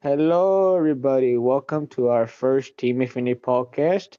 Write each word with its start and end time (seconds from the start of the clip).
Hello, 0.00 0.76
everybody. 0.76 1.36
Welcome 1.38 1.88
to 1.88 2.08
our 2.08 2.26
first 2.26 2.78
Team 2.78 3.02
Infinity 3.02 3.40
podcast. 3.40 4.14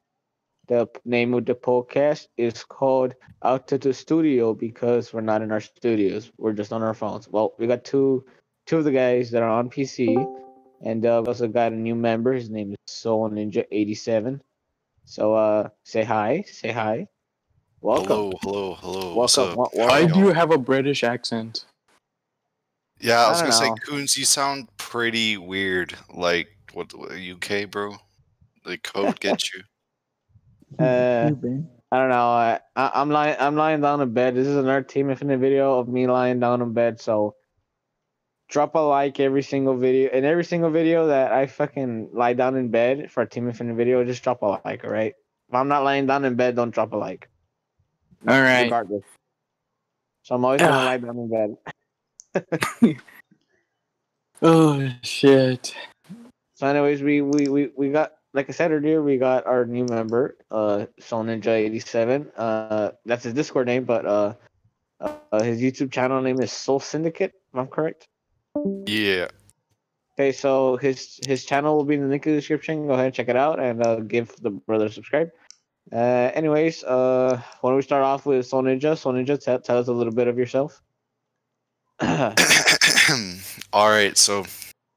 The 0.68 0.88
name 1.04 1.32
of 1.34 1.46
the 1.46 1.54
podcast 1.54 2.26
is 2.36 2.64
called 2.64 3.14
Out 3.42 3.66
to 3.68 3.78
the 3.78 3.94
Studio 3.94 4.52
because 4.54 5.12
we're 5.12 5.22
not 5.22 5.42
in 5.42 5.50
our 5.50 5.60
studios. 5.60 6.30
We're 6.36 6.52
just 6.52 6.72
on 6.72 6.82
our 6.82 6.92
phones. 6.94 7.28
Well, 7.28 7.54
we 7.58 7.66
got 7.66 7.84
two 7.84 8.24
two 8.66 8.78
of 8.78 8.84
the 8.84 8.92
guys 8.92 9.30
that 9.30 9.42
are 9.42 9.48
on 9.48 9.70
PC, 9.70 10.14
and 10.84 11.04
uh, 11.06 11.22
we 11.24 11.28
also 11.28 11.48
got 11.48 11.72
a 11.72 11.76
new 11.76 11.94
member. 11.94 12.34
His 12.34 12.50
name 12.50 12.72
is 12.72 12.78
Soul 12.86 13.30
Ninja 13.30 13.64
87. 13.72 14.42
So, 15.06 15.34
uh, 15.34 15.70
say 15.84 16.04
hi. 16.04 16.44
Say 16.46 16.72
hi. 16.72 17.08
Welcome. 17.80 18.06
Hello, 18.06 18.32
hello, 18.42 18.74
hello. 18.74 19.14
What's 19.14 19.36
Welcome. 19.38 19.60
up? 19.60 19.70
Wel- 19.74 19.88
Why 19.88 20.04
do 20.06 20.18
you 20.20 20.28
have 20.34 20.50
a 20.52 20.58
British 20.58 21.02
accent? 21.02 21.64
Yeah, 23.00 23.24
I 23.24 23.30
was 23.30 23.40
gonna 23.40 23.52
don't 23.52 23.78
say. 23.78 23.84
Coons, 23.86 24.16
you 24.16 24.24
sound 24.24 24.68
pretty 24.76 25.38
weird. 25.38 25.94
Like, 26.12 26.48
what, 26.74 26.92
what 26.94 27.12
UK, 27.12 27.70
bro? 27.70 27.96
The 28.64 28.76
code 28.78 29.18
gets 29.20 29.52
you. 29.54 29.62
Uh, 30.78 31.30
I 31.92 31.98
don't 31.98 32.10
know. 32.10 32.28
I, 32.28 32.60
I 32.76 32.90
I'm 32.94 33.10
lying. 33.10 33.36
I'm 33.40 33.56
lying 33.56 33.80
down 33.80 34.00
in 34.00 34.12
bed. 34.12 34.34
This 34.34 34.46
is 34.46 34.56
another 34.56 34.82
Team 34.82 35.10
Infinite 35.10 35.38
video 35.38 35.78
of 35.78 35.88
me 35.88 36.06
lying 36.06 36.40
down 36.40 36.60
in 36.60 36.72
bed. 36.72 37.00
So 37.00 37.36
drop 38.48 38.74
a 38.74 38.78
like 38.78 39.18
every 39.18 39.42
single 39.42 39.76
video. 39.76 40.10
In 40.10 40.24
every 40.24 40.44
single 40.44 40.70
video 40.70 41.06
that 41.06 41.32
I 41.32 41.46
fucking 41.46 42.10
lie 42.12 42.34
down 42.34 42.56
in 42.56 42.68
bed 42.68 43.10
for 43.10 43.22
a 43.22 43.28
Team 43.28 43.48
Infinite 43.48 43.74
video, 43.74 44.04
just 44.04 44.22
drop 44.22 44.42
a 44.42 44.60
like. 44.64 44.84
All 44.84 44.90
right. 44.90 45.14
If 45.48 45.54
I'm 45.54 45.68
not 45.68 45.84
lying 45.84 46.06
down 46.06 46.24
in 46.24 46.36
bed, 46.36 46.54
don't 46.54 46.70
drop 46.70 46.92
a 46.92 46.96
like. 46.96 47.28
All 48.28 48.40
right. 48.40 48.64
Regardless. 48.64 49.04
So 50.22 50.34
I'm 50.34 50.44
always 50.44 50.60
gonna 50.60 50.76
lie 50.76 50.98
down 50.98 51.16
in 51.16 51.30
bed. 51.30 51.56
Oh 54.42 54.88
shit. 55.02 55.74
So, 56.54 56.66
anyways, 56.66 57.02
we 57.02 57.20
we 57.20 57.48
we, 57.48 57.70
we 57.76 57.90
got 57.90 58.12
like 58.32 58.48
I 58.48 58.52
said 58.52 58.72
earlier, 58.72 59.02
we 59.02 59.18
got 59.18 59.46
our 59.46 59.66
new 59.66 59.84
member, 59.84 60.36
uh, 60.50 60.86
Soul 60.98 61.24
Ninja 61.24 61.48
eighty 61.48 61.78
seven. 61.78 62.30
Uh, 62.36 62.92
that's 63.04 63.24
his 63.24 63.34
Discord 63.34 63.66
name, 63.66 63.84
but 63.84 64.06
uh, 64.06 64.34
uh, 65.00 65.42
his 65.42 65.60
YouTube 65.60 65.92
channel 65.92 66.22
name 66.22 66.40
is 66.40 66.52
Soul 66.52 66.80
Syndicate. 66.80 67.34
If 67.52 67.58
I'm 67.58 67.66
correct. 67.66 68.08
Yeah. 68.86 69.28
Okay, 70.18 70.32
so 70.32 70.76
his 70.78 71.20
his 71.26 71.44
channel 71.44 71.76
will 71.76 71.84
be 71.84 71.94
in 71.96 72.02
the 72.02 72.08
link 72.08 72.26
in 72.26 72.32
the 72.32 72.38
description. 72.38 72.86
Go 72.86 72.94
ahead 72.94 73.06
and 73.06 73.14
check 73.14 73.28
it 73.28 73.36
out 73.36 73.60
and 73.60 73.84
uh, 73.84 73.96
give 74.00 74.34
the 74.40 74.50
brother 74.50 74.86
a 74.86 74.90
subscribe. 74.90 75.30
Uh, 75.92 76.30
anyways, 76.34 76.82
uh, 76.84 77.40
why 77.60 77.70
don't 77.70 77.76
we 77.76 77.82
start 77.82 78.04
off 78.04 78.24
with 78.24 78.46
Soul 78.46 78.62
Ninja? 78.62 78.96
Soul 78.96 79.14
Ninja, 79.14 79.42
tell, 79.42 79.60
tell 79.60 79.78
us 79.78 79.88
a 79.88 79.92
little 79.92 80.12
bit 80.12 80.28
of 80.28 80.38
yourself. 80.38 80.80
All 83.72 83.88
right. 83.90 84.16
So, 84.16 84.46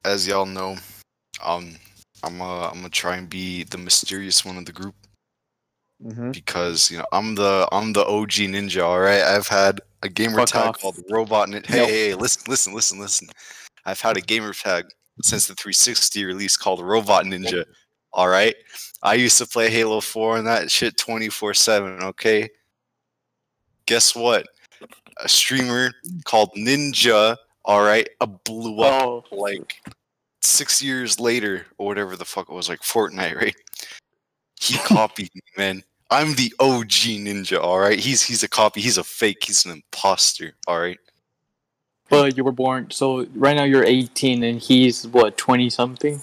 as 0.04 0.26
y'all 0.26 0.46
know, 0.46 0.76
um, 1.42 1.74
I'm 2.22 2.40
uh, 2.40 2.68
I'm 2.68 2.76
gonna 2.76 2.88
try 2.88 3.16
and 3.16 3.28
be 3.28 3.64
the 3.64 3.78
mysterious 3.78 4.44
one 4.44 4.56
of 4.56 4.64
the 4.66 4.72
group 4.72 4.94
hmm 6.02 6.32
because 6.32 6.90
you 6.90 6.98
know 6.98 7.06
I'm 7.12 7.34
the 7.34 7.68
I'm 7.72 7.92
the 7.92 8.04
OG 8.04 8.30
ninja. 8.52 8.84
All 8.84 9.00
right. 9.00 9.22
I've 9.22 9.48
had 9.48 9.80
a 10.02 10.08
gamer 10.08 10.38
Fuck 10.38 10.48
tag 10.48 10.68
off. 10.68 10.80
called 10.80 10.96
Robot 11.10 11.48
Ninja. 11.48 11.66
Hey, 11.66 11.78
Nope. 11.78 11.88
hey, 11.88 12.14
listen, 12.14 12.42
listen, 12.48 12.74
listen, 12.74 12.98
listen. 12.98 13.28
I've 13.86 14.00
had 14.00 14.16
a 14.16 14.20
gamer 14.20 14.52
tag 14.52 14.86
since 15.22 15.46
the 15.46 15.54
360 15.54 16.24
release 16.24 16.56
called 16.56 16.80
Robot 16.80 17.24
Ninja. 17.24 17.64
All 18.12 18.28
right. 18.28 18.54
I 19.02 19.14
used 19.14 19.38
to 19.38 19.46
play 19.46 19.70
Halo 19.70 20.00
4 20.00 20.38
and 20.38 20.46
that 20.46 20.70
shit 20.70 20.96
24 20.96 21.54
7. 21.54 22.02
Okay. 22.02 22.48
Guess 23.86 24.14
what? 24.16 24.46
A 25.22 25.28
streamer 25.28 25.92
called 26.24 26.50
Ninja. 26.56 27.36
All 27.64 27.82
right. 27.82 28.08
a 28.20 28.26
blew 28.26 28.80
up 28.80 29.02
Oh, 29.02 29.24
like 29.30 29.80
six 30.42 30.82
years 30.82 31.18
later 31.18 31.66
or 31.78 31.86
whatever 31.86 32.16
the 32.16 32.24
fuck 32.24 32.48
it 32.48 32.52
was, 32.54 32.68
like 32.68 32.80
Fortnite, 32.80 33.34
right? 33.40 33.56
He 34.60 34.76
copied 34.84 35.30
me, 35.34 35.40
man. 35.56 35.82
I'm 36.10 36.34
the 36.34 36.52
OG 36.60 37.24
ninja, 37.24 37.58
all 37.60 37.78
right. 37.80 37.98
He's 37.98 38.22
he's 38.22 38.42
a 38.42 38.48
copy. 38.48 38.80
He's 38.80 38.98
a 38.98 39.04
fake. 39.04 39.42
He's 39.44 39.64
an 39.64 39.72
imposter, 39.72 40.52
all 40.68 40.78
right. 40.78 40.98
but 42.08 42.36
you 42.36 42.44
were 42.44 42.52
born. 42.52 42.90
So 42.90 43.26
right 43.34 43.56
now 43.56 43.64
you're 43.64 43.84
18 43.84 44.44
and 44.44 44.60
he's 44.60 45.06
what 45.08 45.36
20 45.38 45.70
something. 45.70 46.20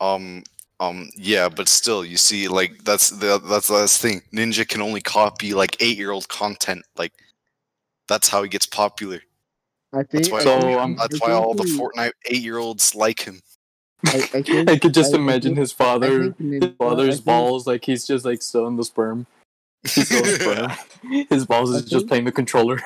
Um, 0.00 0.44
um, 0.80 1.08
yeah, 1.16 1.48
but 1.48 1.68
still, 1.68 2.04
you 2.04 2.16
see, 2.16 2.48
like 2.48 2.84
that's 2.84 3.10
the 3.10 3.38
that's 3.38 3.68
the 3.68 3.74
last 3.74 4.02
thing. 4.02 4.22
Ninja 4.32 4.68
can 4.68 4.82
only 4.82 5.00
copy 5.00 5.54
like 5.54 5.80
eight 5.80 5.96
year 5.96 6.10
old 6.10 6.28
content. 6.28 6.84
Like 6.96 7.12
that's 8.08 8.28
how 8.28 8.42
he 8.42 8.48
gets 8.48 8.66
popular. 8.66 9.20
I 9.94 10.02
That's 10.10 10.30
why. 10.30 10.42
So, 10.42 10.52
all, 10.58 10.78
um, 10.78 10.96
that's 10.96 11.20
why 11.20 11.32
all 11.32 11.54
the 11.54 11.64
Fortnite 11.64 12.12
eight 12.26 12.42
year 12.42 12.58
olds 12.58 12.94
like 12.94 13.20
him. 13.20 13.40
I, 14.04 14.10
I, 14.34 14.42
think, 14.42 14.68
I 14.70 14.78
could 14.78 14.92
just 14.92 15.14
I 15.14 15.18
imagine 15.18 15.52
think- 15.52 15.58
his 15.60 15.72
father, 15.72 16.32
think 16.32 16.38
Ninja- 16.38 16.62
his 16.64 16.76
father's 16.76 17.14
think- 17.16 17.24
balls, 17.24 17.66
like 17.66 17.84
he's 17.84 18.06
just 18.06 18.24
like 18.24 18.42
still 18.42 18.66
in 18.66 18.76
the 18.76 18.84
sperm. 18.84 19.26
He's 19.86 20.06
still 20.06 20.24
sperm. 20.24 20.72
His 21.30 21.46
balls 21.46 21.72
I 21.72 21.76
is 21.78 21.84
just 21.84 22.08
playing 22.08 22.24
the 22.24 22.32
controller. 22.32 22.80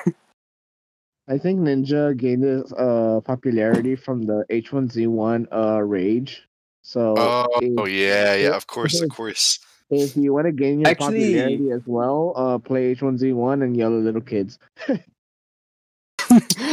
I 1.27 1.37
think 1.39 1.59
Ninja 1.61 2.15
gained 2.15 2.43
his 2.43 2.71
uh 2.73 3.21
popularity 3.25 3.95
from 3.95 4.21
the 4.23 4.45
H1Z1 4.51 5.47
uh 5.51 5.81
rage. 5.81 6.43
So 6.81 7.15
Oh, 7.17 7.47
if, 7.61 7.91
yeah, 7.91 8.33
yeah. 8.35 8.55
Of 8.55 8.67
course, 8.67 8.99
of 9.01 9.09
course. 9.09 9.59
if 9.89 10.15
you 10.15 10.33
want 10.33 10.45
to 10.47 10.51
gain 10.51 10.79
your 10.79 10.89
Actually- 10.89 11.33
popularity 11.35 11.71
as 11.71 11.81
well, 11.85 12.33
uh 12.35 12.57
play 12.57 12.95
H1Z1 12.95 13.63
and 13.63 13.75
yell 13.77 13.95
at 13.95 14.03
little 14.03 14.21
kids. 14.21 14.57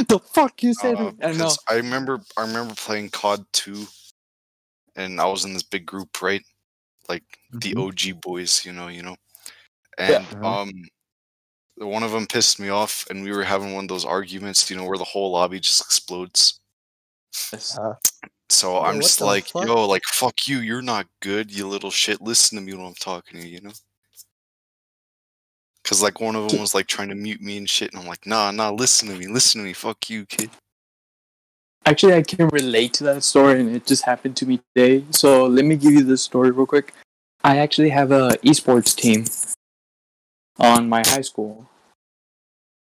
the 0.09 0.21
fuck 0.33 0.63
you 0.63 0.73
said? 0.75 0.97
Uh. 0.97 1.13
I 1.23 1.33
know. 1.33 1.45
'cause 1.45 1.59
I 1.69 1.75
remember 1.75 2.21
I 2.37 2.43
remember 2.43 2.75
playing 2.75 3.11
COD 3.11 3.45
2 3.53 3.87
and 4.97 5.21
I 5.21 5.27
was 5.27 5.45
in 5.45 5.53
this 5.53 5.63
big 5.63 5.85
group, 5.87 6.23
right? 6.23 6.43
Like 7.09 7.25
the 7.53 7.75
Mhm. 7.75 7.87
OG 7.89 8.21
boys, 8.21 8.65
you 8.65 8.73
know, 8.73 8.89
you 8.89 9.03
know. 9.03 9.17
And 9.99 10.25
Uh-huh. 10.27 10.61
um 10.63 10.73
one 11.77 12.03
of 12.03 12.11
them 12.13 12.27
pissed 12.27 12.59
me 12.59 12.69
off 12.71 13.07
and 13.09 13.23
we 13.23 13.31
were 13.31 13.45
having 13.45 13.73
one 13.73 13.85
of 13.85 13.89
those 13.89 14.05
arguments, 14.05 14.69
you 14.71 14.77
know, 14.77 14.85
where 14.85 14.99
the 14.99 15.05
whole 15.05 15.31
lobby 15.33 15.61
just 15.61 15.81
explodes. 15.81 16.61
Yes. 17.53 17.79
Uh, 17.79 17.95
So 18.51 18.79
I'm 18.79 19.01
just 19.01 19.21
like, 19.21 19.49
fuck? 19.49 19.67
yo, 19.67 19.87
like 19.87 20.03
fuck 20.05 20.47
you, 20.47 20.59
you're 20.59 20.83
not 20.83 21.07
good, 21.21 21.55
you 21.55 21.67
little 21.69 21.91
shit. 21.91 22.21
Listen 22.21 22.59
to 22.59 22.65
me 22.65 22.75
when 22.75 22.87
I'm 22.87 22.95
talking 22.95 23.41
to 23.41 23.47
you, 23.47 23.57
you 23.57 23.61
know? 23.61 23.73
Cause 25.85 26.03
like 26.03 26.21
one 26.21 26.37
of 26.37 26.51
them 26.51 26.61
was 26.61 26.75
like 26.75 26.87
trying 26.87 27.09
to 27.09 27.15
mute 27.15 27.41
me 27.41 27.57
and 27.57 27.69
shit, 27.69 27.93
and 27.93 28.03
I'm 28.03 28.07
like, 28.07 28.27
nah, 28.27 28.51
nah, 28.51 28.71
listen 28.71 29.09
to 29.09 29.15
me, 29.15 29.27
listen 29.27 29.61
to 29.61 29.67
me, 29.67 29.73
fuck 29.73 30.11
you, 30.11 30.27
kid. 30.27 30.51
Actually, 31.87 32.15
I 32.15 32.23
can 32.23 32.49
relate 32.49 32.93
to 32.95 33.05
that 33.05 33.25
story, 33.25 33.61
and 33.61 33.75
it 33.75 33.87
just 33.87 34.05
happened 34.05 34.37
to 34.37 34.47
me 34.47 34.61
today. 34.75 35.05
So 35.11 35.47
let 35.47 35.65
me 35.65 35.77
give 35.77 35.93
you 35.93 36.05
this 36.05 36.23
story 36.23 36.51
real 36.51 36.67
quick. 36.67 36.93
I 37.43 37.57
actually 37.57 37.89
have 37.91 38.13
a 38.13 38.33
esports 38.45 38.95
team 38.95 39.25
on 40.59 40.89
my 40.89 41.03
high 41.07 41.23
school. 41.23 41.67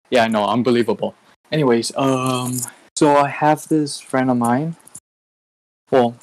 Yeah, 0.09 0.23
I 0.23 0.27
know, 0.27 0.45
unbelievable. 0.45 1.13
Anyways, 1.51 1.95
um, 1.95 2.59
so 2.95 3.17
I 3.17 3.27
have 3.27 3.67
this 3.67 3.99
friend 3.99 4.31
of 4.31 4.37
mine. 4.37 4.75
Well, 5.91 6.15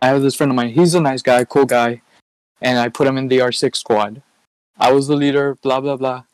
I 0.00 0.08
have 0.08 0.22
this 0.22 0.34
friend 0.34 0.50
of 0.50 0.56
mine. 0.56 0.70
He's 0.70 0.94
a 0.94 1.00
nice 1.00 1.22
guy, 1.22 1.44
cool 1.44 1.64
guy, 1.64 2.02
and 2.60 2.78
I 2.78 2.88
put 2.88 3.06
him 3.06 3.16
in 3.16 3.28
the 3.28 3.38
R6 3.38 3.76
squad. 3.76 4.22
I 4.78 4.92
was 4.92 5.06
the 5.06 5.16
leader, 5.16 5.56
blah 5.62 5.80
blah 5.80 5.96
blah. 5.96 6.24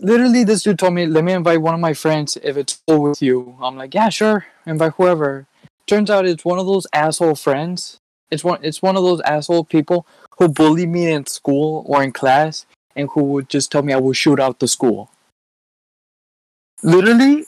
Literally 0.00 0.44
this 0.44 0.62
dude 0.62 0.78
told 0.78 0.94
me 0.94 1.06
let 1.06 1.24
me 1.24 1.32
invite 1.32 1.60
one 1.60 1.74
of 1.74 1.80
my 1.80 1.92
friends 1.92 2.38
if 2.42 2.56
it's 2.56 2.80
cool 2.86 3.02
with 3.02 3.20
you. 3.20 3.56
I'm 3.60 3.76
like 3.76 3.94
yeah 3.94 4.10
sure 4.10 4.46
invite 4.66 4.94
whoever. 4.96 5.46
Turns 5.86 6.10
out 6.10 6.26
it's 6.26 6.44
one 6.44 6.58
of 6.58 6.66
those 6.66 6.86
asshole 6.92 7.34
friends. 7.34 7.98
It's 8.30 8.44
one 8.44 8.60
it's 8.62 8.80
one 8.80 8.96
of 8.96 9.02
those 9.02 9.20
asshole 9.22 9.64
people 9.64 10.06
who 10.38 10.48
bully 10.48 10.86
me 10.86 11.10
in 11.10 11.26
school 11.26 11.84
or 11.86 12.02
in 12.02 12.12
class 12.12 12.64
and 12.94 13.08
who 13.12 13.22
would 13.24 13.48
just 13.48 13.72
tell 13.72 13.82
me 13.82 13.92
i 13.92 13.98
will 13.98 14.12
shoot 14.12 14.38
out 14.38 14.60
the 14.60 14.68
school. 14.68 15.10
Literally 16.82 17.44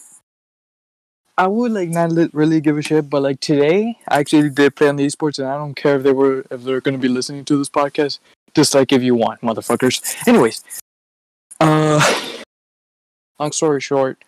i 1.41 1.47
would 1.47 1.73
like 1.73 1.89
not 1.91 2.13
really 2.35 2.61
give 2.61 2.79
a 2.79 2.83
shit 2.83 3.11
but 3.11 3.23
like 3.23 3.41
today 3.41 3.99
i 4.09 4.21
actually 4.21 4.51
did 4.51 4.77
play 4.77 4.89
on 4.89 4.97
the 4.97 5.07
esports 5.07 5.39
and 5.39 5.49
i 5.49 5.57
don't 5.57 5.75
care 5.75 5.97
if 5.97 6.03
they 6.05 6.13
were 6.13 6.45
if 6.51 6.63
they're 6.65 6.81
going 6.81 6.95
to 6.95 7.01
be 7.01 7.09
listening 7.09 7.45
to 7.45 7.59
this 7.59 7.71
podcast 7.71 8.19
just 8.55 8.75
like 8.75 8.93
if 8.93 9.03
you 9.03 9.15
want 9.15 9.41
motherfuckers 9.41 10.01
anyways 10.29 10.63
uh 11.61 12.01
long 13.39 13.53
story 13.53 13.81
short, 13.81 14.23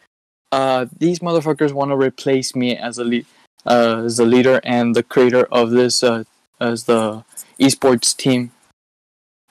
uh, 0.52 0.86
these 0.98 1.20
motherfuckers 1.20 1.72
want 1.72 1.90
to 1.90 1.96
replace 1.96 2.56
me 2.56 2.76
as 2.76 2.98
a 2.98 3.04
lead, 3.04 3.26
uh, 3.66 4.02
as 4.04 4.16
the 4.16 4.26
leader 4.26 4.60
and 4.64 4.94
the 4.96 5.02
creator 5.02 5.44
of 5.52 5.70
this, 5.70 6.02
uh, 6.02 6.24
as 6.60 6.84
the 6.84 7.24
esports 7.60 8.16
team. 8.16 8.52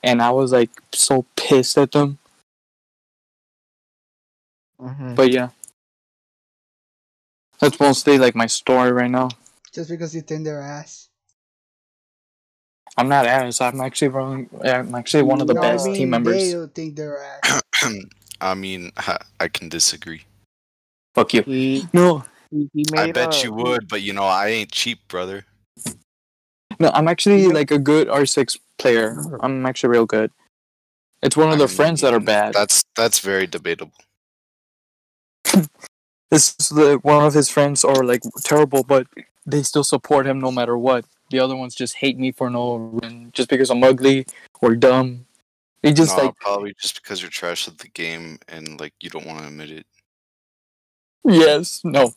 And 0.04 0.22
I 0.22 0.32
was 0.32 0.52
like 0.52 0.72
so 0.94 1.26
pissed 1.36 1.78
at 1.78 1.92
them. 1.92 2.18
mhm. 4.80 5.16
But 5.16 5.32
yeah, 5.32 5.50
that's 7.62 7.80
mostly 7.80 8.18
like 8.18 8.36
my 8.36 8.48
story 8.48 8.92
right 8.92 9.10
now. 9.12 9.30
Just 9.74 9.90
because 9.90 10.14
you 10.16 10.22
thin 10.22 10.44
their 10.44 10.62
ass. 10.62 11.08
I'm 12.98 13.08
not 13.08 13.26
ass. 13.26 13.62
I'm 13.62 13.80
actually 13.82 14.10
wrong. 14.10 14.50
I'm 14.64 14.94
actually 14.96 15.24
one 15.24 15.42
of 15.42 15.48
the 15.48 15.54
No, 15.54 15.62
best 15.62 15.86
I 15.86 15.94
team 15.96 16.10
mean, 16.10 16.12
members. 16.12 16.38
They 16.38 16.52
don't 16.52 16.76
think 16.76 16.96
their 16.96 17.18
ass. 17.20 17.62
I 18.42 18.54
mean, 18.56 18.92
I 19.40 19.48
can 19.48 19.70
disagree. 19.70 20.24
Fuck 21.16 21.34
you. 21.34 21.44
He 21.44 21.88
No, 21.94 22.24
he, 22.50 22.70
he 22.74 22.86
made. 22.92 23.00
I 23.00 23.12
bet 23.12 23.30
uh, 23.34 23.44
you 23.44 23.54
would, 23.54 23.88
but 23.88 24.02
you 24.02 24.14
know 24.14 24.24
I 24.24 24.48
ain't 24.50 24.72
cheap, 24.72 25.08
brother. 25.08 25.46
No, 26.80 26.90
I'm 26.94 27.08
actually 27.08 27.44
Yeah. 27.44 27.50
like 27.50 27.72
a 27.72 27.80
good 27.80 28.08
R6 28.10 28.58
player. 28.78 29.18
I'm 29.42 29.66
actually 29.66 29.90
real 29.92 30.06
good. 30.06 30.32
It's 31.22 31.38
one 31.38 31.48
of 31.52 31.56
I 31.56 31.60
their 31.60 31.68
friends 31.68 32.02
that 32.02 32.14
are 32.14 32.20
bad. 32.20 32.54
That's 32.54 32.84
that's 32.96 33.20
very 33.20 33.46
debatable. 33.48 33.94
This 36.32 36.56
is 36.60 36.70
the 36.70 36.98
one 37.04 37.26
of 37.26 37.34
his 37.34 37.50
friends 37.50 37.84
are 37.84 38.06
like 38.06 38.22
terrible, 38.42 38.84
but 38.84 39.06
they 39.46 39.64
still 39.64 39.84
support 39.84 40.26
him 40.26 40.40
no 40.40 40.50
matter 40.50 40.78
what. 40.78 41.06
The 41.30 41.40
other 41.40 41.56
ones 41.58 41.76
just 41.76 41.96
hate 41.96 42.18
me 42.18 42.32
for 42.32 42.50
no 42.50 42.76
reason, 42.76 43.32
just 43.34 43.50
because 43.50 43.70
I'm 43.70 43.84
ugly 43.84 44.26
or 44.62 44.76
dumb. 44.76 45.26
They 45.84 45.92
just 45.92 46.16
no, 46.16 46.26
like 46.26 46.36
probably 46.38 46.74
just 46.80 47.02
because 47.02 47.22
you're 47.22 47.32
trash 47.32 47.68
at 47.68 47.80
the 47.80 47.90
game 47.90 48.40
and 48.48 48.80
like 48.80 48.94
you 49.02 49.10
don't 49.10 49.26
want 49.26 49.40
to 49.40 49.48
admit 49.48 49.72
it. 49.72 49.86
yes, 51.26 51.82
no. 51.84 52.14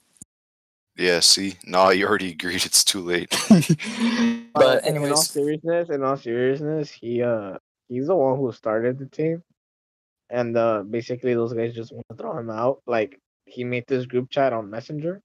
Yeah, 0.97 1.19
see, 1.19 1.57
nah, 1.67 1.89
you 1.89 2.07
already 2.07 2.31
agreed. 2.31 2.65
It's 2.65 2.85
too 2.85 3.01
late. 3.01 3.31
but 4.55 4.87
in 4.87 4.97
all 5.11 5.17
seriousness, 5.17 5.89
in 5.91 6.05
all 6.05 6.17
seriousness, 6.17 6.91
he 6.91 7.21
uh 7.21 7.59
he's 7.89 8.07
the 8.07 8.15
one 8.15 8.39
who 8.39 8.53
started 8.53 9.01
the 9.01 9.07
team, 9.07 9.43
and 10.31 10.57
uh 10.57 10.83
basically 10.83 11.35
those 11.35 11.53
guys 11.53 11.75
just 11.75 11.93
want 11.93 12.07
to 12.11 12.17
throw 12.17 12.39
him 12.39 12.51
out. 12.51 12.81
Like 12.87 13.21
he 13.47 13.65
made 13.65 13.87
this 13.89 14.07
group 14.07 14.31
chat 14.31 14.53
on 14.53 14.71
Messenger, 14.71 15.23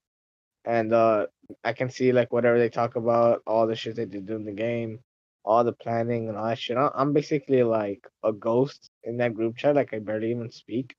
and 0.65 0.93
uh 0.93 1.27
I 1.63 1.73
can 1.73 1.89
see 1.89 2.11
like 2.11 2.31
whatever 2.33 2.59
they 2.59 2.69
talk 2.69 2.95
about, 2.95 3.41
all 3.47 3.67
the 3.67 3.75
shit 3.75 3.95
they 3.95 4.05
did 4.05 4.29
in 4.29 4.45
the 4.45 4.51
game, 4.53 4.99
all 5.45 5.63
the 5.63 5.73
planning 5.73 6.29
and 6.29 6.37
all 6.37 6.47
that 6.47 6.59
shit. 6.59 6.77
I'm 6.77 7.13
basically 7.13 7.63
like 7.63 8.07
a 8.23 8.33
ghost 8.33 8.89
in 9.03 9.17
that 9.17 9.33
group 9.35 9.57
chat. 9.57 9.75
Like 9.75 9.93
I 9.93 9.99
barely 9.99 10.31
even 10.31 10.51
speak. 10.51 10.95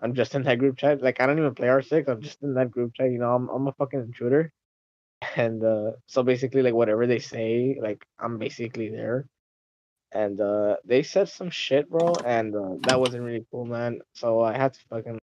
I'm 0.00 0.14
just 0.14 0.34
in 0.36 0.44
that 0.44 0.58
group 0.60 0.78
chat. 0.78 1.02
Like 1.02 1.20
I 1.20 1.26
don't 1.26 1.38
even 1.38 1.54
play 1.54 1.68
R6. 1.68 2.08
I'm 2.08 2.22
just 2.22 2.42
in 2.42 2.54
that 2.54 2.70
group 2.70 2.94
chat. 2.94 3.10
You 3.12 3.18
know, 3.18 3.34
I'm 3.34 3.48
I'm 3.50 3.68
a 3.68 3.72
fucking 3.74 4.00
intruder. 4.00 4.52
And 5.36 5.64
uh 5.64 5.92
so 6.06 6.22
basically 6.24 6.62
like 6.62 6.74
whatever 6.74 7.06
they 7.06 7.20
say, 7.20 7.78
like 7.82 8.04
I'm 8.20 8.38
basically 8.38 8.90
there. 8.90 9.26
And 10.12 10.40
uh 10.40 10.76
they 10.84 11.02
said 11.04 11.28
some 11.30 11.50
shit, 11.50 11.90
bro, 11.90 12.20
and 12.24 12.54
uh, 12.56 12.76
that 12.84 13.00
wasn't 13.00 13.24
really 13.24 13.46
cool, 13.50 13.66
man. 13.66 14.00
So 14.14 14.42
I 14.42 14.56
had 14.56 14.74
to 14.74 14.80
fucking 14.90 15.18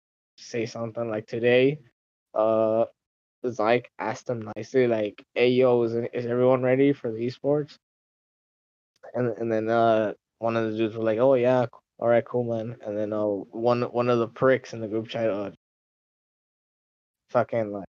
say 0.48 0.66
something 0.66 1.10
like 1.10 1.26
today. 1.26 1.78
Uh 2.34 2.86
Zyke 3.50 3.86
asked 3.98 4.26
them 4.26 4.50
nicely, 4.56 4.86
like, 4.86 5.24
"Hey, 5.34 5.50
yo, 5.50 5.82
is, 5.82 5.92
is 6.12 6.26
everyone 6.26 6.62
ready 6.62 6.92
for 6.92 7.10
the 7.10 7.18
esports?" 7.18 7.78
And 9.14 9.28
and 9.38 9.52
then 9.52 9.68
uh, 9.68 10.14
one 10.38 10.56
of 10.56 10.70
the 10.70 10.76
dudes 10.76 10.96
were 10.96 11.04
like, 11.04 11.18
"Oh 11.18 11.34
yeah, 11.34 11.66
all 11.98 12.08
right, 12.08 12.24
cool, 12.24 12.44
man." 12.44 12.76
And 12.84 12.96
then 12.96 13.12
uh, 13.12 13.24
one 13.24 13.82
one 13.82 14.08
of 14.08 14.18
the 14.18 14.28
pricks 14.28 14.72
in 14.72 14.80
the 14.80 14.88
group 14.88 15.08
chat, 15.08 15.28
uh, 15.30 15.50
fucking 17.28 17.72
like, 17.72 17.88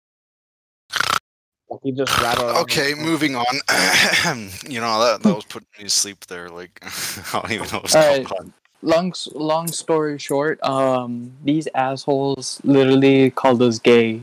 like 1.71 1.81
he 1.83 1.93
just 1.93 2.17
rattled. 2.21 2.57
okay, 2.59 2.93
some- 2.93 3.03
moving 3.03 3.35
on. 3.37 3.45
you 4.69 4.81
know 4.81 5.01
that 5.01 5.21
that 5.23 5.35
was 5.35 5.45
putting 5.47 5.69
me 5.79 5.85
to 5.85 5.91
sleep 5.91 6.27
there. 6.27 6.51
Like 6.51 6.79
I 6.83 7.41
don't 7.41 7.53
even 7.53 7.69
know 7.73 7.79
what's 7.79 7.95
going 7.95 8.07
right. 8.07 8.33
on. 8.33 8.53
Long 8.83 9.13
long 9.35 9.69
story 9.69 10.19
short, 10.19 10.63
um, 10.63 11.33
these 11.45 11.69
assholes 11.75 12.61
literally 12.65 13.31
called 13.31 13.63
us 13.63 13.79
gay. 13.79 14.23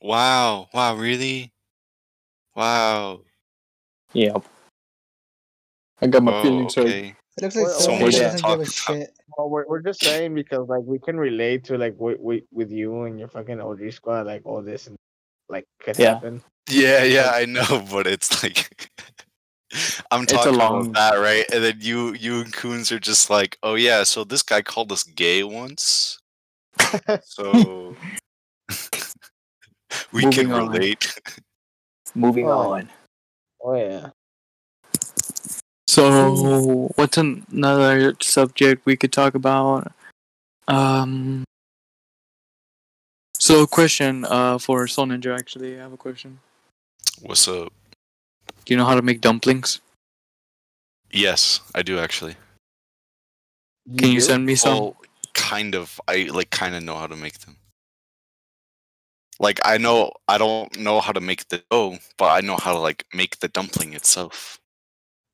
Wow, 0.00 0.68
wow, 0.72 0.94
really? 0.96 1.52
Wow. 2.54 3.20
Yep. 4.12 4.44
I 6.00 6.06
got 6.06 6.22
my 6.22 6.32
Oh, 6.32 6.42
feelings 6.42 6.74
hurt. 6.74 6.86
okay. 6.86 7.14
It 7.36 7.42
looks 7.42 7.56
like 7.56 7.66
Well, 7.66 7.80
someone 7.80 8.02
much 8.02 8.14
doesn't 8.14 8.40
talk 8.42 8.58
give 8.58 8.66
a 8.66 8.70
shit. 8.70 9.10
Well, 9.36 9.50
we're, 9.50 9.66
we're 9.66 9.82
just 9.82 10.00
saying 10.00 10.34
because 10.34 10.68
like 10.68 10.82
we 10.84 10.98
can 10.98 11.18
relate 11.18 11.64
to 11.64 11.76
like 11.76 11.94
with 11.98 12.18
with, 12.20 12.44
with 12.52 12.70
you 12.70 13.02
and 13.02 13.18
your 13.18 13.28
fucking 13.28 13.60
OG 13.60 13.92
squad, 13.92 14.26
like 14.26 14.42
all 14.46 14.62
this 14.62 14.86
and 14.86 14.96
like 15.48 15.66
could 15.80 15.96
Yeah. 15.96 16.14
happen. 16.14 16.42
Yeah, 16.68 17.04
yeah, 17.04 17.30
I 17.34 17.44
know, 17.44 17.84
but 17.90 18.06
it's 18.06 18.42
like 18.42 18.90
I'm 20.10 20.26
talking 20.26 20.54
long- 20.54 20.88
about 20.88 20.94
that, 20.94 21.16
right? 21.20 21.44
And 21.52 21.62
then 21.64 21.78
you 21.80 22.12
you 22.14 22.40
and 22.40 22.52
Coons 22.52 22.92
are 22.92 23.00
just 23.00 23.28
like, 23.30 23.58
oh 23.62 23.74
yeah, 23.74 24.04
so 24.04 24.24
this 24.24 24.42
guy 24.42 24.62
called 24.62 24.92
us 24.92 25.02
gay 25.02 25.42
once. 25.42 26.18
So 27.24 27.96
we 30.12 30.22
can 30.22 30.48
Moving 30.48 30.52
on. 30.52 30.68
relate. 30.70 31.20
Moving 32.14 32.46
Oh. 32.48 32.72
on. 32.74 32.88
Oh 33.62 33.74
yeah. 33.74 34.10
So, 35.88 36.90
what's 36.96 37.16
another 37.16 38.14
subject 38.20 38.84
we 38.84 38.96
could 38.96 39.12
talk 39.12 39.34
about? 39.34 39.92
Um. 40.68 41.44
So, 43.38 43.66
question 43.66 44.24
uh, 44.24 44.58
for 44.58 44.86
Soul 44.88 45.06
Ninja. 45.06 45.38
Actually, 45.38 45.78
I 45.78 45.82
have 45.82 45.92
a 45.92 45.96
question. 45.96 46.40
What's 47.22 47.46
up? 47.48 47.72
Do 48.66 48.74
you 48.74 48.78
know 48.78 48.84
how 48.84 48.96
to 48.96 49.02
make 49.02 49.22
dumplings? 49.22 49.80
Yes, 51.12 51.60
I 51.74 51.82
do 51.82 51.98
actually. 52.00 52.36
Can 53.98 54.10
you 54.10 54.20
send 54.20 54.44
me 54.46 54.56
some? 54.56 54.74
Well, 54.74 54.96
kind 55.34 55.74
of. 55.76 56.00
I 56.08 56.28
like 56.32 56.50
kind 56.50 56.74
of 56.74 56.82
know 56.82 56.96
how 56.96 57.06
to 57.06 57.16
make 57.16 57.38
them. 57.40 57.56
Like 59.40 59.60
I 59.64 59.78
know 59.78 60.12
I 60.28 60.38
don't 60.38 60.78
know 60.78 61.00
how 61.00 61.12
to 61.12 61.20
make 61.20 61.48
the 61.48 61.62
dough, 61.70 61.98
but 62.18 62.26
I 62.26 62.40
know 62.40 62.56
how 62.56 62.72
to 62.72 62.78
like 62.80 63.06
make 63.14 63.38
the 63.40 63.48
dumpling 63.48 63.94
itself. 63.94 64.60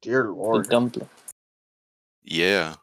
Dear 0.02 0.30
lord. 0.30 0.66
The 0.66 0.70
lord. 0.70 0.70
dumpling. 0.70 1.10
Yeah. 2.24 2.76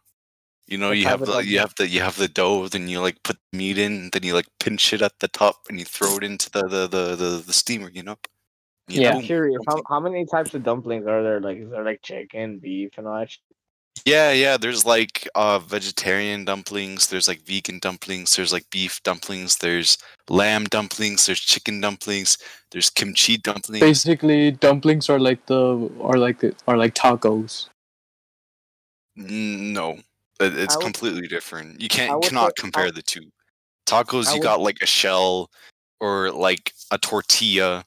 You 0.68 0.78
know, 0.78 0.90
What 0.90 0.98
you 0.98 1.08
have 1.08 1.22
of 1.22 1.28
the 1.28 1.40
you 1.40 1.58
dumpling? 1.58 1.60
have 1.60 1.76
the 1.78 1.88
you 1.90 2.02
have 2.02 2.18
the 2.18 2.28
dough, 2.30 2.68
then 2.70 2.88
you 2.88 3.02
like 3.02 3.24
put 3.24 3.38
the 3.52 3.58
meat 3.58 3.78
in, 3.78 4.10
then 4.14 4.24
you 4.24 4.34
like 4.34 4.48
pinch 4.60 4.94
it 4.94 5.02
at 5.02 5.20
the 5.20 5.28
top 5.28 5.68
and 5.70 5.80
you 5.80 5.86
throw 5.86 6.18
it 6.18 6.24
into 6.24 6.50
the 6.52 6.64
the 6.68 6.88
the, 6.88 7.16
the, 7.16 7.44
the 7.48 7.54
steamer, 7.54 7.90
you 7.90 8.04
know? 8.04 8.18
You 8.90 9.02
Yeah. 9.02 9.12
know? 9.12 9.18
I'm 9.20 9.24
curious. 9.24 9.62
How, 9.68 9.82
how 9.88 10.00
many 10.00 10.26
types 10.26 10.54
of 10.56 10.64
dumplings 10.64 11.06
are 11.08 11.22
there? 11.24 11.40
Like, 11.40 11.58
is 11.60 11.70
there 11.70 11.84
like 11.86 12.02
chicken, 12.02 12.58
beef, 12.60 12.92
and 12.98 13.08
all 13.08 13.20
that? 13.20 13.30
shit? 13.32 13.40
Yeah, 14.06 14.32
yeah, 14.32 14.56
there's 14.56 14.86
like 14.86 15.28
uh 15.36 15.60
vegetarian 15.60 16.46
dumplings, 16.46 17.08
there's 17.08 17.28
like 17.28 17.42
vegan 17.42 17.80
dumplings, 17.80 18.34
there's 18.36 18.54
like 18.54 18.70
beef 18.70 19.02
dumplings, 19.04 19.58
there's 19.58 19.98
lamb 20.30 20.66
dumplings, 20.66 21.26
there's 21.26 21.42
chicken 21.42 21.82
dumplings, 21.82 22.38
there's 22.72 22.90
kimchi 22.90 23.38
dumplings. 23.38 23.82
Basically, 23.82 24.52
dumplings 24.52 25.10
are 25.10 25.20
like 25.20 25.46
the 25.48 25.90
are 26.02 26.18
like 26.18 26.40
the, 26.40 26.56
are 26.68 26.78
like 26.78 26.96
tacos. 26.96 27.68
No, 29.16 29.98
it's 30.40 30.76
would- 30.78 30.84
completely 30.84 31.28
different. 31.28 31.82
You 31.82 31.90
can't 31.90 32.24
cannot 32.24 32.54
say- 32.58 32.62
compare 32.62 32.88
I- 32.88 32.92
the 32.92 33.02
two. 33.02 33.30
Tacos, 33.86 34.28
I 34.28 34.34
you 34.36 34.40
would- 34.40 34.44
got 34.44 34.62
like 34.62 34.78
a 34.82 34.86
shell 34.86 35.50
or 36.00 36.32
like 36.32 36.74
a 36.92 36.98
tortilla 36.98 37.84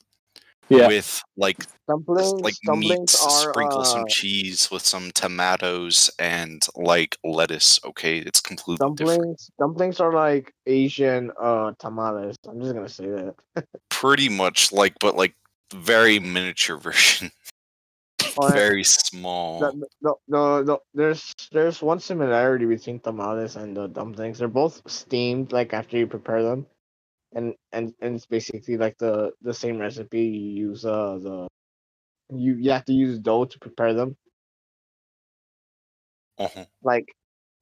Yeah. 0.68 0.88
with 0.88 1.22
like 1.36 1.66
Dumplings, 1.88 2.40
like 2.40 2.54
dumplings 2.64 3.12
meat, 3.12 3.16
are 3.22 3.50
sprinkle 3.50 3.84
some 3.84 4.02
uh, 4.02 4.08
cheese 4.08 4.70
with 4.70 4.86
some 4.86 5.10
tomatoes 5.10 6.10
and 6.18 6.64
like 6.76 7.16
lettuce. 7.24 7.80
Okay, 7.84 8.18
it's 8.18 8.40
completely 8.40 8.94
different. 8.94 9.20
dumplings. 9.20 9.50
Dumplings 9.58 10.00
are 10.00 10.12
like 10.12 10.54
Asian 10.66 11.32
uh 11.40 11.72
tamales. 11.78 12.36
I'm 12.48 12.60
just 12.60 12.74
gonna 12.74 12.88
say 12.88 13.06
that. 13.06 13.34
Pretty 13.90 14.28
much 14.28 14.72
like, 14.72 14.94
but 15.00 15.16
like 15.16 15.34
very 15.74 16.18
miniature 16.18 16.76
version, 16.78 17.30
Oh, 18.38 18.48
very 18.48 18.84
small. 18.84 19.60
The, 19.60 19.86
the, 20.00 20.14
the, 20.28 20.64
the, 20.64 20.78
there's 20.94 21.34
there's 21.50 21.82
one 21.82 22.00
similarity 22.00 22.64
between 22.64 23.00
tamales 23.00 23.56
and 23.56 23.76
the 23.76 23.88
dumplings. 23.88 24.38
They're 24.38 24.48
both 24.48 24.80
steamed 24.90 25.52
like 25.52 25.72
after 25.72 25.98
you 25.98 26.06
prepare 26.06 26.42
them, 26.42 26.66
and 27.34 27.54
and 27.72 27.94
and 28.00 28.16
it's 28.16 28.26
basically 28.26 28.76
like 28.76 28.98
the 28.98 29.32
the 29.42 29.54
same 29.54 29.78
recipe. 29.78 30.22
You 30.22 30.68
use 30.68 30.84
uh 30.84 31.18
the 31.18 31.48
you 32.30 32.54
you 32.54 32.70
have 32.70 32.84
to 32.86 32.92
use 32.92 33.18
dough 33.18 33.44
to 33.44 33.58
prepare 33.58 33.94
them. 33.94 34.16
Uh-huh. 36.38 36.64
Like 36.82 37.14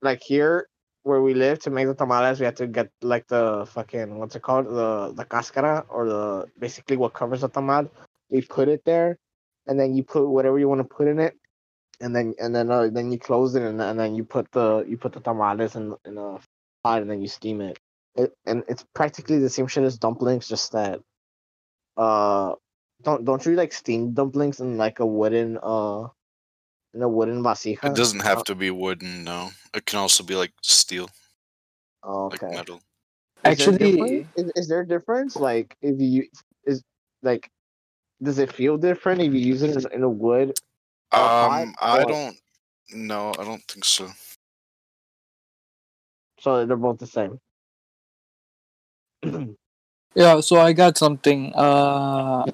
like 0.03 0.23
here 0.23 0.69
where 1.03 1.23
we 1.23 1.35
live 1.35 1.59
to 1.61 1.71
make 1.71 1.87
the 1.87 1.95
tamales, 1.95 2.41
we 2.41 2.47
have 2.47 2.57
to 2.57 2.67
get 2.67 2.91
like 3.03 3.27
the 3.29 3.67
fucking 3.71 4.19
what's 4.19 4.37
it 4.37 4.43
called 4.43 4.67
the 4.67 5.13
the 5.15 5.25
cascara 5.25 5.85
or 5.89 6.07
the 6.07 6.47
basically 6.59 6.97
what 6.97 7.15
covers 7.15 7.41
the 7.41 7.49
tamal. 7.49 7.91
We 8.31 8.43
put 8.43 8.69
it 8.69 8.83
there, 8.85 9.19
and 9.67 9.79
then 9.79 9.95
you 9.95 10.05
put 10.05 10.29
whatever 10.29 10.59
you 10.59 10.69
want 10.69 10.81
to 10.81 10.85
put 10.85 11.09
in 11.09 11.19
it, 11.19 11.35
and 12.01 12.15
then 12.15 12.35
and 12.41 12.55
then 12.55 12.71
uh, 12.71 12.89
then 12.91 13.11
you 13.13 13.19
close 13.19 13.55
it, 13.55 13.63
and, 13.63 13.81
and 13.81 13.99
then 13.99 14.15
you 14.15 14.25
put 14.25 14.51
the 14.53 14.85
you 14.89 14.97
put 14.97 15.13
the 15.13 15.21
tamales 15.21 15.77
in 15.77 15.95
in 16.05 16.19
a 16.19 16.39
pot, 16.85 17.03
and 17.03 17.11
then 17.11 17.21
you 17.21 17.29
steam 17.29 17.61
it. 17.61 17.79
It. 18.17 18.33
And 18.47 18.65
it's 18.69 18.85
practically 18.95 19.39
the 19.39 19.51
same 19.51 19.67
shit 19.67 19.85
as 19.85 19.99
dumplings, 19.99 20.49
just 20.49 20.73
that 20.73 21.01
uh 21.97 22.55
don't 23.03 23.25
don't 23.25 23.45
you 23.45 23.55
like 23.55 23.73
steam 23.73 24.13
dumplings 24.13 24.61
in 24.61 24.77
like 24.77 25.01
a 25.01 25.07
wooden 25.07 25.59
uh 25.63 26.07
in 26.95 27.03
a 27.03 27.09
wooden 27.09 27.43
vasija? 27.43 27.85
It 27.85 27.95
doesn't 27.95 28.21
have 28.21 28.45
to 28.45 28.55
be 28.55 28.71
wooden, 28.71 29.25
no. 29.25 29.51
It 29.75 29.87
can 29.87 29.99
also 29.99 30.23
be 30.25 30.35
like 30.35 30.53
steel, 30.63 31.09
Oh, 32.03 32.27
like 32.31 32.43
okay. 32.43 32.57
metal. 32.57 32.81
Is 33.45 33.61
Actually, 33.61 33.93
difference? 33.93 34.27
is, 34.37 34.53
is 34.57 34.69
there 34.69 34.81
a 34.81 34.87
difference? 34.87 35.37
Like 35.37 35.77
if 35.81 36.01
you 36.01 36.29
is 36.65 36.83
like 37.23 37.49
does 38.23 38.39
it 38.39 38.53
feel 38.53 38.77
different 38.77 39.21
if 39.23 39.33
you 39.33 39.41
use 39.41 39.63
it 39.63 39.77
in, 39.77 39.93
in 39.93 40.03
a 40.03 40.09
wood? 40.09 40.59
or 41.13 41.19
pot, 41.19 41.63
Um, 41.63 41.75
I 41.81 42.05
don't. 42.05 42.37
No, 42.93 43.33
I 43.39 43.45
don't 43.45 43.63
think 43.65 43.85
so. 43.85 44.09
So 46.41 46.67
they're 46.67 46.77
both 46.77 46.99
the 46.99 47.07
same. 47.07 47.41
Yeah, 50.15 50.41
so 50.41 50.57
I 50.61 50.73
got 50.73 50.99
something. 50.99 51.53
Uh, 51.55 52.45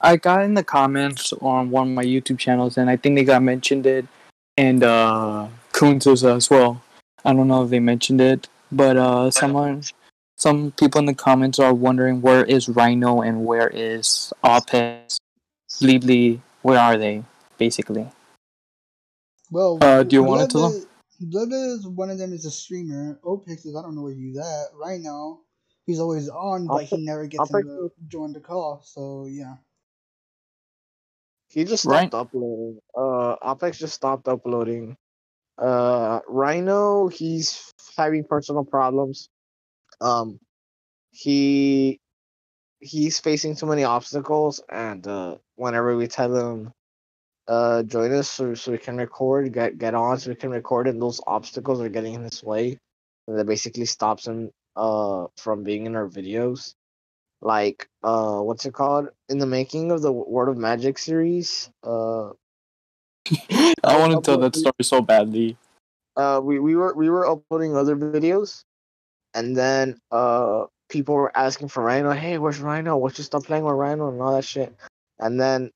I 0.00 0.16
got 0.16 0.44
in 0.44 0.54
the 0.54 0.62
comments 0.64 1.32
on 1.40 1.70
one 1.70 1.88
of 1.88 1.94
my 1.94 2.04
YouTube 2.04 2.38
channels, 2.38 2.78
and 2.78 2.88
I 2.88 2.96
think 2.96 3.16
they 3.16 3.24
got 3.24 3.42
mentioned 3.42 3.84
it, 3.86 4.06
and 4.56 4.82
uh, 4.84 5.48
Coons 5.72 6.06
as 6.06 6.48
well. 6.48 6.82
I 7.24 7.32
don't 7.32 7.48
know 7.48 7.64
if 7.64 7.70
they 7.70 7.80
mentioned 7.80 8.20
it, 8.20 8.48
but 8.72 8.96
uh, 8.96 9.30
someone, 9.30 9.82
some 10.36 10.70
people 10.72 11.00
in 11.00 11.06
the 11.06 11.14
comments 11.14 11.58
are 11.58 11.74
wondering 11.74 12.22
where 12.22 12.44
is 12.44 12.68
Rhino 12.68 13.20
and 13.20 13.44
where 13.44 13.68
is 13.68 14.32
Opez, 14.44 15.18
Bleedly, 15.80 16.40
where 16.62 16.78
are 16.78 16.96
they, 16.96 17.24
basically? 17.58 18.08
Well, 19.50 19.78
Uh, 19.82 20.04
do 20.04 20.16
you 20.16 20.22
wanna 20.22 20.46
tell 20.46 20.70
Bloodless- 20.70 20.86
Bloodless 21.20 21.80
is 21.80 21.86
one 21.86 22.08
of 22.08 22.16
them 22.18 22.32
is 22.32 22.46
a 22.46 22.50
streamer. 22.50 23.18
Opix 23.22 23.66
is 23.66 23.76
I 23.76 23.82
don't 23.82 23.94
know 23.94 24.02
where 24.02 24.14
he's 24.14 24.38
at 24.38 24.68
right 24.74 25.00
now. 25.00 25.40
He's 25.90 25.98
always 25.98 26.28
on, 26.28 26.68
but 26.68 26.84
he 26.84 27.04
never 27.04 27.26
gets 27.26 27.50
Opix 27.50 27.62
him 27.62 27.66
to 27.66 27.92
join 28.06 28.32
the 28.32 28.38
call. 28.38 28.80
So 28.84 29.26
yeah. 29.26 29.56
He 31.48 31.64
just 31.64 31.84
Right. 31.84 32.08
stopped 32.08 32.28
uploading. 32.28 32.78
Uh, 32.94 33.34
Opex 33.42 33.76
just 33.76 33.94
stopped 33.94 34.28
uploading. 34.28 34.96
Uh, 35.58 36.20
Rhino, 36.28 37.08
he's 37.08 37.72
having 37.96 38.22
personal 38.22 38.64
problems. 38.64 39.28
Um, 40.00 40.38
he 41.10 41.98
he's 42.78 43.18
facing 43.18 43.56
too 43.56 43.66
many 43.66 43.82
obstacles, 43.82 44.62
and 44.70 45.04
uh, 45.08 45.38
whenever 45.56 45.96
we 45.96 46.06
tell 46.06 46.34
him, 46.34 46.72
uh, 47.48 47.82
join 47.82 48.12
us 48.12 48.30
so, 48.30 48.54
so 48.54 48.70
we 48.70 48.78
can 48.78 48.96
record, 48.96 49.52
get 49.52 49.76
get 49.76 49.94
on 49.94 50.20
so 50.20 50.30
we 50.30 50.36
can 50.36 50.50
record, 50.50 50.86
and 50.86 51.02
those 51.02 51.20
obstacles 51.26 51.80
are 51.80 51.88
getting 51.88 52.14
in 52.14 52.22
his 52.22 52.44
way, 52.44 52.78
and 53.26 53.36
that 53.36 53.46
basically 53.46 53.86
stops 53.86 54.28
him 54.28 54.52
uh 54.76 55.26
from 55.36 55.64
being 55.64 55.86
in 55.86 55.96
our 55.96 56.08
videos. 56.08 56.74
Like 57.42 57.88
uh 58.02 58.40
what's 58.40 58.66
it 58.66 58.74
called? 58.74 59.08
In 59.28 59.38
the 59.38 59.46
making 59.46 59.92
of 59.92 60.02
the 60.02 60.12
World 60.12 60.48
of 60.50 60.58
Magic 60.58 60.98
series 60.98 61.70
uh 61.82 62.30
I 63.84 63.98
want 63.98 64.12
to 64.12 64.20
tell 64.22 64.38
that 64.38 64.56
story 64.56 64.82
so 64.82 65.00
badly. 65.00 65.56
uh 66.16 66.40
we, 66.42 66.58
we 66.58 66.76
were 66.76 66.94
we 66.94 67.08
were 67.08 67.26
uploading 67.26 67.76
other 67.76 67.96
videos 67.96 68.64
and 69.34 69.56
then 69.56 70.00
uh 70.10 70.64
people 70.88 71.14
were 71.14 71.36
asking 71.36 71.68
for 71.68 71.82
Rhino 71.82 72.12
hey 72.12 72.38
where's 72.38 72.60
Rhino? 72.60 72.96
What's 72.96 73.18
you 73.18 73.24
stop 73.24 73.44
playing 73.44 73.64
with 73.64 73.74
Rhino 73.74 74.08
and 74.10 74.20
all 74.20 74.34
that 74.34 74.44
shit? 74.44 74.74
And 75.18 75.40
then 75.40 75.70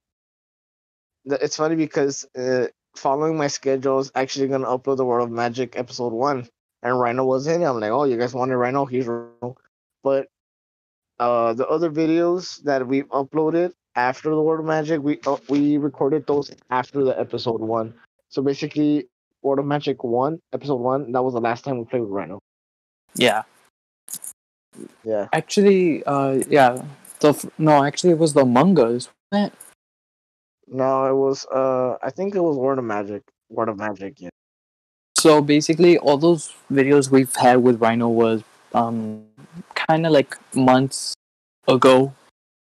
the, 1.25 1.43
it's 1.43 1.57
funny 1.57 1.77
because 1.77 2.27
uh 2.37 2.67
following 2.97 3.37
my 3.37 3.49
schedule 3.49 3.99
is 4.01 4.13
actually 4.15 4.49
gonna 4.49 4.67
upload 4.67 4.97
the 4.97 5.05
World 5.05 5.29
of 5.29 5.35
Magic 5.35 5.79
episode 5.79 6.13
one 6.13 6.47
and 6.85 7.01
Rhino 7.01 7.25
was 7.25 7.47
in 7.47 7.63
it 7.63 7.67
I'm 7.67 7.81
like 7.81 7.91
oh 7.91 8.05
you 8.05 8.17
guys 8.17 8.35
wanted 8.35 8.57
Rhino 8.57 8.85
here's 8.85 9.07
Rhino 9.07 9.57
but 10.03 10.29
uh 11.19 11.53
the 11.55 11.67
other 11.67 11.91
videos 11.91 12.63
that 12.63 12.87
we 12.87 13.03
uploaded 13.05 13.73
after 13.97 14.31
the 14.31 14.41
World 14.41 14.61
of 14.61 14.67
Magic, 14.67 15.03
we 15.03 15.19
uh, 15.27 15.37
we 15.49 15.77
recorded 15.77 16.27
those 16.27 16.51
after 16.71 17.05
the 17.05 17.19
episode 17.19 17.61
one. 17.61 17.95
So 18.29 18.43
basically, 18.43 19.09
World 19.43 19.59
of 19.61 19.67
Magic 19.67 20.03
one, 20.03 20.41
episode 20.53 20.77
one, 20.77 21.13
that 21.13 21.23
was 21.23 21.35
the 21.35 21.41
last 21.41 21.65
time 21.65 21.79
we 21.79 21.85
played 21.85 22.03
with 22.03 22.11
Rhino. 22.11 22.41
Yeah. 23.15 23.43
Yeah. 25.05 25.29
Actually, 25.33 26.03
uh, 26.05 26.43
yeah. 26.49 26.85
The 27.21 27.29
f- 27.29 27.47
no, 27.59 27.85
actually, 27.85 28.11
it 28.11 28.19
was 28.19 28.33
the 28.33 28.45
mangas. 28.45 29.09
wasn't 29.31 29.53
it? 29.53 29.59
No, 30.67 31.07
it 31.07 31.15
was 31.15 31.47
uh, 31.47 31.97
I 32.03 32.11
think 32.11 32.35
it 32.35 32.41
was 32.41 32.57
World 32.57 32.79
of 32.79 32.85
Magic. 32.85 33.23
World 33.49 33.69
of 33.69 33.79
Magic, 33.79 34.21
yeah. 34.21 34.31
So 35.25 35.41
basically, 35.41 35.97
all 35.97 36.19
those 36.19 36.53
videos 36.71 37.09
we've 37.11 37.35
had 37.35 37.63
with 37.63 37.81
Rhino 37.81 38.11
was 38.11 38.43
um 38.75 39.25
kind 39.75 40.05
of 40.05 40.13
like 40.13 40.37
months 40.55 41.15
ago, 41.67 42.13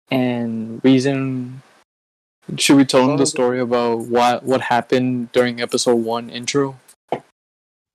and 0.10 0.79
reason. 0.82 1.62
Should 2.55 2.77
we 2.77 2.86
tell 2.86 3.05
them 3.05 3.17
the 3.17 3.25
story 3.25 3.60
about 3.60 4.08
what 4.08 4.43
what 4.43 4.62
happened 4.62 5.34
during 5.34 5.60
episode 5.60 6.08
one 6.08 6.29
intro? 6.29 6.79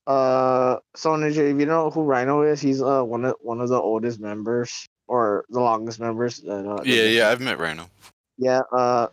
Uh, 0.07 0.77
so 0.95 1.17
Ninja, 1.17 1.51
if 1.51 1.59
you 1.59 1.65
know 1.65 1.89
who 1.89 2.03
Rhino 2.03 2.43
is, 2.43 2.61
he's 2.61 2.83
uh 2.83 3.01
one 3.01 3.25
of 3.25 3.37
one 3.41 3.63
of 3.63 3.71
the 3.71 3.81
oldest 3.81 4.21
members 4.21 4.85
or 5.07 5.47
the 5.49 5.61
longest 5.61 5.99
members. 5.99 6.41
That, 6.41 6.69
uh, 6.69 6.83
Yeah, 6.85 7.05
yeah, 7.05 7.31
I've 7.31 7.41
met 7.41 7.59
Rhino. 7.59 7.89
Yeah, 8.37 8.61
uh, 8.71 9.07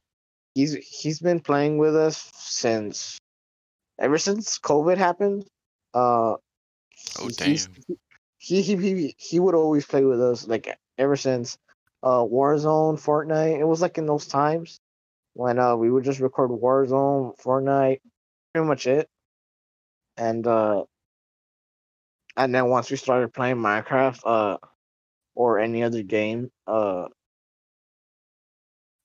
he's 0.54 0.76
he's 0.84 1.22
been 1.22 1.40
playing 1.40 1.78
with 1.78 1.96
us 1.96 2.30
since 2.36 3.18
ever 4.00 4.18
since 4.18 4.60
COVID 4.60 4.98
happened. 4.98 5.46
Uh, 5.94 6.36
Oh, 7.20 7.28
he- 7.28 7.34
damn. 7.34 7.58
He, 8.38 8.62
he 8.62 8.76
he 8.76 9.16
he 9.18 9.40
would 9.40 9.56
always 9.56 9.86
play 9.86 10.04
with 10.06 10.22
us 10.22 10.48
like 10.48 10.78
ever 10.98 11.16
since 11.16 11.58
uh 12.04 12.20
Warzone, 12.24 13.00
Fortnite. 13.00 13.60
It 13.60 13.64
was 13.66 13.82
like 13.82 13.98
in 13.98 14.06
those 14.06 14.28
times 14.28 14.80
when 15.34 15.60
uh 15.60 15.76
we 15.76 15.90
would 15.92 16.04
just 16.04 16.20
record 16.20 16.52
Warzone, 16.52 17.38
Fortnite, 17.40 18.02
pretty 18.54 18.68
much 18.68 18.88
it. 18.88 19.10
And 20.18 20.46
uh 20.46 20.84
and 22.38 22.54
then 22.54 22.68
once 22.68 22.92
we 22.92 22.98
started 22.98 23.34
playing 23.34 23.58
Minecraft, 23.58 24.20
uh 24.26 24.58
or 25.36 25.60
any 25.60 25.84
other 25.84 26.04
game, 26.04 26.52
uh 26.68 27.08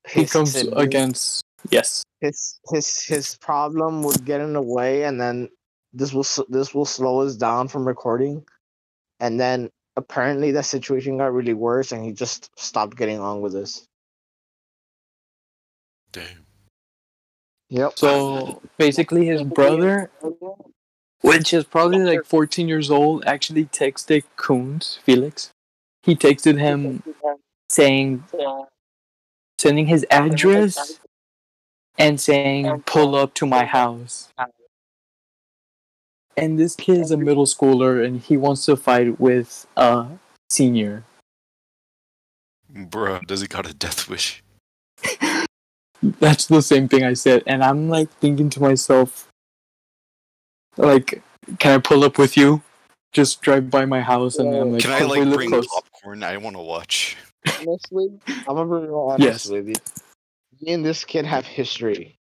He 0.08 0.26
comes 0.26 0.54
against 0.56 1.44
yes. 1.68 2.04
his 2.20 2.58
his 2.72 3.02
his 3.02 3.36
problem 3.36 4.02
would 4.02 4.24
get 4.24 4.40
in 4.40 4.52
the 4.54 4.62
way 4.62 5.04
and 5.04 5.20
then 5.20 5.48
this 5.92 6.12
will 6.12 6.26
this 6.48 6.74
will 6.74 6.84
slow 6.84 7.20
us 7.20 7.36
down 7.36 7.68
from 7.68 7.86
recording 7.86 8.44
and 9.18 9.38
then 9.38 9.68
apparently 9.96 10.50
that 10.52 10.64
situation 10.64 11.18
got 11.18 11.32
really 11.32 11.54
worse 11.54 11.92
and 11.92 12.04
he 12.04 12.12
just 12.12 12.50
stopped 12.58 12.96
getting 12.96 13.20
on 13.20 13.40
with 13.40 13.54
us 13.54 13.84
Damn. 16.12 16.46
yep 17.68 17.98
So 17.98 18.60
basically, 18.78 19.26
his 19.26 19.42
brother, 19.42 20.10
which 21.20 21.52
is 21.52 21.64
probably 21.64 22.00
like 22.00 22.24
14 22.24 22.66
years 22.66 22.90
old, 22.90 23.24
actually 23.26 23.66
texted 23.66 24.24
Coons 24.36 24.98
Felix. 25.04 25.50
He 26.02 26.16
texted 26.16 26.58
him 26.58 27.02
saying, 27.68 28.24
sending 29.58 29.86
his 29.86 30.04
address 30.10 30.98
and 31.98 32.20
saying, 32.20 32.82
pull 32.86 33.14
up 33.14 33.34
to 33.34 33.46
my 33.46 33.64
house. 33.64 34.28
And 36.36 36.58
this 36.58 36.74
kid 36.76 36.98
is 37.00 37.10
a 37.10 37.16
middle 37.16 37.44
schooler 37.46 38.04
and 38.04 38.20
he 38.20 38.36
wants 38.36 38.64
to 38.66 38.76
fight 38.76 39.20
with 39.20 39.66
a 39.76 40.06
senior. 40.48 41.04
Bruh, 42.72 43.26
does 43.26 43.40
he 43.40 43.46
got 43.48 43.68
a 43.68 43.74
death 43.74 44.08
wish? 44.08 44.42
That's 46.02 46.46
the 46.46 46.62
same 46.62 46.88
thing 46.88 47.04
I 47.04 47.12
said. 47.14 47.42
And 47.46 47.62
I'm 47.62 47.88
like 47.90 48.10
thinking 48.20 48.48
to 48.50 48.60
myself, 48.60 49.28
like, 50.78 51.22
can 51.58 51.72
I 51.74 51.78
pull 51.78 52.04
up 52.04 52.16
with 52.16 52.36
you? 52.36 52.62
Just 53.12 53.42
drive 53.42 53.68
by 53.70 53.84
my 53.84 54.00
house 54.00 54.38
and 54.38 54.54
I'm 54.54 54.72
like, 54.72 54.82
Can 54.82 54.92
I 54.92 55.02
like 55.02 55.34
bring 55.34 55.50
close." 55.50 55.66
popcorn? 55.66 56.22
I 56.22 56.36
want 56.36 56.56
to 56.56 56.62
watch. 56.62 57.16
honestly 57.60 58.08
i'm 58.46 58.54
gonna 58.56 58.64
be 58.80 58.86
real 58.86 58.98
honest 58.98 59.24
Yes. 59.24 59.46
with 59.46 59.68
you 59.68 59.74
me 60.60 60.72
and 60.74 60.84
this 60.84 61.04
kid 61.04 61.26
have 61.26 61.46
history 61.46 62.18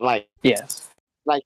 like 0.00 0.28
Yes. 0.42 0.88
like 1.26 1.44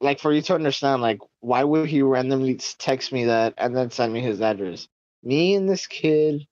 like 0.00 0.20
for 0.20 0.32
you 0.32 0.42
to 0.42 0.54
understand 0.54 1.02
like 1.02 1.20
why 1.40 1.64
would 1.64 1.88
he 1.88 2.02
randomly 2.02 2.56
text 2.78 3.12
me 3.12 3.26
that 3.26 3.54
and 3.58 3.76
then 3.76 3.90
send 3.90 4.12
me 4.12 4.20
his 4.20 4.40
address 4.42 4.88
me 5.24 5.54
and 5.56 5.68
this 5.68 5.86
kid 5.86 6.42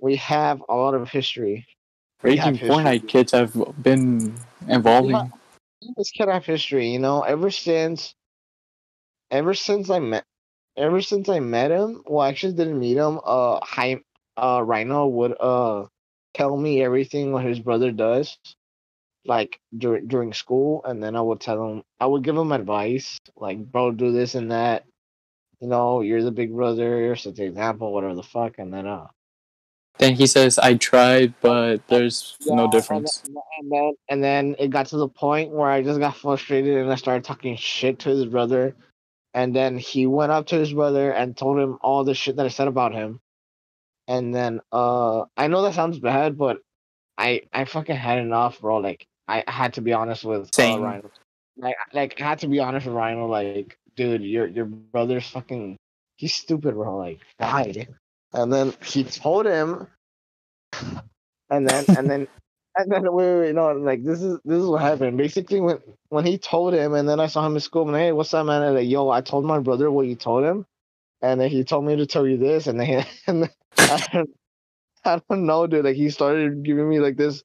we 0.00 0.16
have 0.16 0.62
a 0.68 0.74
lot 0.76 0.94
of 0.94 1.10
history 1.10 1.66
Raging. 2.22 2.58
Fortnite 2.58 3.08
kids 3.08 3.32
have 3.32 3.54
been 3.82 4.34
evolving. 4.68 5.16
Yeah. 5.16 5.92
this 5.96 6.10
kid 6.10 6.28
have 6.28 6.44
history, 6.46 6.90
you 6.90 6.98
know, 7.00 7.22
ever 7.22 7.50
since 7.50 8.14
ever 9.30 9.54
since 9.54 9.90
I 9.90 10.00
met 10.00 10.24
ever 10.76 11.02
since 11.02 11.28
I 11.28 11.40
met 11.40 11.70
him, 11.72 12.02
well 12.06 12.20
I 12.22 12.30
actually 12.30 12.54
didn't 12.54 12.78
meet 12.80 12.96
him, 12.98 13.20
uh 13.24 13.60
hi 13.62 14.00
uh 14.36 14.62
Rhino 14.64 15.06
would 15.08 15.36
uh 15.40 15.86
tell 16.34 16.56
me 16.56 16.82
everything 16.82 17.32
what 17.32 17.44
his 17.44 17.60
brother 17.60 17.92
does 17.92 18.38
like 19.26 19.60
during 19.76 20.08
during 20.08 20.32
school 20.34 20.82
and 20.84 21.02
then 21.02 21.16
I 21.16 21.20
would 21.22 21.40
tell 21.40 21.68
him 21.68 21.82
I 22.00 22.06
would 22.06 22.24
give 22.24 22.36
him 22.36 22.52
advice, 22.52 23.18
like 23.36 23.58
bro 23.58 23.92
do 23.92 24.12
this 24.12 24.34
and 24.36 24.52
that. 24.52 24.84
You 25.60 25.68
know, 25.68 26.02
you're 26.02 26.22
the 26.22 26.32
big 26.32 26.52
brother, 26.54 27.00
you're 27.00 27.16
such 27.16 27.38
an 27.38 27.46
example, 27.46 27.92
whatever 27.92 28.14
the 28.14 28.22
fuck, 28.24 28.58
and 28.58 28.72
then 28.74 28.86
uh 28.86 29.08
Then 29.98 30.14
he 30.14 30.26
says, 30.28 30.58
I 30.58 30.74
tried, 30.76 31.34
but 31.42 31.86
there's 31.88 32.36
Yeah, 32.40 32.56
no 32.56 32.64
and 32.64 32.72
difference. 32.72 33.22
then- 33.26 33.34
And 33.58 33.72
then, 33.72 33.94
and 34.10 34.24
then 34.24 34.56
it 34.58 34.68
got 34.70 34.86
to 34.88 34.98
the 34.98 35.08
point 35.08 35.52
where 35.52 35.70
I 35.70 35.82
just 35.82 36.00
got 36.00 36.16
frustrated 36.16 36.76
and 36.78 36.92
I 36.92 36.96
started 36.96 37.24
talking 37.24 37.56
shit 37.56 38.00
to 38.00 38.10
his 38.10 38.26
brother. 38.26 38.76
And 39.34 39.54
then 39.56 39.78
he 39.78 40.06
went 40.06 40.32
up 40.32 40.46
to 40.48 40.56
his 40.58 40.72
brother 40.72 41.12
and 41.12 41.36
told 41.36 41.58
him 41.58 41.78
all 41.82 42.04
the 42.04 42.14
shit 42.14 42.36
that 42.36 42.46
I 42.46 42.50
said 42.50 42.68
about 42.68 42.94
him. 42.94 43.20
And 44.10 44.34
then, 44.34 44.60
uh, 44.72 45.24
I 45.36 45.48
know 45.48 45.62
that 45.62 45.74
sounds 45.74 46.00
bad, 46.00 46.38
but 46.38 46.58
I, 47.18 47.42
I 47.52 47.64
fucking 47.64 47.96
had 47.96 48.18
enough, 48.18 48.60
bro. 48.60 48.78
Like, 48.78 49.06
I 49.28 49.44
had 49.48 49.74
to 49.74 49.82
be 49.82 49.92
honest 49.92 50.24
with 50.24 50.50
uh, 50.58 50.80
Rhino. 50.80 51.10
Like, 51.56 51.76
like 51.92 52.20
I 52.20 52.24
had 52.24 52.40
to 52.40 52.48
be 52.48 52.60
honest 52.60 52.86
with 52.86 52.96
Rhino. 52.96 53.26
Like, 53.26 53.78
dude, 53.96 54.22
your 54.22 54.48
your 54.48 54.66
brother's 54.66 55.28
fucking, 55.28 55.78
he's 56.16 56.34
stupid, 56.34 56.74
bro. 56.74 56.98
Like, 56.98 57.20
why? 57.38 57.88
And 58.34 58.52
then 58.52 58.74
he 58.84 59.04
told 59.04 59.46
him 59.46 59.88
and 61.50 61.68
then 61.68 61.84
and 61.96 62.10
then 62.10 62.28
and 62.76 62.92
then 62.92 63.02
wait, 63.12 63.26
wait, 63.26 63.40
wait, 63.40 63.54
no, 63.54 63.72
like 63.72 64.04
this 64.04 64.22
is 64.22 64.38
this 64.44 64.60
is 64.60 64.66
what 64.66 64.82
happened. 64.82 65.18
Basically, 65.18 65.60
when 65.60 65.78
when 66.08 66.26
he 66.26 66.38
told 66.38 66.74
him, 66.74 66.94
and 66.94 67.08
then 67.08 67.20
I 67.20 67.26
saw 67.26 67.46
him 67.46 67.54
in 67.54 67.60
school, 67.60 67.88
and 67.88 67.96
hey, 67.96 68.12
what's 68.12 68.34
up, 68.34 68.46
man? 68.46 68.62
And 68.62 68.76
like, 68.76 68.88
yo, 68.88 69.10
I 69.10 69.22
told 69.22 69.44
my 69.44 69.60
brother 69.60 69.90
what 69.90 70.06
you 70.06 70.16
told 70.16 70.44
him, 70.44 70.66
and 71.22 71.40
then 71.40 71.50
he 71.50 71.64
told 71.64 71.84
me 71.84 71.96
to 71.96 72.06
tell 72.06 72.26
you 72.26 72.36
this, 72.36 72.66
and 72.66 72.80
then 72.80 72.86
he, 72.86 72.94
and 73.26 73.42
then, 73.44 73.50
I, 73.78 74.06
don't, 74.12 74.30
I 75.04 75.20
don't 75.28 75.46
know, 75.46 75.66
dude. 75.66 75.84
Like 75.84 75.96
he 75.96 76.10
started 76.10 76.62
giving 76.62 76.88
me 76.88 77.00
like 77.00 77.16
this 77.16 77.42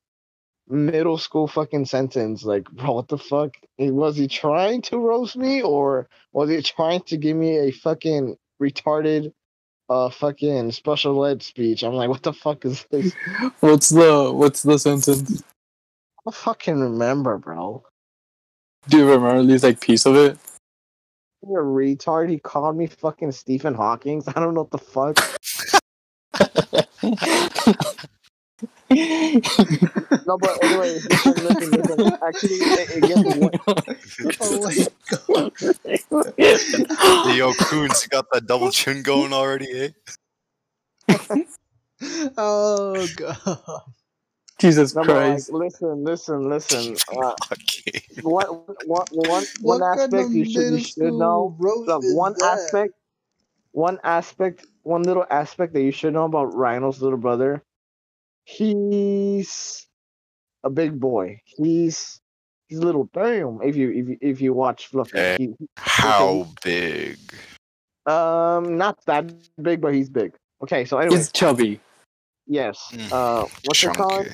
middle 0.68 1.18
school 1.18 1.48
fucking 1.48 1.86
sentence. 1.86 2.44
Like, 2.44 2.70
bro, 2.72 2.94
what 2.94 3.08
the 3.08 3.18
fuck? 3.18 3.56
Was 3.78 4.16
he 4.18 4.28
trying 4.28 4.82
to 4.84 4.98
roast 4.98 5.36
me, 5.38 5.62
or 5.62 6.08
was 6.32 6.50
he 6.50 6.62
trying 6.62 7.02
to 7.04 7.18
give 7.18 7.38
me 7.38 7.58
a 7.58 7.72
fucking 7.72 8.38
retarded? 8.62 9.34
Uh, 9.88 10.10
fucking 10.10 10.72
special 10.72 11.24
ed 11.28 11.44
speech. 11.44 11.84
I'm 11.84 11.94
like, 11.94 12.10
what 12.10 12.24
the 12.24 12.34
fuck 12.34 12.66
is 12.66 12.88
this? 12.90 13.14
What's 13.60 13.90
the 13.90 14.32
what's 14.34 14.64
the 14.64 14.80
sentence? 14.80 15.44
I 16.18 16.22
don't 16.26 16.36
fucking 16.36 16.80
remember, 16.80 17.38
bro. 17.38 17.84
Do 18.90 18.98
you 18.98 19.06
remember 19.06 19.28
at 19.28 19.46
least 19.46 19.64
like 19.64 19.80
piece 19.80 20.08
of 20.08 20.16
it? 20.16 20.40
You're 21.50 21.62
a 21.62 21.66
retard. 21.96 22.30
He 22.30 22.40
called 22.40 22.78
me 22.78 22.88
fucking 22.88 23.34
Stephen 23.34 23.76
Hawking. 23.76 24.24
I 24.28 24.34
don't 24.34 24.56
know 24.56 24.62
what 24.64 24.72
the 24.72 24.80
fuck. 24.80 25.20
No, 30.26 30.38
but 30.38 30.58
anyway, 30.64 31.02
listen, 31.36 31.74
listen, 31.74 31.74
listen. 31.76 32.16
Actually, 32.28 32.58
it, 32.76 32.90
it 32.92 33.06
gets 33.08 33.24
one, 33.26 33.52
Oh 34.40 34.60
my 34.64 34.76
god. 34.76 35.54
Hey, 37.24 37.38
yo, 37.38 37.54
Coons, 37.56 38.04
you 38.04 38.10
got 38.10 38.28
that 38.34 38.48
double 38.48 38.72
chin 38.72 39.04
going 39.04 39.34
already, 39.34 39.68
eh? 39.74 39.90
Oh 42.38 43.08
god. 43.16 43.82
Jesus 44.60 44.96
no, 44.96 45.04
but 45.04 45.16
like, 45.16 45.26
Christ. 45.28 45.52
listen, 45.54 46.04
listen, 46.04 46.50
listen. 46.50 46.98
Uh, 47.12 47.34
Okay. 47.52 48.02
one, 48.22 48.46
one, 48.86 49.06
one, 49.12 49.44
What 49.62 49.82
one 49.82 49.84
aspect 49.84 50.32
you 50.32 50.46
should, 50.46 50.72
you 50.74 50.80
should 50.80 51.14
know. 51.14 51.56
Look, 51.60 52.04
one 52.16 52.34
that? 52.34 52.60
aspect, 52.60 52.94
one 53.74 54.00
aspect, 54.04 54.66
one 54.84 55.04
little 55.04 55.26
aspect 55.30 55.74
that 55.74 55.82
you 55.82 55.92
should 55.92 56.14
know 56.14 56.26
about 56.26 56.54
Rhino's 56.56 57.02
little 57.02 57.18
brother. 57.20 57.62
He's 58.46 59.86
a 60.64 60.70
big 60.70 61.00
boy. 61.00 61.42
He's 61.46 62.22
he's 62.68 62.80
a 62.80 62.82
little 62.82 63.10
damn. 63.14 63.60
If 63.64 63.76
you 63.76 63.90
if 63.92 64.08
you, 64.10 64.18
if 64.22 64.42
you 64.42 64.54
watch 64.54 64.88
Fluffy, 64.88 65.18
Eh. 65.18 65.38
he, 65.38 65.54
How 65.78 66.48
big? 66.64 67.18
um, 68.06 68.78
not 68.78 69.04
that 69.06 69.32
big, 69.62 69.82
but 69.82 69.94
he's 69.94 70.10
big. 70.10 70.34
Okay, 70.64 70.86
so 70.86 71.00
anyway, 71.00 71.18
He's 71.18 71.32
chubby. 71.32 71.80
Yes. 72.48 72.80
Mm, 72.94 73.12
Uh, 73.12 73.46
what's 73.66 73.84
it 73.84 73.94
called? 73.94 74.28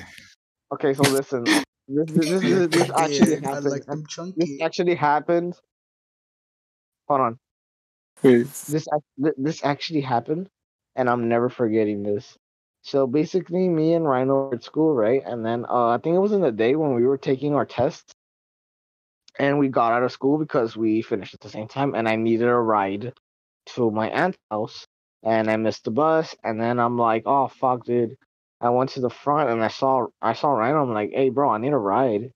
Okay, 0.74 0.94
so 0.94 1.02
listen. 1.02 1.44
This 1.88 2.06
this 2.08 2.28
this, 2.28 2.42
this, 2.42 2.68
this 2.70 2.90
actually 2.96 3.32
Yeah, 3.42 3.50
I 3.50 3.54
happened. 3.54 3.70
like 3.70 3.86
them 3.86 4.04
This 4.36 4.50
actually 4.62 4.94
happened. 4.94 5.54
Hold 7.08 7.20
on. 7.20 7.38
Wait. 8.22 8.46
this 8.68 8.86
this 9.38 9.64
actually 9.64 10.00
happened, 10.00 10.48
and 10.96 11.10
I'm 11.10 11.28
never 11.28 11.48
forgetting 11.48 12.02
this. 12.02 12.36
So 12.82 13.06
basically, 13.06 13.68
me 13.68 13.94
and 13.94 14.06
Rhino 14.08 14.34
were 14.34 14.54
at 14.54 14.64
school, 14.64 14.94
right? 14.94 15.22
And 15.24 15.44
then 15.44 15.66
uh, 15.68 15.88
I 15.88 15.98
think 15.98 16.16
it 16.16 16.20
was 16.20 16.32
in 16.32 16.40
the 16.40 16.52
day 16.52 16.76
when 16.76 16.94
we 16.94 17.06
were 17.06 17.18
taking 17.18 17.54
our 17.54 17.66
tests, 17.66 18.14
and 19.38 19.58
we 19.58 19.68
got 19.68 19.92
out 19.92 20.02
of 20.02 20.12
school 20.12 20.38
because 20.38 20.76
we 20.76 21.02
finished 21.02 21.34
at 21.34 21.40
the 21.40 21.48
same 21.48 21.68
time, 21.68 21.94
and 21.94 22.08
I 22.08 22.16
needed 22.16 22.48
a 22.48 22.54
ride 22.54 23.12
to 23.74 23.90
my 23.90 24.08
aunt's 24.10 24.38
house, 24.50 24.86
and 25.22 25.50
I 25.50 25.56
missed 25.56 25.84
the 25.84 25.90
bus, 25.90 26.34
and 26.44 26.60
then 26.60 26.78
I'm 26.80 26.98
like, 26.98 27.24
oh 27.26 27.48
fuck, 27.48 27.84
dude. 27.84 28.16
I 28.60 28.70
went 28.70 28.90
to 28.90 29.00
the 29.00 29.10
front 29.10 29.50
and 29.50 29.62
I 29.62 29.68
saw 29.68 30.06
I 30.20 30.34
saw 30.34 30.52
Rhino. 30.52 30.82
I'm 30.82 30.94
like, 30.94 31.10
hey, 31.12 31.30
bro, 31.30 31.50
I 31.50 31.58
need 31.58 31.72
a 31.72 31.78
ride. 31.78 32.30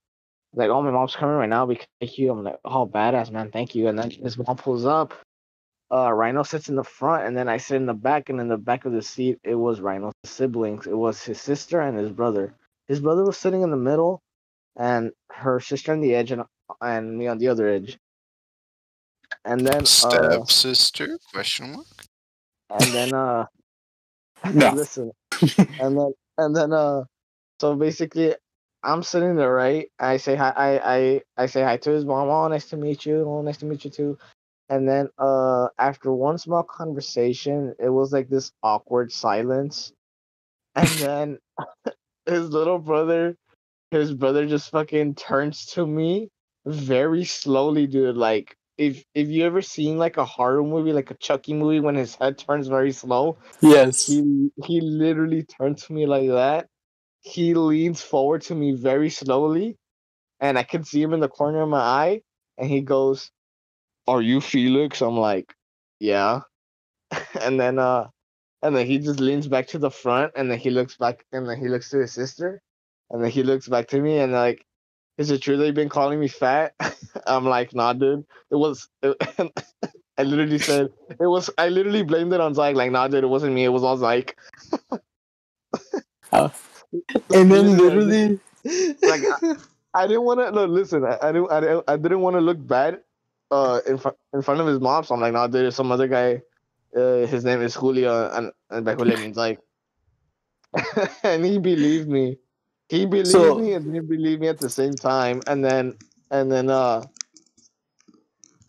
Like, 0.54 0.70
oh, 0.70 0.82
my 0.82 0.90
mom's 0.90 1.14
coming 1.14 1.36
right 1.36 1.48
now. 1.48 1.66
We 1.66 1.76
can 1.76 1.86
you. 2.00 2.32
I'm 2.32 2.42
like, 2.42 2.58
oh, 2.64 2.86
badass, 2.86 3.30
man, 3.30 3.50
thank 3.52 3.74
you. 3.74 3.88
And 3.88 3.98
then 3.98 4.10
his 4.10 4.38
mom 4.38 4.56
pulls 4.56 4.86
up 4.86 5.14
uh 5.90 6.12
Rhino 6.12 6.42
sits 6.42 6.68
in 6.68 6.76
the 6.76 6.84
front 6.84 7.26
and 7.26 7.36
then 7.36 7.48
I 7.48 7.58
sit 7.58 7.76
in 7.76 7.86
the 7.86 7.94
back 7.94 8.28
and 8.28 8.40
in 8.40 8.48
the 8.48 8.56
back 8.56 8.84
of 8.84 8.92
the 8.92 9.02
seat 9.02 9.38
it 9.44 9.54
was 9.54 9.80
Rhino's 9.80 10.14
siblings. 10.24 10.86
It 10.86 10.96
was 10.96 11.22
his 11.22 11.40
sister 11.40 11.80
and 11.80 11.96
his 11.96 12.10
brother. 12.10 12.54
His 12.88 13.00
brother 13.00 13.24
was 13.24 13.36
sitting 13.36 13.62
in 13.62 13.70
the 13.70 13.76
middle 13.76 14.20
and 14.76 15.12
her 15.30 15.60
sister 15.60 15.92
on 15.92 16.00
the 16.00 16.14
edge 16.14 16.32
and 16.32 16.42
and 16.80 17.16
me 17.16 17.28
on 17.28 17.38
the 17.38 17.48
other 17.48 17.68
edge. 17.68 17.98
And 19.44 19.64
then 19.64 19.82
uh 20.02 20.44
Stepsister? 20.44 21.18
Question 21.32 21.72
mark. 21.72 22.05
And 22.70 22.94
then 22.94 23.14
uh 23.14 23.46
No. 24.54 24.72
listen. 24.72 25.12
And 25.78 25.98
then 25.98 26.14
and 26.38 26.56
then 26.56 26.72
uh 26.72 27.04
so 27.60 27.76
basically 27.76 28.34
I'm 28.84 29.02
sitting 29.02 29.36
there, 29.36 29.52
right? 29.52 29.88
I 29.98 30.18
say 30.18 30.36
hi 30.36 30.50
I 30.56 30.96
I, 30.96 31.22
I 31.38 31.46
say 31.46 31.62
hi 31.62 31.78
to 31.78 31.90
his 31.90 32.04
mom, 32.06 32.28
oh 32.30 32.48
nice 32.48 32.66
to 32.70 32.76
meet 32.78 33.06
you, 33.06 33.24
oh 33.28 33.42
nice 33.42 33.58
to 33.58 33.66
meet 33.66 33.84
you 33.84 33.90
too. 33.90 34.18
And 34.70 34.88
then 34.88 35.10
uh 35.18 35.68
after 35.78 36.12
one 36.12 36.38
small 36.38 36.64
conversation, 36.64 37.74
it 37.80 37.90
was 37.90 38.12
like 38.12 38.28
this 38.28 38.52
awkward 38.62 39.12
silence. 39.12 39.92
And 40.76 40.88
then 41.02 41.38
his 42.26 42.50
little 42.50 42.78
brother 42.78 43.36
his 43.90 44.14
brother 44.14 44.46
just 44.46 44.70
fucking 44.70 45.14
turns 45.16 45.66
to 45.66 45.86
me 45.86 46.28
very 46.66 47.24
slowly, 47.24 47.86
dude. 47.86 48.16
Like 48.16 48.56
if 48.78 49.04
if 49.14 49.28
you 49.28 49.44
ever 49.44 49.62
seen 49.62 49.98
like 49.98 50.16
a 50.16 50.24
horror 50.24 50.62
movie, 50.62 50.92
like 50.92 51.10
a 51.10 51.14
Chucky 51.16 51.54
movie, 51.54 51.80
when 51.80 51.94
his 51.94 52.14
head 52.14 52.38
turns 52.38 52.68
very 52.68 52.92
slow, 52.92 53.38
Yes. 53.62 54.06
he 54.06 54.50
he 54.64 54.80
literally 54.80 55.44
turns 55.44 55.84
to 55.84 55.92
me 55.92 56.06
like 56.06 56.28
that. 56.28 56.68
He 57.22 57.54
leans 57.54 58.02
forward 58.02 58.42
to 58.42 58.54
me 58.54 58.72
very 58.72 59.10
slowly, 59.10 59.76
and 60.40 60.58
I 60.58 60.62
can 60.62 60.84
see 60.84 61.02
him 61.02 61.12
in 61.14 61.20
the 61.20 61.28
corner 61.28 61.62
of 61.62 61.68
my 61.68 61.80
eye, 61.80 62.20
and 62.58 62.68
he 62.70 62.82
goes, 62.82 63.30
"Are 64.06 64.22
you 64.22 64.40
Felix?" 64.40 65.00
I'm 65.02 65.16
like, 65.18 65.54
"Yeah," 66.00 66.40
and 67.40 67.58
then 67.60 67.78
uh, 67.78 68.08
and 68.62 68.76
then 68.76 68.86
he 68.86 68.98
just 68.98 69.20
leans 69.20 69.48
back 69.48 69.68
to 69.68 69.78
the 69.78 69.90
front, 69.90 70.32
and 70.36 70.50
then 70.50 70.58
he 70.58 70.70
looks 70.70 70.96
back, 70.96 71.24
and 71.32 71.48
then 71.48 71.58
he 71.58 71.68
looks 71.68 71.90
to 71.90 71.98
his 71.98 72.12
sister, 72.12 72.60
and 73.10 73.22
then 73.22 73.30
he 73.30 73.42
looks 73.42 73.68
back 73.68 73.88
to 73.88 74.00
me, 74.00 74.18
and 74.18 74.32
like, 74.32 74.64
is 75.18 75.30
it 75.30 75.42
true 75.42 75.56
that 75.56 75.66
you've 75.66 75.74
been 75.74 75.88
calling 75.88 76.20
me 76.20 76.28
fat? 76.28 76.74
I'm 77.26 77.44
like, 77.46 77.74
nah, 77.74 77.92
dude. 77.94 78.26
It 78.50 78.56
was. 78.56 78.88
I 80.18 80.22
literally 80.24 80.58
said 80.58 80.90
it 81.10 81.26
was. 81.26 81.50
I 81.58 81.68
literally 81.68 82.02
blamed 82.02 82.32
it 82.32 82.40
on 82.40 82.54
Zyke. 82.54 82.76
Like, 82.76 82.92
nah, 82.92 83.08
dude, 83.08 83.24
it 83.24 83.28
wasn't 83.28 83.54
me. 83.54 83.64
It 83.64 83.70
was 83.70 83.84
all 83.84 83.98
Zyke. 83.98 84.32
And 87.32 87.50
then 87.52 87.76
literally, 87.76 88.40
like 89.02 89.22
I 89.94 90.06
didn't 90.06 90.24
want 90.24 90.40
to 90.40 90.52
no, 90.52 90.64
listen. 90.66 91.04
I, 91.04 91.18
I 91.22 91.32
didn't. 91.32 91.52
I 91.52 91.60
didn't, 91.60 91.84
I 91.88 91.96
didn't 91.96 92.20
want 92.20 92.36
to 92.36 92.40
look 92.40 92.64
bad, 92.66 93.00
uh, 93.50 93.80
in 93.86 93.98
front 93.98 94.16
in 94.34 94.42
front 94.42 94.60
of 94.60 94.66
his 94.66 94.80
mom. 94.80 95.04
So 95.04 95.14
I'm 95.14 95.20
like, 95.22 95.34
nah, 95.34 95.46
dude, 95.46 95.62
there's 95.64 95.76
some 95.76 95.92
other 95.92 96.08
guy. 96.08 96.42
Uh, 96.96 97.26
his 97.26 97.44
name 97.44 97.62
is 97.62 97.74
Julio, 97.74 98.30
and 98.32 98.52
and 98.70 98.84
by 98.84 98.94
Julio 98.94 99.18
means 99.18 99.36
like. 99.36 99.60
and 101.24 101.44
he 101.44 101.58
believed 101.58 102.08
me. 102.08 102.38
He 102.88 103.04
believed 103.06 103.28
So- 103.28 103.58
me, 103.58 103.72
and 103.74 103.84
didn't 103.92 104.08
believe 104.08 104.40
me 104.40 104.48
at 104.48 104.58
the 104.58 104.70
same 104.70 104.94
time. 104.94 105.42
And 105.46 105.64
then, 105.64 105.96
and 106.30 106.50
then, 106.50 106.70
uh. 106.70 107.02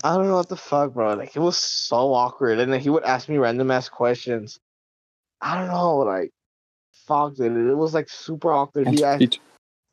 I 0.03 0.15
don't 0.15 0.27
know 0.27 0.35
what 0.35 0.47
the 0.47 0.55
fuck, 0.55 0.93
bro. 0.93 1.15
Like 1.15 1.35
it 1.35 1.39
was 1.39 1.57
so 1.57 2.13
awkward, 2.13 2.59
and 2.59 2.71
then 2.71 2.79
he 2.79 2.89
would 2.89 3.03
ask 3.03 3.27
me 3.29 3.37
random 3.37 3.71
ass 3.71 3.89
questions. 3.89 4.59
I 5.41 5.57
don't 5.57 5.67
know, 5.69 5.97
like, 5.97 6.31
fuck, 7.07 7.35
dude. 7.35 7.67
It 7.69 7.73
was 7.75 7.95
like 7.95 8.07
super 8.09 8.53
awkward. 8.53 8.87
He 8.89 9.03
asked, 9.03 9.39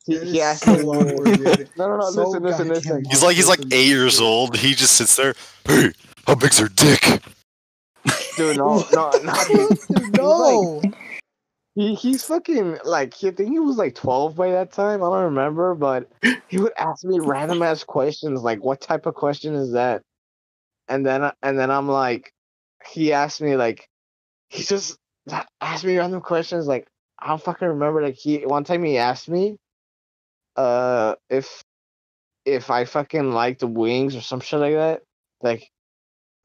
he, 0.04 0.18
he 0.18 0.42
asked 0.42 0.64
so 0.64 0.74
me, 0.74 0.82
awkward, 0.82 1.70
no, 1.78 1.88
no, 1.88 1.96
no. 1.96 2.10
So 2.10 2.28
listen, 2.28 2.42
listen, 2.42 2.68
listen. 2.68 3.04
He's 3.08 3.22
like 3.22 3.34
he's 3.34 3.48
like 3.48 3.60
eight 3.72 3.86
years 3.86 4.20
old. 4.20 4.58
He 4.58 4.74
just 4.74 4.94
sits 4.96 5.16
there. 5.16 5.34
Hey, 5.66 5.92
how 6.26 6.34
big's 6.34 6.58
her 6.58 6.68
dick? 6.68 7.22
Dude, 8.36 8.58
no, 8.58 8.84
no, 8.92 9.10
no. 9.24 10.02
no. 10.12 10.82
He 11.74 11.94
he's 11.94 12.24
fucking 12.24 12.78
like 12.84 13.14
he, 13.14 13.28
I 13.28 13.30
think 13.32 13.50
he 13.50 13.58
was 13.58 13.76
like 13.76 13.94
twelve 13.94 14.36
by 14.36 14.52
that 14.52 14.72
time. 14.72 15.02
I 15.02 15.06
don't 15.06 15.24
remember, 15.24 15.74
but 15.74 16.08
he 16.48 16.58
would 16.58 16.72
ask 16.76 17.04
me 17.04 17.18
random 17.20 17.62
ass 17.62 17.84
questions 17.84 18.42
like, 18.42 18.62
"What 18.62 18.80
type 18.80 19.06
of 19.06 19.14
question 19.14 19.54
is 19.54 19.72
that?" 19.72 20.02
And 20.88 21.04
then 21.04 21.30
and 21.42 21.58
then 21.58 21.70
I'm 21.70 21.88
like, 21.88 22.32
he 22.86 23.12
asked 23.12 23.40
me 23.40 23.56
like, 23.56 23.88
he 24.48 24.62
just 24.62 24.96
asked 25.60 25.84
me 25.84 25.96
random 25.98 26.20
questions 26.20 26.66
like 26.66 26.86
I 27.18 27.28
don't 27.28 27.42
fucking 27.42 27.68
remember. 27.68 28.02
Like 28.02 28.16
he 28.16 28.46
one 28.46 28.64
time 28.64 28.84
he 28.84 28.98
asked 28.98 29.28
me, 29.28 29.56
uh, 30.56 31.16
if 31.28 31.64
if 32.44 32.70
I 32.70 32.84
fucking 32.84 33.32
liked 33.32 33.62
wings 33.62 34.16
or 34.16 34.20
some 34.20 34.40
shit 34.40 34.60
like 34.60 34.74
that. 34.74 35.02
Like 35.42 35.70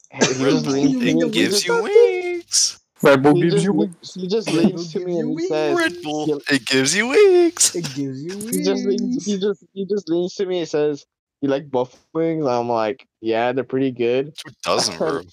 he 0.12 0.34
he 0.34 0.44
Red 0.44 0.52
just 0.52 0.65
leaned 0.65 1.04
it 1.04 1.32
gives 1.32 1.65
you 1.65 1.84
wings. 1.84 2.80
Red 3.03 3.23
Bull 3.23 3.35
he 3.35 3.43
gives 3.43 3.53
just, 3.55 3.63
you 3.65 3.73
wings. 3.73 4.13
he 4.13 4.27
just 4.27 4.47
Red 4.47 4.55
leans 4.55 4.91
to 4.93 4.99
me 4.99 5.19
and 5.19 5.41
says, 5.41 5.77
Red 5.77 6.01
Bull, 6.03 6.41
it 6.51 6.65
gives 6.65 6.95
you 6.95 7.07
wings. 7.07 7.75
It 7.75 7.85
gives 7.95 8.21
you 8.23 8.38
wings." 8.38 8.55
he 8.55 8.63
just 8.63 8.85
leans, 8.85 9.25
he 9.25 9.39
just 9.39 9.65
he 9.73 9.85
just 9.85 10.09
leans 10.09 10.35
to 10.35 10.45
me 10.45 10.59
and 10.59 10.67
says, 10.67 11.05
"You 11.41 11.49
like 11.49 11.69
buffalo 11.71 12.01
wings?" 12.13 12.45
I'm 12.45 12.67
like, 12.67 13.07
"Yeah, 13.21 13.53
they're 13.53 13.63
pretty 13.63 13.91
good." 13.91 14.33
Who 14.45 14.51
doesn't, 14.63 14.97
bro? 14.97 15.21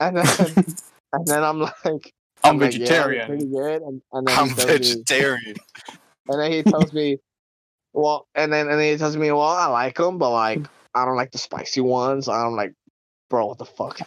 And 0.00 0.16
then 0.16 0.26
and 1.12 1.26
then 1.26 1.44
I'm 1.44 1.60
like, 1.60 2.12
I'm 2.42 2.58
like, 2.58 2.72
yeah, 2.72 2.78
vegetarian. 2.78 3.26
pretty 3.28 3.46
good. 3.46 3.82
And, 3.82 4.02
and 4.12 4.26
then 4.26 4.38
I'm 4.38 4.48
he 4.48 4.54
tells 4.54 4.66
me, 4.66 4.72
vegetarian. 4.76 5.56
and 6.28 6.40
then 6.40 6.52
he 6.52 6.62
tells 6.64 6.92
me, 6.92 7.18
well, 7.92 8.26
and 8.34 8.52
then 8.52 8.68
and 8.68 8.78
then 8.78 8.92
he 8.92 8.98
tells 8.98 9.16
me, 9.16 9.30
well, 9.30 9.42
I 9.42 9.66
like 9.66 9.96
them, 9.96 10.18
but 10.18 10.30
like 10.30 10.60
I 10.94 11.04
don't 11.04 11.16
like 11.16 11.30
the 11.30 11.38
spicy 11.38 11.80
ones. 11.80 12.28
I'm 12.28 12.56
like, 12.56 12.72
bro, 13.30 13.46
what 13.46 13.58
the 13.58 13.64
fuck? 13.64 14.00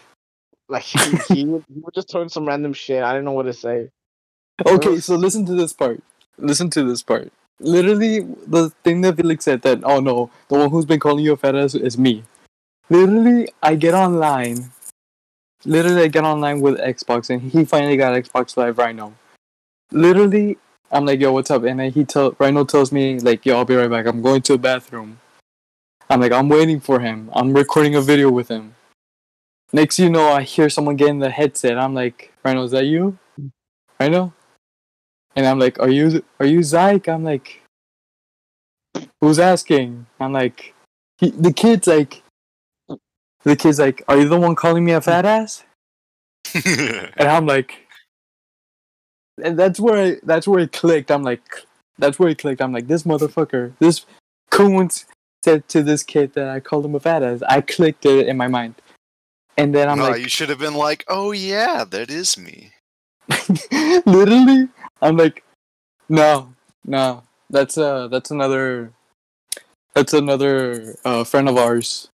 Like 0.70 0.84
he, 0.84 1.18
he, 1.34 1.46
would, 1.46 1.64
he 1.74 1.80
would 1.80 1.94
just 1.94 2.10
throw 2.10 2.28
some 2.28 2.48
random 2.48 2.74
shit. 2.74 3.04
I 3.04 3.14
didn't 3.14 3.26
know 3.26 3.32
what 3.32 3.44
to 3.44 3.54
say. 3.54 3.90
Okay, 4.66 5.00
so 5.00 5.16
listen 5.16 5.46
to 5.46 5.54
this 5.54 5.74
part. 5.74 6.02
Listen 6.38 6.70
to 6.72 6.84
this 6.84 7.04
part. 7.04 7.32
Literally, 7.60 8.20
the 8.46 8.70
thing 8.84 9.02
that 9.02 9.16
Felix 9.16 9.46
said 9.46 9.62
that, 9.64 9.80
oh 9.84 10.00
no, 10.00 10.30
the 10.48 10.56
one 10.56 10.70
who's 10.70 10.86
been 10.86 11.00
calling 11.00 11.24
you 11.24 11.34
a 11.34 11.38
fat 11.38 11.56
ass 11.56 11.76
is 11.76 11.98
me. 11.98 12.24
Literally, 12.90 13.50
I 13.62 13.76
get 13.76 13.94
online. 13.94 14.72
Literally, 15.66 16.04
I 16.04 16.08
get 16.08 16.24
online 16.24 16.62
with 16.62 16.80
Xbox, 16.80 17.30
and 17.30 17.42
he 17.42 17.66
finally 17.66 17.98
got 17.98 18.14
Xbox 18.14 18.56
Live 18.58 18.78
right 18.78 18.96
now. 18.96 19.14
Literally, 19.92 20.58
I'm 20.92 21.06
like, 21.06 21.20
yo, 21.20 21.32
what's 21.34 21.52
up? 21.52 21.64
And 21.64 21.80
then 21.80 21.92
he 21.92 22.06
tell 22.06 22.36
Rhino 22.40 22.64
tells 22.64 22.92
me 22.92 23.20
like, 23.20 23.46
yo, 23.46 23.58
I'll 23.58 23.66
be 23.66 23.76
right 23.76 23.90
back. 23.90 24.06
I'm 24.06 24.22
going 24.22 24.42
to 24.44 24.54
the 24.54 24.60
bathroom. 24.60 25.20
I'm 26.10 26.22
like, 26.22 26.32
I'm 26.32 26.48
waiting 26.48 26.80
for 26.80 27.00
him. 27.00 27.30
I'm 27.34 27.54
recording 27.54 27.96
a 27.96 28.02
video 28.02 28.32
with 28.32 28.48
him. 28.48 28.76
Next, 29.74 30.00
you 30.00 30.10
know, 30.10 30.30
I 30.30 30.44
hear 30.44 30.70
someone 30.70 30.96
getting 30.96 31.20
the 31.20 31.30
headset. 31.30 31.78
I'm 31.78 31.94
like, 31.94 32.34
Rhino, 32.44 32.64
is 32.64 32.72
that 32.72 32.86
you? 32.86 33.18
Rhino? 34.00 34.34
And 35.36 35.46
I'm 35.46 35.60
like, 35.60 35.80
"Are 35.80 35.90
you 35.90 36.24
are 36.40 36.48
you 36.48 36.60
Zyke?" 36.60 37.08
I'm 37.08 37.24
like, 37.24 37.62
"Who's 39.22 39.40
asking?" 39.40 40.08
I'm 40.20 40.34
like, 40.34 40.74
he, 41.20 41.30
"The 41.30 41.54
kid's 41.54 41.88
like, 41.88 42.24
the 43.44 43.56
kid's 43.56 43.80
like, 43.80 44.04
are 44.08 44.18
you 44.18 44.28
the 44.28 44.40
one 44.40 44.56
calling 44.56 44.84
me 44.84 44.94
a 44.94 45.02
fat 45.02 45.26
ass?" 45.26 45.64
And 46.66 47.28
I'm 47.30 47.46
like, 47.46 47.88
and 49.44 49.58
that's 49.60 49.80
where 49.80 49.98
I, 49.98 50.18
that's 50.24 50.48
where 50.48 50.60
it 50.62 50.72
clicked. 50.72 51.12
I'm 51.12 51.24
like, 51.24 51.42
that's 52.00 52.18
where 52.20 52.30
it 52.30 52.40
clicked. 52.40 52.62
I'm 52.62 52.74
like, 52.74 52.88
this 52.88 53.04
motherfucker, 53.04 53.74
this 53.80 54.06
coon 54.50 54.90
said 55.44 55.68
to 55.70 55.84
this 55.84 56.04
kid 56.04 56.34
that 56.34 56.50
I 56.50 56.60
called 56.60 56.86
him 56.86 56.96
a 56.96 57.00
fat 57.00 57.24
ass. 57.24 57.44
I 57.48 57.62
clicked 57.62 58.06
it 58.06 58.28
in 58.28 58.38
my 58.38 58.48
mind, 58.48 58.76
and 59.58 59.74
then 59.74 59.90
I'm 59.90 59.98
no, 59.98 60.10
like, 60.10 60.22
you 60.22 60.30
should 60.30 60.50
have 60.50 60.60
been 60.60 60.76
like, 60.76 61.04
"Oh 61.08 61.32
yeah, 61.32 61.84
that 61.84 62.10
is 62.10 62.38
me." 62.38 62.72
literally 64.06 64.70
i'm 65.02 65.18
like 65.18 65.44
no 66.08 66.54
no 66.86 67.22
that's 67.50 67.78
uh 67.78 68.08
that's 68.08 68.32
another 68.32 68.92
that's 69.94 70.14
another 70.14 70.96
uh 71.04 71.24
friend 71.26 71.50
of 71.50 71.58
ours 71.58 72.08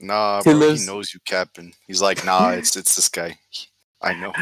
Nah, 0.00 0.42
He 0.42 0.50
bro, 0.50 0.58
lives- 0.58 0.80
he 0.82 0.86
knows 0.86 1.12
you 1.12 1.18
Captain. 1.26 1.72
He's 1.88 2.00
like, 2.00 2.24
"Nah, 2.24 2.50
it's 2.58 2.76
it's 2.76 2.94
this 2.94 3.08
guy." 3.08 3.38
I 4.02 4.14
know. 4.14 4.32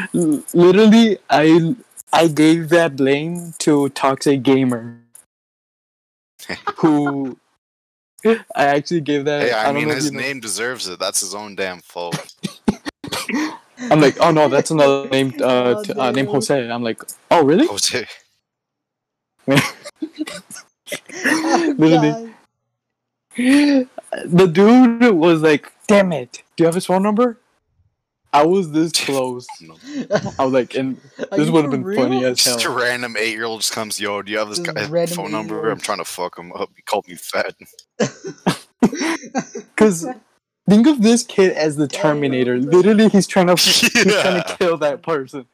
Literally 0.53 1.17
i 1.31 1.75
i 2.13 2.27
gave 2.27 2.69
that 2.69 2.95
blame 2.95 3.53
to 3.59 3.89
toxic 3.89 4.43
gamer 4.43 5.01
who 6.75 7.37
i 8.25 8.65
actually 8.65 9.01
gave 9.01 9.25
that 9.25 9.43
Hey, 9.43 9.51
I, 9.51 9.65
don't 9.65 9.75
mean, 9.75 9.89
his 9.89 10.05
you 10.05 10.11
know- 10.11 10.19
name 10.19 10.39
deserves 10.39 10.87
it. 10.87 10.99
That's 10.99 11.19
his 11.21 11.33
own 11.35 11.55
damn 11.55 11.79
fault. 11.81 12.15
i'm 13.91 14.01
like 14.01 14.17
oh 14.19 14.31
no 14.31 14.47
that's 14.49 14.71
another 14.71 15.07
name 15.09 15.33
uh, 15.39 15.75
Oh, 15.77 15.83
t- 15.83 15.93
uh 15.93 16.11
name 16.11 16.25
damn. 16.25 16.33
jose 16.33 16.69
i'm 16.71 16.81
like 16.83 16.99
oh 17.29 17.43
really 17.43 17.67
Jose. 17.71 18.05
Literally. 21.77 22.33
the 23.37 24.47
dude 24.51 25.11
was 25.15 25.41
like 25.41 25.71
damn 25.87 26.11
it 26.11 26.41
do 26.55 26.63
you 26.63 26.65
have 26.65 26.75
his 26.75 26.85
phone 26.85 27.03
number 27.03 27.39
i 28.33 28.45
was 28.45 28.71
this 28.71 28.91
close 29.05 29.47
No. 29.61 29.75
i 30.39 30.43
was 30.43 30.53
like 30.53 30.75
and 30.75 30.99
this 31.31 31.49
would 31.49 31.63
have 31.63 31.71
been 31.71 31.83
real? 31.83 32.01
funny 32.01 32.23
as 32.25 32.37
Just 32.43 32.65
a 32.65 32.69
random 32.69 33.15
eight-year-old 33.17 33.61
just 33.61 33.73
comes, 33.73 33.99
"Yo, 33.99 34.21
do 34.21 34.31
you 34.31 34.37
have 34.39 34.49
this 34.49 34.59
Just 34.59 34.75
guy 34.75 34.85
random 34.87 35.15
phone 35.15 35.31
number? 35.31 35.69
I'm 35.69 35.79
trying 35.79 35.97
to 35.99 36.05
fuck 36.05 36.37
him 36.37 36.51
up. 36.53 36.69
He 36.75 36.81
called 36.83 37.07
me 37.07 37.15
fat." 37.15 37.55
Because 39.75 40.07
think 40.69 40.87
of 40.87 41.01
this 41.01 41.23
kid 41.23 41.53
as 41.53 41.75
the 41.75 41.87
Terminator. 41.87 42.57
Literally, 42.59 43.09
he's 43.09 43.27
trying 43.27 43.47
to 43.47 43.55
he's 43.55 43.89
trying 43.91 44.41
to 44.43 44.55
kill 44.59 44.77
that 44.77 45.01
person, 45.03 45.45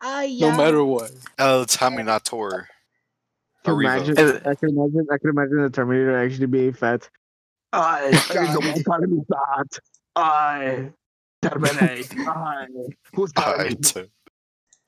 Ah, 0.00 0.24
no 0.28 0.56
matter 0.56 0.82
what. 0.84 1.10
El 1.38 1.64
Terminator. 1.66 2.68
Can 3.64 3.74
Arriva. 3.74 3.80
imagine, 4.08 4.18
I 4.46 4.54
can 4.54 4.68
imagine. 4.70 5.06
I 5.12 5.18
can 5.18 5.30
imagine 5.30 5.62
the 5.62 5.70
Terminator 5.70 6.16
actually 6.18 6.46
being 6.46 6.72
fat. 6.72 7.08
I 7.72 8.10
God. 8.32 8.54
the 8.54 8.60
one 8.70 8.82
calling 8.84 9.10
me 9.16 9.22
fat. 9.28 9.78
I 10.16 10.90
terminate. 11.42 12.12
I 12.18 12.66
who's 13.14 13.32
calling 13.32 13.68
me 13.70 13.76
I, 13.96 14.04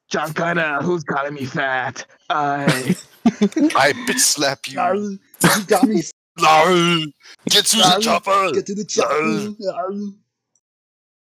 John 0.08 0.32
Connor? 0.34 0.82
Who's 0.82 1.04
calling 1.04 1.34
me 1.34 1.44
fat? 1.44 2.04
I 2.28 2.64
I 3.24 3.92
bitch 4.06 4.18
slap 4.18 4.66
you. 4.68 4.74
Gnarl. 4.74 5.10
You 5.12 5.18
got 5.66 5.84
me. 5.88 6.02
No, 6.38 7.04
get 7.50 7.66
to 7.66 7.76
the 7.76 7.82
Gnarl. 7.82 8.00
chopper. 8.00 8.50
Get 8.54 8.66
to 8.66 8.74
the 8.74 8.84
chopper. 8.84 9.54
Gnarl. 9.58 10.14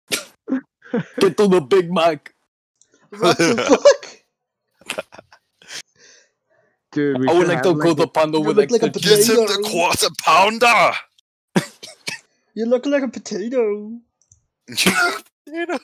Get 1.20 1.38
to 1.38 1.48
the 1.48 1.62
Big 1.62 1.90
Mac. 1.94 2.34
What 3.12 3.38
the 3.38 3.56
fuck? 4.88 5.06
dude. 6.92 7.20
We 7.20 7.28
I 7.30 7.34
would 7.34 7.48
like 7.48 7.62
to 7.64 7.74
go 7.76 7.92
a- 7.92 7.96
to 7.96 8.08
Pando 8.08 8.40
with 8.42 8.58
look 8.58 8.72
like 8.72 8.84
extra 8.84 9.12
a 9.14 9.16
cheese. 9.16 9.28
Get 9.30 9.38
him 9.38 9.46
the 9.46 9.70
quarter 9.70 10.08
pounder. 10.24 10.92
You 12.56 12.66
look 12.66 12.86
like 12.86 13.04
a 13.04 13.08
potato. 13.08 13.98
you 15.48 15.66
know, 15.66 15.80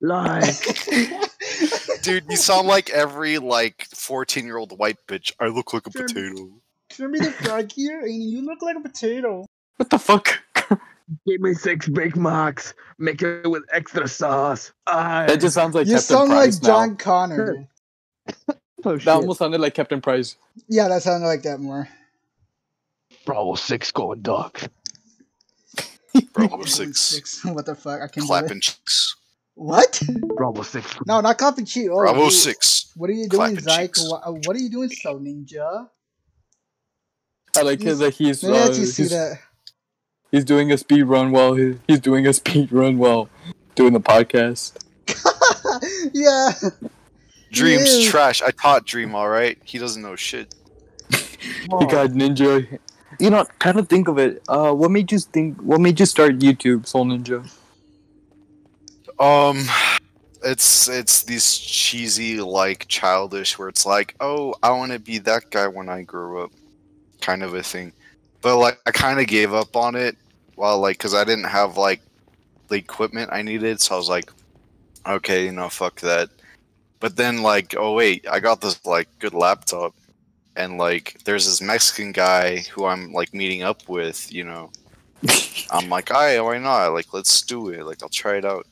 like 0.00 0.44
dude, 2.02 2.24
you 2.28 2.36
sound 2.36 2.68
like 2.74 2.90
every 2.90 3.38
like 3.38 3.86
fourteen-year-old 3.94 4.78
white 4.78 4.98
bitch. 5.08 5.32
I 5.40 5.46
look 5.46 5.72
like 5.72 5.86
a 5.86 5.90
Sure. 5.90 6.06
potato. 6.06 6.50
Show 6.92 7.08
me 7.08 7.18
the 7.18 7.32
frog 7.32 7.72
here, 7.72 8.00
and 8.00 8.22
you 8.22 8.42
look 8.42 8.62
like 8.62 8.76
a 8.76 8.80
potato. 8.80 9.44
What 9.76 9.90
the 9.90 9.98
fuck? 9.98 10.38
give 11.26 11.40
me 11.40 11.52
six 11.54 11.88
Big 11.88 12.16
Macs. 12.16 12.74
Make 12.98 13.22
it 13.22 13.46
with 13.48 13.64
extra 13.72 14.06
sauce. 14.08 14.72
I 14.86 15.26
That 15.26 15.40
just 15.40 15.54
sounds 15.54 15.74
like 15.74 15.86
you 15.86 15.94
Captain 15.94 16.16
sound 16.16 16.30
Price 16.30 16.54
like 16.56 16.62
now. 16.62 16.68
John 16.68 16.96
Connor. 16.96 17.68
oh, 18.84 18.96
That 18.98 19.08
almost 19.08 19.38
sounded 19.40 19.60
like 19.60 19.74
Captain 19.74 20.00
Price. 20.00 20.36
Yeah, 20.68 20.88
that 20.88 21.02
sounded 21.02 21.26
like 21.26 21.42
that 21.42 21.58
more. 21.60 21.88
Bravo 23.24 23.54
six 23.56 23.90
going 23.90 24.22
dog. 24.22 24.58
Bravo 26.32 26.64
six, 26.64 27.44
What 27.44 27.66
the 27.66 27.74
fuck? 27.74 27.96
I 28.02 28.08
can't 28.08 28.14
do 28.14 28.26
clapping 28.26 28.60
cheeks. 28.60 29.16
What? 29.54 30.00
Bravo 30.36 30.62
six. 30.62 30.94
No, 31.06 31.20
not 31.20 31.38
clapping 31.38 31.64
cheek. 31.64 31.88
Oh, 31.90 31.96
Bravo 31.98 32.24
dude. 32.24 32.32
six. 32.32 32.92
What 32.96 33.08
are 33.10 33.14
you 33.14 33.28
doing, 33.28 33.56
Clapping 33.56 33.88
Zyke? 33.90 34.10
What, 34.10 34.46
what 34.46 34.56
are 34.56 34.60
you 34.60 34.70
doing, 34.70 34.90
so 34.90 35.18
ninja? 35.18 35.88
I 37.56 37.62
like 37.62 37.82
Yes. 37.82 37.98
that 37.98 38.14
he's 38.14 38.42
Let 38.42 38.52
me 38.52 38.58
uh, 38.58 38.66
actually 38.68 38.84
see 38.86 39.02
he's, 39.04 39.10
that. 39.12 39.38
he's 40.30 40.44
doing 40.44 40.72
a 40.72 40.78
speed 40.78 41.04
run 41.04 41.30
while 41.32 41.54
he, 41.54 41.78
he's 41.88 42.00
doing 42.00 42.26
a 42.26 42.32
speed 42.40 42.70
run 42.72 42.98
while 42.98 43.28
doing 43.74 43.92
the 43.94 44.00
podcast. 44.00 44.72
yeah. 46.12 46.50
Dream's 47.52 48.04
trash. 48.06 48.42
I 48.42 48.50
taught 48.50 48.84
Dream 48.84 49.14
all 49.14 49.28
right. 49.28 49.58
He 49.64 49.78
doesn't 49.78 50.02
know 50.02 50.16
shit. 50.16 50.54
he 51.10 51.86
got 51.86 52.10
Ninja. 52.10 52.78
You 53.18 53.30
know, 53.30 53.44
kind 53.58 53.78
of 53.78 53.88
think 53.88 54.08
of 54.08 54.18
it. 54.18 54.42
Uh, 54.48 54.72
what 54.72 54.90
made 54.90 55.10
you 55.12 55.18
think? 55.18 55.60
What 55.60 55.80
made 55.80 55.98
you 56.00 56.06
start 56.06 56.38
YouTube, 56.38 56.86
Soul 56.86 57.06
Ninja? 57.06 57.48
Um, 59.18 59.64
it's 60.44 60.88
it's 60.88 61.22
these 61.24 61.56
cheesy 61.58 62.40
like 62.40 62.86
childish 62.88 63.58
where 63.58 63.68
it's 63.68 63.86
like, 63.86 64.14
oh, 64.20 64.54
I 64.62 64.70
want 64.70 64.92
to 64.92 64.98
be 64.98 65.18
that 65.18 65.50
guy 65.50 65.68
when 65.68 65.88
I 65.88 66.02
grow 66.02 66.44
up, 66.44 66.52
kind 67.20 67.42
of 67.42 67.54
a 67.54 67.62
thing. 67.62 67.92
But 68.42 68.58
like, 68.58 68.78
I 68.86 68.90
kind 68.90 69.20
of 69.20 69.26
gave 69.26 69.54
up 69.54 69.76
on 69.76 69.94
it. 69.96 70.16
while 70.56 70.78
like, 70.78 70.98
cause 70.98 71.14
I 71.14 71.24
didn't 71.24 71.44
have 71.44 71.76
like 71.76 72.02
the 72.68 72.76
equipment 72.76 73.30
I 73.32 73.42
needed, 73.42 73.80
so 73.80 73.94
I 73.94 73.98
was 73.98 74.08
like, 74.08 74.30
okay, 75.06 75.44
you 75.44 75.52
know, 75.52 75.68
fuck 75.68 76.00
that. 76.00 76.30
But 77.00 77.16
then 77.16 77.42
like, 77.42 77.74
oh 77.78 77.94
wait, 77.94 78.26
I 78.30 78.40
got 78.40 78.60
this 78.60 78.84
like 78.86 79.08
good 79.18 79.34
laptop, 79.34 79.94
and 80.56 80.78
like, 80.78 81.18
there's 81.24 81.46
this 81.46 81.60
Mexican 81.60 82.12
guy 82.12 82.58
who 82.72 82.86
I'm 82.86 83.12
like 83.12 83.32
meeting 83.34 83.62
up 83.62 83.88
with, 83.88 84.32
you 84.32 84.44
know. 84.44 84.70
I'm 85.70 85.88
like, 85.88 86.10
"Aye, 86.10 86.40
why 86.40 86.58
not? 86.58 86.88
Like, 86.92 87.12
let's 87.12 87.42
do 87.42 87.68
it. 87.70 87.84
Like, 87.84 88.02
I'll 88.02 88.08
try 88.08 88.36
it 88.36 88.44
out." 88.44 88.66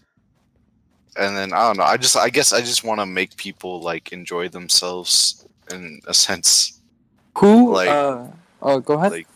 And 1.17 1.37
then 1.37 1.53
I 1.53 1.59
don't 1.69 1.77
know. 1.79 1.85
I 1.85 1.97
just, 1.97 2.17
I 2.17 2.29
guess, 2.29 2.53
I 2.53 2.61
just 2.61 2.85
want 2.85 3.01
to 3.01 3.07
make 3.07 3.37
people 3.37 3.81
like 3.81 4.13
enjoy 4.13 4.49
themselves 4.49 5.47
in 5.71 6.01
a 6.07 6.15
sense. 6.15 6.81
Who? 7.39 7.73
Like- 7.75 7.89
uh, 7.89 8.27
oh, 8.63 8.81
go 8.81 8.95
ahead. 8.95 9.13
Like, 9.13 9.29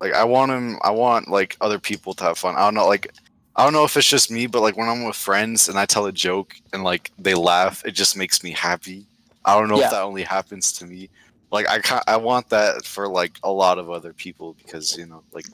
like 0.00 0.12
I 0.14 0.24
want 0.24 0.50
them. 0.50 0.78
I 0.82 0.90
want 0.90 1.28
like 1.28 1.56
other 1.60 1.78
people 1.78 2.14
to 2.14 2.24
have 2.24 2.38
fun. 2.38 2.54
I 2.56 2.60
don't 2.60 2.74
know. 2.74 2.86
Like, 2.86 3.12
I 3.56 3.64
don't 3.64 3.72
know 3.72 3.84
if 3.84 3.96
it's 3.96 4.08
just 4.08 4.30
me, 4.30 4.46
but 4.46 4.60
like 4.62 4.76
when 4.76 4.88
I'm 4.88 5.04
with 5.04 5.16
friends 5.16 5.68
and 5.68 5.78
I 5.78 5.86
tell 5.86 6.06
a 6.06 6.12
joke 6.12 6.54
and 6.72 6.82
like 6.84 7.12
they 7.18 7.34
laugh, 7.34 7.84
it 7.84 7.92
just 7.92 8.16
makes 8.16 8.42
me 8.42 8.50
happy. 8.50 9.06
I 9.44 9.58
don't 9.58 9.68
know 9.68 9.78
Yeah. 9.78 9.86
if 9.86 9.90
that 9.92 10.02
only 10.02 10.22
happens 10.24 10.72
to 10.72 10.86
me. 10.86 11.08
Like 11.50 11.66
I, 11.68 12.02
I 12.06 12.16
want 12.16 12.48
that 12.50 12.84
for 12.84 13.08
like 13.08 13.38
a 13.42 13.50
lot 13.50 13.78
of 13.78 13.90
other 13.90 14.12
people 14.12 14.54
because 14.54 14.96
you 14.96 15.06
know, 15.06 15.22
like, 15.32 15.46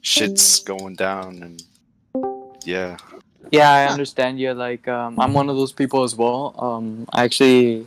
shit's 0.00 0.60
going 0.60 0.94
down 0.94 1.42
and 1.42 1.62
yeah. 2.64 2.96
Yeah, 3.50 3.70
I 3.70 3.86
understand 3.86 4.38
you. 4.38 4.54
Like, 4.54 4.86
um, 4.88 5.18
I'm 5.18 5.34
one 5.34 5.48
of 5.48 5.56
those 5.56 5.72
people 5.72 6.04
as 6.04 6.14
well. 6.14 6.54
Um, 6.58 7.08
I 7.12 7.24
actually, 7.24 7.86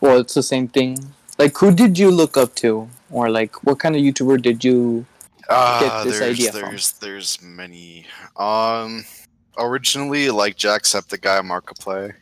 well, 0.00 0.18
it's 0.18 0.34
the 0.34 0.42
same 0.42 0.68
thing. 0.68 0.98
Like, 1.36 1.56
who 1.58 1.74
did 1.74 1.98
you 1.98 2.10
look 2.10 2.36
up 2.36 2.54
to, 2.56 2.88
or 3.10 3.28
like, 3.28 3.64
what 3.64 3.80
kind 3.80 3.96
of 3.96 4.02
YouTuber 4.02 4.40
did 4.40 4.64
you? 4.64 5.04
get 5.48 6.04
this 6.04 6.18
there's 6.18 6.38
idea 6.38 6.52
from? 6.52 6.70
there's 6.70 6.92
there's 6.92 7.42
many. 7.42 8.06
Um, 8.36 9.04
originally 9.58 10.30
like 10.30 10.56
Jacksepticeye 10.56 11.42
Markiplier. 11.42 12.14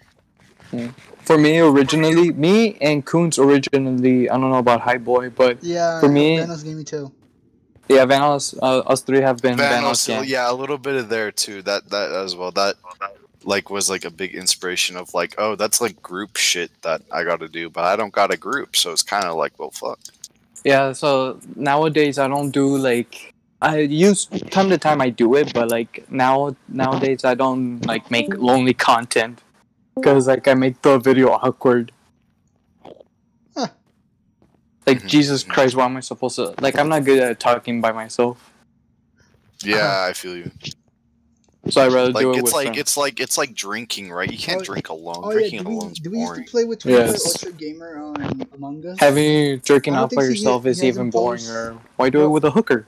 For 1.25 1.39
me, 1.39 1.59
originally, 1.61 2.33
me 2.33 2.77
and 2.81 3.05
Coons 3.05 3.39
originally. 3.39 4.29
I 4.29 4.39
don't 4.39 4.51
know 4.51 4.59
about 4.59 4.81
High 4.81 4.99
Boy, 4.99 5.31
but 5.31 5.63
Yeah, 5.63 6.01
For 6.01 6.09
me- 6.09 6.37
Yeah, 6.37 6.47
Vanoss 6.47 6.65
me 6.65 6.85
too. 6.85 7.13
yeah, 7.89 8.05
Vanoss. 8.07 8.57
Uh, 8.61 8.79
us 8.81 9.03
three 9.03 9.21
have 9.21 9.41
been 9.41 9.57
Vanoss. 9.57 9.83
Vanoss, 9.83 10.07
gang. 10.09 10.25
yeah, 10.27 10.51
a 10.51 10.55
little 10.55 10.79
bit 10.79 10.97
of 10.97 11.09
there 11.09 11.31
too. 11.31 11.63
That 11.63 11.91
that 11.91 12.13
as 12.13 12.35
well. 12.35 12.51
That 12.51 12.77
like 13.45 13.71
was 13.71 13.91
like 13.91 14.05
a 14.05 14.11
big 14.11 14.35
inspiration 14.35 14.97
of 14.97 15.15
like, 15.15 15.35
oh, 15.39 15.57
that's 15.57 15.81
like 15.81 16.01
group 16.03 16.37
shit 16.37 16.71
that 16.83 17.03
I 17.11 17.25
got 17.25 17.41
to 17.41 17.49
do, 17.49 17.69
but 17.71 17.85
I 17.85 17.97
don't 17.97 18.13
got 18.13 18.33
a 18.33 18.37
group, 18.37 18.77
so 18.77 18.93
it's 18.93 19.03
kind 19.03 19.25
of 19.25 19.37
like, 19.37 19.59
well, 19.59 19.71
fuck. 19.71 19.99
Yeah, 20.65 20.93
so 20.93 21.41
nowadays 21.57 22.19
I 22.19 22.29
don't 22.29 22.51
do 22.51 22.77
like 22.79 23.35
I 23.61 23.79
use 23.79 24.27
time 24.27 24.71
to 24.71 24.79
time 24.79 25.01
I 25.01 25.11
do 25.11 25.35
it, 25.37 25.53
but 25.55 25.71
like 25.71 26.05
now 26.11 26.57
nowadays 26.69 27.25
I 27.25 27.35
don't 27.35 27.85
like 27.87 28.11
make 28.11 28.37
lonely 28.37 28.75
content 28.75 29.41
because 29.97 30.27
like 30.27 30.47
I 30.49 30.55
make 30.55 30.81
the 30.83 30.99
video 30.99 31.31
awkward. 31.31 31.93
Huh. 33.57 33.69
Like 34.87 35.03
Mhm, 35.03 35.07
Jesus. 35.09 35.43
Christ, 35.45 35.77
why 35.77 35.85
am 35.85 35.97
I 35.97 36.01
supposed 36.01 36.37
to? 36.37 36.55
Like 36.61 36.79
I'm 36.79 36.89
not 36.89 37.05
good 37.05 37.19
at 37.19 37.41
talking 37.41 37.81
by 37.81 37.93
myself, 37.93 38.53
Yeah, 39.63 40.07
I 40.09 40.13
feel 40.13 40.37
you. 40.37 40.51
so 41.69 41.83
I 41.83 41.89
rather 41.89 42.13
Like 42.13 42.23
do 42.23 42.31
it 42.33 42.37
it's 42.39 42.43
with 42.45 42.53
like 42.55 42.67
friends. 42.69 42.79
it's 42.81 42.97
like 42.97 43.21
it's 43.21 43.39
like 43.39 43.55
drinking, 43.55 44.11
right? 44.11 44.31
You 44.31 44.39
can't 44.39 44.61
Oh, 44.61 44.65
drink 44.65 44.89
alone. 44.89 45.21
Oh 45.23 45.31
yeah, 45.31 45.39
Drinking 45.39 45.59
do 45.63 45.69
we, 45.69 45.75
alone's 45.77 46.01
do 46.01 46.11
we 46.11 46.19
used 46.19 46.35
to 46.35 46.43
play 46.51 46.65
with 46.65 46.81
Twitter 46.81 46.99
Yes. 47.07 47.27
Ultra 47.27 47.53
Gamer 47.53 47.99
on 48.03 48.43
Among 48.55 48.85
Us? 48.87 48.99
Having 48.99 49.59
drinking 49.59 49.95
I 49.95 50.07
by 50.07 50.23
yourself 50.25 50.67
is 50.67 50.83
even 50.83 51.11
boring. 51.11 51.47
Or 51.49 51.79
why 51.97 52.11
do 52.11 52.25
it 52.25 52.29
with 52.29 52.45
a 52.45 52.51
hooker? 52.51 52.87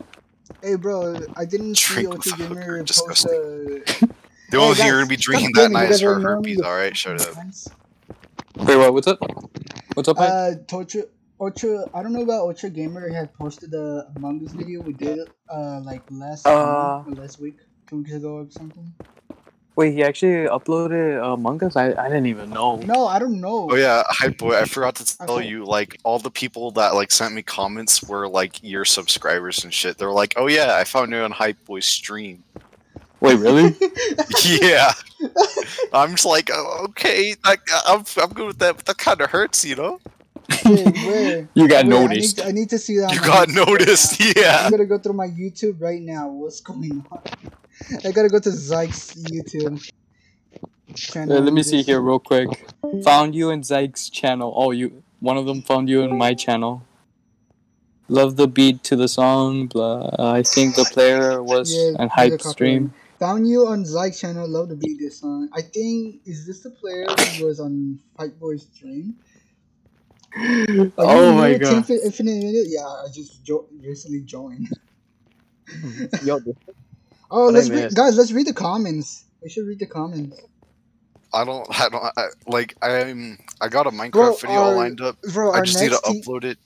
Hey 0.63 0.75
bro, 0.77 1.21
I 1.37 1.45
didn't 1.45 1.77
see 1.77 2.07
Ultra 2.07 2.33
with 2.33 2.41
a 2.41 2.45
hooker, 2.47 2.55
Gamer 2.61 2.79
post 2.79 2.89
disgusting. 2.89 3.83
a. 4.03 4.09
The 4.51 4.59
Hey, 4.59 4.65
only 4.65 4.77
thing 4.77 4.87
you're 4.87 4.97
gonna 4.99 5.07
be 5.09 5.17
drinking 5.17 5.53
that 5.55 5.71
gaming, 5.71 5.73
night 5.73 5.89
you 5.89 5.95
is 5.95 6.01
her 6.03 6.17
ignoring 6.17 6.45
herpes. 6.45 6.61
All 6.61 6.75
right, 6.75 6.97
shut 6.97 7.21
up. 7.21 7.33
comments. 7.35 7.69
Wait, 8.57 8.77
what? 8.77 8.95
What's 8.95 9.07
up? 9.07 9.19
What's 9.95 10.09
up? 10.09 10.19
Mike? 10.19 10.31
Uh, 10.31 10.53
Ultra, 10.73 11.03
Ultra, 11.41 11.85
I 11.95 12.03
don't 12.03 12.13
know 12.13 12.23
about 12.23 12.41
Ultra 12.43 12.71
Gamer 12.71 13.09
had 13.13 13.35
posted 13.35 13.71
the 13.73 14.07
Among 14.17 14.45
Us 14.45 14.53
video 14.53 14.81
we 14.83 14.93
did 14.93 15.29
uh 15.51 15.81
like 15.81 16.03
last 16.11 16.47
Uh, 16.47 17.03
month 17.05 17.19
or 17.19 17.23
last 17.23 17.41
week, 17.41 17.57
two 17.89 17.99
weeks 17.99 18.13
ago 18.13 18.35
or 18.37 18.47
something. 18.51 18.93
Wait, 19.77 19.93
he 19.93 20.05
actually 20.05 20.47
uploaded 20.49 21.21
uh, 21.21 21.33
Among 21.33 21.63
Us. 21.65 21.75
I 21.75 21.93
I 21.95 22.07
didn't 22.09 22.27
even 22.27 22.51
know. 22.51 22.77
No, 22.77 23.07
I 23.09 23.19
don't 23.19 23.41
know. 23.41 23.69
Oh 23.71 23.75
yeah, 23.75 24.05
hype 24.09 24.39
boy. 24.39 24.57
I 24.57 24.67
forgot 24.67 24.95
to 24.97 25.19
tell 25.19 25.31
Okay. 25.39 25.49
you, 25.49 25.65
like 25.65 25.99
all 26.05 26.21
the 26.21 26.31
people 26.31 26.71
that 26.73 26.95
like 26.95 27.11
sent 27.11 27.35
me 27.35 27.43
comments 27.43 28.01
were 28.05 28.29
like 28.29 28.63
your 28.63 28.85
subscribers 28.85 29.65
and 29.65 29.75
shit. 29.75 29.99
They're 29.99 30.13
like, 30.13 30.35
"Oh 30.37 30.47
yeah, 30.47 30.77
I 30.77 30.85
found 30.85 31.11
you 31.11 31.19
on 31.19 31.33
Hype 31.33 31.65
Boy's 31.65 31.87
stream." 31.87 32.45
Wait, 33.25 33.39
really? 33.39 33.75
yeah, 34.61 34.93
I'm 35.93 36.11
just 36.13 36.27
like, 36.27 36.51
oh, 36.53 36.87
okay, 36.91 37.35
like, 37.45 37.61
I'm 37.87 38.05
I'm 38.21 38.31
good 38.31 38.47
with 38.49 38.59
that, 38.59 38.77
but 38.77 38.85
that 38.87 38.99
kind 38.99 39.21
of 39.21 39.31
hurts, 39.31 39.65
you 39.65 39.77
know. 39.77 40.01
Wait, 40.67 41.47
you 41.55 41.69
got 41.69 41.87
Wait, 41.87 41.97
I 42.01 42.07
need, 42.07 42.29
noticed. 42.29 42.39
to, 42.39 42.47
I 42.47 42.51
need 42.53 42.71
to 42.71 42.79
see 42.79 42.99
that. 42.99 43.13
You 43.15 43.21
got 43.21 43.49
YouTube 43.49 43.67
noticed, 43.67 44.21
now. 44.21 44.33
yeah. 44.37 44.63
I'm 44.65 44.71
gonna 44.71 44.85
go 44.85 44.99
through 44.99 45.15
my 45.15 45.29
YouTube 45.29 45.81
right 45.81 46.03
now. 46.03 46.29
What's 46.29 46.61
going 46.61 47.05
on? 47.11 47.23
I 48.05 48.13
gotta 48.13 48.29
go 48.29 48.39
to 48.41 48.51
Zyke's 48.51 49.15
YouTube. 49.15 49.81
Uh, 51.17 51.25
let 51.41 51.53
me 51.53 51.63
see 51.63 51.83
here 51.83 52.01
real 52.01 52.19
quick. 52.19 52.49
Found 53.05 53.35
you 53.35 53.51
in 53.51 53.63
Zyke's 53.63 54.11
channel. 54.11 54.53
Oh, 54.55 54.71
you. 54.71 55.03
One 55.21 55.39
of 55.39 55.47
them 55.47 55.63
found 55.63 55.89
you 55.89 56.03
in 56.03 56.17
my 56.19 56.35
channel. 56.35 56.83
Love 58.09 58.37
the 58.37 58.47
beat 58.47 58.85
to 58.85 58.97
the 58.97 59.09
song. 59.09 59.67
Blah. 59.67 60.11
I 60.19 60.43
think 60.43 60.77
the 60.77 60.85
player 60.85 61.43
was 61.43 61.73
Yeah, 61.75 62.03
an 62.03 62.11
hype 62.11 62.33
copyright. 62.39 62.43
stream. 62.53 62.95
Found 63.25 63.49
you 63.49 63.67
on 63.67 63.85
Zyke's 63.85 64.21
channel. 64.21 64.47
Love 64.47 64.69
to 64.69 64.77
beat 64.77 64.99
this 65.01 65.21
song. 65.21 65.49
I 65.55 65.63
think 65.63 66.21
is 66.27 66.47
this 66.47 66.61
the 66.61 66.71
player 66.71 67.07
who 67.39 67.47
was 67.47 67.59
on 67.59 67.99
Fight 68.19 68.39
Boy's 68.39 68.67
stream? 68.75 69.15
Are 70.37 70.91
Oh 70.99 71.33
my 71.33 71.53
new 71.53 71.59
to 71.59 71.65
god. 71.65 71.91
Infinite 71.91 72.35
Minute? 72.45 72.67
Yeah, 72.69 72.85
I 72.87 73.07
just 73.15 73.43
jo- 73.45 73.67
recently 73.83 74.21
joined. 74.21 74.69
Yo, 76.23 76.39
Oh, 77.31 77.45
What 77.47 77.55
let's 77.55 77.71
read, 77.71 77.95
guys. 77.95 78.19
Let's 78.19 78.31
read 78.33 78.47
the 78.47 78.53
comments. 78.53 79.25
We 79.43 79.49
should 79.49 79.67
read 79.67 79.79
the 79.79 79.87
comments, 79.87 80.39
I 81.33 81.45
don't, 81.45 81.67
I 81.81 81.89
don't, 81.89 82.05
I, 82.17 82.27
like, 82.47 82.75
I'm, 82.83 83.39
I 83.61 83.69
got 83.69 83.87
a 83.87 83.91
Minecraft 83.91 84.13
Bro, 84.13 84.35
video 84.37 84.57
all 84.57 84.69
our- 84.71 84.75
lined 84.77 85.01
up. 85.01 85.17
bro. 85.33 85.53
I 85.53 85.63
just 85.63 85.81
need 85.81 85.91
to 85.93 86.01
te- 86.05 86.21
upload 86.21 86.45
it. 86.45 86.59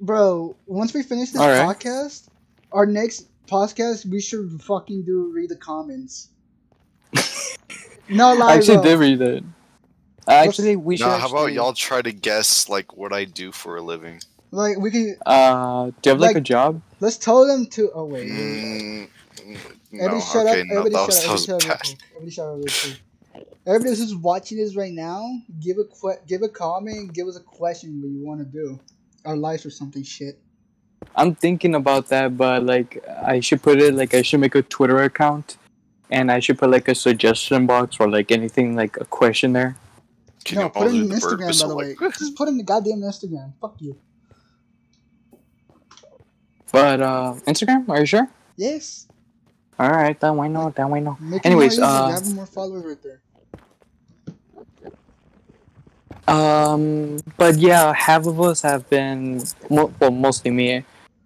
bro. 0.00 0.56
Once 0.66 0.94
we 0.94 1.02
finish 1.02 1.30
this 1.30 1.40
Alright. 1.42 1.60
podcast, 1.78 2.28
our 2.72 2.86
next 2.86 3.28
podcast, 3.46 4.06
we 4.06 4.20
should 4.20 4.60
fucking 4.62 5.04
do 5.04 5.30
read 5.34 5.50
the 5.50 5.56
comments. 5.56 6.28
no, 8.08 8.36
I 8.42 8.54
actually 8.56 8.76
bro. 8.76 8.84
did 8.84 8.98
read 8.98 9.20
it. 9.20 9.44
Actually, 10.28 10.76
we 10.76 10.96
should. 10.96 11.06
Now, 11.06 11.18
how 11.18 11.28
about 11.28 11.38
actually- 11.44 11.54
y'all 11.54 11.72
try 11.72 12.02
to 12.02 12.12
guess 12.12 12.68
like 12.68 12.96
what 12.96 13.12
I 13.12 13.24
do 13.24 13.52
for 13.52 13.76
a 13.76 13.82
living? 13.82 14.20
Like 14.50 14.78
we 14.78 14.90
could. 14.90 15.16
Uh, 15.24 15.86
do 15.86 15.92
you 16.04 16.10
have 16.12 16.20
like, 16.20 16.28
Like- 16.30 16.36
a 16.36 16.40
job? 16.40 16.82
Let's 17.00 17.16
tell 17.16 17.46
them 17.46 17.66
to. 17.66 17.90
Oh 17.94 18.04
wait. 18.04 18.30
wait, 18.30 18.36
wait. 18.36 19.08
Mm, 19.38 19.58
no, 19.92 20.04
Everybody 20.04 20.20
shut 20.24 20.46
okay, 20.46 20.60
up. 20.60 20.66
no, 20.66 20.78
Everybody 20.80 20.94
that 20.94 21.06
was, 21.06 21.22
shut 21.22 21.60
that 21.60 21.70
up. 21.70 21.80
was 21.80 21.96
Everybody 22.16 22.30
shut 22.30 22.46
up. 22.46 22.52
bad. 22.52 22.58
real 22.58 22.66
quick. 22.66 22.66
Everybody 22.66 22.70
shut 22.70 22.92
up. 22.92 22.98
Everybody 23.66 23.96
who's 23.98 24.14
watching 24.16 24.58
this 24.58 24.76
right 24.76 24.92
now, 24.92 25.38
give 25.60 25.76
a 25.78 25.84
que- 25.84 26.20
give 26.26 26.42
a 26.42 26.48
comment, 26.48 27.12
give 27.12 27.26
us 27.28 27.36
a 27.36 27.40
question 27.42 28.00
what 28.00 28.08
you 28.10 28.24
want 28.24 28.40
to 28.40 28.46
do, 28.46 28.78
our 29.24 29.36
lives 29.36 29.66
or 29.66 29.70
something 29.70 30.02
shit. 30.02 30.38
I'm 31.14 31.34
thinking 31.34 31.74
about 31.74 32.08
that, 32.08 32.36
but 32.36 32.64
like, 32.64 33.02
I 33.22 33.40
should 33.40 33.62
put 33.62 33.80
it 33.80 33.94
like 33.94 34.14
I 34.14 34.22
should 34.22 34.40
make 34.40 34.54
a 34.54 34.62
Twitter 34.62 35.02
account, 35.02 35.56
and 36.10 36.30
I 36.30 36.40
should 36.40 36.58
put 36.58 36.70
like 36.70 36.88
a 36.88 36.94
suggestion 36.94 37.66
box 37.66 37.96
or 37.98 38.08
like 38.08 38.30
anything 38.30 38.76
like 38.76 38.96
a 38.98 39.04
question 39.04 39.52
there. 39.52 39.76
Can 40.44 40.58
no, 40.58 40.64
you 40.64 40.70
put 40.70 40.86
it 40.86 40.94
in 40.94 41.08
the 41.08 41.14
Instagram 41.14 41.60
by 41.60 41.68
the 41.68 41.74
way. 41.74 41.96
Just 42.18 42.36
put 42.36 42.48
it 42.48 42.52
in 42.52 42.58
the 42.58 42.64
goddamn 42.64 43.00
Instagram. 43.00 43.52
Fuck 43.60 43.76
you. 43.80 43.98
But 46.70 47.00
uh, 47.00 47.34
Instagram, 47.46 47.88
are 47.88 48.00
you 48.00 48.06
sure? 48.06 48.28
Yes. 48.56 49.08
All 49.78 49.90
right, 49.90 50.18
then 50.18 50.36
why 50.36 50.48
not? 50.48 50.74
Then 50.74 50.90
why 50.90 51.00
not? 51.00 51.20
Make 51.20 51.40
it 51.40 51.46
Anyways, 51.46 51.78
more 51.78 51.88
uh, 51.88 52.08
you 52.08 52.14
have 52.14 52.34
more 52.34 52.46
followers 52.46 52.84
right 52.84 53.02
there. 53.02 53.20
Um, 56.28 57.18
but 57.36 57.56
yeah, 57.56 57.92
half 57.94 58.26
of 58.26 58.40
us 58.40 58.62
have 58.62 58.88
been, 58.90 59.42
mo- 59.70 59.92
well, 60.00 60.10
mostly 60.10 60.50
me. 60.50 60.84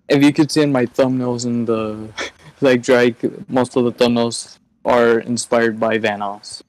If 0.08 0.22
you 0.22 0.32
could 0.32 0.50
see 0.50 0.62
in 0.62 0.72
my 0.72 0.86
thumbnails 0.86 1.46
and 1.46 1.66
the, 1.66 2.08
like, 2.60 2.82
drag, 2.82 3.16
most 3.48 3.76
of 3.76 3.84
the 3.84 3.92
thumbnails 3.92 4.56
are 4.84 5.20
inspired 5.20 5.78
by 5.80 5.98
Vanoss. 5.98 6.62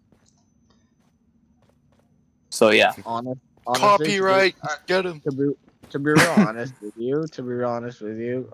So 2.51 2.69
yeah, 2.71 2.93
honest, 3.05 3.39
honestly, 3.65 4.17
Copyright, 4.17 4.55
uh, 4.61 4.75
get 4.85 5.05
him. 5.05 5.21
To 5.21 5.31
be, 5.31 5.53
to 5.89 5.99
be 5.99 6.11
real 6.11 6.31
honest 6.31 6.73
with 6.81 6.93
you, 6.97 7.25
to 7.31 7.41
be 7.41 7.47
real 7.47 7.69
honest 7.69 8.01
with 8.01 8.17
you, 8.17 8.51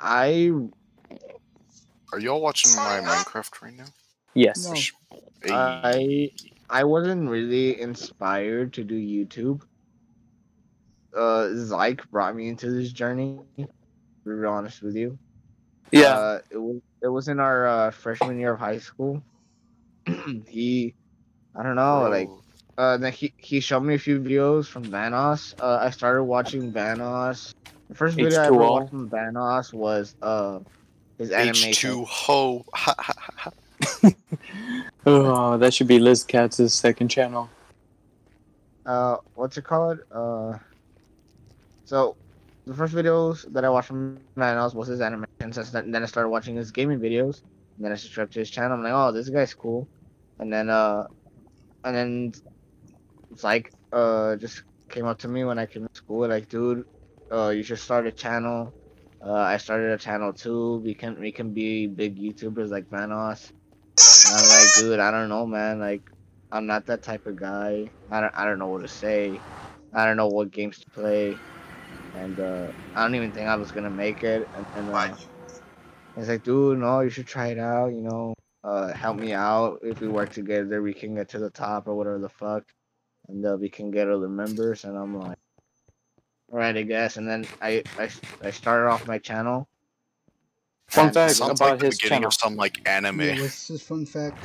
I 0.00 0.52
Are 2.12 2.18
y'all 2.18 2.40
watching 2.40 2.74
my 2.74 3.00
Minecraft 3.00 3.62
right 3.62 3.74
now? 3.74 3.84
yes. 4.34 4.92
No. 5.48 5.52
I 5.54 6.30
I 6.68 6.84
wasn't 6.84 7.28
really 7.28 7.80
inspired 7.80 8.72
to 8.74 8.84
do 8.84 8.94
YouTube. 8.94 9.62
Uh, 11.14 11.48
Zyke 11.54 12.08
brought 12.10 12.36
me 12.36 12.48
into 12.48 12.70
this 12.70 12.92
journey. 12.92 13.40
To 13.56 13.66
be 14.24 14.30
real 14.30 14.52
honest 14.52 14.82
with 14.82 14.96
you. 14.96 15.18
Yeah, 15.92 16.14
Uh, 16.14 16.38
it 16.50 16.58
was 16.58 16.80
it 17.02 17.08
was 17.08 17.28
in 17.28 17.38
our 17.38 17.66
uh, 17.66 17.90
freshman 17.90 18.38
year 18.38 18.54
of 18.54 18.58
high 18.60 18.78
school. 18.78 19.22
he, 20.48 20.94
I 21.54 21.62
don't 21.62 21.76
know, 21.76 22.08
like 22.10 22.28
uh, 22.76 22.96
then 22.96 23.12
he 23.12 23.32
he 23.36 23.60
showed 23.60 23.80
me 23.80 23.94
a 23.94 23.98
few 23.98 24.20
videos 24.20 24.66
from 24.66 24.84
Vanoss. 24.84 25.54
Uh, 25.60 25.78
I 25.80 25.90
started 25.90 26.24
watching 26.24 26.72
Vanoss. 26.72 27.54
The 27.88 27.94
first 27.94 28.16
video 28.16 28.40
I 28.40 28.46
ever 28.46 28.56
watched 28.56 28.90
from 28.90 29.08
Vanoss 29.08 29.72
was 29.72 30.16
uh 30.22 30.58
his 31.18 31.30
animation. 31.30 31.90
H2 32.04 32.06
ho. 32.06 32.64
Oh, 35.06 35.56
that 35.58 35.72
should 35.72 35.86
be 35.86 36.00
Liz 36.00 36.24
Katz's 36.24 36.74
second 36.74 37.08
channel. 37.08 37.48
uh 38.84 39.16
what's 39.34 39.56
it? 39.56 39.64
Called 39.64 40.00
uh 40.12 40.58
so 41.84 42.16
the 42.66 42.74
first 42.74 42.94
videos 42.94 43.50
that 43.52 43.64
i 43.64 43.68
watched 43.68 43.88
from 43.88 44.18
Vanoss 44.36 44.74
was 44.74 44.88
his 44.88 45.00
animations 45.00 45.58
and 45.58 45.66
then 45.68 45.90
then 45.92 46.02
i 46.02 46.06
started 46.06 46.28
watching 46.28 46.56
his 46.56 46.70
gaming 46.72 46.98
videos. 46.98 47.42
And 47.76 47.84
then 47.84 47.92
i 47.92 47.94
subscribed 47.96 48.32
to 48.34 48.40
his 48.40 48.50
channel. 48.50 48.72
I'm 48.76 48.82
like 48.82 48.92
oh 48.92 49.12
this 49.12 49.28
guy's 49.28 49.54
cool. 49.54 49.88
And 50.40 50.52
then 50.52 50.70
uh 50.70 51.06
and 51.84 51.94
then 51.96 52.32
it's 53.30 53.44
like 53.44 53.72
uh 53.92 54.36
just 54.36 54.64
came 54.88 55.06
up 55.06 55.18
to 55.18 55.28
me 55.28 55.44
when 55.44 55.58
i 55.58 55.66
came 55.66 55.86
to 55.86 55.94
school 55.94 56.28
like 56.28 56.48
dude 56.48 56.84
uh 57.30 57.50
you 57.50 57.62
should 57.62 57.78
start 57.78 58.06
a 58.06 58.12
channel. 58.12 58.74
Uh 59.24 59.32
i 59.54 59.56
started 59.56 59.92
a 59.92 59.98
channel 59.98 60.32
too. 60.32 60.78
We 60.84 60.94
can 60.94 61.20
we 61.20 61.30
can 61.30 61.52
be 61.52 61.86
big 61.86 62.18
youtubers 62.18 62.70
like 62.70 62.90
Vanoss 62.90 63.52
And 63.98 64.34
I'm 64.34 64.48
like, 64.48 64.66
dude, 64.76 65.00
I 65.00 65.10
don't 65.10 65.28
know, 65.28 65.46
man. 65.46 65.80
Like, 65.80 66.10
I'm 66.52 66.66
not 66.66 66.86
that 66.86 67.02
type 67.02 67.26
of 67.26 67.36
guy. 67.36 67.88
I 68.10 68.20
don't, 68.20 68.34
I 68.34 68.44
don't 68.44 68.58
know 68.58 68.68
what 68.68 68.82
to 68.82 68.88
say. 68.88 69.40
I 69.92 70.04
don't 70.04 70.16
know 70.16 70.28
what 70.28 70.50
games 70.50 70.78
to 70.80 70.90
play. 70.90 71.36
And 72.16 72.38
uh, 72.38 72.68
I 72.94 73.02
don't 73.02 73.14
even 73.14 73.32
think 73.32 73.48
I 73.48 73.56
was 73.56 73.72
gonna 73.72 73.90
make 73.90 74.22
it. 74.22 74.48
And, 74.56 74.66
and 74.76 74.94
uh, 74.94 75.16
he's 76.16 76.28
like, 76.28 76.44
dude, 76.44 76.78
no, 76.78 77.00
you 77.00 77.10
should 77.10 77.26
try 77.26 77.48
it 77.48 77.58
out. 77.58 77.88
You 77.88 78.02
know, 78.02 78.34
uh, 78.64 78.92
help 78.92 79.16
me 79.16 79.32
out. 79.32 79.80
If 79.82 80.00
we 80.00 80.08
work 80.08 80.30
together, 80.30 80.82
we 80.82 80.94
can 80.94 81.14
get 81.14 81.28
to 81.30 81.38
the 81.38 81.50
top 81.50 81.88
or 81.88 81.94
whatever 81.94 82.18
the 82.18 82.28
fuck, 82.28 82.64
and 83.28 83.44
uh, 83.46 83.56
we 83.58 83.68
can 83.68 83.90
get 83.90 84.08
other 84.08 84.28
members. 84.28 84.84
And 84.84 84.96
I'm 84.96 85.18
like, 85.18 85.38
all 86.52 86.58
right, 86.58 86.76
I 86.76 86.82
guess. 86.82 87.16
And 87.16 87.28
then 87.28 87.46
I, 87.60 87.82
I, 87.98 88.08
I 88.42 88.50
started 88.50 88.88
off 88.88 89.06
my 89.06 89.18
channel. 89.18 89.68
Fun 90.88 91.12
fact 91.12 91.34
Sounds 91.34 91.60
about 91.60 91.72
like 91.72 91.78
the 91.80 91.86
his 91.86 91.98
beginning 91.98 92.22
channel. 92.22 92.28
of 92.28 92.34
some 92.34 92.56
like 92.56 92.88
anime. 92.88 93.20
Yeah, 93.20 93.40
what's 93.40 93.68
his 93.68 93.82
fun 93.82 94.06
fact? 94.06 94.38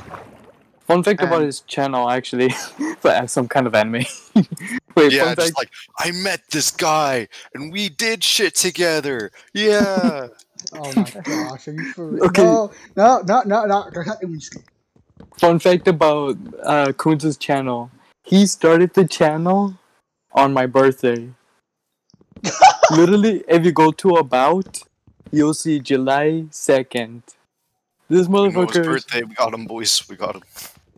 Fun 0.86 1.02
fact 1.02 1.22
about 1.22 1.42
his 1.42 1.60
channel, 1.60 2.10
actually, 2.10 2.52
but 3.02 3.30
some 3.30 3.48
kind 3.48 3.66
of 3.66 3.74
anime. 3.74 4.04
Wait, 4.96 5.12
yeah, 5.12 5.24
fun 5.26 5.36
just 5.36 5.54
fact. 5.54 5.56
like 5.56 5.70
I 5.98 6.10
met 6.12 6.42
this 6.50 6.70
guy 6.70 7.28
and 7.54 7.72
we 7.72 7.88
did 7.88 8.24
shit 8.24 8.54
together. 8.54 9.30
Yeah. 9.54 10.28
Oh 10.74 10.92
my 10.94 11.02
gosh, 11.24 11.66
are 11.66 11.72
you 11.72 11.92
for 11.92 12.06
real? 12.06 12.24
Okay. 12.26 12.42
No, 12.44 12.70
no, 12.96 13.20
no, 13.26 13.42
no, 13.42 13.66
no. 13.66 13.82
I'm 13.82 13.92
just 14.38 14.52
kidding. 14.52 14.64
Fun 15.36 15.58
fact 15.58 15.88
about 15.88 16.36
uh, 16.62 16.92
Coons's 16.92 17.36
channel. 17.36 17.90
He 18.22 18.46
started 18.46 18.94
the 18.94 19.04
channel 19.04 19.74
on 20.32 20.52
my 20.52 20.66
birthday. 20.66 21.30
Literally, 22.92 23.42
if 23.48 23.64
you 23.64 23.72
go 23.72 23.90
to 23.90 24.10
about, 24.10 24.84
you'll 25.32 25.54
see 25.54 25.80
July 25.80 26.44
2nd. 26.50 27.22
This 28.08 28.28
Noah's 28.28 28.54
motherfucker. 28.54 28.84
birthday. 28.84 29.22
We 29.22 29.34
got 29.34 29.54
him, 29.54 29.64
boys. 29.66 30.06
We 30.08 30.16
got 30.16 30.36
him. 30.36 30.42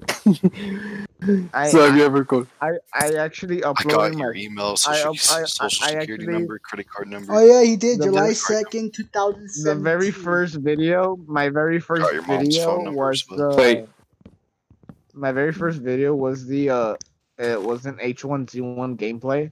I, 1.54 1.68
so 1.68 1.86
have 1.86 1.96
you 1.96 2.04
ever 2.04 2.24
go? 2.24 2.46
I, 2.60 2.72
I 2.92 3.14
actually 3.14 3.60
uploaded 3.60 3.74
I 3.78 3.84
got 3.84 4.12
uploaded 4.12 4.18
your 4.18 4.34
my 4.34 4.38
email, 4.40 4.76
social, 4.76 5.10
I- 5.10 5.42
I- 5.42 5.44
social 5.44 5.84
I 5.86 5.88
security 5.90 6.12
actually- 6.24 6.32
number, 6.32 6.58
credit 6.58 6.88
card 6.90 7.08
number. 7.08 7.32
Oh 7.34 7.44
yeah, 7.44 7.62
he 7.64 7.76
did. 7.76 8.02
July 8.02 8.32
second, 8.34 8.92
two 8.92 9.04
thousand 9.04 9.48
the 9.64 9.74
very 9.74 10.10
first 10.10 10.56
video. 10.56 11.16
My 11.26 11.48
very 11.48 11.80
first 11.80 12.02
Got 12.02 12.12
your 12.14 12.26
mom's 12.26 12.48
video 12.48 12.64
phone 12.66 12.94
was 12.94 13.24
as 13.30 13.38
the. 13.38 13.48
Wait. 13.56 13.88
My 15.14 15.30
very 15.32 15.52
first 15.52 15.80
video 15.80 16.14
was 16.14 16.44
the 16.46 16.68
uh, 16.70 16.96
it 17.38 17.62
was 17.62 17.86
an 17.86 17.94
H1Z1 17.98 18.96
gameplay, 18.98 19.50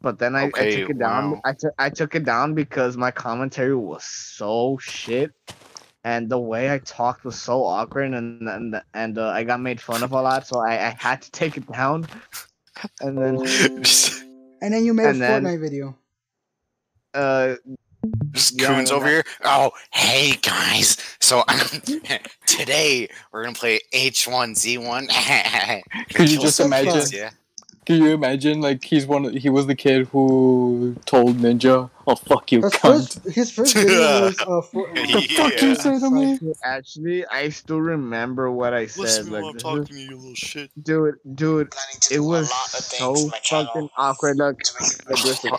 but 0.00 0.18
then 0.18 0.34
I, 0.36 0.44
I 0.54 0.70
took 0.70 0.90
it 0.90 0.98
down. 0.98 1.32
wow. 1.32 1.40
I 1.44 1.52
took 1.52 1.74
I 1.78 1.90
took 1.90 2.14
it 2.14 2.24
down 2.24 2.54
because 2.54 2.96
my 2.96 3.10
commentary 3.10 3.74
was 3.76 4.04
so 4.04 4.78
shit, 4.80 5.32
and 6.04 6.28
the 6.28 6.38
way 6.38 6.72
I 6.72 6.78
talked 6.78 7.24
was 7.24 7.36
so 7.40 7.64
awkward, 7.64 8.12
and 8.14 8.48
and 8.48 8.80
and 8.94 9.18
uh, 9.18 9.28
I 9.28 9.44
got 9.44 9.60
made 9.60 9.80
fun 9.80 10.02
of 10.02 10.12
a 10.12 10.20
lot, 10.20 10.46
so 10.46 10.60
I, 10.60 10.74
I 10.88 10.96
had 10.98 11.22
to 11.22 11.30
take 11.30 11.56
it 11.56 11.70
down. 11.70 12.06
And 13.00 13.18
then 13.18 13.36
And 14.62 14.74
then 14.74 14.84
you 14.84 14.92
made 14.94 15.06
And 15.08 15.16
a 15.16 15.20
then- 15.20 15.44
Fortnite 15.44 15.60
video. 15.60 15.96
uh, 17.14 17.54
just 18.30 18.58
Yeah, 18.60 18.68
coons 18.68 18.90
and 18.90 18.96
over 18.96 19.06
here. 19.08 19.24
Oh, 19.44 19.72
hey 19.92 20.32
guys. 20.42 20.96
So 21.20 21.44
today 22.46 23.08
we're 23.32 23.42
gonna 23.44 23.54
play 23.54 23.80
H1Z1. 23.92 25.82
Could 26.14 26.30
you 26.30 26.38
just 26.38 26.60
imagine? 26.60 27.02
Yeah. 27.12 27.30
Can 27.90 28.02
you 28.04 28.14
imagine? 28.14 28.60
Like 28.60 28.84
he's 28.84 29.04
one. 29.04 29.24
Of, 29.24 29.34
he 29.34 29.48
was 29.50 29.66
the 29.66 29.74
kid 29.74 30.06
who 30.08 30.94
told 31.06 31.38
Ninja, 31.38 31.90
"Oh 32.06 32.14
fuck 32.14 32.52
you, 32.52 32.62
His 32.62 32.72
cunt." 32.74 32.80
first, 32.80 33.34
his 33.34 33.50
first 33.50 33.74
video 33.74 34.20
was 34.26 34.40
uh, 34.40 34.44
Fortnite. 34.72 35.12
The 35.12 35.34
fuck 35.34 35.60
you 35.60 35.68
Yeah. 35.70 35.74
say 35.74 35.98
to 35.98 36.10
me? 36.10 36.38
actually, 36.64 37.26
I 37.26 37.48
still 37.48 37.80
remember 37.80 38.48
what 38.52 38.74
I 38.74 38.86
said. 38.86 39.00
Listen 39.02 39.32
like, 39.32 39.42
while 39.42 39.50
I'm 39.50 39.58
talking 39.58 39.84
to 39.86 39.94
you, 39.94 40.16
little 40.16 40.34
shit. 40.36 40.70
dude, 40.80 41.16
dude, 41.34 41.74
it 42.12 42.18
do 42.18 42.24
a 42.26 42.28
was 42.28 42.50
so 42.50 43.12
things 43.14 43.24
to 43.24 43.30
my 43.30 43.38
channel 43.38 43.66
fucking 43.66 43.90
awkward. 43.96 44.36
Look, 44.36 44.60
it 44.60 45.10
like, 45.10 45.24
listen, 45.24 45.50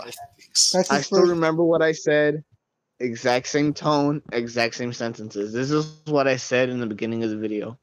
Thanks. 0.71 0.89
I 0.89 1.01
still 1.01 1.23
remember 1.25 1.65
what 1.65 1.81
I 1.81 1.91
said. 1.91 2.45
Exact 3.01 3.47
same 3.47 3.73
tone, 3.73 4.21
exact 4.31 4.75
same 4.75 4.93
sentences. 4.93 5.51
This 5.51 5.69
is 5.69 5.85
what 6.05 6.29
I 6.29 6.37
said 6.37 6.69
in 6.69 6.79
the 6.79 6.85
beginning 6.85 7.25
of 7.25 7.29
the 7.29 7.37
video. 7.37 7.77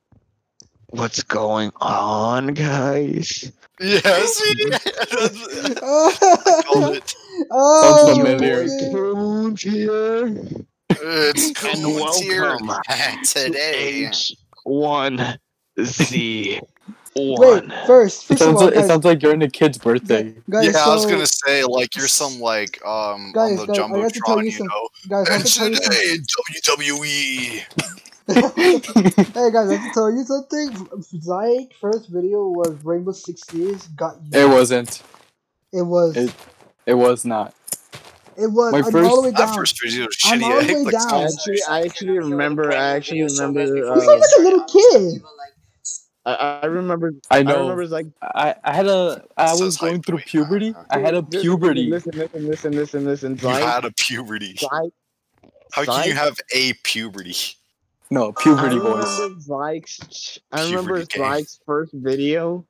What's 0.90 1.22
going 1.22 1.70
on, 1.80 2.48
guys? 2.54 3.52
Yes. 3.80 4.40
Called 5.78 5.78
oh, 5.82 6.92
it. 6.94 7.14
oh, 7.50 8.14
familiar. 8.16 8.60
okay. 8.62 8.90
Coons 8.90 9.62
here. 9.62 10.34
It's 10.90 11.46
And 11.46 11.56
coons 11.56 12.16
here 12.18 12.42
welcome 12.42 12.70
today. 13.24 14.10
H1 14.10 15.38
Z 15.82 16.60
Wait, 17.16 17.38
one. 17.38 17.72
first, 17.86 18.24
It 18.24 18.28
first 18.28 18.30
of 18.30 18.38
sounds, 18.38 18.56
all, 18.62 18.64
like, 18.66 18.76
it 18.76 18.86
sounds 18.86 19.04
like 19.04 19.22
you're 19.22 19.34
in 19.34 19.42
a 19.42 19.50
kid's 19.50 19.76
birthday. 19.76 20.34
guys, 20.48 20.66
yeah, 20.72 20.84
I 20.84 20.94
was 20.94 21.04
gonna 21.04 21.26
say 21.26 21.64
like 21.64 21.96
you're 21.96 22.06
some 22.08 22.38
like 22.40 22.84
um 22.86 23.32
Guys, 23.32 23.58
on 23.60 23.66
the 23.66 23.72
guys, 23.74 23.78
I 23.78 24.08
to 24.08 24.20
tell 24.24 24.36
jumbotron, 24.36 24.38
you 24.38 24.44
you 24.44 24.50
some- 24.52 24.66
know. 24.68 24.88
guys, 25.08 25.28
I 25.28 25.32
have 25.32 25.40
And 25.42 25.50
tell 25.52 25.68
you 25.68 25.76
today, 25.76 26.16
WWE. 26.78 27.64
Hey 28.28 28.80
guys, 29.52 29.70
I 29.70 29.74
have 29.76 29.84
to 29.84 29.90
tell 29.94 30.10
you 30.10 30.22
something. 30.24 30.68
Zyke 31.20 31.72
first 31.80 32.08
video 32.10 32.48
was 32.48 32.76
Rainbow 32.84 33.12
Six 33.12 33.42
Siege. 33.48 33.80
Got 33.96 34.16
you. 34.32 34.40
It 34.42 34.48
wasn't. 34.48 35.02
It 35.72 35.82
was. 35.82 36.16
It- 36.16 36.34
It 36.86 36.94
was 36.94 37.24
not. 37.24 37.54
It 38.36 38.46
was. 38.46 38.72
my 38.72 38.78
I'm 38.78 38.84
all 38.84 38.90
first- 38.90 39.14
the 39.16 39.20
way 39.22 39.30
down. 39.32 39.54
first 39.54 39.80
video 39.82 40.06
was 40.06 40.16
I'm 40.26 40.40
shitty. 40.40 40.42
all 40.44 40.60
the 40.62 40.74
way 40.74 40.82
like 40.84 40.92
down. 40.94 41.14
I 41.14 41.22
actually, 41.24 41.58
I 41.68 41.80
actually 41.82 42.18
remember. 42.18 42.72
I 42.72 42.84
actually 42.96 43.22
remember. 43.22 43.64
You 43.64 43.86
Uh, 43.86 44.00
sound 44.00 44.20
like 44.20 44.30
a 44.38 44.42
little 44.42 44.64
kid. 44.64 45.22
I, 46.26 46.34
I 46.62 46.66
remember. 46.66 47.12
I 47.30 47.42
know. 47.42 47.54
I 47.56 47.60
remember 47.60 47.86
like 47.88 48.06
I, 48.22 48.54
I 48.62 48.72
had 48.74 48.86
a. 48.86 49.24
I 49.36 49.52
was 49.52 49.60
it's 49.62 49.82
like, 49.82 49.90
going 49.90 50.02
through 50.02 50.18
puberty. 50.18 50.74
uh, 50.74 50.84
I 50.90 50.98
had 51.00 51.14
a 51.14 51.22
puberty. 51.22 51.88
Listen, 51.90 52.12
listen, 52.14 52.46
listen, 52.46 52.72
listen, 52.72 53.04
listen. 53.06 53.30
You 53.32 53.36
Zyke, 53.38 53.60
had 53.62 53.84
a 53.86 53.90
puberty. 53.92 54.54
Zyke, 54.54 54.90
How 55.72 55.84
can 55.84 56.06
you 56.08 56.14
have 56.14 56.36
a 56.54 56.72
puberty? 56.84 57.34
No, 58.10 58.32
puberty 58.32 58.76
I 58.76 58.78
boys. 58.78 59.18
remember 59.20 59.40
Zyke's. 59.40 60.38
I 60.52 60.64
remember 60.64 60.94
Puberty 61.04 61.18
game. 61.18 61.26
Zyke's 61.26 61.60
first 61.66 61.92
video 61.92 62.64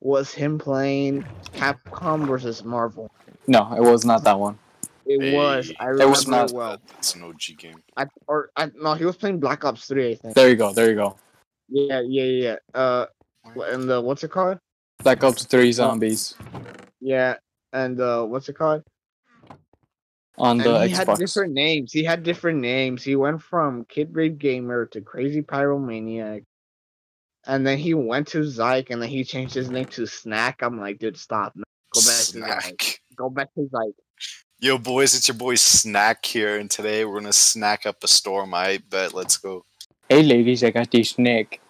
was 0.00 0.32
him 0.32 0.58
playing 0.58 1.24
Capcom 1.54 2.26
versus 2.26 2.64
Marvel. 2.64 3.10
No, 3.48 3.72
it 3.74 3.80
was 3.80 4.04
not 4.04 4.22
that 4.24 4.38
one. 4.38 4.58
It 5.06 5.20
Hey, 5.20 5.34
was. 5.36 5.72
I 5.80 5.84
It 5.84 5.88
remember 5.88 6.10
was 6.10 6.28
not. 6.28 6.52
well. 6.52 6.78
It's 6.98 7.14
an 7.14 7.22
OG 7.24 7.40
game. 7.58 7.82
I, 7.96 8.06
or 8.26 8.50
I, 8.56 8.70
no, 8.76 8.94
he 8.94 9.04
was 9.04 9.16
playing 9.16 9.40
Black 9.40 9.64
Ops 9.64 9.86
Three. 9.86 10.12
I 10.12 10.14
think. 10.16 10.34
There 10.34 10.48
you 10.48 10.56
go. 10.56 10.72
There 10.72 10.88
you 10.88 10.94
go. 10.96 11.16
Yeah, 11.68 12.00
yeah, 12.06 12.22
yeah. 12.24 12.56
yeah. 12.74 12.80
Uh, 12.80 13.06
and 13.72 13.88
the 13.88 14.00
what's 14.00 14.22
it 14.24 14.30
called? 14.30 14.58
Black 15.02 15.22
Ops 15.24 15.44
Three 15.44 15.72
Zombies 15.72 16.34
Yeah, 17.00 17.36
and 17.72 18.00
uh, 18.00 18.24
what's 18.24 18.48
it 18.48 18.54
called? 18.54 18.82
On 20.38 20.58
the 20.58 20.76
and 20.76 20.90
he 20.90 20.96
had 20.96 21.16
different 21.16 21.52
names. 21.52 21.92
He 21.92 22.04
had 22.04 22.22
different 22.22 22.60
names. 22.60 23.02
He 23.02 23.16
went 23.16 23.42
from 23.42 23.84
Kid 23.84 24.12
Brave 24.12 24.38
Gamer 24.38 24.86
to 24.86 25.00
Crazy 25.00 25.42
Pyromaniac. 25.42 26.44
And 27.46 27.66
then 27.66 27.78
he 27.78 27.94
went 27.94 28.28
to 28.28 28.38
Zyke 28.40 28.90
and 28.90 29.00
then 29.00 29.08
he 29.08 29.24
changed 29.24 29.54
his 29.54 29.70
name 29.70 29.86
to 29.86 30.06
Snack. 30.06 30.62
I'm 30.62 30.80
like, 30.80 30.98
dude, 30.98 31.16
stop. 31.16 31.54
man. 31.54 31.64
Go 31.92 32.00
back 32.00 32.24
to 32.26 32.38
Zyke. 32.38 32.98
Go 33.16 33.30
back 33.30 33.54
to 33.54 33.60
Zyke. 33.72 33.92
Yo, 34.58 34.78
boys, 34.78 35.14
it's 35.14 35.28
your 35.28 35.36
boy 35.36 35.54
Snack 35.54 36.24
here, 36.24 36.58
and 36.58 36.70
today 36.70 37.04
we're 37.04 37.20
gonna 37.20 37.32
snack 37.32 37.84
up 37.84 38.02
a 38.02 38.08
storm. 38.08 38.54
I 38.54 38.78
bet. 38.88 39.12
Let's 39.12 39.36
go. 39.36 39.66
Hey 40.08 40.22
ladies, 40.22 40.64
I 40.64 40.70
got 40.70 40.90
this 40.90 41.10
snack. 41.10 41.60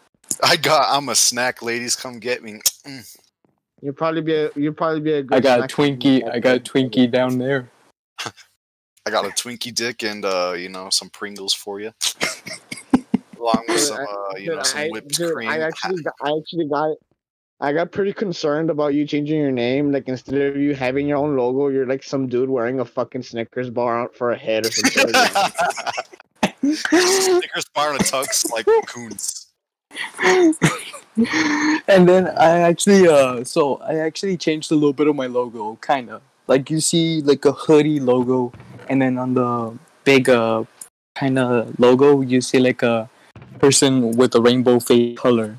I 0.42 0.56
got. 0.56 0.86
I'm 0.96 1.08
a 1.08 1.16
snack, 1.16 1.62
ladies. 1.62 1.96
Come 1.96 2.20
get 2.20 2.44
me. 2.44 2.60
Mm. 2.86 3.16
You'll 3.82 3.94
probably 3.94 4.22
be 4.22 4.34
a 4.34 4.50
you'll 4.56 4.72
probably 4.72 5.00
be 5.00 5.12
a 5.12 5.22
good 5.22 5.36
I 5.36 5.40
got 5.40 5.60
a 5.60 5.62
Twinkie. 5.64 6.28
I 6.28 6.38
got 6.38 6.56
a 6.56 6.60
Twinkie 6.60 7.10
down 7.10 7.38
there. 7.38 7.70
I 9.06 9.10
got 9.10 9.24
a 9.24 9.28
Twinkie 9.28 9.72
dick 9.72 10.02
and 10.02 10.24
uh, 10.24 10.54
you 10.58 10.68
know, 10.68 10.90
some 10.90 11.08
Pringles 11.10 11.54
for 11.54 11.80
you, 11.80 11.92
along 13.38 13.64
with 13.68 13.80
some 13.80 14.00
I- 14.00 14.04
uh, 14.04 14.36
you 14.36 14.54
know, 14.54 14.62
some 14.64 14.80
I, 14.80 14.88
whipped 14.88 15.16
dude, 15.16 15.32
cream. 15.32 15.48
I 15.48 15.60
actually 15.60 16.02
got, 16.02 16.14
I 16.22 16.32
actually 16.36 16.66
got 16.66 16.96
I 17.60 17.72
got 17.72 17.92
pretty 17.92 18.12
concerned 18.12 18.68
about 18.68 18.94
you 18.94 19.06
changing 19.06 19.38
your 19.38 19.52
name. 19.52 19.92
Like 19.92 20.08
instead 20.08 20.34
of 20.34 20.56
you 20.56 20.74
having 20.74 21.06
your 21.06 21.18
own 21.18 21.36
logo, 21.36 21.68
you're 21.68 21.86
like 21.86 22.02
some 22.02 22.26
dude 22.26 22.50
wearing 22.50 22.80
a 22.80 22.84
fucking 22.84 23.22
Snickers 23.22 23.70
bar 23.70 23.98
out 23.98 24.14
for 24.16 24.32
a 24.32 24.36
head 24.36 24.66
or 24.66 24.72
something. 24.72 25.14
Snickers 26.74 27.64
bar 27.74 27.92
and 27.92 28.00
a 28.00 28.04
tux 28.04 28.50
like 28.50 28.66
coons. 28.88 29.46
and 31.88 32.08
then 32.08 32.26
I 32.36 32.58
actually 32.58 33.08
uh 33.08 33.44
so 33.44 33.76
I 33.76 33.98
actually 33.98 34.36
changed 34.36 34.72
a 34.72 34.74
little 34.74 34.92
bit 34.92 35.06
of 35.06 35.14
my 35.14 35.26
logo, 35.26 35.76
kinda. 35.76 36.20
Like 36.48 36.68
you 36.70 36.80
see 36.80 37.22
like 37.22 37.44
a 37.44 37.52
hoodie 37.52 38.00
logo 38.00 38.52
and 38.88 39.00
then 39.00 39.18
on 39.18 39.34
the 39.34 39.76
big 40.04 40.28
uh 40.28 40.64
kinda 41.18 41.66
logo 41.78 42.20
you 42.20 42.40
see 42.40 42.58
like 42.58 42.82
a 42.82 43.08
person 43.58 44.12
with 44.16 44.34
a 44.34 44.40
rainbow 44.40 44.78
face 44.78 45.18
color. 45.18 45.58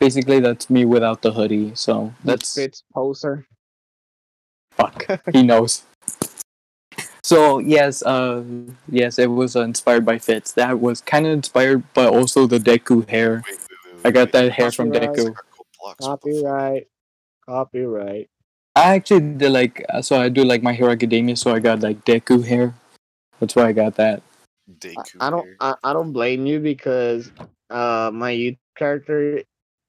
Basically 0.00 0.40
that's 0.40 0.68
me 0.68 0.84
without 0.84 1.22
the 1.22 1.32
hoodie, 1.32 1.72
so 1.74 2.12
that's 2.24 2.54
Fitz 2.54 2.82
poser. 2.92 3.46
fuck. 4.72 5.06
he 5.32 5.42
knows. 5.42 5.84
So 7.22 7.58
yes, 7.58 8.02
uh, 8.02 8.42
yes, 8.88 9.18
it 9.18 9.30
was 9.30 9.56
uh, 9.56 9.62
inspired 9.62 10.04
by 10.04 10.18
Fitz. 10.18 10.52
That 10.52 10.80
was 10.80 11.00
kind 11.00 11.24
of 11.26 11.32
inspired, 11.32 11.82
but 11.94 12.12
also 12.12 12.46
the 12.46 12.58
Deku 12.58 13.08
hair. 13.08 13.42
Wait, 13.46 13.56
wait, 13.56 13.94
wait, 13.94 14.00
I 14.04 14.10
got 14.10 14.32
that 14.32 14.52
hair 14.52 14.70
from 14.70 14.92
Copyright. 14.92 15.16
Deku. 15.16 15.20
I 15.20 15.32
got 15.32 15.44
gold 15.56 15.66
blocks, 15.80 16.06
what 16.06 16.20
the 16.20 16.32
fuck? 16.32 16.42
Copyright. 16.44 16.88
Copyright. 17.46 18.28
I 18.76 18.94
actually 18.94 19.20
did 19.20 19.50
like 19.50 19.84
uh, 19.88 20.02
so 20.02 20.20
I 20.20 20.28
do 20.28 20.44
like 20.44 20.62
My 20.62 20.72
Hero 20.72 20.90
Academia, 20.90 21.36
so 21.36 21.54
I 21.54 21.60
got 21.60 21.80
like 21.80 22.04
Deku 22.04 22.44
hair. 22.44 22.74
That's 23.40 23.54
why 23.54 23.66
I 23.66 23.72
got 23.72 23.94
that. 23.96 24.22
Deku 24.78 25.16
I, 25.20 25.26
I 25.28 25.30
don't. 25.30 25.48
I, 25.60 25.74
I 25.84 25.92
don't 25.92 26.12
blame 26.12 26.46
you 26.46 26.60
because 26.60 27.30
uh 27.70 28.10
my 28.12 28.30
youth 28.30 28.58
character 28.76 29.42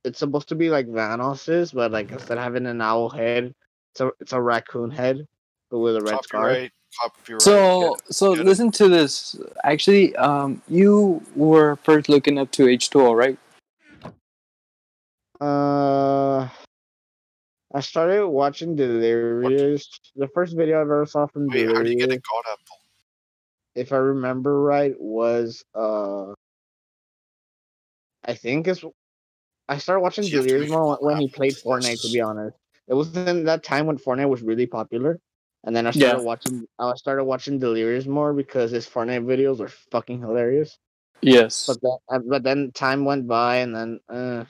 it's 0.05 0.19
supposed 0.19 0.47
to 0.49 0.55
be 0.55 0.69
like 0.69 0.87
Vanoss's, 0.87 1.71
but 1.71 1.91
like 1.91 2.11
instead 2.11 2.37
of 2.37 2.43
having 2.43 2.67
an 2.67 2.79
owl 2.81 3.09
head, 3.09 3.53
it's 3.91 4.01
a 4.01 4.11
it's 4.19 4.33
a 4.33 4.41
raccoon 4.41 4.91
head, 4.91 5.27
but 5.71 5.79
with 5.79 5.95
a 5.95 6.01
red 6.01 6.23
scarf. 6.23 6.43
Copyright. 6.43 6.71
Copyright. 7.01 7.41
So 7.41 7.81
yeah. 7.81 7.91
so 8.11 8.35
get 8.35 8.41
it. 8.41 8.45
listen 8.45 8.71
to 8.71 8.87
this. 8.87 9.35
Actually, 9.63 10.15
um, 10.17 10.61
you 10.67 11.23
were 11.35 11.77
first 11.77 12.07
looking 12.07 12.37
up 12.37 12.51
to 12.51 12.67
H 12.67 12.91
two 12.91 13.01
O, 13.01 13.13
right? 13.13 13.37
Uh, 15.41 16.47
I 17.75 17.81
started 17.81 18.25
watching 18.27 18.77
Delirious. 18.77 19.89
The 20.15 20.29
first 20.29 20.55
video 20.55 20.77
I 20.77 20.81
ever 20.81 21.05
saw 21.05 21.27
from 21.27 21.49
Wait, 21.49 21.67
how 21.67 21.83
do 21.83 21.89
you 21.89 21.97
get 21.97 22.05
a 22.05 22.07
Delirious, 22.07 22.21
god 22.23 22.43
apple? 22.53 22.77
if 23.75 23.91
I 23.91 23.97
remember 23.97 24.61
right, 24.61 24.95
was 24.97 25.61
uh, 25.75 26.31
I 28.23 28.33
think 28.33 28.67
it's. 28.69 28.83
I 29.67 29.77
started 29.77 30.01
watching 30.01 30.23
You 30.23 30.31
Delirious 30.31 30.69
more 30.69 30.97
when 31.01 31.17
he 31.17 31.27
played 31.27 31.55
Fortnite. 31.57 32.01
To 32.01 32.09
be 32.09 32.21
honest, 32.21 32.55
it 32.87 32.93
was 32.93 33.15
in 33.17 33.43
that 33.43 33.63
time 33.63 33.87
when 33.87 33.97
Fortnite 33.97 34.29
was 34.29 34.41
really 34.41 34.67
popular, 34.67 35.19
and 35.65 35.75
then 35.75 35.85
I 35.85 35.91
Yeah. 35.91 36.11
started 36.11 36.23
watching. 36.23 36.65
I 36.79 36.93
started 36.95 37.25
watching 37.25 37.59
Delirious 37.59 38.05
more 38.05 38.31
because 38.33 38.71
his 38.71 38.87
Fortnite 38.87 39.25
videos 39.25 39.59
were 39.59 39.67
fucking 39.91 40.21
hilarious. 40.21 40.77
Yes. 41.21 41.65
But 41.67 41.81
then, 41.81 42.23
but 42.29 42.43
then 42.43 42.71
time 42.71 43.03
went 43.03 43.27
by, 43.27 43.57
and 43.57 43.75
then 43.75 43.99
uh, 44.07 44.45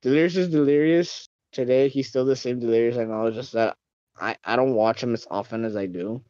Delirious 0.00 0.36
is 0.36 0.48
Delirious. 0.48 1.28
Today, 1.54 1.88
he's 1.88 2.08
still 2.08 2.24
the 2.24 2.36
same 2.36 2.58
Delirious. 2.58 2.98
I 2.98 3.04
know, 3.04 3.26
it's 3.26 3.36
just 3.36 3.52
that 3.52 3.76
I 4.20 4.36
I 4.44 4.56
don't 4.56 4.74
watch 4.74 5.02
him 5.02 5.14
as 5.14 5.26
often 5.30 5.64
as 5.64 5.76
I 5.76 5.86
do. 5.86 6.20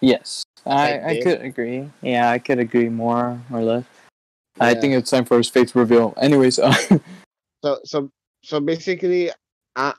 Yes, 0.00 0.44
I, 0.64 0.98
I 0.98 1.10
I 1.10 1.20
could 1.22 1.40
agree. 1.42 1.90
Yeah, 2.02 2.30
I 2.30 2.38
could 2.38 2.58
agree 2.58 2.88
more 2.88 3.38
or 3.52 3.62
less. 3.62 3.84
I 4.58 4.74
think 4.74 4.94
it's 4.94 5.10
time 5.10 5.26
for 5.26 5.36
his 5.36 5.48
face 5.50 5.74
reveal. 5.74 6.14
Anyways, 6.16 6.58
uh, 6.58 6.74
So 7.62 7.80
so 7.84 8.10
so 8.42 8.60
basically, 8.60 9.30
I 9.76 9.94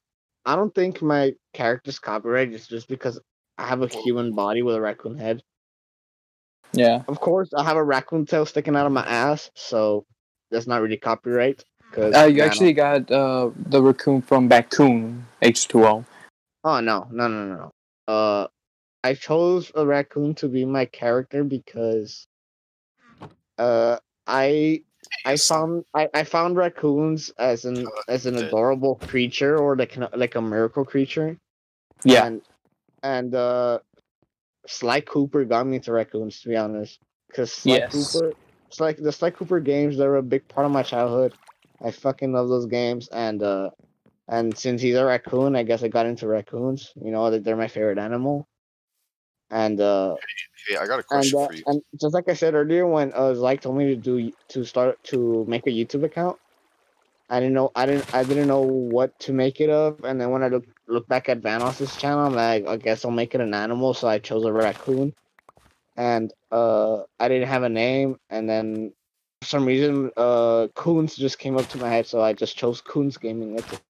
I 0.46 0.56
don't 0.56 0.74
think 0.74 1.02
my 1.02 1.34
character's 1.54 2.00
copyright 2.00 2.52
is 2.54 2.68
just 2.68 2.88
because 2.88 3.20
I 3.58 3.68
have 3.68 3.82
a 3.82 3.88
human 3.88 4.34
body 4.34 4.62
with 4.64 4.76
a 4.76 4.82
raccoon 4.82 5.18
head. 5.18 5.44
yeah, 6.74 7.04
Of 7.08 7.20
course, 7.20 7.50
I 7.56 7.64
have 7.64 7.78
a 7.78 7.84
raccoon 7.84 8.26
tail 8.26 8.46
sticking 8.46 8.76
out 8.76 8.86
of 8.86 8.92
my 8.92 9.06
ass, 9.06 9.52
so 9.56 10.06
that's 10.52 10.68
not 10.68 10.82
really 10.82 10.98
copyright. 10.98 11.64
Cause 11.98 12.14
uh, 12.16 12.26
you 12.26 12.38
Vano- 12.38 12.46
actually 12.52 12.74
got 12.74 13.10
uh, 13.10 13.50
the 13.56 13.82
raccoon 13.82 14.22
from 14.22 14.48
Bakun 14.48 15.24
H 15.42 15.68
two 15.68 15.84
O. 15.84 16.06
Oh 16.64 16.80
no, 16.80 17.08
no, 17.10 17.28
no, 17.28 17.46
no, 17.46 17.56
no. 17.56 17.72
Uh, 18.08 18.48
I 19.04 19.16
chose 19.16 19.72
a 19.74 19.84
raccoon 19.84 20.36
to 20.36 20.48
be 20.48 20.64
my 20.64 20.86
character 20.86 21.44
because, 21.44 22.28
uh, 23.58 23.98
I 24.28 24.84
I 25.26 25.38
found 25.38 25.86
I, 25.96 26.08
I 26.14 26.24
found 26.24 26.56
raccoons 26.56 27.32
as 27.40 27.66
an 27.66 27.88
as 28.08 28.28
an 28.28 28.38
adorable 28.38 28.96
creature 28.96 29.58
or 29.58 29.76
like 29.76 29.98
like 30.16 30.36
a 30.36 30.42
miracle 30.42 30.86
creature. 30.86 31.36
Yeah, 32.04 32.26
And 32.26 32.42
and 33.02 33.34
uh, 33.34 33.80
Sly 34.68 35.02
Cooper 35.02 35.46
got 35.46 35.66
me 35.66 35.78
into 35.78 35.92
raccoons 35.94 36.42
to 36.42 36.50
be 36.50 36.58
honest, 36.58 37.00
because 37.28 37.52
Sly 37.52 37.78
Yes. 37.78 37.92
Cooper, 37.92 38.34
it's 38.70 38.80
like 38.80 38.98
the 38.98 39.12
Sly 39.12 39.32
Cooper 39.32 39.60
games. 39.60 39.98
They're 39.98 40.18
a 40.18 40.22
big 40.22 40.48
part 40.48 40.68
of 40.68 40.72
my 40.72 40.84
childhood. 40.84 41.34
I 41.82 41.92
fucking 41.92 42.34
love 42.34 42.50
those 42.50 42.66
games, 42.66 43.08
and 43.10 43.42
uh, 43.44 43.70
and 44.28 44.58
since 44.58 44.82
he's 44.82 44.96
a 44.96 45.06
raccoon, 45.06 45.56
I 45.56 45.64
guess 45.64 45.84
I 45.84 45.88
got 45.88 46.06
into 46.06 46.28
raccoons. 46.28 46.94
You 47.02 47.12
know 47.12 47.30
that 47.32 47.44
they're 47.44 47.56
my 47.56 47.68
favorite 47.68 48.00
animal. 48.00 48.48
And 49.50 49.80
uh, 49.80 50.16
Hey, 50.68 50.76
I 50.76 50.86
got 50.88 51.00
a 51.00 51.04
and 51.12 51.22
question 51.24 51.40
uh, 51.40 51.48
for 51.48 51.54
you. 51.54 51.64
and 51.68 51.82
just 52.00 52.14
like 52.14 52.28
I 52.28 52.34
said 52.34 52.54
earlier, 52.54 52.86
when 52.86 53.14
uh, 53.14 53.34
Zyke 53.34 53.62
told 53.62 53.78
me 53.78 53.86
to 53.88 53.96
do 53.96 54.32
to 54.50 54.66
start 54.66 55.02
to 55.06 55.46
make 55.48 55.66
a 55.68 55.70
YouTube 55.70 56.04
account, 56.04 56.38
I 57.30 57.40
didn't 57.40 57.54
know 57.54 57.72
I 57.76 57.86
didn't 57.86 58.14
I 58.14 58.24
didn't 58.24 58.48
know 58.48 58.62
what 58.62 59.18
to 59.22 59.34
make 59.34 59.62
it 59.62 59.70
of, 59.70 60.04
and 60.04 60.20
then 60.20 60.32
when 60.32 60.44
I 60.44 60.48
look 60.50 60.66
look 60.88 61.08
back 61.08 61.30
at 61.30 61.42
Vanoss's 61.42 61.96
channel, 61.96 62.26
I'm 62.26 62.34
like, 62.36 62.68
I 62.68 62.76
guess 62.78 63.06
I'll 63.06 63.12
make 63.12 63.36
it 63.36 63.42
an 63.42 63.54
animal, 63.54 63.94
so 63.94 64.08
I 64.08 64.20
chose 64.20 64.44
a 64.46 64.52
raccoon, 64.52 65.14
and 65.96 66.34
uh, 66.52 67.04
I 67.20 67.28
didn't 67.30 67.48
have 67.48 67.64
a 67.64 67.70
name, 67.70 68.20
and 68.30 68.50
then 68.50 68.94
some 69.48 69.66
reason, 69.66 70.12
uh, 70.18 70.68
Coons 70.76 71.16
just 71.16 71.40
came 71.40 71.58
up 71.58 71.68
to 71.70 71.78
my 71.78 71.90
head, 71.90 72.06
so 72.06 72.22
I 72.22 72.34
just 72.34 72.58
chose 72.58 72.82
Coons 72.82 73.18
Gaming. 73.18 73.56
That's 73.56 73.74
it. 73.74 73.82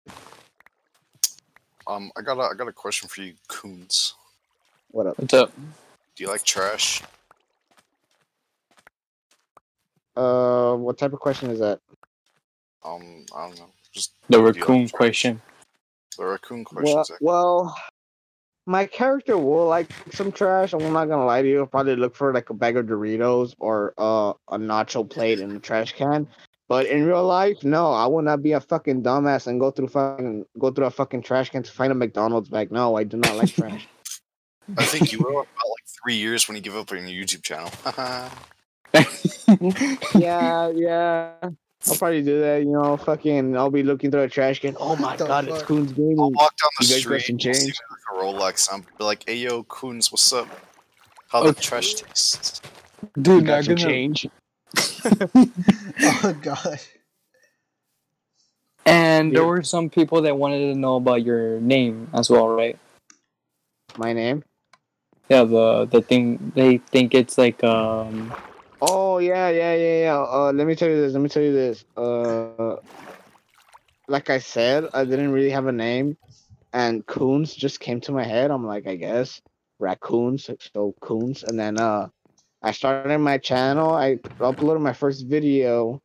Um, 1.87 2.11
I 2.17 2.21
got 2.21 2.37
a, 2.37 2.41
I 2.41 2.53
got 2.53 2.67
a 2.67 2.73
question 2.73 3.09
for 3.09 3.21
you, 3.21 3.33
Coons. 3.47 4.13
What 4.91 5.07
up? 5.07 5.17
what's 5.19 5.33
up? 5.33 5.51
Do 6.15 6.23
you 6.23 6.29
like 6.29 6.43
trash? 6.43 7.01
Uh, 10.15 10.75
what 10.75 10.97
type 10.97 11.13
of 11.13 11.19
question 11.19 11.49
is 11.51 11.59
that? 11.59 11.79
Um, 12.83 13.25
I 13.35 13.47
don't 13.47 13.59
know. 13.59 13.69
Just 13.91 14.13
The 14.29 14.37
do 14.37 14.43
you 14.43 14.43
like 14.45 14.59
raccoon 14.59 14.89
question. 14.89 15.41
The 16.17 16.25
raccoon 16.25 16.65
Well, 16.71 16.95
questions. 16.95 17.17
Well, 17.21 17.77
my 18.67 18.85
character 18.85 19.37
will 19.37 19.65
like 19.65 19.89
some 20.11 20.31
trash. 20.31 20.73
I'm 20.73 20.93
not 20.93 21.05
gonna 21.07 21.25
lie 21.25 21.41
to 21.41 21.47
you. 21.47 21.59
I'll 21.61 21.67
probably 21.67 21.95
look 21.95 22.15
for 22.15 22.33
like 22.33 22.49
a 22.49 22.53
bag 22.53 22.75
of 22.77 22.85
Doritos 22.85 23.55
or 23.59 23.93
uh, 23.97 24.33
a 24.49 24.57
nacho 24.59 25.09
plate 25.09 25.39
in 25.39 25.53
the 25.53 25.59
trash 25.59 25.93
can. 25.93 26.27
But 26.67 26.85
in 26.87 27.05
real 27.05 27.23
life, 27.25 27.63
no, 27.63 27.93
I 27.93 28.07
will 28.07 28.21
not 28.21 28.43
be 28.43 28.51
a 28.51 28.59
fucking 28.59 29.01
dumbass 29.01 29.47
and 29.47 29.57
go 29.57 29.71
through 29.71 29.87
fucking 29.87 30.45
go 30.59 30.69
through 30.69 30.85
a 30.85 30.91
fucking 30.91 31.21
trash 31.23 31.49
can 31.49 31.63
to 31.63 31.71
find 31.71 31.93
a 31.93 31.95
McDonald's 31.95 32.49
bag. 32.49 32.71
No, 32.71 32.97
I 32.97 33.05
do 33.05 33.15
not 33.15 33.37
like 33.37 33.53
trash. 33.53 33.87
I 34.77 34.83
think 34.83 35.13
you 35.13 35.19
will 35.19 35.29
in 35.29 35.35
about 35.35 35.45
like 35.47 35.87
three 36.03 36.15
years 36.15 36.49
when 36.49 36.57
you 36.57 36.61
give 36.61 36.75
up 36.75 36.91
on 36.91 37.07
your 37.07 37.23
YouTube 37.25 37.41
channel. 37.43 37.71
yeah, 40.19 40.69
yeah. 40.75 41.31
I'll 41.87 41.95
probably 41.95 42.21
do 42.21 42.41
that. 42.41 42.63
You 42.63 42.71
know, 42.71 42.97
fucking. 42.97 43.55
I'll 43.55 43.69
be 43.71 43.83
looking 43.83 44.11
through 44.11 44.23
a 44.23 44.29
trash 44.29 44.59
can. 44.59 44.75
Oh 44.77 44.97
my 44.97 45.11
What 45.11 45.19
the 45.19 45.25
god, 45.25 45.47
it's 45.47 45.57
fuck? 45.59 45.67
Coons 45.67 45.91
I'll 45.91 45.95
Gaming. 45.95 46.17
walk 46.17 46.53
down 46.57 46.69
the 46.79 46.85
You 46.85 46.95
guys 46.95 47.05
got 47.05 47.21
street, 47.21 47.21
some 47.21 47.33
and 47.33 47.39
change? 47.39 47.79
With 48.17 48.25
Rolex, 48.25 48.67
I'm 48.71 48.81
be 48.81 49.03
like, 49.03 49.23
"Hey, 49.27 49.35
yo, 49.35 49.63
Coons, 49.63 50.11
what's 50.11 50.31
up? 50.33 50.47
How 51.29 51.43
the 51.43 51.53
trash 51.53 51.95
tastes?" 51.95 52.61
You 53.01 53.21
Dude, 53.21 53.45
got 53.45 53.57
not 53.57 53.63
some 53.65 53.75
gonna. 53.75 53.89
change. 53.89 54.27
Oh 56.03 56.33
god. 56.41 56.79
And 58.85 59.35
there 59.35 59.43
were 59.45 59.63
some 59.63 59.89
people 59.89 60.21
that 60.21 60.37
wanted 60.37 60.73
to 60.73 60.79
know 60.79 60.95
about 60.95 61.23
your 61.23 61.59
name 61.59 62.09
as 62.13 62.29
well, 62.29 62.47
right? 62.47 62.77
My 63.97 64.13
name. 64.13 64.43
Yeah, 65.29 65.43
the 65.43 65.85
the 65.91 66.01
thing 66.01 66.53
they 66.55 66.77
think 66.77 67.13
it's 67.13 67.37
like 67.37 67.63
um 67.63 68.33
Oh 68.81 69.17
yeah, 69.17 69.49
yeah, 69.49 69.73
yeah, 69.75 69.99
yeah. 70.01 70.17
Uh, 70.17 70.51
let 70.53 70.67
me 70.67 70.75
tell 70.75 70.87
you 70.87 70.95
this. 71.01 71.13
Let 71.13 71.21
me 71.21 71.29
tell 71.29 71.43
you 71.43 71.51
this. 71.53 71.83
Uh, 71.97 72.77
like 74.07 74.29
I 74.29 74.37
said, 74.39 74.85
I 74.93 75.03
didn't 75.03 75.31
really 75.31 75.49
have 75.49 75.65
a 75.65 75.71
name, 75.71 76.15
and 76.73 77.05
coons 77.05 77.53
just 77.55 77.79
came 77.79 78.01
to 78.01 78.11
my 78.11 78.23
head. 78.23 78.51
I'm 78.51 78.65
like, 78.65 78.87
I 78.87 78.95
guess 78.95 79.41
raccoons, 79.79 80.49
so 80.73 80.95
coons. 81.01 81.43
And 81.43 81.59
then 81.59 81.77
uh, 81.77 82.09
I 82.61 82.71
started 82.71 83.19
my 83.19 83.37
channel. 83.37 83.93
I 83.93 84.15
uploaded 84.39 84.81
my 84.81 84.93
first 84.93 85.27
video, 85.27 86.01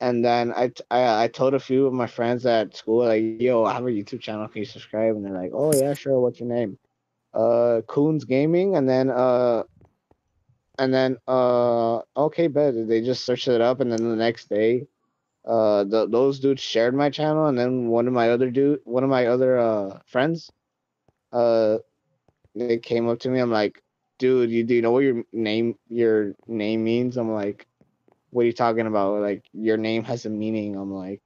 and 0.00 0.24
then 0.24 0.52
I, 0.52 0.72
I, 0.90 1.24
I 1.24 1.28
told 1.28 1.54
a 1.54 1.60
few 1.60 1.86
of 1.86 1.92
my 1.92 2.06
friends 2.06 2.46
at 2.46 2.76
school 2.76 3.06
like, 3.06 3.22
Yo, 3.22 3.64
I 3.64 3.74
have 3.74 3.84
a 3.84 3.90
YouTube 3.90 4.20
channel. 4.20 4.48
Can 4.48 4.60
you 4.60 4.66
subscribe? 4.66 5.16
And 5.16 5.24
they're 5.24 5.32
like, 5.32 5.52
Oh 5.52 5.72
yeah, 5.74 5.94
sure. 5.94 6.18
What's 6.20 6.40
your 6.40 6.48
name? 6.48 6.78
Uh, 7.32 7.82
Coons 7.86 8.24
Gaming. 8.24 8.76
And 8.76 8.88
then 8.88 9.10
uh 9.10 9.64
and 10.78 10.92
then 10.92 11.16
uh 11.26 11.98
okay 12.16 12.48
bet 12.48 12.74
they 12.88 13.00
just 13.00 13.24
searched 13.24 13.48
it 13.48 13.60
up 13.60 13.80
and 13.80 13.90
then 13.90 14.08
the 14.08 14.16
next 14.16 14.48
day 14.48 14.86
uh 15.46 15.84
the, 15.84 16.06
those 16.08 16.40
dudes 16.40 16.62
shared 16.62 16.94
my 16.94 17.10
channel 17.10 17.46
and 17.46 17.58
then 17.58 17.88
one 17.88 18.06
of 18.06 18.12
my 18.14 18.30
other 18.30 18.50
dude 18.50 18.80
one 18.84 19.04
of 19.04 19.10
my 19.10 19.26
other 19.26 19.58
uh 19.58 19.98
friends 20.06 20.50
uh 21.32 21.78
they 22.54 22.78
came 22.78 23.08
up 23.08 23.18
to 23.20 23.28
me. 23.30 23.38
I'm 23.40 23.50
like 23.50 23.82
dude 24.18 24.50
you 24.50 24.64
do 24.64 24.74
you 24.74 24.82
know 24.82 24.90
what 24.92 25.04
your 25.04 25.24
name 25.32 25.76
your 25.88 26.34
name 26.46 26.84
means? 26.84 27.16
I'm 27.16 27.32
like 27.32 27.66
what 28.30 28.42
are 28.42 28.46
you 28.46 28.52
talking 28.52 28.86
about? 28.86 29.20
Like 29.20 29.44
your 29.52 29.76
name 29.76 30.04
has 30.04 30.26
a 30.26 30.30
meaning. 30.30 30.76
I'm 30.76 30.92
like 30.92 31.22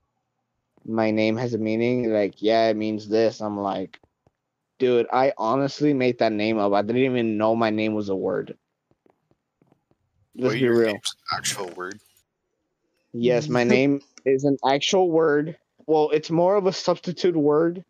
my 0.85 1.11
name 1.11 1.37
has 1.37 1.55
a 1.55 1.59
meaning? 1.59 2.13
Like 2.13 2.43
yeah 2.43 2.69
it 2.69 2.77
means 2.77 3.09
this. 3.09 3.41
I'm 3.41 3.59
like 3.59 3.99
dude 4.79 5.07
i 5.13 5.33
honestly 5.39 5.93
made 5.95 6.19
that 6.19 6.33
name 6.33 6.59
up. 6.59 6.73
I 6.73 6.83
didn't 6.83 7.03
even 7.03 7.37
know 7.39 7.55
my 7.55 7.71
name 7.71 7.95
was 7.95 8.09
a 8.09 8.17
word. 8.17 8.57
Let's 10.37 10.55
Wait, 10.55 10.57
be 10.57 10.69
your 10.69 10.75
real. 10.75 10.93
name's 10.93 11.15
an 11.33 11.39
actual 11.39 11.71
word. 11.77 12.01
Yes, 13.13 13.49
my 13.49 13.65
name 13.65 14.01
is 14.27 14.45
an 14.45 14.59
actual 14.67 15.11
word. 15.11 15.57
Well, 15.87 16.11
it's 16.13 16.31
more 16.31 16.57
of 16.57 16.67
a 16.67 16.73
substitute 16.73 17.37
word, 17.37 17.85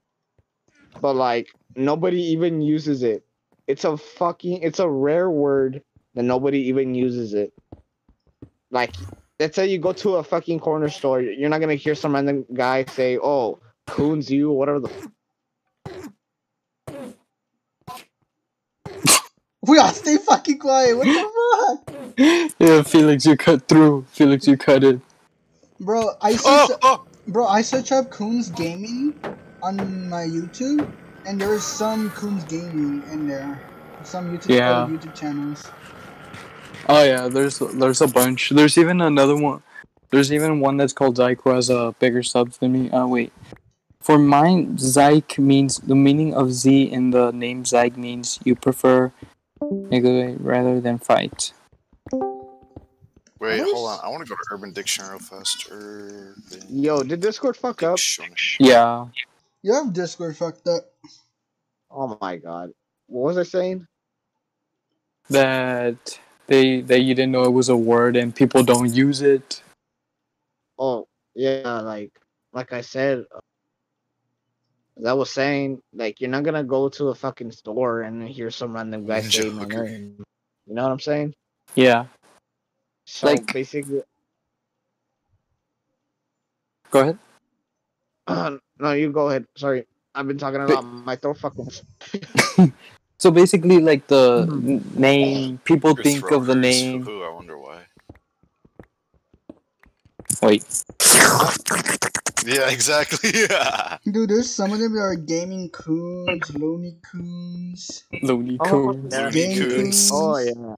but 1.00 1.14
like 1.16 1.48
nobody 1.76 2.22
even 2.32 2.62
uses 2.62 3.02
it. 3.02 3.24
it's 3.68 3.84
a 3.84 3.96
fucking 3.96 4.62
it's 4.62 4.80
a 4.80 4.88
rare 4.88 5.30
word 5.30 5.82
that 6.14 6.24
nobody 6.24 6.60
even 6.68 6.94
uses 6.94 7.34
it. 7.34 7.52
Like, 8.70 8.94
let's 9.40 9.56
say 9.56 9.68
you 9.68 9.78
go 9.78 9.92
to 9.94 10.16
a 10.16 10.24
fucking 10.24 10.60
corner 10.60 10.90
store, 10.90 11.22
you're 11.22 11.50
not 11.50 11.60
gonna 11.60 11.76
hear 11.76 11.94
some 11.96 12.14
random 12.14 12.46
guy 12.54 12.84
say, 12.86 13.18
"Oh, 13.18 13.60
coons 13.88 14.30
you," 14.30 14.52
whatever 14.52 14.80
the. 14.80 14.90
We 19.62 19.78
all 19.78 19.90
stay 19.92 20.18
fucking 20.18 20.58
quiet. 20.58 20.96
What 20.96 21.12
the 21.12 21.20
fuck, 21.78 21.96
yeah, 22.58 22.82
Felix, 22.82 23.26
you 23.26 23.36
cut 23.36 23.68
through. 23.68 24.06
Felix, 24.12 24.46
you 24.48 24.56
cut 24.56 24.84
it. 24.84 25.00
Bro? 25.80 26.10
I 26.20 26.32
search, 26.32 26.42
Oh, 26.44 26.78
oh, 26.82 27.04
bro. 27.28 27.46
I 27.46 27.62
search 27.62 27.92
up 27.92 28.10
Coons 28.10 28.50
Gaming 28.50 29.14
on 29.62 30.08
my 30.08 30.22
YouTube, 30.24 30.90
and 31.26 31.40
there's 31.40 31.62
some 31.62 32.10
Coons 32.10 32.44
Gaming 32.44 33.02
in 33.12 33.26
there. 33.28 33.60
Some 34.04 34.36
YouTube 34.36 34.56
Yeah. 34.56 34.86
YouTube 34.88 35.14
channels. 35.14 35.66
Oh 36.88 37.04
yeah, 37.04 37.28
there's 37.28 37.58
there's 37.58 38.00
a 38.00 38.08
bunch. 38.08 38.50
There's 38.50 38.78
even 38.78 39.00
another 39.00 39.36
one. 39.36 39.62
There's 40.10 40.32
even 40.32 40.60
one 40.60 40.76
that's 40.76 40.92
called 40.92 41.18
Zyke 41.18 41.38
who 41.44 41.50
has 41.50 41.68
a 41.70 41.94
bigger 41.98 42.22
sub 42.22 42.52
than 42.52 42.72
me. 42.72 42.90
Oh 42.92 43.06
wait. 43.06 43.32
For 44.00 44.18
mine, 44.18 44.78
Zyke 44.78 45.38
means 45.38 45.76
the 45.78 45.94
meaning 45.94 46.32
of 46.34 46.52
Z 46.52 46.84
in 46.90 47.10
the 47.10 47.30
name 47.32 47.64
Zyke 47.64 47.98
means 47.98 48.40
you 48.44 48.56
prefer 48.56 49.12
negotiate 49.60 50.40
rather 50.40 50.80
than 50.80 50.98
fight. 50.98 51.52
Wait, 53.40 53.60
What 53.60 53.72
hold 53.74 53.90
is- 53.92 53.98
on. 53.98 54.04
I 54.04 54.08
want 54.08 54.24
to 54.24 54.28
go 54.28 54.36
to 54.36 54.42
Urban 54.54 54.72
Dictionary 54.72 55.10
real 55.12 55.18
fast. 55.20 55.66
Urban 55.70 56.42
Yo, 56.68 57.02
did 57.02 57.20
Discord 57.20 57.56
fuck 57.56 57.82
up? 57.82 57.96
Dictionary. 57.96 58.34
Yeah. 58.60 59.06
You 59.62 59.74
have 59.74 59.92
Discord 59.92 60.36
fucked 60.36 60.66
up. 60.68 60.82
Oh 61.90 62.16
my 62.20 62.36
god, 62.36 62.70
what 63.06 63.22
was 63.24 63.38
I 63.38 63.42
saying? 63.42 63.86
That 65.28 66.18
they 66.46 66.80
that 66.82 67.00
you 67.00 67.14
didn't 67.14 67.32
know 67.32 67.44
it 67.44 67.52
was 67.52 67.68
a 67.68 67.76
word 67.76 68.16
and 68.16 68.34
people 68.34 68.62
don't 68.62 68.92
use 68.94 69.22
it. 69.22 69.62
Oh 70.78 71.06
yeah, 71.34 71.80
like 71.80 72.12
like 72.52 72.72
I 72.72 72.80
said, 72.80 73.24
uh, 73.34 73.40
as 74.98 75.04
I 75.06 75.12
was 75.12 75.30
saying, 75.30 75.82
like 75.92 76.20
you're 76.20 76.30
not 76.30 76.42
gonna 76.44 76.64
go 76.64 76.88
to 76.88 77.08
a 77.08 77.14
fucking 77.14 77.52
store 77.52 78.02
and 78.02 78.28
hear 78.28 78.50
some 78.50 78.74
random 78.74 79.06
guy 79.06 79.20
Ninja 79.20 79.42
say 79.42 79.50
my 79.50 79.64
name. 79.66 80.22
You 80.66 80.74
know 80.74 80.82
what 80.84 80.92
I'm 80.92 81.00
saying? 81.00 81.34
Yeah. 81.74 82.06
So 83.10 83.26
Like- 83.26 83.52
basically, 83.52 84.02
Go 86.90 87.00
ahead. 87.00 87.18
no, 88.78 88.92
you 88.92 89.10
go 89.12 89.28
ahead. 89.30 89.46
Sorry, 89.56 89.86
I've 90.14 90.26
been 90.26 90.38
talking 90.38 90.60
But- 90.66 90.78
about 90.78 90.84
my 90.84 91.16
throat 91.16 91.38
fucking. 91.38 91.70
So 93.20 93.30
basically, 93.30 93.80
like 93.80 94.06
the 94.08 94.46
Mhm. 94.48 94.96
name, 94.96 95.58
people 95.64 95.92
Your 95.92 96.02
think 96.02 96.30
of 96.32 96.46
the 96.46 96.54
name. 96.54 97.02
Who? 97.04 97.22
I 97.22 97.30
wonder 97.30 97.58
why. 97.58 97.84
Wait. 100.42 100.64
Yeah, 102.46 102.70
exactly. 102.70 103.30
Yeah. 103.50 103.98
Dude, 104.06 104.30
there's 104.30 104.48
some 104.48 104.72
of 104.72 104.78
them 104.80 104.94
that 104.94 105.02
are 105.02 105.14
gaming 105.14 105.68
coons, 105.68 106.48
Looney 106.56 106.96
Coons. 107.04 108.04
Looney 108.22 108.56
Oh, 108.60 108.92
Tunes. 108.94 109.12
yeah. 109.12 109.28
Looney 109.28 109.30
Game 109.30 109.68
Coons. 109.68 110.10
Oh 110.12 110.38
yeah. 110.38 110.74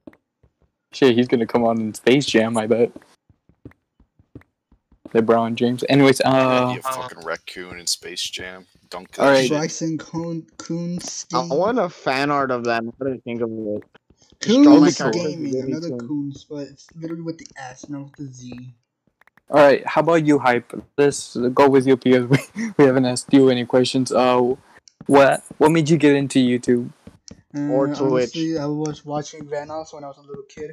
Shit, 0.93 1.15
he's 1.17 1.27
gonna 1.27 1.47
come 1.47 1.63
on 1.63 1.79
in 1.79 1.93
Space 1.93 2.25
Jam, 2.25 2.57
I 2.57 2.67
bet. 2.67 2.91
LeBron 5.13 5.55
James. 5.55 5.83
Anyways, 5.89 6.21
uh, 6.21 6.71
you 6.75 6.81
fucking 6.81 7.23
raccoon 7.23 7.79
in 7.79 7.85
Space 7.87 8.21
Jam. 8.23 8.65
Dunk 8.89 9.15
All 9.19 9.25
that 9.25 9.31
right. 9.31 9.41
shit. 9.47 9.57
Bryson 9.57 9.97
Coon, 9.97 10.45
Coons 10.57 11.25
I 11.33 11.43
want 11.45 11.79
a 11.79 11.89
fan 11.89 12.31
art 12.31 12.51
of 12.51 12.63
that. 12.65 12.83
What 12.83 12.97
do 12.99 13.09
you 13.09 13.21
think 13.23 13.41
of 13.41 13.49
it? 13.51 13.83
Coons 14.41 14.97
Gaming, 15.11 15.55
another 15.61 15.91
Coons, 15.97 16.45
but 16.49 16.67
it's 16.67 16.87
literally 16.95 17.21
with 17.21 17.37
the 17.37 17.47
S, 17.57 17.87
not 17.89 18.03
with 18.05 18.15
the 18.17 18.25
Z. 18.33 18.75
all 19.49 19.57
right. 19.61 19.85
How 19.87 20.01
about 20.01 20.25
you, 20.25 20.37
hype? 20.39 20.73
Let's 20.97 21.35
go 21.53 21.69
with 21.69 21.87
you 21.87 21.95
because 21.97 22.27
we, 22.55 22.71
we 22.77 22.85
haven't 22.85 23.05
asked 23.05 23.31
you 23.33 23.49
any 23.49 23.65
questions. 23.65 24.11
Uh, 24.11 24.55
what 25.07 25.43
what 25.59 25.69
made 25.71 25.89
you 25.89 25.97
get 25.97 26.15
into 26.15 26.39
YouTube? 26.39 26.91
Uh, 27.55 27.69
Or 27.69 27.87
Twitch. 27.87 27.99
honestly, 27.99 28.57
I 28.57 28.65
was 28.65 29.05
watching 29.05 29.45
Vanoss 29.45 29.93
when 29.93 30.03
I 30.03 30.07
was 30.07 30.17
a 30.17 30.21
little 30.21 30.43
kid. 30.49 30.71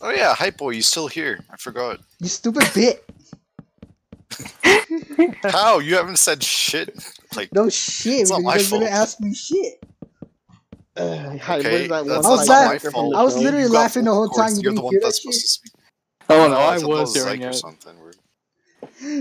Oh 0.00 0.10
yeah, 0.10 0.34
hype 0.34 0.58
boy, 0.58 0.70
you 0.70 0.82
still 0.82 1.08
here? 1.08 1.40
I 1.50 1.56
forgot. 1.56 2.00
You 2.20 2.28
stupid 2.28 2.68
bit! 2.74 3.04
How? 5.44 5.78
You 5.78 5.94
haven't 5.96 6.18
said 6.18 6.42
shit. 6.42 6.96
Like 7.34 7.52
No 7.52 7.68
shit, 7.70 8.20
It's 8.20 8.30
because 8.30 8.30
not 8.30 8.38
you 8.38 8.44
my 8.44 8.52
guys 8.56 8.70
didn't 8.70 8.88
fault. 8.88 8.92
ask 9.00 9.20
me 9.20 9.34
shit. 9.34 9.74
Uh, 10.98 11.36
hi, 11.36 11.58
Okay, 11.58 11.70
what 11.70 11.82
is 11.82 11.88
that 11.88 12.06
that's- 12.06 12.24
one 12.24 12.36
that's 12.38 12.48
not 12.48 12.66
my 12.68 12.74
actor 12.76 12.90
fault. 12.90 13.14
I 13.16 13.22
was 13.22 13.36
literally 13.36 13.66
You 13.66 13.68
laughing 13.68 14.04
the 14.04 14.14
whole 14.14 14.28
course, 14.30 14.52
time, 14.52 14.56
you 14.56 14.62
You're 14.62 14.72
the 14.72 14.76
didn't 14.76 14.84
one 14.84 14.92
hear 14.94 15.00
that 15.00 15.06
that's 15.08 15.18
shit? 15.20 15.34
supposed 15.34 15.40
to 15.42 15.48
speak. 15.52 15.72
Oh 16.30 16.48
no, 16.48 16.54
I 16.56 16.74
I 16.76 16.78
thought 16.78 16.88
that 16.88 16.88
was 16.88 17.14
hearing 17.14 17.40
Zyke 17.42 17.50
or 17.50 17.52
something. 17.52 17.96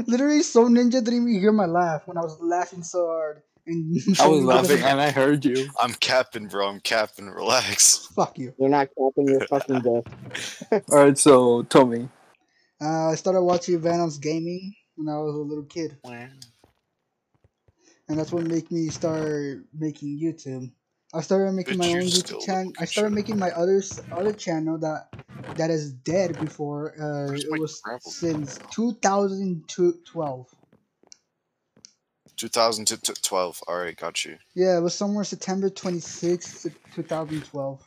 Literally, 0.07 0.41
so 0.41 0.69
ninja 0.69 0.91
didn't 1.03 1.15
even 1.27 1.37
hear 1.39 1.51
my 1.51 1.65
laugh 1.65 2.03
when 2.07 2.17
I 2.17 2.21
was 2.21 2.39
laughing 2.39 2.81
so 2.81 3.07
hard. 3.07 3.41
And 3.67 3.99
I 4.19 4.27
was 4.27 4.41
Ninja 4.41 4.45
laughing 4.47 4.83
and 4.83 5.01
I 5.01 5.11
heard 5.11 5.45
you. 5.45 5.69
I'm 5.79 5.93
capping, 5.93 6.47
bro. 6.47 6.69
I'm 6.69 6.79
capping. 6.79 7.29
Relax. 7.29 8.07
Fuck 8.15 8.37
you. 8.37 8.53
You're 8.59 8.69
not 8.69 8.89
capping 8.89 9.27
You're 9.27 9.47
fucking 9.47 9.81
dead. 9.81 10.83
All 10.91 10.99
right, 10.99 11.17
so 11.17 11.63
tell 11.63 11.85
me. 11.85 12.09
Uh, 12.81 13.09
I 13.09 13.15
started 13.15 13.41
watching 13.41 13.79
Vanoss 13.79 14.21
Gaming 14.21 14.73
when 14.95 15.13
I 15.13 15.17
was 15.17 15.35
a 15.35 15.39
little 15.39 15.63
kid, 15.63 15.97
and 16.03 18.19
that's 18.19 18.31
what 18.31 18.43
made 18.43 18.69
me 18.71 18.89
start 18.89 19.59
making 19.73 20.19
YouTube. 20.21 20.71
I 21.13 21.21
started 21.21 21.53
making 21.53 21.77
my 21.77 21.93
own 21.93 22.01
YouTube 22.01 22.45
channel. 22.45 22.73
I 22.79 22.85
started 22.85 23.13
making 23.13 23.39
my 23.39 23.51
other 23.51 23.81
other 24.11 24.33
channel 24.33 24.77
that 24.79 25.07
that 25.55 25.69
is 25.69 25.93
dead 25.93 26.37
before. 26.39 26.93
Uh, 26.99 27.33
it 27.33 27.59
was 27.59 27.81
since 28.01 28.59
2012. 28.71 30.47
2012. 32.37 33.63
All 33.67 33.77
right, 33.77 33.95
got 33.95 34.25
you. 34.25 34.37
Yeah, 34.53 34.77
it 34.77 34.81
was 34.81 34.93
somewhere 34.93 35.23
September 35.23 35.69
26th, 35.69 36.71
2012. 36.95 37.81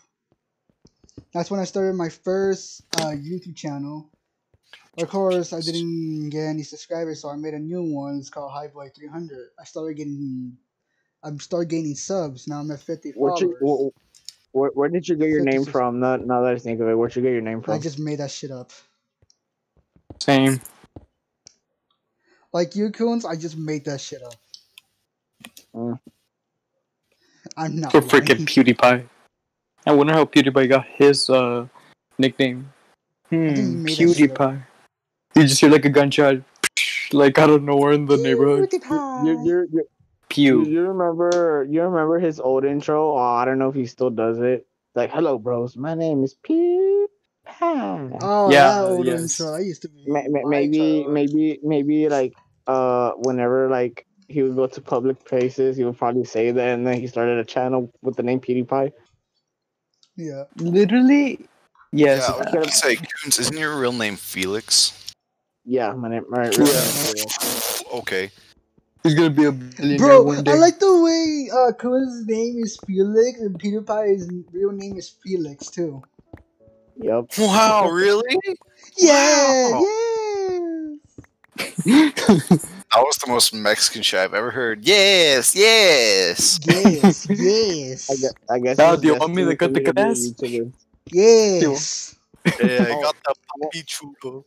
That's 1.35 1.51
when 1.51 1.61
I 1.61 1.65
started 1.65 1.95
my 1.95 2.09
first 2.09 2.83
uh, 2.97 3.11
YouTube 3.11 3.57
channel. 3.57 4.11
Of 4.99 5.09
course, 5.09 5.53
I 5.53 5.61
didn't 5.61 6.31
get 6.31 6.45
any 6.47 6.63
subscribers, 6.65 7.23
so 7.23 7.29
I 7.29 7.37
made 7.37 7.55
a 7.55 7.59
new 7.59 7.83
one. 7.83 8.19
It's 8.19 8.31
called 8.31 8.51
Highboy 8.51 8.95
300. 8.97 9.51
I 9.61 9.65
started 9.65 9.97
getting, 9.97 10.57
I'm 11.23 11.39
started 11.39 11.69
gaining 11.69 11.95
subs. 11.95 12.49
Now 12.49 12.59
I'm 12.59 12.71
at 12.73 12.81
50 12.81 13.13
Where'd 13.13 13.41
you, 13.41 13.57
followers. 13.61 13.93
where, 14.53 14.71
where 14.75 14.89
did 14.89 15.09
you 15.09 15.15
get 15.17 15.29
your 15.29 15.45
name 15.45 15.65
from? 15.65 16.01
Not 16.01 16.27
now 16.27 16.43
that 16.43 16.55
I 16.55 16.59
think 16.59 16.81
of 16.81 16.89
it, 16.89 16.95
where'd 16.95 17.15
you 17.15 17.23
get 17.23 17.31
your 17.33 17.43
name 17.43 17.63
from? 17.63 17.75
I 17.75 17.79
just 17.79 17.99
made 18.01 18.19
that 18.19 18.31
shit 18.31 18.51
up. 18.51 18.73
Same. 20.21 20.61
Like 22.59 22.75
you 22.75 22.91
coons, 22.91 23.25
I 23.25 23.37
just 23.37 23.57
made 23.57 23.85
that 23.85 24.01
shit 24.01 24.21
up. 24.21 24.35
Mm. 25.77 26.01
I'm 27.57 27.79
not. 27.79 27.93
For 27.93 28.01
lying. 28.01 28.11
freaking 28.11 28.47
PewDiePie. 28.47 29.07
I 29.87 29.93
wonder 29.93 30.13
how 30.13 30.25
PewDiePie 30.25 30.69
got 30.69 30.85
his 30.85 31.31
uh 31.31 31.69
nickname. 32.19 32.73
think 33.31 33.55
he 33.55 33.63
Hmm, 33.63 33.85
made 33.85 33.99
that 33.99 34.17
shit 34.17 34.31
up. 34.33 34.39
PewDiePie. 34.39 34.63
You 35.37 35.43
just 35.45 35.61
hear 35.61 35.71
like 35.71 35.85
a 35.85 35.89
gunshot, 35.89 36.39
like 37.13 37.39
out 37.39 37.51
of 37.51 37.63
nowhere 37.63 37.93
in 37.93 38.07
the 38.07 38.17
neighborhood. 38.17 38.73
you, 38.73 39.01
you, 39.23 39.39
you, 39.45 39.69
you, 39.71 39.85
Pew. 40.29 40.65
you 40.65 40.81
remember 40.81 41.65
you 41.71 41.83
remember 41.83 42.19
his 42.19 42.41
old 42.41 42.65
intro? 42.65 43.13
Oh, 43.15 43.19
I 43.19 43.45
don't 43.45 43.61
know 43.61 43.69
if 43.69 43.77
he 43.77 43.87
still 43.87 44.11
does 44.11 44.41
it. 44.41 44.67
Like, 44.97 45.13
hello, 45.13 45.39
bros. 45.39 45.77
My 45.77 45.95
name 45.95 46.25
is 46.25 46.35
Pew. 46.35 47.09
Pie." 47.47 48.19
Oh, 48.21 48.51
Yeah, 48.51 48.71
that 48.73 48.85
old 48.91 49.07
yes. 49.07 49.41
intro. 49.41 49.55
I 49.55 49.61
used 49.61 49.83
to 49.83 49.89
be. 49.89 50.05
Ma- 50.09 50.23
ma- 50.29 50.41
my 50.43 50.49
maybe 50.51 50.79
child. 51.03 51.13
maybe 51.13 51.61
maybe 51.63 52.09
like 52.09 52.35
uh 52.69 53.13
whenever 53.17 53.69
like 53.69 54.07
he 54.29 54.43
would 54.43 54.55
go 54.55 54.67
to 54.67 54.81
public 54.81 55.25
places 55.25 55.77
he 55.77 55.85
would 55.85 55.97
probably 55.99 56.25
say 56.25 56.51
that 56.53 56.75
and 56.75 56.87
then 56.87 57.01
he 57.01 57.07
started 57.07 57.39
a 57.39 57.45
channel 57.45 57.91
with 58.03 58.15
the 58.17 58.23
name 58.23 58.41
PewDiePie. 58.41 58.93
Yeah. 60.17 60.45
Literally, 60.57 61.47
yes. 61.93 62.29
Yeah, 62.29 62.35
I 62.35 62.39
was 62.39 62.53
gonna 62.53 62.71
say, 62.71 62.97
Coons, 62.97 63.39
isn't 63.39 63.57
your 63.57 63.79
real 63.79 63.93
name 63.93 64.17
Felix? 64.17 64.93
Yeah, 65.65 65.93
my 65.93 66.09
name 66.09 66.25
my 66.29 66.49
real 66.49 66.69
Yeah. 66.69 67.03
name. 67.05 67.27
Okay. 67.95 68.31
He's 69.03 69.15
gonna 69.15 69.31
be 69.31 69.45
a 69.45 69.53
billionaire 69.53 69.99
Bro, 69.99 70.23
one 70.25 70.45
day. 70.45 70.53
I 70.53 70.55
like 70.57 70.79
the 70.79 71.03
way 71.03 71.49
uh 71.53 71.73
Cohen's 71.73 72.27
name 72.27 72.59
is 72.63 72.77
Felix 72.87 73.41
and 73.41 73.59
PewDiePie's 73.59 74.31
real 74.53 74.73
name 74.73 74.97
is 74.99 75.09
Felix 75.09 75.71
too. 75.71 76.03
Yep. 76.97 77.27
Wow, 77.39 77.89
really? 77.91 78.37
Yeah, 78.97 79.71
Wow. 79.71 79.81
yeah. 79.83 80.28
That 82.91 83.03
was 83.03 83.17
the 83.19 83.31
most 83.31 83.53
Mexican 83.53 84.03
shit 84.03 84.19
I've 84.19 84.33
ever 84.33 84.51
heard. 84.51 84.87
Yes, 84.87 85.55
yes. 85.55 86.59
Yes, 86.65 87.27
yes, 87.31 88.11
I 88.11 88.15
guess, 88.17 88.35
I 88.49 88.59
guess 88.59 88.79
Now, 88.79 88.93
it's 88.95 89.03
do 89.03 89.09
you 89.09 89.15
want 89.17 89.35
me 89.35 89.45
to 89.45 89.57
cut 89.57 89.75
the 89.75 89.81
for 89.81 89.81
me 89.81 89.85
to 89.85 89.93
be 89.93 90.01
a 90.01 90.05
class? 90.05 90.19
YouTuber. 90.19 90.73
yes. 91.13 92.17
Yeah, 92.47 92.87
I 92.89 93.03
got 93.03 93.15
the 93.27 93.35
puppy 93.61 93.83
chupo. 93.83 94.43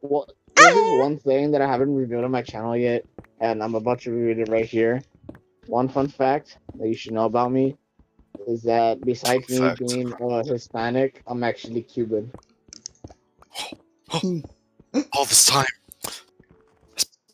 Well, 0.00 0.26
there's 0.54 0.74
this 0.74 1.00
one 1.00 1.18
thing 1.18 1.50
that 1.50 1.60
I 1.60 1.66
haven't 1.66 1.94
revealed 1.94 2.24
on 2.24 2.30
my 2.30 2.40
channel 2.40 2.74
yet, 2.76 3.04
and 3.40 3.62
I'm 3.62 3.74
about 3.74 4.00
to 4.02 4.10
reveal 4.10 4.46
it 4.46 4.48
right 4.48 4.64
here. 4.64 5.02
One 5.66 5.88
fun 5.88 6.08
fact 6.08 6.56
that 6.78 6.88
you 6.88 6.94
should 6.94 7.12
know 7.12 7.26
about 7.26 7.52
me: 7.52 7.76
is 8.46 8.62
that 8.62 9.04
besides 9.04 9.50
me 9.50 9.58
Fact. 9.58 9.80
being 9.80 10.14
uh, 10.14 10.44
Hispanic, 10.44 11.22
I'm 11.26 11.44
actually 11.44 11.82
Cuban. 11.82 12.32
All 14.12 15.24
this 15.26 15.44
time, 15.44 15.66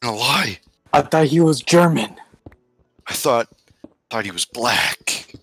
it's 0.03 0.09
been 0.11 0.15
a 0.15 0.19
lie. 0.19 0.59
I 0.93 1.03
thought 1.03 1.27
he 1.27 1.41
was 1.41 1.61
German. 1.63 2.15
I 3.07 3.15
thought, 3.15 3.49
thought 4.11 4.25
he 4.25 4.31
was 4.31 4.45
black. 4.45 5.35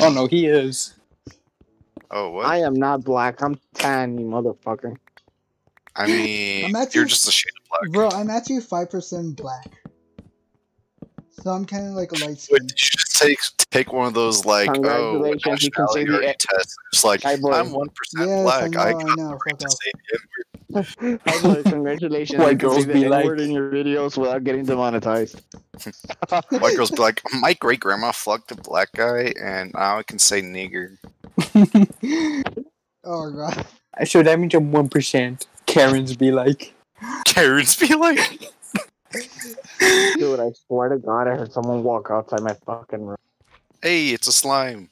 Oh 0.00 0.10
no, 0.10 0.26
he 0.26 0.46
is. 0.46 0.94
Oh 2.10 2.30
what? 2.30 2.46
I 2.46 2.58
am 2.58 2.74
not 2.74 3.04
black. 3.04 3.40
I'm 3.42 3.58
tan, 3.74 4.18
you 4.18 4.26
motherfucker. 4.26 4.96
I 5.94 6.06
mean, 6.08 6.64
I'm 6.66 6.76
actually- 6.76 6.98
you're 6.98 7.06
just 7.06 7.28
a 7.28 7.32
shade 7.32 7.52
of 7.62 7.68
black. 7.68 7.92
Bro, 7.92 8.18
I'm 8.18 8.30
actually 8.30 8.60
five 8.60 8.90
percent 8.90 9.36
black. 9.36 9.66
So 11.42 11.50
I'm 11.50 11.64
kind 11.64 11.86
of 11.86 11.92
like 11.94 12.10
a 12.12 12.14
light 12.24 12.30
But 12.36 12.40
skin. 12.40 12.58
you 12.62 12.68
just 12.74 13.16
take 13.20 13.38
take 13.70 13.92
one 13.92 14.06
of 14.08 14.14
those 14.14 14.44
like 14.44 14.70
oh 14.70 14.72
Congratulations, 14.74 15.42
can 15.44 15.58
say 15.58 15.66
nationality 15.68 16.04
the- 16.04 16.14
already 16.16 16.34
tests. 16.38 16.76
It's 16.92 17.04
like 17.04 17.24
I'm 17.24 17.40
one 17.72 17.88
percent 17.90 18.28
Yes, 18.30 18.46
I 18.48 18.68
black. 18.68 18.70
know, 18.72 18.80
I 18.80 18.88
I 18.88 18.92
got 18.92 19.16
know, 19.18 19.28
the 19.30 19.38
right 19.46 19.58
to 19.60 19.70
say 19.70 19.92
the 20.12 20.55
N-word. 20.74 21.20
Hi, 21.26 21.62
congratulations. 21.62 22.38
White 22.40 22.58
girls 22.58 22.86
be 22.86 23.08
like- 23.08 23.20
N-word 23.24 23.40
in 23.40 23.50
your 23.50 23.70
videos 23.70 24.16
without 24.18 24.42
getting 24.44 24.64
demonetized. 24.64 25.40
White 26.50 26.76
girls 26.76 26.90
be 26.90 26.96
like, 26.98 27.22
my 27.40 27.52
great 27.54 27.80
grandma 27.80 28.10
fucked 28.12 28.50
a 28.50 28.56
black 28.56 28.90
guy, 28.92 29.32
and 29.40 29.72
now 29.74 29.98
I 29.98 30.02
can 30.02 30.18
say 30.18 30.42
nigger. 30.42 30.96
Oh 33.08 33.30
god. 33.30 33.64
so 34.04 34.20
that 34.24 34.36
means 34.40 34.52
I'm 34.54 34.72
one 34.72 34.88
percent. 34.88 35.46
Karens 35.66 36.16
be 36.16 36.32
like, 36.32 36.74
Karens 37.24 37.76
be 37.76 37.94
like, 37.94 38.18
Dude, 40.18 40.40
I 40.40 40.50
swear 40.66 40.88
to 40.88 40.98
God, 40.98 41.28
I 41.28 41.36
heard 41.36 41.52
someone 41.52 41.84
walk 41.84 42.08
outside 42.10 42.40
my 42.42 42.54
fucking 42.66 43.06
room. 43.06 43.16
hey, 43.80 44.08
it's 44.08 44.26
a 44.26 44.32
slime. 44.32 44.88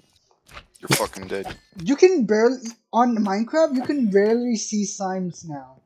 You're 0.86 0.96
fucking 0.98 1.28
dead. 1.28 1.56
You 1.82 1.96
can 1.96 2.26
barely 2.26 2.58
on 2.92 3.16
Minecraft. 3.16 3.74
You 3.74 3.82
can 3.82 4.10
barely 4.10 4.56
see 4.56 4.84
slimes 4.84 5.48
now, 5.48 5.80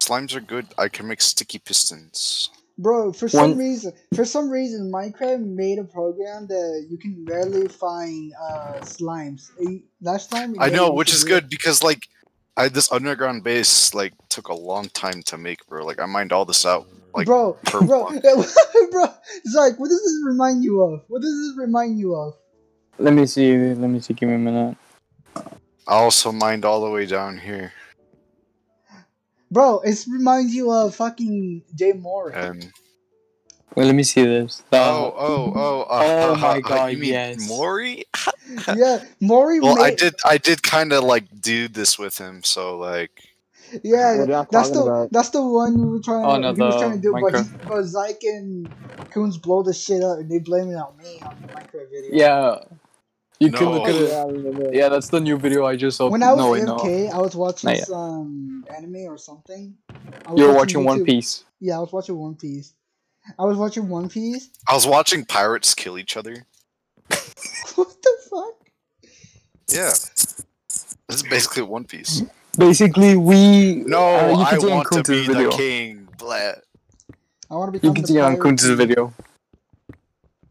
Slimes 0.00 0.34
are 0.36 0.40
good. 0.40 0.66
I 0.78 0.88
can 0.88 1.08
make 1.08 1.20
sticky 1.20 1.58
pistons. 1.58 2.50
bro. 2.78 3.12
For 3.12 3.28
some 3.28 3.50
One- 3.50 3.58
reason, 3.58 3.92
for 4.14 4.24
some 4.24 4.48
reason, 4.48 4.90
Minecraft 4.92 5.44
made 5.44 5.78
a 5.78 5.84
program 5.84 6.46
that 6.46 6.86
you 6.88 6.98
can 6.98 7.24
barely 7.24 7.66
find 7.68 8.32
uh 8.40 8.78
slimes. 8.82 9.50
Eh, 9.60 9.78
Last 10.00 10.30
time, 10.30 10.54
I 10.60 10.70
know, 10.70 10.92
which 10.92 11.12
is 11.12 11.24
good 11.24 11.48
because 11.50 11.82
like 11.82 12.06
I 12.56 12.68
this 12.68 12.90
underground 12.92 13.42
base 13.44 13.92
like 13.92 14.14
took 14.28 14.48
a 14.48 14.54
long 14.54 14.88
time 14.90 15.22
to 15.24 15.36
make, 15.36 15.66
bro. 15.66 15.84
Like 15.84 16.00
I 16.00 16.06
mined 16.06 16.32
all 16.32 16.44
this 16.44 16.64
out. 16.64 16.86
Like 17.12 17.26
bro, 17.26 17.58
bro, 17.64 17.80
block. 17.82 18.14
bro. 18.22 19.04
Zach, 19.48 19.78
what 19.80 19.88
does 19.88 20.00
this 20.06 20.22
remind 20.24 20.62
you 20.62 20.80
of? 20.82 21.02
What 21.08 21.22
does 21.22 21.34
this 21.42 21.58
remind 21.58 21.98
you 21.98 22.14
of? 22.14 22.34
Let 23.00 23.14
me 23.14 23.26
see, 23.26 23.56
let 23.74 23.88
me 23.88 24.00
see, 24.00 24.14
give 24.14 24.28
me 24.28 24.36
a 24.36 24.38
minute. 24.38 24.76
I 25.88 25.94
also 25.94 26.32
mined 26.32 26.64
all 26.64 26.84
the 26.84 26.90
way 26.90 27.06
down 27.06 27.38
here. 27.38 27.72
Bro, 29.50 29.80
it 29.80 30.04
reminds 30.10 30.54
you 30.54 30.70
of 30.72 30.94
fucking 30.94 31.62
Jay 31.74 31.92
Moore. 31.92 32.32
And 32.34 32.72
Wait, 33.74 33.84
let 33.86 33.94
me 33.94 34.02
see 34.04 34.24
this. 34.24 34.62
oh, 34.72 34.78
Uh, 34.78 35.10
oh, 35.16 35.52
oh, 35.54 35.82
uh, 35.82 36.12
Oh 36.20 36.34
uh, 36.34 36.36
my 36.36 36.60
uh, 36.60 36.60
God, 36.60 36.92
You 36.92 36.98
mean 36.98 37.10
yes. 37.12 37.48
Maury? 37.48 38.04
yeah, 38.70 38.98
Maury 39.20 39.60
Well, 39.60 39.76
made. 39.76 39.78
I 39.80 39.90
did, 39.90 40.14
I 40.24 40.38
did 40.38 40.62
kind 40.62 40.92
of 40.92 41.04
like 41.04 41.24
do 41.40 41.68
this 41.68 41.98
with 41.98 42.18
him. 42.18 42.42
So 42.44 42.78
like, 42.78 43.10
Yeah, 43.82 44.26
that's 44.50 44.70
the 44.70 44.82
about? 44.82 45.10
that's 45.10 45.30
the 45.30 45.42
one 45.46 45.78
we 45.78 45.90
were 45.90 46.02
trying. 46.02 46.24
Oh, 46.24 46.36
no, 46.38 46.54
he 46.54 46.62
was 46.62 46.76
the 46.76 46.78
trying 46.78 46.96
to 46.96 47.02
do, 47.02 47.14
but, 47.20 47.34
he, 47.34 47.44
Minecraft. 47.44 47.68
but 47.68 47.82
Zyke 47.84 48.22
and 48.24 48.70
Coons 49.12 49.38
blow 49.38 49.62
the 49.62 49.74
shit 49.74 50.02
up, 50.02 50.18
and 50.18 50.30
they 50.30 50.38
blame 50.38 50.70
it 50.70 50.76
on 50.76 50.96
me 50.98 51.20
on 51.26 51.36
the 51.42 51.48
Minecraft 51.48 51.90
video. 51.90 52.16
yeah, 52.16 52.56
you 53.40 53.50
can 53.50 53.70
look 53.70 53.88
at 53.88 53.94
it. 53.94 54.10
Yeah, 54.10 54.16
I 54.16 54.24
remember. 54.26 54.70
Yeah, 54.72 54.88
that's 54.90 55.08
the 55.08 55.18
new 55.18 55.38
video 55.38 55.64
I 55.64 55.74
just 55.74 55.98
uploaded. 55.98 56.10
When 56.12 56.22
I 56.22 56.32
was 56.32 56.38
no, 56.38 56.50
wait, 56.50 56.64
no. 56.64 57.10
I 57.12 57.18
was 57.18 57.34
watching 57.34 57.70
Not 57.70 57.78
some 57.80 58.64
anime 58.76 59.06
or 59.08 59.16
something. 59.16 59.74
I 60.26 60.30
was 60.32 60.40
You 60.40 60.46
were 60.48 60.54
watching 60.54 60.84
One 60.84 61.04
Piece. 61.04 61.44
Yeah, 61.58 61.78
I 61.78 61.80
was 61.80 61.90
watching 61.92 62.16
One 62.16 62.34
Piece. 62.36 62.74
I 63.38 63.44
was 63.44 63.56
watching 63.56 63.88
One 63.88 64.08
Piece. 64.08 64.50
I 64.68 64.74
was 64.74 64.86
watching 64.86 65.24
pirates 65.24 65.74
kill 65.74 65.98
each 65.98 66.16
other. 66.16 66.46
what 67.74 68.02
the 68.02 68.16
fuck? 68.30 68.54
Yeah, 69.68 69.90
this 69.90 70.44
is 71.08 71.22
basically 71.22 71.62
One 71.62 71.84
Piece. 71.84 72.22
Basically, 72.58 73.16
we. 73.16 73.76
No, 73.86 73.98
uh, 74.00 74.28
you 74.28 74.34
I 74.42 74.50
can 74.50 74.60
see 74.60 74.66
on 74.66 74.76
want 74.76 74.88
to 74.92 75.02
Coons's 75.02 75.26
be 75.28 75.32
video. 75.32 75.50
the 75.50 75.56
king. 75.56 76.08
Blah. 76.18 76.52
I 77.50 77.54
want 77.54 77.72
to 77.72 77.80
be. 77.80 77.86
You 77.86 77.94
can 77.94 78.04
see 78.04 78.16
it 78.16 78.20
on 78.20 78.32
pirate 78.32 78.42
Coons's 78.42 78.68
king. 78.68 78.76
video. 78.76 79.14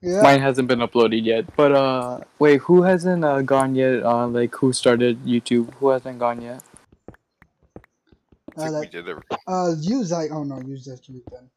Yeah. 0.01 0.21
Mine 0.21 0.41
hasn't 0.41 0.67
been 0.67 0.79
uploaded 0.79 1.23
yet. 1.25 1.45
But 1.55 1.73
uh, 1.73 2.19
wait, 2.39 2.61
who 2.61 2.83
hasn't 2.83 3.23
uh, 3.25 3.41
gone 3.41 3.75
yet? 3.75 4.03
Uh, 4.03 4.27
like 4.27 4.55
who 4.55 4.71
started 4.73 5.23
YouTube? 5.25 5.73
Who 5.75 5.89
hasn't 5.89 6.19
gone 6.19 6.41
yet? 6.41 6.63
I 8.57 8.67
Uh, 8.67 8.69
think 8.69 8.79
we 8.81 8.87
did 8.87 9.07
it. 9.07 9.17
uh, 9.47 9.73
you 9.79 10.01
Zyke. 10.01 10.31
Oh 10.31 10.43
no, 10.43 10.61
you 10.61 10.77
actually 10.91 11.23
then. 11.31 11.49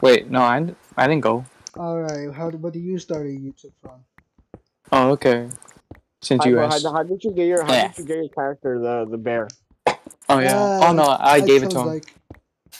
Wait, 0.00 0.30
no, 0.30 0.40
I, 0.42 0.74
I 0.96 1.06
didn't 1.06 1.22
go. 1.22 1.44
All 1.76 2.00
right. 2.00 2.32
How? 2.32 2.50
What 2.50 2.72
do 2.72 2.78
you 2.78 2.98
start 2.98 3.26
a 3.26 3.30
YouTube 3.30 3.72
from? 3.82 4.04
Oh, 4.92 5.10
okay. 5.12 5.48
Since 6.22 6.44
Hi, 6.44 6.50
you 6.50 6.58
asked. 6.60 6.84
how, 6.84 6.92
how 6.92 7.02
did 7.02 7.22
you 7.24 7.32
get 7.32 7.46
your 7.46 7.64
how 7.64 7.72
Yeah. 7.72 7.88
did 7.88 7.98
you 7.98 8.04
get 8.04 8.16
your 8.18 8.28
character 8.28 8.78
the 8.78 9.06
the 9.10 9.18
bear? 9.18 9.48
Oh 10.28 10.38
yeah. 10.40 10.56
Uh, 10.56 10.88
oh 10.88 10.92
no, 10.92 11.16
I 11.18 11.40
gave 11.40 11.62
it 11.62 11.70
to 11.70 11.76
chose 11.76 12.00
him. 12.00 12.02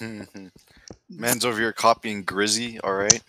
Zyke. 0.01 0.51
Man's 1.11 1.45
over 1.45 1.59
here 1.59 1.72
copying 1.72 2.22
Grizzy. 2.24 2.80
All 2.80 2.95
right. 2.95 3.22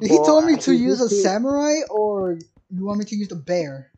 He 0.00 0.10
Well, 0.10 0.24
told 0.24 0.44
me 0.44 0.56
to 0.56 0.72
use 0.74 1.00
a 1.00 1.08
see- 1.08 1.22
samurai, 1.22 1.80
or 1.90 2.38
you 2.70 2.84
want 2.84 2.98
me 3.00 3.04
to 3.06 3.16
use 3.16 3.28
the 3.28 3.36
bear? 3.36 3.90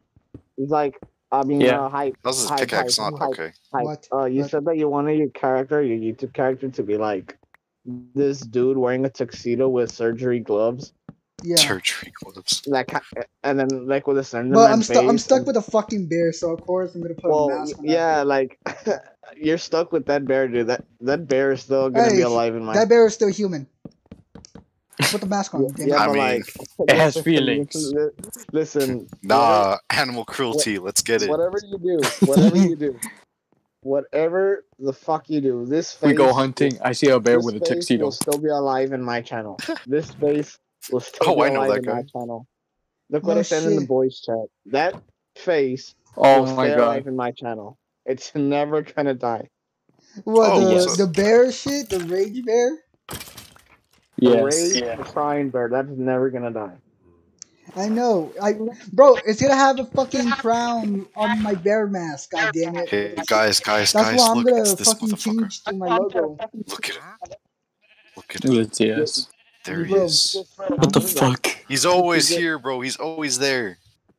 He's 0.57 0.71
like, 0.71 0.99
I 1.33 1.45
mean, 1.45 1.61
Yeah. 1.61 1.83
uh, 1.85 1.89
hype. 1.89 2.17
That 2.23 2.29
was 2.31 2.41
his 2.41 2.49
hype, 2.49 2.59
pickaxe, 2.61 2.97
hype, 2.97 3.13
not 3.13 3.19
hype, 3.21 3.29
okay. 3.31 3.53
hype. 3.73 3.85
What? 3.85 4.09
Uh, 4.13 4.25
you 4.25 4.43
What? 4.43 4.51
said 4.51 4.65
that 4.65 4.77
you 4.79 4.89
wanted 4.89 5.19
your 5.19 5.29
character, 5.29 5.83
your 5.83 5.97
YouTube 5.99 6.33
character, 6.33 6.69
to 6.71 6.83
be 6.83 6.97
like 6.97 7.39
this 8.15 8.41
dude 8.41 8.77
wearing 8.77 9.05
a 9.05 9.11
tuxedo 9.11 9.69
with 9.69 9.91
surgery 9.93 10.41
gloves, 10.41 10.93
Yeah. 11.43 11.57
Surgery 11.57 12.13
gloves. 12.23 12.63
that 12.67 12.89
ki- 12.89 13.21
and 13.43 13.59
then 13.59 13.87
like 13.87 14.07
with 14.07 14.19
a 14.19 14.23
Slenderman 14.23 14.55
But 14.55 14.71
I'm 14.71 14.83
stuck. 14.83 15.05
I'm 15.05 15.19
stuck 15.19 15.39
and- 15.39 15.47
with 15.47 15.57
a 15.57 15.63
fucking 15.63 16.07
bear, 16.09 16.33
so 16.33 16.53
of 16.53 16.61
course 16.63 16.95
I'm 16.95 17.01
gonna 17.03 17.15
put 17.15 17.31
a 17.31 17.49
mask 17.49 17.79
on. 17.79 17.87
that 17.87 17.91
yeah, 17.93 18.15
bear. 18.17 18.25
like 18.25 18.59
you're 19.37 19.57
stuck 19.59 19.93
with 19.93 20.07
that 20.07 20.27
bear, 20.27 20.49
dude. 20.49 20.67
That 20.67 20.85
that 21.01 21.27
bear 21.29 21.53
is 21.53 21.63
still 21.63 21.89
gonna 21.91 22.11
Hey, 22.11 22.17
be 22.17 22.23
alive 22.23 22.55
in 22.57 22.65
my. 22.65 22.75
that 22.75 22.89
bear 22.89 23.07
is 23.07 23.15
still 23.15 23.29
human. 23.31 23.67
Put 25.09 25.21
the 25.23 25.27
mask 25.29 25.55
on. 25.55 25.67
damn 25.77 25.89
yeah, 25.89 25.97
I 25.97 26.07
but 26.07 26.15
mean, 26.15 26.17
like 26.17 26.55
it 26.89 26.97
has 26.97 27.17
feelings. 27.19 27.95
Listen, 28.53 29.09
listen 29.09 29.09
Nah, 29.23 29.79
animal 29.91 30.25
cruelty. 30.25 30.79
Let's 30.79 31.03
get 31.03 31.23
it. 31.23 31.29
whatever 31.31 31.61
you 31.69 31.79
do, 31.79 32.13
whatever 32.25 32.57
you 32.57 32.77
do, 32.77 33.01
whatever 33.83 34.65
the 34.79 34.93
fuck 34.93 35.31
you 35.31 35.41
do, 35.41 35.67
this 35.67 35.93
face 35.95 36.09
We 36.09 36.15
go 36.15 36.33
hunting. 36.33 36.79
I 36.83 36.93
see 36.93 37.09
a 37.09 37.21
bear 37.21 37.41
with 37.41 37.57
a 37.57 37.61
tuxedo. 37.61 38.05
will 38.07 38.13
still 38.13 38.39
be 38.39 38.49
alive 38.51 38.93
in 38.93 39.03
my 39.03 39.23
channel. 39.23 39.65
This 39.87 40.13
face 40.15 40.59
will 40.91 41.01
still 41.01 41.29
Oh, 41.29 41.35
be 41.35 41.43
I 41.43 41.51
know 41.51 41.61
alive 41.61 41.71
that 41.73 41.83
in 41.83 41.87
guy. 41.87 41.97
my 41.97 42.03
channel. 42.03 42.47
Look 43.11 43.27
what 43.27 43.37
Oh, 43.37 43.39
I 43.39 43.43
said 43.43 43.65
in 43.65 43.77
the 43.77 43.81
shit. 43.81 43.89
boys 43.89 44.21
chat. 44.21 44.47
That 44.67 44.97
face 45.37 45.95
Oh 46.17 46.41
will 46.41 46.47
my 46.47 46.69
stay 46.69 46.71
god. 46.71 46.79
alive 46.79 47.07
in 47.07 47.17
my 47.17 47.33
channel. 47.33 47.79
It's 48.07 48.35
never 48.35 48.83
gonna 48.83 49.15
die. 49.15 49.49
What 50.25 50.55
Oh, 50.55 50.61
the 50.61 50.63
yes. 50.63 50.97
the 50.97 51.07
bear 51.07 51.53
shit? 51.53 51.91
The 51.91 52.01
rage 52.01 52.45
bear? 52.45 52.79
The 54.21 54.31
Yes. 54.31 54.43
rage, 54.75 54.99
the 54.99 55.05
crying 55.05 55.49
bear, 55.51 55.69
that's 55.69 55.89
never 55.89 56.29
gonna 56.29 56.51
die. 56.51 56.77
I 57.77 57.89
know. 57.89 58.33
I 58.43 58.55
bro, 58.93 59.17
it's 59.27 59.41
gonna 59.41 59.55
have 59.55 59.79
a 59.79 59.87
fucking 59.87 60.31
crown 60.33 61.07
on 61.17 61.43
my 61.43 61.55
bear 61.55 61.87
mask. 61.87 62.33
God 62.33 62.53
damn 62.53 62.77
it. 62.77 62.89
Hey 62.89 63.15
guys, 63.27 63.61
guys, 63.61 63.93
That's 63.93 64.11
guys! 64.11 64.19
why 64.19 64.31
I'm 64.31 64.37
Look, 64.39 64.47
gonna 64.47 64.63
this 64.63 64.93
fucking 64.93 65.17
change 65.17 65.65
to 65.65 65.73
my 65.75 65.89
logo. 65.89 66.37
Look 66.67 66.89
at 66.91 66.97
him. 66.97 67.03
Look 68.17 68.37
at 68.37 68.45
him. 68.45 68.55
Let's 68.55 68.81
yes. 68.81 69.29
There 69.65 69.85
he 69.85 69.95
Bro. 69.95 70.05
is. 70.07 70.37
What 70.67 70.93
the 70.93 71.01
fuck? 71.01 71.47
He's 71.69 71.87
always 71.87 72.29
here, 72.29 72.59
bro. 72.59 72.81
He's 72.81 72.97
always 72.97 73.39
there. 73.39 73.79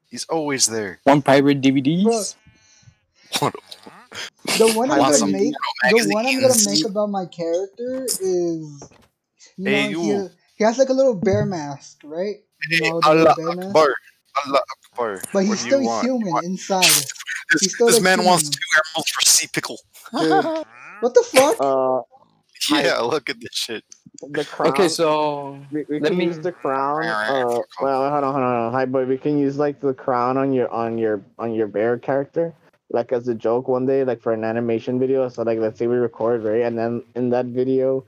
He's 0.09 0.25
always 0.25 0.65
there. 0.65 0.99
One 1.03 1.21
pirate 1.21 1.61
DVDs? 1.61 2.35
What? 3.39 3.55
The 4.57 4.71
one 4.73 4.91
I'm 4.91 4.99
gonna 4.99 5.27
make 5.27 5.53
the 5.89 6.09
one 6.13 6.25
I'm 6.25 6.41
gonna 6.41 6.53
make 6.65 6.85
about 6.85 7.09
my 7.09 7.25
character 7.25 8.05
is 8.19 8.83
you 9.65 9.71
know 9.71 9.77
Hey, 9.77 9.87
he, 9.93 10.07
you. 10.07 10.29
he 10.57 10.63
has 10.63 10.77
like 10.77 10.89
a 10.89 10.93
little 10.93 11.15
bear 11.15 11.45
mask, 11.45 11.99
right? 12.03 12.37
You 12.69 12.77
Hey, 12.83 12.89
know, 12.89 13.01
the 13.01 13.07
Allah 13.07 13.33
bear 13.35 13.55
mask? 13.55 13.67
Akbar. 13.69 13.93
Allah 14.45 14.61
Akbar. 14.93 15.21
But 15.33 15.39
he's 15.41 15.49
What 15.49 15.59
still 15.59 15.81
you 15.81 15.87
want? 15.87 16.05
human 16.05 16.45
inside. 16.45 16.85
This, 17.51 17.61
he's 17.63 17.73
still 17.75 17.87
this 17.87 17.99
a 17.99 18.01
man 18.01 18.23
wants 18.23 18.43
human. 18.43 18.53
two 18.53 18.79
emeralds 18.79 19.11
for 19.11 19.21
sea 19.25 19.47
pickle. 19.51 19.77
Dude, 20.17 20.45
What 21.01 21.13
the 21.13 21.23
fuck? 21.27 21.55
uh, 21.59 21.99
yeah, 22.79 22.99
look 22.99 23.29
at 23.29 23.41
this 23.41 23.51
shit. 23.51 23.83
the 24.21 24.45
crown. 24.53 24.71
Okay, 24.71 24.87
so 24.87 25.59
we, 25.69 25.83
we 25.89 25.99
can 25.99 26.15
me- 26.17 26.25
use 26.31 26.39
the 26.39 26.53
crown. 26.53 27.03
Fuck 27.03 27.29
Uh, 27.29 27.61
well, 27.83 28.09
hold 28.09 28.23
on, 28.23 28.31
hold 28.31 28.35
on, 28.35 28.53
hold 28.55 28.65
on. 28.67 28.73
Hi, 28.73 28.85
boy. 28.85 29.03
We 29.05 29.17
can 29.17 29.37
use 29.37 29.57
like 29.57 29.81
the 29.81 29.93
crown 29.93 30.37
on 30.37 30.53
your 30.53 30.69
on 30.71 30.97
your 30.97 31.19
on 31.39 31.53
your 31.53 31.67
bear 31.67 31.97
character, 31.97 32.53
like 32.89 33.11
as 33.11 33.27
a 33.27 33.35
joke 33.35 33.67
one 33.67 33.85
day, 33.85 34.05
like 34.05 34.21
for 34.21 34.31
an 34.31 34.45
animation 34.45 34.97
video. 34.97 35.27
So 35.27 35.43
like, 35.43 35.59
let's 35.59 35.77
say 35.77 35.87
we 35.87 35.97
record 35.97 36.43
right, 36.45 36.61
and 36.61 36.77
then 36.77 37.03
in 37.15 37.31
that 37.31 37.47
video, 37.47 38.05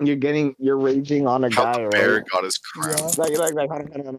you're 0.00 0.16
getting 0.16 0.54
you're 0.58 0.76
raging 0.76 1.26
on 1.26 1.42
a 1.44 1.54
How 1.54 1.72
guy, 1.72 1.82
the 1.84 1.88
bear 1.88 2.14
right? 2.16 2.24
got 2.30 2.44
his 2.44 2.58
crown. 2.58 2.96
Yeah. 2.98 3.04
Like 3.16 3.38
like 3.38 3.54
like 3.54 3.70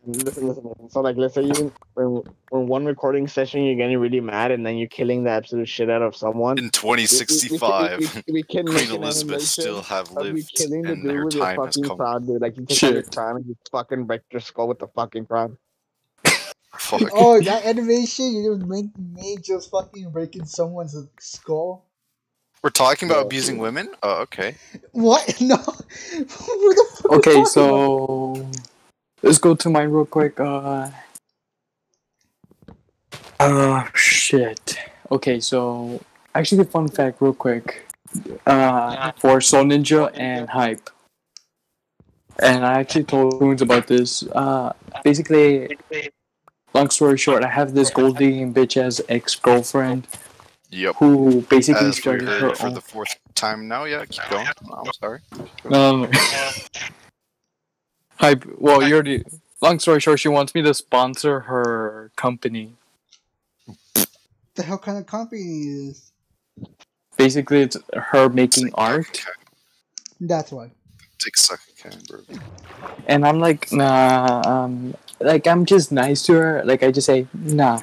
listen, 0.06 0.48
listen, 0.48 0.64
listen. 0.64 0.90
So 0.90 1.02
like 1.02 1.18
let's 1.18 1.36
say 1.36 1.44
you 1.44 1.72
when 1.94 2.24
when 2.50 2.68
one 2.68 2.86
recording 2.86 3.28
session 3.28 3.64
you're 3.64 3.76
getting 3.76 3.98
really 4.00 4.20
mad 4.20 4.50
and 4.52 4.66
then 4.66 4.78
you're 4.78 4.88
killing 4.88 5.24
the 5.24 5.30
absolute 5.30 5.68
shit 5.70 5.90
out 5.90 6.02
of 6.02 6.16
someone. 6.16 6.58
In 6.58 6.64
we- 6.64 6.66
we- 6.66 6.68
we- 6.68 6.72
2065, 6.72 8.00
we, 8.00 8.06
we, 8.28 8.34
we 8.34 8.44
can 8.44 8.66
Queen 8.66 8.90
Elizabeth 8.92 9.44
still 9.44 9.82
have 9.84 10.10
of 10.18 10.26
you 10.26 10.34
lived, 10.34 10.52
killing 10.56 10.82
the 10.82 10.94
and 10.94 11.04
dude 11.04 11.12
her 11.16 11.26
with 11.26 11.36
your 11.36 11.46
time 11.46 11.58
has 11.64 11.76
fucking 11.76 11.84
come. 11.84 11.98
crown, 11.98 12.26
dude. 12.26 12.42
Like 12.42 12.58
you 12.58 12.66
take 12.66 12.84
out 12.84 12.94
your 12.94 13.04
crown 13.04 13.36
and 13.38 13.46
you 13.46 13.58
fucking 13.72 14.06
break 14.06 14.22
your 14.32 14.42
skull 14.42 14.68
with 14.68 14.80
the 14.80 14.88
fucking 14.88 15.26
crown. 15.28 15.58
Fuck. 16.78 17.02
Oh, 17.14 17.42
that 17.42 17.66
animation 17.66 18.34
you 18.36 18.56
just 18.56 18.68
made 18.68 18.92
me 19.16 19.38
just 19.44 19.72
fucking 19.72 20.12
breaking 20.12 20.46
someone's 20.46 20.96
skull. 21.20 21.87
We're 22.64 22.70
talking 22.72 23.10
about 23.10 23.20
Yeah. 23.22 23.26
abusing 23.26 23.58
women? 23.60 23.90
Oh, 24.04 24.22
okay. 24.24 24.56
What? 24.92 25.40
No. 25.42 25.56
Who 25.58 26.74
the 26.74 26.86
fuck 27.02 27.12
Okay, 27.12 27.34
talking 27.34 27.42
about? 27.42 27.48
so 27.48 28.50
let's 29.22 29.38
go 29.38 29.56
to 29.56 29.70
mine 29.70 29.90
real 29.90 30.06
quick. 30.06 30.40
Uh, 30.40 30.90
uh, 33.40 33.86
shit. 33.94 34.78
Okay, 35.12 35.40
so 35.40 36.02
actually, 36.36 36.64
the 36.64 36.70
fun 36.70 36.88
fact, 36.88 37.22
real 37.22 37.34
quick. 37.34 37.86
Uh, 38.46 39.12
for 39.20 39.40
Soul 39.42 39.66
Ninja 39.66 40.10
and 40.16 40.50
Hype, 40.50 40.90
and 42.40 42.66
I 42.66 42.80
actually 42.80 43.04
told 43.04 43.38
Coons 43.40 43.62
about 43.62 43.86
this. 43.88 44.24
Uh, 44.34 44.74
basically, 45.04 45.78
long 46.74 46.90
story 46.90 47.18
short, 47.18 47.44
I 47.44 47.50
have 47.50 47.74
this 47.74 47.90
gold 47.92 48.18
digging 48.18 48.54
bitch 48.54 48.78
as 48.78 49.02
ex 49.10 49.36
girlfriend 49.36 50.08
Yep. 50.70 50.96
who 50.98 51.42
basically 51.44 51.88
As 51.88 51.96
we 51.96 52.02
started 52.02 52.28
her 52.28 52.56
for 52.56 52.68
own. 52.68 52.74
the 52.74 52.82
fourth 52.82 53.16
time 53.36 53.68
now, 53.68 53.86
yeah, 53.86 54.06
keep 54.06 54.22
going. 54.30 54.48
Oh, 54.70 54.84
I'm 54.86 54.94
sorry. 54.94 55.20
Um, 55.72 56.12
hype. 58.18 58.46
Well, 58.58 58.82
you 58.84 58.96
already. 58.96 59.24
Long 59.62 59.80
story 59.80 60.00
short, 60.00 60.20
she 60.20 60.28
wants 60.28 60.54
me 60.54 60.62
to 60.62 60.74
sponsor 60.74 61.42
her 61.42 62.12
company. 62.16 62.74
the 64.56 64.64
hell 64.64 64.78
kind 64.78 64.98
of 64.98 65.06
company 65.08 65.42
is? 65.42 66.12
Basically, 67.18 67.62
it's 67.62 67.78
her 67.94 68.30
making 68.30 68.72
art, 68.76 69.08
Okay. 69.10 69.22
That's 70.22 70.52
why. 70.52 70.72
Dick 71.20 71.38
suck 71.38 71.60
again, 71.80 72.00
bro. 72.08 72.20
and 73.08 73.26
I'm 73.26 73.40
like, 73.40 73.72
nah. 73.72 74.42
Um, 74.46 74.94
like 75.20 75.48
I'm 75.48 75.66
just 75.66 75.92
nice 75.92 76.22
to 76.24 76.34
her. 76.34 76.62
Like 76.66 76.84
I 76.84 76.92
just 76.92 77.08
say, 77.08 77.26
nah, 77.34 77.82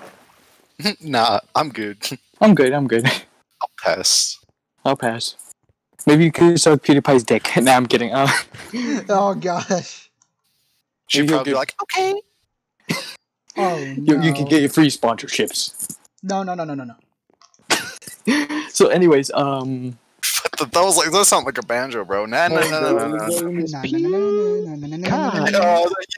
nah, 1.00 1.40
I'm 1.54 1.70
good. 1.70 1.98
I'm 2.40 2.54
good. 2.54 2.72
I'm 2.72 2.86
good. 2.86 3.06
I'll 3.06 3.70
pass. 3.82 4.38
I'll 4.84 4.96
pass. 4.96 5.36
Maybe 6.06 6.24
you 6.24 6.32
could 6.32 6.60
suck 6.60 6.82
PewDiePie's 6.82 7.24
dick. 7.24 7.50
now 7.56 7.76
I'm 7.76 7.86
kidding. 7.86 8.12
Uh, 8.12 8.28
oh 9.08 9.34
gosh. 9.34 10.10
She'd 11.06 11.28
probably 11.28 11.52
be 11.52 11.56
like, 11.56 11.74
okay. 11.82 12.20
oh 13.56 13.94
no. 13.98 14.14
you, 14.14 14.22
you 14.22 14.32
can 14.34 14.44
get 14.46 14.60
your 14.60 14.70
free 14.70 14.88
sponsorships. 14.88 15.96
No, 16.22 16.42
no, 16.42 16.54
no, 16.54 16.64
no, 16.64 16.74
no, 16.74 16.84
no. 16.84 16.94
so, 18.70 18.88
anyways, 18.88 19.30
um. 19.32 19.98
that 20.58 20.72
was 20.74 20.96
like 20.96 21.10
that 21.10 21.24
sounds 21.26 21.46
like 21.46 21.58
a 21.58 21.62
banjo, 21.62 22.04
bro. 22.04 22.26
Nah, 22.26 22.48
nah, 22.48 22.60
nah, 22.68 22.80
nah, 22.80 23.06
nah. 23.08 23.28
nah, 23.28 23.82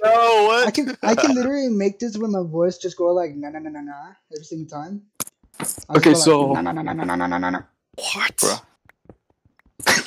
yo, 0.04 0.46
what? 0.46 0.66
I 0.66 0.70
can 0.70 0.96
I 1.02 1.14
can 1.14 1.34
literally 1.34 1.68
make 1.68 1.98
this 1.98 2.16
with 2.16 2.30
my 2.30 2.42
voice 2.42 2.78
just 2.78 2.96
go 2.96 3.12
like 3.12 3.34
na 3.34 3.50
na 3.50 3.58
na 3.58 3.70
na 3.70 3.80
na 3.80 4.12
every 4.32 4.44
single 4.44 4.68
time. 4.68 5.02
I'll 5.88 5.96
Okay, 5.98 6.14
so- 6.14 6.50
like, 6.52 6.62
na 6.64 6.72
na 6.72 6.82
na 6.82 6.92
na 6.92 7.04
na 7.04 7.16
na 7.16 7.26
na 7.26 7.38
na 7.38 7.50
na. 7.50 7.62
What? 7.96 8.36
Bruh. 8.36 8.62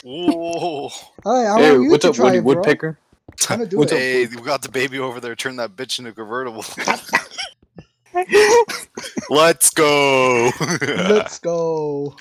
Whoa. 0.04 0.90
Hey, 1.24 1.48
I 1.48 1.60
hey, 1.60 1.72
want 1.72 1.84
you 1.84 1.90
what's 1.92 2.04
to 2.04 2.10
up, 2.10 2.16
try 2.16 2.26
Woody 2.26 2.38
it, 2.38 2.42
bro. 2.44 2.54
Woodpecker? 2.56 2.98
Wanna 3.50 3.66
do 3.66 3.78
What's 3.78 3.92
it. 3.92 3.96
up? 3.96 4.02
Hey, 4.02 4.26
we 4.28 4.36
got 4.42 4.62
the 4.62 4.70
baby 4.70 5.00
over 5.00 5.20
there. 5.20 5.36
Turn 5.36 5.56
that 5.58 5.76
bitch 5.76 6.00
into 6.00 6.12
a 6.12 6.14
convertible. 6.14 6.64
Let's 9.30 9.70
go. 9.72 10.52
Let's 10.82 11.40
go. 11.40 12.16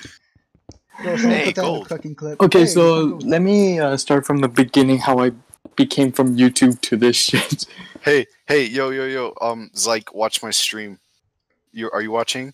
Bro, 1.01 1.17
someone 1.17 1.37
Hey, 1.39 1.45
put 1.45 1.55
that 1.55 1.61
in 1.61 1.67
gold. 1.67 1.89
the 1.89 2.15
clip. 2.15 2.41
Okay, 2.41 2.59
Hey, 2.59 2.65
so 2.65 3.09
gold. 3.09 3.23
let 3.27 3.41
me 3.41 3.79
uh, 3.79 3.97
start 3.97 4.25
from 4.25 4.39
the 4.39 4.47
beginning. 4.47 4.99
How 4.99 5.19
I 5.19 5.31
became 5.75 6.11
from 6.11 6.37
YouTube 6.37 6.79
to 6.81 6.97
this 6.97 7.15
shit. 7.17 7.65
hey, 8.01 8.27
hey, 8.47 8.65
yo, 8.65 8.89
yo, 8.91 9.05
yo. 9.05 9.33
Um, 9.41 9.71
Zyke, 9.75 10.13
watch 10.13 10.41
my 10.43 10.51
stream. 10.51 10.99
You 11.71 11.89
are 11.91 12.01
you 12.01 12.11
watching? 12.11 12.53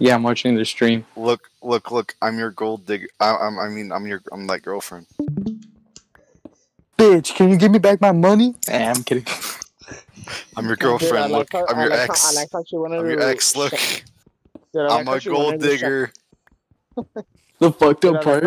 Yeah, 0.00 0.14
I'm 0.14 0.22
watching 0.22 0.54
the 0.56 0.64
stream. 0.64 1.04
Look, 1.14 1.50
look, 1.62 1.90
look. 1.90 2.14
I'm 2.22 2.38
your 2.38 2.50
gold 2.50 2.86
digger. 2.86 3.06
I, 3.20 3.36
I'm, 3.36 3.58
I 3.58 3.68
mean, 3.68 3.92
I'm 3.92 4.06
your, 4.06 4.22
I'm 4.32 4.46
that 4.46 4.62
girlfriend. 4.62 5.06
Bitch, 6.96 7.34
can 7.34 7.50
you 7.50 7.56
give 7.58 7.70
me 7.70 7.78
back 7.78 8.00
my 8.00 8.12
money? 8.12 8.54
Eh, 8.68 8.92
I'm 8.94 9.04
kidding. 9.04 9.26
I'm 10.56 10.66
your 10.66 10.76
Dude, 10.76 10.86
I 10.86 10.88
girlfriend. 10.90 11.32
like 11.32 11.52
Look, 11.52 11.52
how- 11.52 11.66
I'm 11.74 11.78
I 11.78 11.82
your 11.82 11.90
like 11.90 11.98
how- 11.98 12.04
ex. 12.14 12.36
I 12.36 12.40
like 12.40 12.48
how 12.52 12.62
she 12.66 12.76
wanted 12.76 12.98
I'm 13.00 13.06
your 13.06 13.16
to- 13.16 13.26
ex. 13.28 13.56
Look, 13.56 13.72
Dude, 14.72 14.82
I 14.82 14.84
like 14.84 15.00
I'm 15.00 15.06
how 15.06 15.12
a 15.14 15.20
gold 15.20 15.44
wanted 15.44 15.60
to 15.60 15.66
shut- 15.68 15.78
digger. 15.80 16.12
The 17.58 17.70
fucked 17.72 18.00
Dude, 18.00 18.16
up 18.16 18.24
like 18.24 18.24
part. 18.24 18.44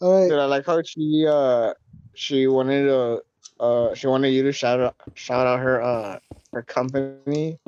how- 0.00 0.06
All 0.06 0.20
right. 0.22 0.28
Dude, 0.28 0.38
I 0.38 0.44
like 0.46 0.66
how 0.66 0.82
she 0.82 1.26
uh 1.28 1.74
she 2.14 2.48
wanted 2.48 2.86
to 2.86 3.22
uh 3.60 3.94
she 3.94 4.08
wanted 4.08 4.30
you 4.30 4.42
to 4.42 4.52
shout 4.52 4.80
out 4.80 4.96
shout 5.14 5.46
out 5.46 5.60
her 5.60 5.80
uh 5.80 6.18
her 6.52 6.62
company. 6.62 7.58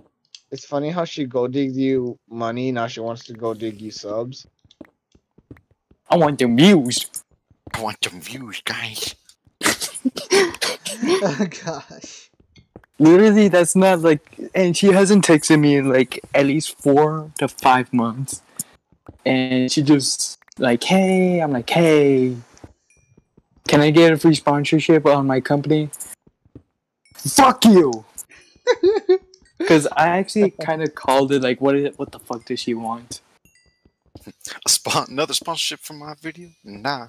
It's 0.54 0.64
funny 0.64 0.90
how 0.90 1.04
she 1.04 1.24
go 1.24 1.48
dig 1.48 1.74
you 1.74 2.16
money, 2.30 2.70
now 2.70 2.86
she 2.86 3.00
wants 3.00 3.24
to 3.24 3.32
go 3.32 3.54
dig 3.54 3.80
you 3.80 3.90
subs. 3.90 4.46
I 6.08 6.16
want 6.16 6.38
the 6.38 6.46
views. 6.46 7.10
I 7.74 7.82
want 7.82 7.96
some 8.04 8.20
views, 8.20 8.62
guys. 8.64 9.16
oh 9.64 11.46
gosh. 11.64 12.30
Literally, 13.00 13.48
that's 13.48 13.74
not 13.74 14.02
like. 14.02 14.22
And 14.54 14.76
she 14.76 14.92
hasn't 14.92 15.26
texted 15.26 15.58
me 15.58 15.74
in 15.74 15.88
like 15.88 16.20
at 16.36 16.46
least 16.46 16.78
four 16.78 17.32
to 17.40 17.48
five 17.48 17.92
months. 17.92 18.40
And 19.26 19.72
she 19.72 19.82
just 19.82 20.38
like, 20.56 20.84
hey, 20.84 21.40
I'm 21.40 21.50
like, 21.50 21.68
hey, 21.68 22.36
can 23.66 23.80
I 23.80 23.90
get 23.90 24.12
a 24.12 24.16
free 24.16 24.36
sponsorship 24.36 25.04
on 25.04 25.26
my 25.26 25.40
company? 25.40 25.90
Fuck 27.16 27.64
you. 27.64 28.04
Because 29.64 29.86
I 29.96 30.08
actually 30.18 30.50
kind 30.50 30.82
of 30.82 30.94
called 30.94 31.32
it 31.32 31.40
like, 31.40 31.58
what? 31.58 31.74
Is, 31.74 31.96
what 31.96 32.12
the 32.12 32.18
fuck 32.18 32.44
does 32.44 32.60
she 32.60 32.74
want? 32.74 33.22
A 34.26 34.68
spon- 34.68 35.06
another 35.08 35.32
sponsorship 35.32 35.80
for 35.80 35.94
my 35.94 36.14
video? 36.20 36.50
Nah. 36.62 37.08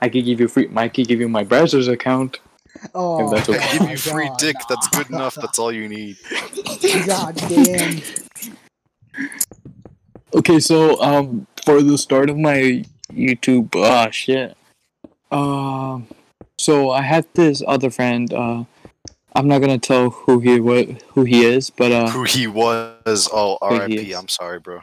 I 0.00 0.08
could 0.08 0.24
give 0.24 0.40
you 0.40 0.48
free. 0.48 0.70
I 0.74 0.88
could 0.88 1.06
give 1.06 1.20
you 1.20 1.28
my 1.28 1.44
browser's 1.44 1.86
account. 1.86 2.40
Oh, 2.94 3.30
that's 3.30 3.46
okay. 3.46 3.58
I 3.58 3.78
give 3.78 3.90
you 3.90 3.96
free 3.98 4.28
God, 4.28 4.38
dick. 4.38 4.56
nah. 4.56 4.64
That's 4.70 4.88
good 4.88 5.10
enough. 5.10 5.34
That's 5.34 5.58
all 5.58 5.70
you 5.70 5.86
need. 5.86 6.16
God 7.06 7.36
damn. 7.36 8.00
Okay, 10.34 10.60
so 10.60 10.98
um, 11.02 11.46
for 11.62 11.82
the 11.82 11.98
start 11.98 12.30
of 12.30 12.38
my 12.38 12.84
YouTube, 13.12 13.74
ah, 13.76 14.08
shit. 14.10 14.56
Um, 15.30 16.06
so 16.58 16.90
I 16.90 17.02
had 17.02 17.26
this 17.34 17.62
other 17.66 17.90
friend. 17.90 18.32
Uh, 18.32 18.64
I'm 19.34 19.46
not 19.46 19.60
gonna 19.60 19.78
tell 19.78 20.10
who 20.10 20.40
he 20.40 20.60
what 20.60 20.88
who 21.14 21.24
he 21.24 21.44
is, 21.44 21.70
but 21.70 21.92
uh, 21.92 22.08
Who 22.10 22.24
he 22.24 22.46
was? 22.46 23.28
Oh, 23.32 23.58
R.I.P. 23.60 24.12
I'm 24.12 24.28
sorry, 24.28 24.58
bro. 24.58 24.80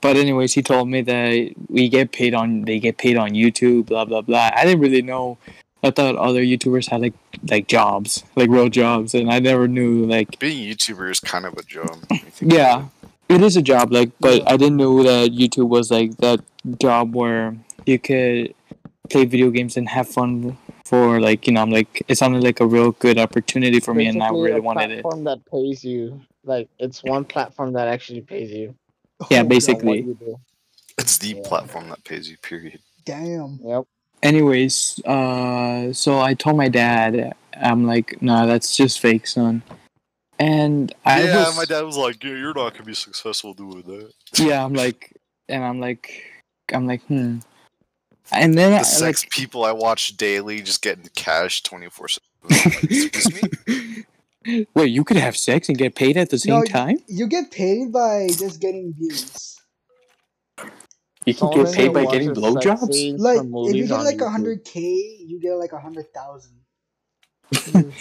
but 0.00 0.16
anyways, 0.16 0.54
he 0.54 0.62
told 0.62 0.88
me 0.88 1.02
that 1.02 1.52
we 1.68 1.88
get 1.88 2.12
paid 2.12 2.34
on 2.34 2.62
they 2.62 2.78
get 2.80 2.96
paid 2.98 3.16
on 3.16 3.30
YouTube, 3.30 3.86
blah 3.86 4.04
blah 4.04 4.22
blah. 4.22 4.50
I 4.54 4.64
didn't 4.64 4.80
really 4.80 5.02
know. 5.02 5.36
I 5.82 5.90
thought 5.90 6.16
other 6.16 6.42
YouTubers 6.42 6.88
had 6.90 7.00
like 7.00 7.14
like 7.50 7.66
jobs, 7.66 8.24
like 8.36 8.50
real 8.50 8.68
jobs, 8.68 9.14
and 9.14 9.30
I 9.30 9.38
never 9.40 9.66
knew 9.66 10.06
like 10.06 10.38
Being 10.38 10.70
a 10.70 10.74
YouTuber 10.74 11.10
is 11.10 11.20
kind 11.20 11.44
of 11.46 11.54
a 11.54 11.62
job. 11.62 11.98
Yeah, 12.40 12.86
it 13.28 13.42
is 13.42 13.56
a 13.56 13.62
job, 13.62 13.92
like, 13.92 14.10
but 14.20 14.46
I 14.50 14.56
didn't 14.56 14.76
know 14.76 15.02
that 15.02 15.30
YouTube 15.32 15.68
was 15.68 15.90
like 15.90 16.16
that 16.18 16.40
job 16.80 17.14
where 17.14 17.56
you 17.86 17.98
could 17.98 18.54
play 19.08 19.24
video 19.24 19.50
games 19.50 19.76
and 19.76 19.88
have 19.88 20.08
fun 20.08 20.56
for 20.90 21.20
like 21.20 21.46
you 21.46 21.52
know, 21.52 21.62
I'm 21.62 21.70
like 21.70 22.02
it 22.08 22.18
sounded 22.18 22.42
like 22.42 22.58
a 22.58 22.66
real 22.66 22.90
good 22.90 23.16
opportunity 23.16 23.78
for 23.78 23.94
me, 23.94 24.06
and 24.06 24.20
I 24.20 24.30
really 24.30 24.58
a 24.58 24.60
wanted 24.60 24.90
it. 24.90 25.02
platform 25.02 25.24
that 25.24 25.38
pays 25.46 25.84
you. 25.84 26.20
Like 26.42 26.68
it's 26.80 27.04
one 27.04 27.24
platform 27.24 27.74
that 27.74 27.86
actually 27.86 28.22
pays 28.22 28.50
you. 28.50 28.74
Yeah, 29.30 29.44
basically. 29.44 30.02
what 30.02 30.08
you 30.08 30.14
do. 30.14 30.40
It's 30.98 31.16
the 31.18 31.28
Yeah. 31.28 31.42
platform 31.44 31.90
that 31.90 32.02
pays 32.02 32.28
you. 32.28 32.36
Period. 32.38 32.80
Damn. 33.04 33.60
Yep. 33.64 33.84
Anyways, 34.22 35.00
uh, 35.04 35.92
so 35.92 36.20
I 36.20 36.34
told 36.34 36.56
my 36.56 36.68
dad, 36.68 37.34
I'm 37.54 37.86
like, 37.86 38.20
nah, 38.20 38.46
that's 38.46 38.76
just 38.76 38.98
fake, 38.98 39.28
son. 39.28 39.62
And 40.40 40.92
I 41.04 41.22
yeah, 41.22 41.46
was, 41.46 41.56
my 41.56 41.66
dad 41.66 41.82
was 41.84 41.96
like, 41.96 42.24
yeah, 42.24 42.30
"You're 42.30 42.54
not 42.54 42.72
gonna 42.72 42.84
be 42.84 42.94
successful 42.94 43.54
doing 43.54 43.82
that." 43.82 44.12
yeah, 44.38 44.64
I'm 44.64 44.74
like, 44.74 45.12
and 45.48 45.62
I'm 45.62 45.78
like, 45.78 46.24
I'm 46.72 46.86
like, 46.86 47.02
hmm. 47.02 47.38
And 48.32 48.56
then 48.56 48.72
The 48.72 48.78
I, 48.78 48.82
sex 48.82 49.24
like, 49.24 49.30
people 49.30 49.64
I 49.64 49.72
watch 49.72 50.16
daily 50.16 50.60
just 50.62 50.82
getting 50.82 51.08
cash 51.14 51.62
twenty 51.62 51.88
four 51.88 52.08
seven. 52.08 52.26
Excuse 52.50 53.42
me. 53.66 54.66
wait, 54.74 54.90
you 54.90 55.04
could 55.04 55.16
have 55.16 55.36
sex 55.36 55.68
and 55.68 55.76
get 55.76 55.94
paid 55.94 56.16
at 56.16 56.30
the 56.30 56.38
same 56.38 56.60
No, 56.60 56.64
time? 56.64 56.98
You 57.06 57.26
get 57.26 57.50
paid 57.50 57.92
by 57.92 58.28
just 58.28 58.60
getting 58.60 58.94
views. 58.94 59.58
You 61.26 61.34
can 61.34 61.34
Someone 61.34 61.64
get 61.64 61.74
paid 61.74 61.92
by 61.92 62.04
getting 62.06 62.34
sex 62.34 62.38
blowjobs. 62.38 63.18
Like 63.18 63.40
if 63.42 63.76
you 63.76 63.86
get 63.86 64.00
like 64.02 64.20
a 64.20 64.30
hundred 64.30 64.64
k, 64.64 64.80
you 64.80 65.40
get 65.40 65.54
like 65.54 65.72
a 65.72 65.80
hundred 65.80 66.12
thousand. 66.14 66.56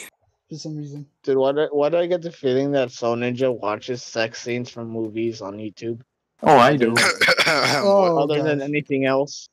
For 0.50 0.56
some 0.56 0.78
reason. 0.78 1.06
Dude, 1.24 1.38
why 1.38 1.52
do, 1.52 1.68
why 1.72 1.90
do 1.90 1.98
I 1.98 2.08
get 2.08 2.24
the 2.24 2.32
feeling 2.32 2.72
that 2.72 2.92
Soul 2.92 3.18
Ninja 3.18 3.56
watches 3.56 4.02
sex 4.02 4.42
scenes 4.42 4.72
from 4.72 4.90
movies 4.90 5.42
on 5.42 5.58
YouTube 5.58 6.02
Oh, 6.42 6.58
I 6.58 6.76
do. 6.78 6.96
Oh, 7.52 8.20
other 8.20 8.44
than 8.44 8.62
anything 8.62 9.06
else? 9.06 9.50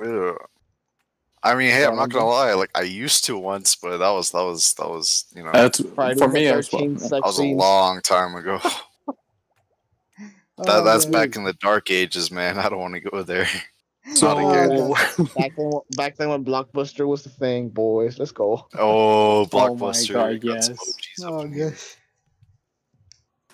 Ew. 0.00 0.36
I 1.42 1.54
mean, 1.54 1.70
hey, 1.70 1.84
I'm 1.84 1.96
not 1.96 2.10
gonna 2.10 2.26
lie. 2.26 2.54
Like 2.54 2.70
I 2.74 2.82
used 2.82 3.24
to 3.26 3.38
once, 3.38 3.76
but 3.76 3.98
that 3.98 4.10
was 4.10 4.30
that 4.32 4.42
was 4.42 4.74
that 4.74 4.88
was 4.88 5.26
you 5.34 5.44
know 5.44 5.52
That's 5.52 5.80
Friday 5.94 6.18
for 6.18 6.28
me 6.28 6.46
as 6.46 6.72
well. 6.72 6.88
that 6.88 7.22
was 7.24 7.38
a 7.38 7.44
long 7.44 8.00
time 8.02 8.34
ago. 8.34 8.60
That, 10.58 10.68
Oh, 10.80 10.84
that's 10.84 11.04
man. 11.04 11.12
back 11.12 11.36
in 11.36 11.44
the 11.44 11.52
dark 11.52 11.90
ages, 11.90 12.30
man. 12.30 12.58
I 12.58 12.70
don't 12.70 12.78
want 12.78 12.94
to 12.94 13.00
go 13.00 13.22
there. 13.22 13.46
So, 14.14 14.32
Not 14.38 14.38
again. 14.38 14.70
Oh, 14.80 15.28
back 15.36 15.52
then, 15.54 15.70
back 15.96 16.16
then 16.16 16.28
when 16.30 16.46
Blockbuster 16.46 17.06
was 17.06 17.22
the 17.24 17.28
thing, 17.28 17.68
boys. 17.68 18.18
Let's 18.18 18.32
go. 18.32 18.66
Oh 18.78 19.46
Blockbuster! 19.50 19.52
Oh, 19.52 19.74
my 19.74 19.92
blockbuster! 19.92 20.12
God, 20.14 20.40
got 20.40 20.54
yes. 20.54 20.78
Oh 21.22 21.40
in 21.40 21.52
here. 21.52 21.70
gosh. 21.72 21.96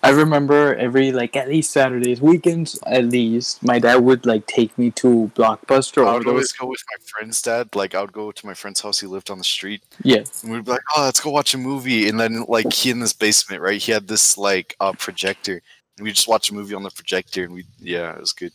I 0.03 0.09
remember 0.09 0.75
every 0.75 1.13
like 1.13 1.35
at 1.37 1.47
least 1.47 1.71
Saturdays, 1.71 2.21
weekends 2.21 2.77
at 2.85 3.05
least, 3.05 3.63
my 3.63 3.79
dad 3.79 4.03
would 4.03 4.25
like 4.25 4.45
take 4.47 4.77
me 4.77 4.91
to 4.91 5.31
Blockbuster 5.33 6.05
I 6.05 6.17
would 6.17 6.27
always 6.27 6.51
go 6.51 6.67
with 6.67 6.83
my 6.91 6.97
friend's 7.05 7.41
dad. 7.41 7.73
Like 7.73 7.95
I 7.95 8.01
would 8.01 8.11
go 8.11 8.31
to 8.31 8.45
my 8.45 8.53
friend's 8.53 8.81
house. 8.81 8.99
He 8.99 9.07
lived 9.07 9.31
on 9.31 9.37
the 9.37 9.43
street, 9.45 9.81
Yeah, 10.03 10.23
and 10.43 10.51
we'd 10.51 10.65
be 10.65 10.71
like, 10.71 10.81
"Oh, 10.95 11.03
let's 11.03 11.21
go 11.21 11.29
watch 11.29 11.53
a 11.53 11.57
movie." 11.57 12.09
And 12.09 12.19
then 12.19 12.43
like 12.49 12.73
he 12.73 12.89
in 12.89 12.99
this 12.99 13.13
basement, 13.13 13.61
right? 13.61 13.81
He 13.81 13.93
had 13.93 14.07
this 14.07 14.37
like 14.37 14.75
uh 14.81 14.91
projector. 14.93 15.61
And 15.97 16.03
we 16.05 16.11
just 16.11 16.27
watch 16.27 16.49
a 16.49 16.53
movie 16.53 16.73
on 16.75 16.83
the 16.83 16.89
projector, 16.91 17.43
and 17.45 17.53
we 17.53 17.65
yeah, 17.79 18.13
it 18.13 18.19
was 18.19 18.33
good, 18.33 18.51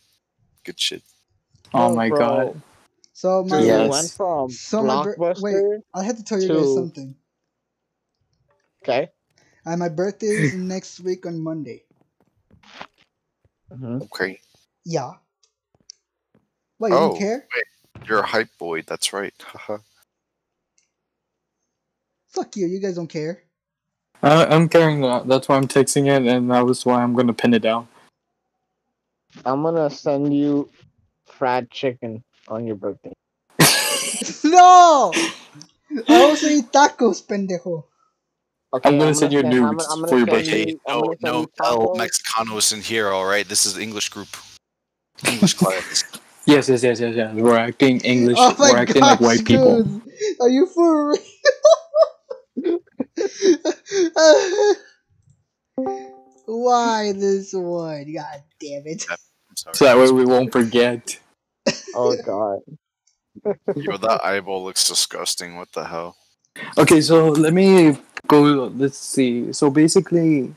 good 0.64 0.78
shit. 0.78 1.03
Oh 1.72 1.88
Oh, 1.88 1.94
my 1.94 2.09
bro. 2.11 2.18
god. 2.18 2.62
So 3.14 3.42
my 3.44 3.59
Dude, 3.59 3.66
Yes. 3.68 3.84
we 3.84 3.90
went 3.90 4.11
from 4.11 4.51
So 4.51 4.82
my 4.82 5.03
bir- 5.03 5.16
Blockbuster. 5.16 5.42
wait. 5.42 5.82
I 5.94 6.03
had 6.05 6.18
to 6.18 6.24
tell 6.24 6.40
you 6.42 6.49
guys 6.49 6.74
something. 6.74 7.14
Okay. 8.82 9.09
Uh, 9.68 9.76
my 9.76 9.90
birthday 9.90 10.28
is 10.28 10.54
next 10.56 11.00
week 11.00 11.26
on 11.26 11.38
Monday. 11.38 11.84
Mhm. 13.70 14.00
Okay, 14.08 14.40
Yeah. 14.86 15.12
What, 16.78 16.88
you 16.88 16.96
Oh. 16.96 17.08
don't 17.10 17.18
care? 17.18 17.46
you're 18.08 18.20
a 18.20 18.26
hype 18.26 18.48
boy. 18.58 18.80
That's 18.80 19.12
right. 19.12 19.34
Fuck 22.28 22.56
you, 22.56 22.66
you 22.66 22.80
guys 22.80 22.94
don't 22.94 23.08
care. 23.08 23.42
Uh, 24.22 24.46
I'm 24.48 24.70
caring, 24.70 25.02
that. 25.02 25.28
That's 25.28 25.48
why 25.48 25.56
I'm 25.56 25.68
texting 25.68 26.06
it, 26.06 26.26
and 26.26 26.50
that 26.50 26.64
was 26.64 26.86
why 26.86 27.02
I'm 27.02 27.12
gonna 27.14 27.34
pin 27.34 27.52
it 27.52 27.60
down. 27.60 27.88
I'm 29.44 29.62
gonna 29.62 29.90
send 29.90 30.34
you 30.34 30.70
fried 31.26 31.70
chicken 31.70 32.24
on 32.48 32.66
your 32.66 32.76
birthday. 32.76 33.12
no! 34.44 35.12
I 36.08 36.14
also 36.24 36.48
eat 36.48 36.72
tacos, 36.72 37.20
pendejo. 37.26 37.84
Okay, 38.74 38.88
I'm 38.88 38.98
gonna 38.98 39.14
send 39.14 39.32
you 39.32 39.40
send- 39.40 39.54
I'm 39.54 39.60
nudes 39.70 39.86
gonna- 39.86 39.94
I'm 39.94 40.00
gonna 40.00 40.08
for 40.12 40.18
your 40.18 40.26
birthday. 40.26 40.68
you- 40.72 40.80
oh, 40.88 41.14
no, 41.20 41.32
no, 41.32 41.38
El 41.64 41.82
oh, 41.82 41.94
tacos. 41.94 41.96
Mexicanos 41.96 42.72
in 42.72 42.82
here. 42.82 43.08
All 43.08 43.24
right, 43.24 43.48
this 43.48 43.64
is 43.64 43.78
English 43.78 44.10
group. 44.10 44.28
English 45.26 45.54
class. 45.58 46.04
Yes, 46.44 46.68
yes, 46.68 46.82
yes, 46.82 47.00
yes, 47.00 47.14
yes. 47.14 47.34
We're 47.34 47.56
acting 47.56 48.00
English. 48.00 48.36
Oh 48.38 48.54
We're 48.58 48.76
acting 48.76 49.02
like 49.02 49.18
gosh, 49.20 49.26
white 49.26 49.44
people. 49.46 50.00
Are 50.40 50.48
you 50.48 50.66
for 50.66 51.10
real? 52.56 52.78
Why 56.46 57.12
this 57.12 57.52
one? 57.52 58.12
God 58.12 58.42
damn 58.60 58.86
it. 58.86 59.04
I'm 59.10 59.16
sorry. 59.56 59.74
So 59.74 59.84
that 59.84 59.96
way 59.98 60.10
we 60.10 60.24
won't 60.24 60.50
forget. 60.52 61.18
Oh 61.94 62.16
god. 62.24 62.60
Yo, 63.76 63.96
that 63.98 64.24
eyeball 64.24 64.64
looks 64.64 64.88
disgusting. 64.88 65.56
What 65.56 65.70
the 65.72 65.84
hell? 65.84 66.16
Okay, 66.76 67.00
so 67.00 67.28
let 67.28 67.52
me 67.52 67.96
go. 68.29 68.70
Let's 68.76 68.99
see. 68.99 69.53
So 69.53 69.70
basically, 69.70 70.55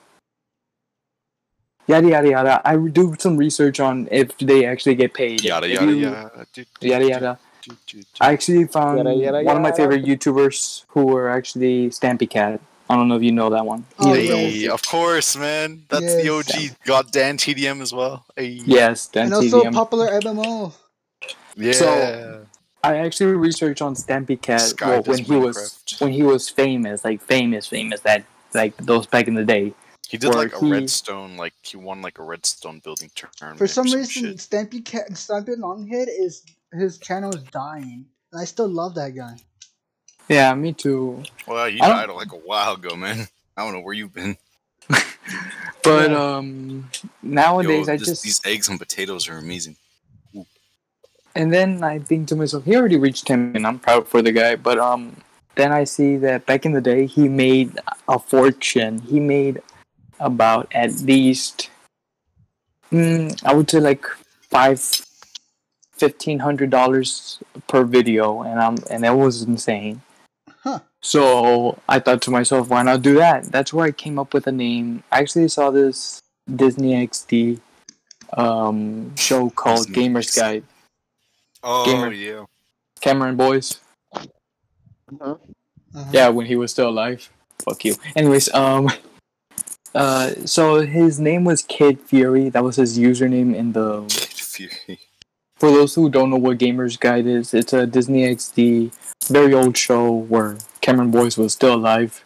yada 1.88 2.08
yada 2.08 2.30
yada. 2.30 2.62
I 2.66 2.76
do 2.78 3.16
some 3.20 3.38
research 3.38 3.80
on 3.80 4.08
if 4.12 4.38
they 4.38 4.66
actually 4.66 4.96
get 4.96 5.14
paid. 5.14 5.44
Yada 5.44 5.68
If 5.68 5.74
yada 5.80 5.86
you- 5.92 5.98
yada. 5.98 6.46
do, 6.54 6.66
do, 6.80 6.88
Yada 6.88 7.08
yada. 7.08 7.40
I 8.20 8.32
actually 8.34 8.66
found 8.66 8.98
Yada, 8.98 9.14
yada, 9.14 9.44
one 9.44 9.56
of 9.56 9.62
my 9.62 9.72
favorite 9.72 10.04
YouTubers 10.04 10.84
who 10.90 11.06
were 11.06 11.30
actually 11.30 11.90
Stampy 11.92 12.28
Cat. 12.28 12.60
I 12.90 12.96
don't 12.96 13.08
know 13.08 13.16
if 13.16 13.24
you 13.24 13.32
know 13.32 13.50
that 13.52 13.66
one. 13.66 13.86
Oh, 14.00 14.14
He's 14.14 14.28
yeah. 14.30 14.36
the- 14.36 14.50
Hey, 14.50 14.68
of 14.68 14.82
course, 14.84 15.38
man. 15.38 15.84
That's 15.88 16.16
the 16.16 16.26
Yes. 16.26 16.56
OG. 16.56 16.76
Got 16.86 17.12
Dan 17.12 17.38
TDM 17.38 17.80
as 17.82 17.94
well. 17.94 18.26
Hey. 18.36 18.60
Yes, 18.66 19.08
Dan 19.08 19.26
And 19.26 19.34
also 19.36 19.62
TDM. 19.64 19.74
popular 19.74 20.08
MMO. 20.10 20.74
Yeah. 21.56 21.72
So- 21.74 22.41
I 22.84 22.98
actually 22.98 23.34
researched 23.34 23.82
on 23.82 23.96
Stampy 23.96 24.42
Cat 24.42 24.74
well, 24.82 25.04
when 25.04 25.20
he 25.20 25.36
was 25.36 25.84
when 26.00 26.12
he 26.12 26.24
was 26.24 26.50
famous, 26.50 27.04
like 27.06 27.22
famous, 27.22 27.68
famous. 27.68 28.00
That 28.02 28.24
like 28.54 28.76
those 28.78 29.06
back 29.06 29.28
in 29.28 29.36
the 29.36 29.46
day. 29.46 29.74
he 30.10 30.18
did 30.18 30.34
like 30.34 30.54
a 30.54 30.60
he- 30.60 30.72
redstone, 30.72 31.38
like 31.38 31.54
he 31.62 31.78
won 31.78 32.02
like 32.02 32.18
a 32.20 32.24
redstone 32.24 32.80
building 32.80 33.12
tournament. 33.16 33.60
For 33.60 33.66
or 33.66 33.68
some 33.68 33.86
reason, 33.86 34.08
shit. 34.08 34.38
Stampy 34.38 34.84
Cat, 34.84 35.12
Stampy 35.12 35.56
Longhead 35.58 36.08
is 36.08 36.44
his 36.74 36.98
channel 36.98 37.34
is 37.36 37.44
dying, 37.44 38.06
and 38.32 38.42
I 38.42 38.46
still 38.46 38.70
love 38.70 38.96
that 38.96 39.16
guy. 39.16 39.38
Yeah, 40.28 40.54
me 40.56 40.74
too. 40.74 41.24
Well, 41.48 41.70
you 41.70 41.80
died 41.80 42.10
like 42.10 42.32
a 42.32 42.38
while 42.38 42.74
ago, 42.74 42.96
man. 42.96 43.28
I 43.58 43.64
don't 43.64 43.74
know 43.74 43.82
where 43.82 43.94
you've 43.94 44.14
been. 44.14 44.38
But 45.84 46.12
Yeah. 46.12 46.36
um, 46.36 46.90
nowadays 47.24 47.88
Yo, 47.88 47.94
I 47.94 47.98
just 47.98 48.24
these 48.24 48.42
eggs 48.46 48.70
and 48.70 48.78
potatoes 48.80 49.28
are 49.28 49.38
amazing. 49.38 49.78
And 51.36 51.54
then 51.54 51.84
I 51.84 52.00
think 52.00 52.28
to 52.30 52.36
myself, 52.36 52.66
he 52.66 52.76
already 52.76 52.98
reached 52.98 53.28
him, 53.28 53.56
and 53.56 53.66
I'm 53.66 53.80
proud 53.80 54.08
for 54.08 54.22
the 54.22 54.32
guy. 54.32 54.56
But 54.56 54.80
um, 54.80 55.16
then 55.56 55.72
I 55.72 55.84
see 55.84 56.18
that 56.18 56.46
back 56.46 56.66
in 56.66 56.74
the 56.74 56.82
day, 56.82 57.06
he 57.06 57.28
made 57.28 57.80
a 58.08 58.20
fortune. 58.20 59.00
He 59.00 59.20
made 59.20 59.62
about 60.20 60.68
at 60.74 61.02
least, 61.02 61.70
mm, 62.92 63.42
I 63.46 63.54
would 63.54 63.70
say 63.70 63.80
like 63.80 64.06
five, 64.50 64.80
fifteen 65.94 66.40
hundred 66.40 66.70
dollars 66.70 67.42
per 67.68 67.84
video, 67.84 68.42
and 68.44 68.60
um, 68.60 68.78
and 68.90 69.04
that 69.04 69.16
was 69.16 69.44
insane. 69.44 70.02
Huh. 70.64 70.80
So 71.02 71.80
I 71.90 72.00
thought 72.00 72.22
to 72.24 72.32
myself, 72.32 72.70
why 72.70 72.84
not 72.84 73.02
do 73.02 73.16
that? 73.16 73.46
That's 73.46 73.74
where 73.74 73.88
I 73.88 73.92
came 73.92 74.20
up 74.20 74.34
with 74.34 74.46
a 74.46 74.52
name. 74.52 75.04
I 75.12 75.20
actually 75.20 75.48
saw 75.48 75.72
this 75.72 76.22
Disney 76.56 76.94
XD 77.08 77.60
um, 78.34 79.16
show 79.16 79.50
called 79.50 79.88
Disney 79.88 80.10
Gamers 80.10 80.30
XD. 80.30 80.40
Guide. 80.40 80.64
Oh 81.64 81.86
Gamer. 81.86 82.12
yeah. 82.12 82.45
Cameron 82.99 83.36
Boyce. 83.36 83.80
Uh-huh. 84.14 85.36
Uh-huh. 85.93 86.05
Yeah, 86.12 86.30
when 86.30 86.45
he 86.45 86.55
was 86.55 86.72
still 86.72 86.89
alive. 86.89 87.30
Fuck 87.64 87.84
you. 87.86 87.95
Anyways, 88.16 88.53
um, 88.53 88.89
uh, 89.93 90.32
so 90.45 90.82
his 90.82 91.20
name 91.20 91.43
was 91.43 91.64
Kid 91.64 91.99
Fury. 91.99 92.49
That 92.49 92.64
was 92.64 92.78
his 92.78 92.97
username 92.97 93.55
in 93.55 93.74
the. 93.74 94.05
Kid 94.07 94.72
Fury. 94.72 94.99
For 95.57 95.70
those 95.70 95.93
who 95.93 96.09
don't 96.09 96.32
know 96.32 96.38
what 96.38 96.57
Gamers 96.57 96.99
Guide 96.99 97.28
is, 97.28 97.53
it's 97.53 97.74
a 97.74 97.86
Disney 97.86 98.24
XD 98.24 98.91
very 99.28 99.53
old 99.53 99.78
show 99.78 100.12
where 100.12 100.57
Cameron 100.82 101.12
Boyce 101.12 101.38
was 101.38 101.53
still 101.53 101.76
alive, 101.76 102.24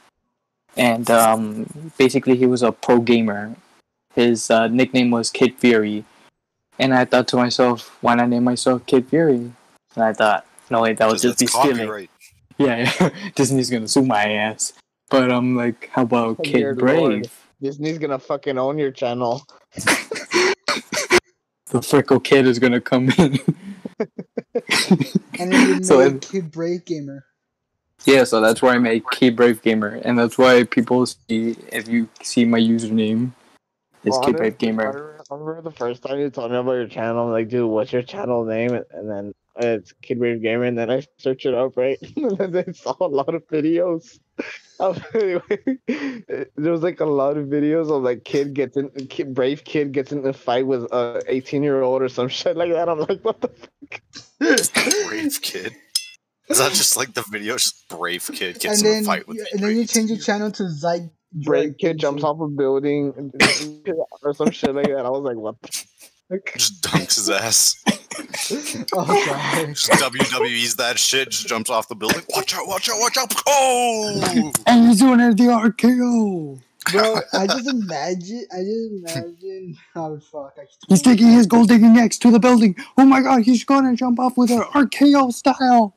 and 0.77 1.09
um, 1.11 1.91
basically 1.97 2.37
he 2.37 2.45
was 2.45 2.63
a 2.63 2.71
pro 2.71 2.99
gamer. 2.99 3.55
His 4.13 4.49
uh, 4.49 4.67
nickname 4.67 5.11
was 5.11 5.29
Kid 5.29 5.55
Fury, 5.55 6.05
and 6.79 6.93
I 6.93 7.05
thought 7.05 7.27
to 7.29 7.37
myself, 7.37 7.97
why 8.01 8.15
not 8.15 8.29
name 8.29 8.43
myself 8.43 8.85
Kid 8.85 9.07
Fury? 9.09 9.35
And 9.95 10.03
I 10.03 10.13
thought, 10.13 10.45
no 10.69 10.81
wait, 10.81 10.97
that 10.97 11.07
would 11.07 11.19
just 11.21 11.39
be 11.39 11.45
It's 11.45 11.53
stealing. 11.53 12.07
Yeah, 12.57 12.91
yeah. 12.99 13.09
Disney's 13.35 13.69
gonna 13.69 13.87
sue 13.87 14.05
my 14.05 14.33
ass. 14.33 14.73
But 15.09 15.31
I'm 15.31 15.55
like, 15.55 15.89
how 15.91 16.03
about 16.03 16.37
Kid 16.43 16.53
Dear 16.53 16.75
Brave? 16.75 16.97
Lord. 16.99 17.29
Disney's 17.61 17.97
gonna 17.99 18.19
fucking 18.19 18.57
own 18.57 18.77
your 18.77 18.91
channel. 18.91 19.45
The 21.71 21.79
Frickle 21.79 22.23
Kid 22.23 22.45
is 22.47 22.59
gonna 22.59 22.79
come 22.79 23.09
in. 23.17 23.39
And 25.39 25.51
then 25.51 25.77
you 25.79 25.83
So 25.83 25.97
made 25.97 26.13
it- 26.17 26.21
Kid 26.21 26.51
Brave 26.51 26.85
Gamer. 26.85 27.25
yeah, 28.05 28.23
so 28.23 28.39
that's 28.39 28.61
why 28.61 28.75
I 28.75 28.77
made 28.77 29.03
Kid 29.11 29.35
Brave 29.35 29.61
Gamer, 29.63 29.99
and 30.05 30.17
that's 30.17 30.37
why 30.37 30.63
people 30.63 31.05
see 31.07 31.57
if 31.73 31.87
you 31.87 32.07
see 32.21 32.45
my 32.45 32.59
username 32.59 33.31
is 34.03 34.17
Kid 34.23 34.37
Brave 34.37 34.53
Honestly, 34.53 34.67
Gamer. 34.67 35.14
I 35.31 35.35
remember 35.35 35.61
the 35.69 35.75
first 35.75 36.03
time 36.03 36.19
you 36.19 36.29
told 36.29 36.51
me 36.51 36.57
about 36.57 36.73
your 36.73 36.87
channel. 36.87 37.25
I'm 37.25 37.31
like, 37.31 37.49
dude, 37.49 37.69
what's 37.69 37.91
your 37.91 38.03
channel 38.03 38.45
name? 38.45 38.79
And 38.91 39.09
then 39.09 39.33
it's 39.55 39.91
Kid 40.03 40.19
Brave 40.19 40.41
Gamer. 40.41 40.65
And 40.65 40.77
then 40.77 40.91
I 40.91 41.03
search 41.17 41.45
it 41.47 41.53
up, 41.55 41.75
right? 41.77 41.97
and 42.15 42.53
then 42.53 42.65
I 42.67 42.71
saw 42.73 42.95
a 43.01 43.07
lot 43.07 43.33
of 43.33 43.47
videos. 43.47 44.19
Of, 44.77 45.01
oh, 45.15 45.17
anyway, 45.17 45.77
there 46.57 46.71
was 46.73 46.81
like 46.83 46.99
a 46.99 47.05
lot 47.05 47.37
of 47.37 47.47
videos 47.47 47.89
of 47.89 48.03
like 48.03 48.25
kid 48.25 48.53
gets 48.53 48.75
in, 48.75 48.89
kid, 49.07 49.33
brave 49.33 49.63
kid 49.63 49.93
gets 49.93 50.11
in 50.11 50.27
a 50.27 50.33
fight 50.33 50.67
with 50.67 50.91
uh, 50.91 51.21
a 51.25 51.33
18 51.35 51.63
year 51.63 51.81
old 51.81 52.01
or 52.01 52.09
some 52.09 52.27
shit 52.27 52.57
like 52.57 52.73
that. 52.73 52.89
I'm 52.89 52.99
like, 52.99 53.21
what 53.23 53.39
the 53.39 53.47
fuck? 53.47 54.01
Brave 55.07 55.41
kid. 55.41 55.73
Is 56.49 56.57
that 56.57 56.73
just 56.73 56.97
like 56.97 57.13
the 57.13 57.23
video? 57.31 57.53
Just 57.55 57.87
brave 57.87 58.29
kid 58.33 58.59
gets 58.59 58.81
and 58.81 58.85
in 58.85 58.93
then, 58.95 59.03
a 59.03 59.05
fight 59.05 59.27
with. 59.29 59.37
you- 59.37 59.47
and 59.53 59.61
then 59.63 59.77
you 59.77 59.85
change 59.87 60.09
your 60.09 60.19
channel 60.19 60.51
to 60.51 60.69
Zy. 60.69 61.09
Brave 61.43 61.75
kid 61.77 61.97
jumps 61.97 62.23
off 62.23 62.39
a 62.39 62.47
building 62.47 63.31
or 64.23 64.33
some 64.33 64.51
shit 64.51 64.73
like 64.73 64.87
that. 64.87 65.05
I 65.05 65.09
was 65.09 65.23
like, 65.23 65.35
what? 65.35 65.55
The 66.29 66.41
Just 66.57 66.81
dunks 66.81 67.15
his 67.15 67.29
ass. 67.29 67.75
Oh 68.93 69.25
god. 69.25 69.67
Just 69.69 69.89
WWE's 69.91 70.75
that 70.75 70.97
shit. 70.99 71.31
Just 71.31 71.47
jumps 71.47 71.69
off 71.69 71.87
the 71.87 71.95
building. 71.95 72.21
Watch 72.29 72.55
out! 72.55 72.67
Watch 72.67 72.89
out! 72.89 72.99
Watch 72.99 73.17
out! 73.17 73.33
Oh! 73.47 74.51
And 74.67 74.87
he's 74.87 74.99
doing 74.99 75.19
it 75.19 75.31
at 75.31 75.37
the 75.37 75.43
RKO. 75.45 76.61
Bro, 76.91 77.19
I 77.33 77.47
just 77.47 77.67
imagine. 77.67 78.45
I 78.53 78.57
just 78.57 79.15
imagine. 79.15 79.77
Oh 79.95 80.19
fuck! 80.19 80.53
I 80.57 80.65
He's 80.87 81.01
taking 81.01 81.27
his 81.31 81.47
gold 81.47 81.69
digging 81.69 81.97
X 81.97 82.17
to 82.19 82.31
the 82.31 82.39
building. 82.39 82.75
Oh 82.97 83.05
my 83.05 83.21
god, 83.21 83.41
he's 83.43 83.63
gonna 83.63 83.95
jump 83.95 84.19
off 84.19 84.37
with 84.37 84.51
an 84.51 84.61
RKO 84.61 85.33
style. 85.33 85.95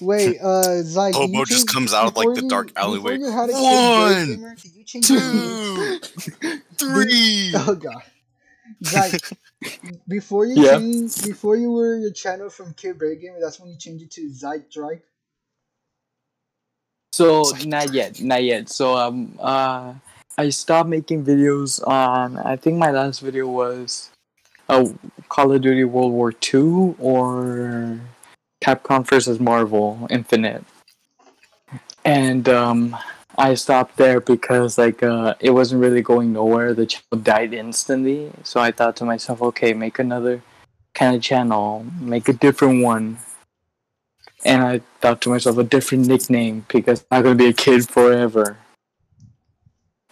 Wait, 0.00 0.38
uh, 0.40 0.82
Zyke. 0.84 1.14
Hobo 1.14 1.44
just 1.44 1.66
change- 1.66 1.72
comes 1.72 1.94
out 1.94 2.06
of, 2.08 2.16
like, 2.16 2.24
before 2.26 2.34
the 2.36 2.42
you- 2.42 2.48
dark 2.48 2.72
alleyway. 2.76 3.18
you 3.18 3.30
had 3.30 3.50
a 3.50 3.52
kid, 3.52 3.62
One, 3.62 4.26
Gamer, 4.36 4.56
change? 4.84 5.06
Two, 5.08 5.98
three. 6.78 7.52
Oh 7.56 7.74
god. 7.74 8.02
Zyke, 8.84 9.32
before 10.08 10.46
you 10.46 10.62
Yeah. 10.62 10.78
changed, 10.78 11.24
before 11.26 11.56
you 11.56 11.72
were 11.72 11.96
your 11.96 12.12
channel 12.12 12.50
from 12.50 12.74
Kid 12.74 12.98
Brave 12.98 13.20
Gamer, 13.20 13.38
that's 13.40 13.58
when 13.58 13.70
you 13.70 13.76
changed 13.78 14.04
it 14.04 14.10
to 14.12 14.28
Zyke 14.30 14.70
Drake. 14.70 15.00
So 17.12 17.44
not 17.64 17.92
yet, 17.92 18.20
not 18.20 18.42
yet. 18.42 18.68
So 18.68 18.96
um 18.96 19.36
uh 19.40 19.94
I 20.36 20.48
stopped 20.50 20.88
making 20.88 21.24
videos 21.24 21.84
on 21.86 22.36
I 22.38 22.56
think 22.56 22.76
my 22.78 22.90
last 22.90 23.20
video 23.20 23.46
was 23.48 24.10
uh 24.68 24.86
Call 25.28 25.52
of 25.52 25.62
Duty 25.62 25.84
World 25.84 26.12
War 26.12 26.32
Two 26.32 26.96
or 26.98 28.00
Capcom 28.64 29.06
versus 29.06 29.40
Marvel 29.40 30.06
Infinite. 30.10 30.64
And 32.04 32.48
um 32.48 32.96
I 33.36 33.54
stopped 33.54 33.96
there 33.96 34.20
because 34.20 34.78
like 34.78 35.02
uh 35.02 35.34
it 35.40 35.50
wasn't 35.50 35.82
really 35.82 36.02
going 36.02 36.32
nowhere. 36.32 36.74
The 36.74 36.86
channel 36.86 37.22
died 37.22 37.52
instantly. 37.54 38.30
So 38.44 38.60
I 38.60 38.72
thought 38.72 38.96
to 38.96 39.04
myself, 39.04 39.42
okay, 39.42 39.74
make 39.74 39.98
another 39.98 40.42
kind 40.94 41.16
of 41.16 41.22
channel, 41.22 41.86
make 42.00 42.28
a 42.28 42.32
different 42.32 42.82
one 42.82 43.18
and 44.44 44.62
I 44.62 44.80
thought 45.00 45.20
to 45.22 45.30
myself 45.30 45.58
a 45.58 45.64
different 45.64 46.06
nickname 46.06 46.66
because 46.68 47.04
I'm 47.10 47.18
not 47.18 47.22
gonna 47.24 47.36
be 47.36 47.46
a 47.48 47.52
kid 47.52 47.88
forever. 47.88 48.58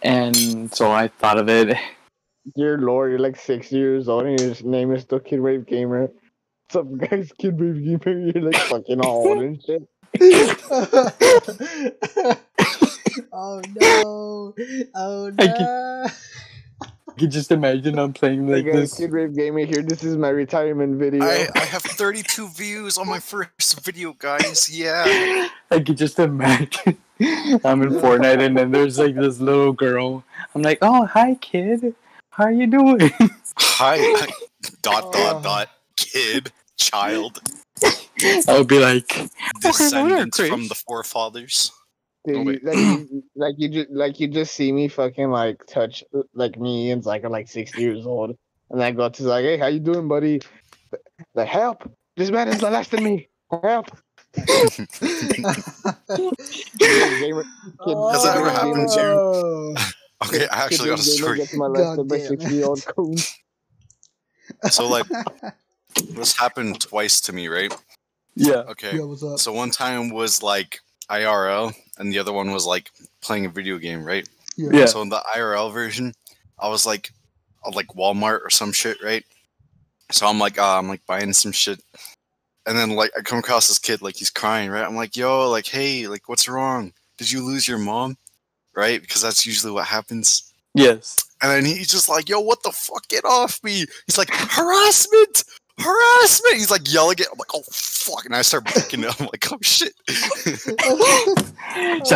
And 0.01 0.73
so 0.73 0.91
I 0.91 1.07
thought 1.07 1.37
of 1.37 1.49
it. 1.49 1.77
Dear 2.55 2.77
Lord, 2.77 3.11
you're 3.11 3.19
like 3.19 3.37
six 3.37 3.71
years 3.71 4.09
old 4.09 4.25
and 4.25 4.39
your 4.39 4.55
name 4.63 4.93
is 4.93 5.03
still 5.03 5.19
Kid 5.19 5.39
Wave 5.39 5.65
Gamer. 5.65 6.11
What's 6.73 6.89
up, 6.89 6.97
guys? 7.11 7.31
Kid 7.37 7.59
Wave 7.59 8.01
Gamer. 8.01 8.31
You're 8.31 8.43
like 8.49 8.55
fucking 8.55 8.99
all 9.01 9.27
old 9.27 9.37
and 9.43 9.63
shit. 9.63 9.87
oh 13.31 13.61
no! 13.79 14.55
Oh 14.95 15.31
I 15.37 15.45
no! 15.45 16.07
You 17.09 17.13
can 17.15 17.29
just 17.29 17.51
imagine 17.51 17.99
I'm 17.99 18.11
playing 18.11 18.47
Hey 18.47 18.53
like 18.55 18.65
guys, 18.65 18.73
this. 18.73 18.97
Kid 18.97 19.11
Wave 19.11 19.35
Gamer 19.35 19.65
here. 19.65 19.83
This 19.83 20.03
is 20.03 20.17
my 20.17 20.29
retirement 20.29 20.97
video. 20.97 21.23
I, 21.23 21.47
I 21.53 21.59
have 21.59 21.83
32 21.83 22.49
views 22.49 22.97
on 22.97 23.07
my 23.07 23.19
first 23.19 23.85
video, 23.85 24.13
guys. 24.13 24.67
Yeah. 24.75 25.47
I 25.69 25.79
could 25.79 25.97
just 25.97 26.17
imagine 26.17 26.97
I'm 27.63 27.83
in 27.83 27.89
Fortnite 28.01 28.41
and 28.41 28.57
then 28.57 28.71
there's 28.71 28.97
like 28.97 29.13
this 29.13 29.39
little 29.39 29.73
girl. 29.73 30.23
I'm 30.55 30.63
like, 30.63 30.79
oh 30.81 31.05
hi 31.05 31.35
kid, 31.35 31.93
how 32.31 32.45
are 32.45 32.51
you 32.51 32.65
doing? 32.65 33.11
Hi. 33.59 33.97
Dot 34.81 35.03
Oh. 35.05 35.11
dot 35.11 35.43
dot. 35.43 35.69
Kid. 35.95 36.51
Child. 36.77 37.41
I 37.83 38.57
would 38.57 38.67
be 38.67 38.79
like, 38.79 39.07
Descendants 39.61 40.37
Chris. 40.37 40.49
from 40.49 40.67
the 40.67 40.75
forefathers. 40.75 41.71
Dude, 42.25 42.37
Oh, 42.37 42.43
like, 42.43 42.77
you, 42.77 43.23
like 43.35 43.55
you 43.57 43.67
just 43.69 43.89
like 43.91 44.19
you 44.21 44.27
just 44.29 44.55
see 44.55 44.71
me 44.71 44.87
fucking 44.87 45.29
like 45.29 45.65
touch 45.65 46.03
like 46.33 46.57
me 46.57 46.91
and 46.91 47.05
like 47.05 47.25
I'm 47.25 47.31
like 47.33 47.49
six 47.49 47.77
years 47.77 48.05
old, 48.05 48.37
and 48.69 48.81
I 48.81 48.91
go 48.91 49.09
to 49.09 49.23
like, 49.23 49.43
hey, 49.43 49.57
how 49.57 49.67
you 49.67 49.79
doing, 49.81 50.07
buddy? 50.07 50.41
Like, 51.35 51.49
help! 51.49 51.83
This 52.15 52.31
man 52.31 52.47
is 52.47 52.61
molesting 52.61 53.03
me. 53.03 53.27
Help! 53.51 53.87
Has 54.37 54.77
that 58.23 58.33
ever 58.37 58.49
happened 58.51 58.89
to 58.89 58.99
you? 59.01 59.75
Okay, 60.25 60.47
I 60.47 60.65
actually 60.65 60.89
got 60.89 60.99
a 60.99 61.03
story. 61.03 61.37
Gets 61.39 61.55
molested 61.57 62.07
by 62.07 62.17
Goddamn. 62.19 62.39
six-year-old 62.39 62.85
coon. 62.85 63.15
So, 64.69 64.87
like, 64.87 65.05
this 66.11 66.37
happened 66.37 66.79
twice 66.81 67.19
to 67.21 67.33
me, 67.33 67.47
right? 67.47 67.73
yeah, 68.35 68.63
Okay. 68.69 68.95
Yo, 68.95 69.07
what's 69.07 69.23
up? 69.23 69.39
So 69.39 69.53
one 69.53 69.69
time 69.71 70.09
was 70.09 70.41
like 70.41 70.79
IRL, 71.09 71.73
and 71.97 72.11
the 72.11 72.19
other 72.19 72.33
one 72.33 72.51
was 72.51 72.65
like 72.65 72.91
playing 73.21 73.45
a 73.45 73.49
video 73.49 73.77
game, 73.77 74.03
right? 74.03 74.27
yeah. 74.55 74.85
So 74.85 75.01
in 75.01 75.09
the 75.09 75.23
IRL 75.35 75.71
version, 75.73 76.13
I 76.59 76.69
was 76.69 76.85
like, 76.85 77.11
like 77.73 77.87
Walmart 77.87 78.41
or 78.43 78.49
some 78.49 78.71
shit, 78.71 78.97
right? 79.03 79.23
So 80.11 80.27
I'm 80.27 80.39
like, 80.39 80.59
uh, 80.59 80.77
I'm 80.77 80.87
like 80.87 81.05
buying 81.05 81.33
some 81.33 81.51
shit, 81.51 81.81
and 82.65 82.77
then 82.77 82.91
like 82.91 83.11
I 83.17 83.21
come 83.21 83.39
across 83.39 83.67
this 83.67 83.79
kid, 83.79 84.01
like 84.01 84.15
he's 84.15 84.29
crying, 84.29 84.69
right? 84.69 84.85
I'm 84.85 84.95
like, 84.95 85.17
yo, 85.17 85.49
like, 85.49 85.67
hey, 85.67 86.07
like, 86.07 86.27
what's 86.29 86.47
wrong? 86.47 86.93
Did 87.17 87.31
you 87.31 87.43
lose 87.43 87.67
your 87.67 87.77
mom? 87.77 88.17
Right? 88.75 89.01
Because 89.01 89.21
that's 89.21 89.45
usually 89.45 89.71
what 89.71 89.85
happens. 89.85 90.51
Yes. 90.73 91.17
And 91.41 91.51
then 91.51 91.65
he's 91.65 91.89
just 91.89 92.09
like, 92.09 92.29
yo, 92.29 92.39
what 92.39 92.63
the 92.63 92.71
fuck? 92.71 93.07
Get 93.07 93.25
off 93.25 93.63
me. 93.63 93.85
He's 94.07 94.17
like, 94.17 94.29
harassment! 94.31 95.43
Harassment! 95.79 96.55
He's 96.55 96.71
like 96.71 96.91
yelling 96.91 97.13
at 97.13 97.21
it. 97.21 97.27
I'm 97.31 97.37
like, 97.37 97.53
oh 97.53 97.63
fuck. 97.71 98.25
And 98.25 98.35
I 98.35 98.41
start 98.43 98.65
breaking 98.65 99.05
up. 99.05 99.19
I'm 99.19 99.27
like, 99.27 99.51
oh 99.51 99.57
shit. 99.61 99.93
Shut 100.07 100.77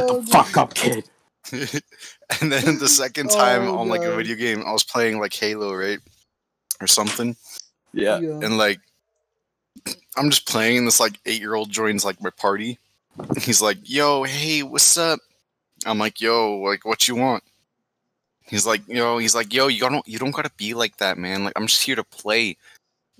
Oh, 0.09 0.21
the 0.21 0.27
fuck 0.29 0.57
up, 0.57 0.73
kid. 0.73 1.05
and 1.51 2.51
then 2.51 2.77
the 2.77 2.89
second 2.89 3.29
time 3.31 3.63
Oh, 3.67 3.77
on 3.79 3.87
like 3.87 4.03
a 4.03 4.15
video 4.15 4.35
game, 4.35 4.63
I 4.65 4.71
was 4.73 4.83
playing 4.83 5.19
like 5.19 5.33
Halo, 5.33 5.73
right? 5.73 5.99
Or 6.81 6.87
something. 6.87 7.35
Yeah. 7.93 8.19
Yeah. 8.19 8.39
And 8.43 8.57
like 8.57 8.79
I'm 10.17 10.29
just 10.29 10.47
playing 10.47 10.79
and 10.79 10.87
this 10.87 10.99
like 10.99 11.19
eight 11.25 11.39
year 11.39 11.55
old 11.55 11.71
joins 11.71 12.03
like 12.05 12.21
my 12.21 12.29
party. 12.31 12.77
He's 13.39 13.61
like, 13.61 13.77
yo, 13.83 14.23
hey, 14.23 14.61
what's 14.61 14.97
up? 14.97 15.19
I'm 15.85 15.97
like, 15.97 16.21
yo, 16.21 16.57
like 16.57 16.85
what 16.85 17.07
you 17.07 17.15
want? 17.15 17.43
He's 18.41 18.67
like, 18.67 18.87
yo, 18.87 19.17
he's 19.17 19.35
like, 19.35 19.53
yo, 19.53 19.67
you 19.67 19.79
don't 19.79 20.07
you 20.07 20.19
don't 20.19 20.31
gotta 20.31 20.51
be 20.57 20.73
like 20.73 20.97
that, 20.97 21.17
man. 21.17 21.43
Like 21.43 21.53
I'm 21.55 21.67
just 21.67 21.83
here 21.83 21.95
to 21.95 22.03
play. 22.03 22.57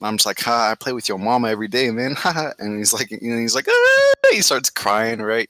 I'm 0.02 0.18
just 0.18 0.26
like, 0.26 0.40
ha, 0.40 0.72
I 0.72 0.76
play 0.76 0.94
with 0.94 1.10
your 1.10 1.18
mama 1.18 1.50
every 1.50 1.68
day, 1.68 1.90
man. 1.92 2.16
Haha. 2.18 2.52
and 2.60 2.78
he's 2.78 2.94
like, 2.94 3.12
you 3.12 3.20
know, 3.22 3.40
he's 3.40 3.56
like, 3.56 3.68
ah! 3.70 4.14
he 4.32 4.42
starts 4.42 4.70
crying, 4.70 5.22
right? 5.22 5.50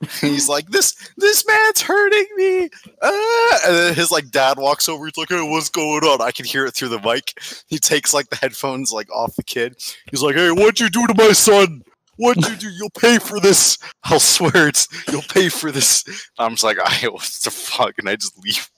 he's 0.20 0.48
like, 0.48 0.68
this 0.68 0.94
this 1.16 1.44
man's 1.46 1.82
hurting 1.82 2.26
me. 2.36 2.68
Ah! 3.02 3.58
And 3.66 3.76
then 3.76 3.94
his 3.94 4.10
like 4.10 4.30
dad 4.30 4.58
walks 4.58 4.88
over. 4.88 5.04
He's 5.04 5.16
like, 5.16 5.28
hey, 5.28 5.42
what's 5.42 5.68
going 5.68 6.04
on? 6.04 6.22
I 6.22 6.30
can 6.30 6.44
hear 6.44 6.66
it 6.66 6.74
through 6.74 6.90
the 6.90 7.00
mic. 7.00 7.34
He 7.66 7.78
takes 7.78 8.14
like 8.14 8.28
the 8.30 8.36
headphones 8.36 8.92
like 8.92 9.10
off 9.12 9.34
the 9.34 9.42
kid. 9.42 9.76
He's 10.10 10.22
like, 10.22 10.36
hey, 10.36 10.50
what'd 10.50 10.78
you 10.78 10.88
do 10.88 11.06
to 11.06 11.14
my 11.16 11.32
son? 11.32 11.82
What'd 12.16 12.48
you 12.48 12.56
do? 12.56 12.70
You'll 12.70 12.90
pay 12.90 13.18
for 13.18 13.38
this. 13.40 13.78
I'll 14.04 14.20
swear 14.20 14.68
it's 14.68 14.88
you'll 15.10 15.22
pay 15.22 15.48
for 15.48 15.70
this. 15.70 16.04
I'm 16.38 16.52
just 16.52 16.64
like, 16.64 16.78
I 16.82 17.08
what 17.08 17.22
the 17.44 17.50
fuck, 17.50 17.94
and 17.98 18.08
I 18.08 18.16
just 18.16 18.38
leave. 18.38 18.68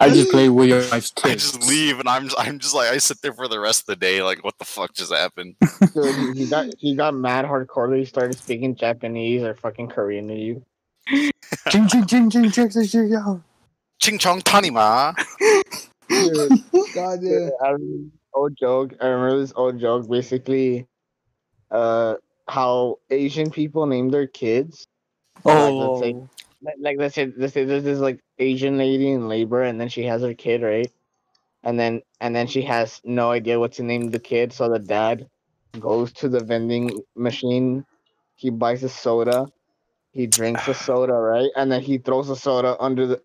I 0.00 0.10
just 0.10 0.30
play 0.30 0.48
with 0.48 0.68
your 0.68 0.82
wife's 0.90 1.12
I 1.24 1.34
just 1.34 1.68
leave, 1.68 2.00
and 2.00 2.08
I'm 2.08 2.24
just, 2.24 2.36
I'm 2.38 2.58
just 2.58 2.74
like, 2.74 2.90
I 2.90 2.98
sit 2.98 3.22
there 3.22 3.32
for 3.34 3.48
the 3.48 3.60
rest 3.60 3.82
of 3.82 3.86
the 3.86 3.96
day, 3.96 4.22
like, 4.22 4.44
what 4.44 4.58
the 4.58 4.64
fuck 4.66 4.94
just 4.94 5.12
happened? 5.12 5.56
Dude, 5.94 6.36
he 6.36 6.46
got 6.46 6.66
he 6.78 6.96
got 6.96 7.14
mad 7.14 7.46
hardcore. 7.46 7.96
He 7.98 8.04
started 8.06 8.38
speaking 8.38 8.76
Japanese 8.76 9.42
or 9.42 9.54
fucking 9.54 9.88
Korean 9.88 10.28
to 10.28 10.34
you. 10.34 10.64
Ching 11.68 11.88
ching 11.88 12.06
ching 12.06 12.30
ching 12.30 12.50
ching 12.50 12.70
ching 12.70 12.86
ching. 12.86 13.08
yo. 13.10 13.42
Ching 14.00 14.18
chong 14.18 14.42
tanima. 14.42 15.14
Dude, 16.10 16.64
God 16.92 17.20
Yeah, 17.20 17.50
damn. 17.50 17.52
I 17.60 17.70
remember 17.70 18.04
this 18.04 18.12
old 18.34 18.56
joke. 18.58 18.94
I 19.00 19.06
remember 19.08 19.40
this 19.40 19.52
old 19.56 19.80
joke. 19.80 20.08
Basically, 20.10 20.86
uh, 21.70 22.16
how 22.48 22.98
Asian 23.10 23.50
people 23.50 23.86
name 23.86 24.10
their 24.10 24.26
kids. 24.28 24.86
Like, 25.58 25.76
let's 25.78 25.98
say, 25.98 26.14
Oh. 26.14 26.14
like, 26.14 26.45
like 26.80 26.98
let's 26.98 27.14
say, 27.14 27.32
let's 27.36 27.54
say 27.54 27.64
there's 27.64 27.84
this 27.84 27.98
like 28.00 28.20
Asian 28.38 28.78
lady 28.78 29.10
in 29.10 29.28
labor, 29.28 29.62
and 29.62 29.80
then 29.80 29.88
she 29.88 30.04
has 30.04 30.22
her 30.22 30.34
kid, 30.34 30.62
right? 30.62 30.90
And 31.62 31.78
then 31.78 32.02
and 32.20 32.34
then 32.34 32.46
she 32.46 32.62
has 32.62 33.00
no 33.04 33.30
idea 33.30 33.60
what 33.60 33.72
to 33.74 33.82
name 33.82 34.10
the 34.10 34.18
kid, 34.20 34.52
so 34.52 34.68
the 34.68 34.78
dad 34.78 35.28
goes 35.78 36.12
to 36.14 36.28
the 36.28 36.40
vending 36.40 37.00
machine. 37.16 37.84
He 38.36 38.50
buys 38.50 38.82
a 38.84 38.88
soda. 38.88 39.46
He 40.12 40.26
drinks 40.26 40.66
the 40.66 40.74
soda, 40.86 41.14
right? 41.14 41.50
And 41.56 41.70
then 41.70 41.82
he 41.82 41.98
throws 41.98 42.28
the 42.28 42.36
soda 42.36 42.76
under 42.80 43.06
the. 43.06 43.22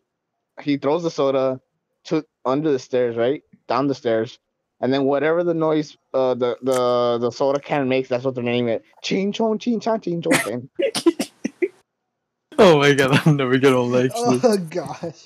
He 0.62 0.78
throws 0.78 1.04
the 1.04 1.12
soda 1.12 1.62
to 2.06 2.26
under 2.46 2.72
the 2.72 2.80
stairs, 2.80 3.16
right? 3.18 3.44
Down 3.68 3.88
the 3.88 3.96
stairs. 3.96 4.40
And 4.82 4.92
then 4.94 5.06
whatever 5.06 5.44
the 5.44 5.54
noise 5.54 5.98
uh 6.14 6.34
the 6.36 6.58
the, 6.64 7.20
the 7.20 7.32
soda 7.32 7.60
can 7.60 7.88
makes, 7.90 8.10
that's 8.10 8.26
what 8.26 8.36
they're 8.36 8.44
naming 8.44 8.74
it. 8.74 8.84
Ching 9.04 9.32
chong 9.32 9.60
ching 9.60 9.80
chong 9.80 10.02
ching 10.02 10.22
chong. 10.24 10.70
Ching. 12.62 12.76
Oh 12.76 12.80
my 12.80 12.94
god, 12.94 13.22
I'm 13.26 13.38
never 13.38 13.58
gonna 13.58 13.80
like 13.82 14.12
this. 14.12 14.42
Oh 14.44 14.58
gosh. 14.70 15.26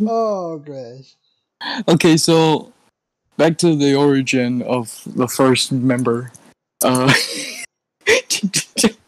oh 0.00 0.58
gosh. 0.58 1.14
Okay, 1.88 2.16
so 2.16 2.72
back 3.36 3.58
to 3.58 3.76
the 3.76 3.94
origin 3.94 4.62
of 4.62 5.02
the 5.06 5.28
first 5.28 5.72
member. 5.72 6.32
Uh, 6.82 7.12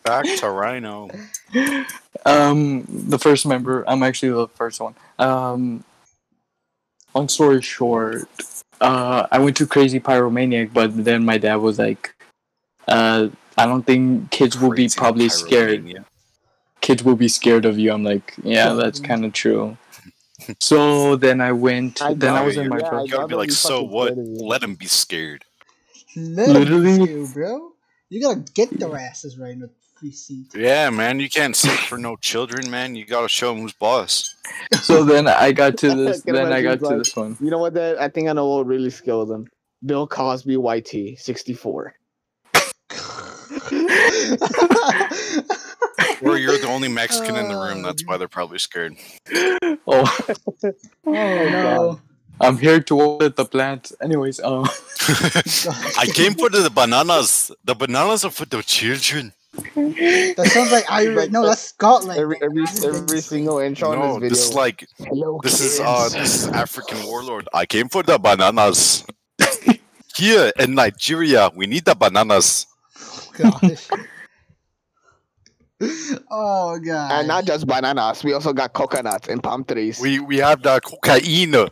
Back 0.03 0.24
to 0.38 0.51
Rhino. 0.51 1.09
um, 2.26 2.84
the 2.88 3.18
first 3.18 3.46
member. 3.46 3.84
I'm 3.88 4.03
actually 4.03 4.30
the 4.30 4.48
first 4.48 4.80
one. 4.80 4.94
Um, 5.18 5.84
long 7.14 7.28
story 7.28 7.62
short, 7.62 8.28
uh, 8.80 9.26
I 9.30 9.38
went 9.38 9.57
to 9.59 9.66
Crazy 9.66 10.01
Pyromaniac, 10.01 10.72
but 10.72 11.05
then 11.05 11.24
my 11.24 11.38
dad 11.38 11.57
was 11.57 11.78
like, 11.78 12.14
uh, 12.88 13.28
I 13.62 13.66
don't 13.66 13.84
think 13.84 14.30
kids 14.30 14.58
will 14.58 14.72
be 14.72 14.88
probably 14.88 15.28
scared. 15.28 15.84
pyromania. 15.84 16.04
Kids 16.80 17.04
will 17.04 17.16
be 17.16 17.28
scared 17.28 17.64
of 17.66 17.78
you. 17.78 17.92
I'm 17.92 18.04
like, 18.04 18.34
yeah, 18.42 18.72
that's 18.72 19.00
kind 19.00 19.24
of 19.24 19.32
true. 19.32 19.76
So 20.58 21.16
then 21.16 21.40
I 21.42 21.52
went. 21.52 22.00
I 22.00 22.14
then 22.14 22.34
I 22.34 22.42
was 22.42 22.56
it, 22.56 22.62
in 22.62 22.68
my 22.70 22.78
yeah, 22.78 22.88
I 22.88 23.02
You 23.02 23.08
gotta 23.08 23.28
be 23.28 23.34
like, 23.34 23.50
so 23.52 23.82
what? 23.82 24.12
scared 24.14 24.18
of 24.18 24.24
you." 24.26 24.46
Let 24.46 24.62
them 24.62 24.74
be 24.74 24.86
scared. 24.86 25.44
Let 26.16 26.48
Literally- 26.48 26.98
Literally, 26.98 27.28
bro. 27.34 27.72
You 28.08 28.22
gotta 28.22 28.40
get 28.54 28.70
their 28.80 28.96
asses 28.96 29.38
right 29.38 29.52
in 29.52 29.61
the 29.61 29.70
free 29.98 30.11
seat. 30.12 30.46
Yeah, 30.54 30.88
man, 30.90 31.20
you 31.20 31.28
can't 31.28 31.54
sit 31.54 31.78
for 31.78 31.98
no 31.98 32.16
children, 32.16 32.70
man. 32.70 32.94
You 32.96 33.04
gotta 33.04 33.28
show 33.28 33.52
them 33.52 33.61
who's 33.62 33.74
boss. 33.74 34.34
So 34.82 35.04
then 35.04 35.28
I 35.28 35.52
got 35.52 35.76
to 35.78 35.94
this. 35.94 36.22
Then 36.22 36.36
I 36.36 36.42
imagine 36.44 36.64
got 36.64 36.78
to 36.80 36.86
like- 36.86 36.98
this 37.04 37.14
one. 37.14 37.36
You 37.38 37.50
know 37.50 37.58
what? 37.58 37.74
That 37.74 38.00
I 38.00 38.08
think 38.08 38.28
I 38.28 38.32
know 38.32 38.48
what 38.48 38.66
really 38.66 38.90
scare 38.90 39.26
them. 39.26 39.46
Bill 39.84 40.06
Cosby, 40.06 40.56
YT, 40.56 41.18
sixty 41.18 41.52
four. 41.52 41.94
Or 46.22 46.38
you're 46.38 46.58
the 46.58 46.66
only 46.68 46.88
Mexican 46.88 47.36
in 47.36 47.48
the 47.48 47.56
room. 47.56 47.82
That's 47.82 48.04
why 48.06 48.16
they're 48.16 48.28
probably 48.28 48.58
scared. 48.58 48.96
Oh, 49.86 50.18
oh 51.06 51.12
no. 51.12 52.00
I'm 52.40 52.56
here 52.58 52.80
to 52.80 52.94
water 52.94 53.28
the 53.28 53.44
plant. 53.44 53.92
Anyways, 54.02 54.40
um, 54.40 54.64
I 55.98 56.06
came 56.12 56.34
for 56.34 56.48
the 56.48 56.70
bananas. 56.72 57.50
The 57.64 57.74
bananas 57.74 58.24
are 58.24 58.30
for 58.30 58.46
the 58.46 58.62
children. 58.62 59.32
That 59.74 60.50
sounds 60.52 60.72
like 60.72 60.90
Irish. 60.90 61.30
No, 61.30 61.46
that's 61.46 61.61
Scotland. 61.61 62.18
Every 62.18 62.36
every 62.42 62.64
every 62.84 63.20
single 63.20 63.58
intro 63.58 63.94
No, 63.94 64.16
in 64.16 64.22
this 64.22 64.30
this 64.30 64.48
is 64.48 64.54
like 64.54 64.86
Hello, 64.98 65.40
this 65.42 65.61
is 65.61 65.80
uh 65.80 66.08
this 66.08 66.44
is 66.44 66.48
African 66.48 67.02
warlord. 67.04 67.48
I 67.52 67.66
came 67.66 67.88
for 67.88 68.02
the 68.02 68.18
bananas. 68.18 69.04
Here 70.16 70.52
in 70.58 70.74
Nigeria, 70.74 71.50
we 71.54 71.66
need 71.66 71.84
the 71.84 71.94
bananas. 71.94 72.66
Gosh. 73.41 73.88
oh 76.30 76.78
god. 76.78 77.12
and 77.12 77.28
not 77.28 77.45
just 77.47 77.66
bananas. 77.66 78.22
We 78.22 78.32
also 78.34 78.53
got 78.53 78.72
coconuts 78.74 79.28
and 79.28 79.43
palm 79.43 79.64
trees. 79.64 80.01
We 80.01 80.20
we 80.20 80.36
have 80.38 80.62
the 80.62 80.80
cocaine. 80.80 81.53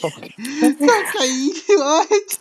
Cocaine, 0.00 1.52
what? 1.68 2.38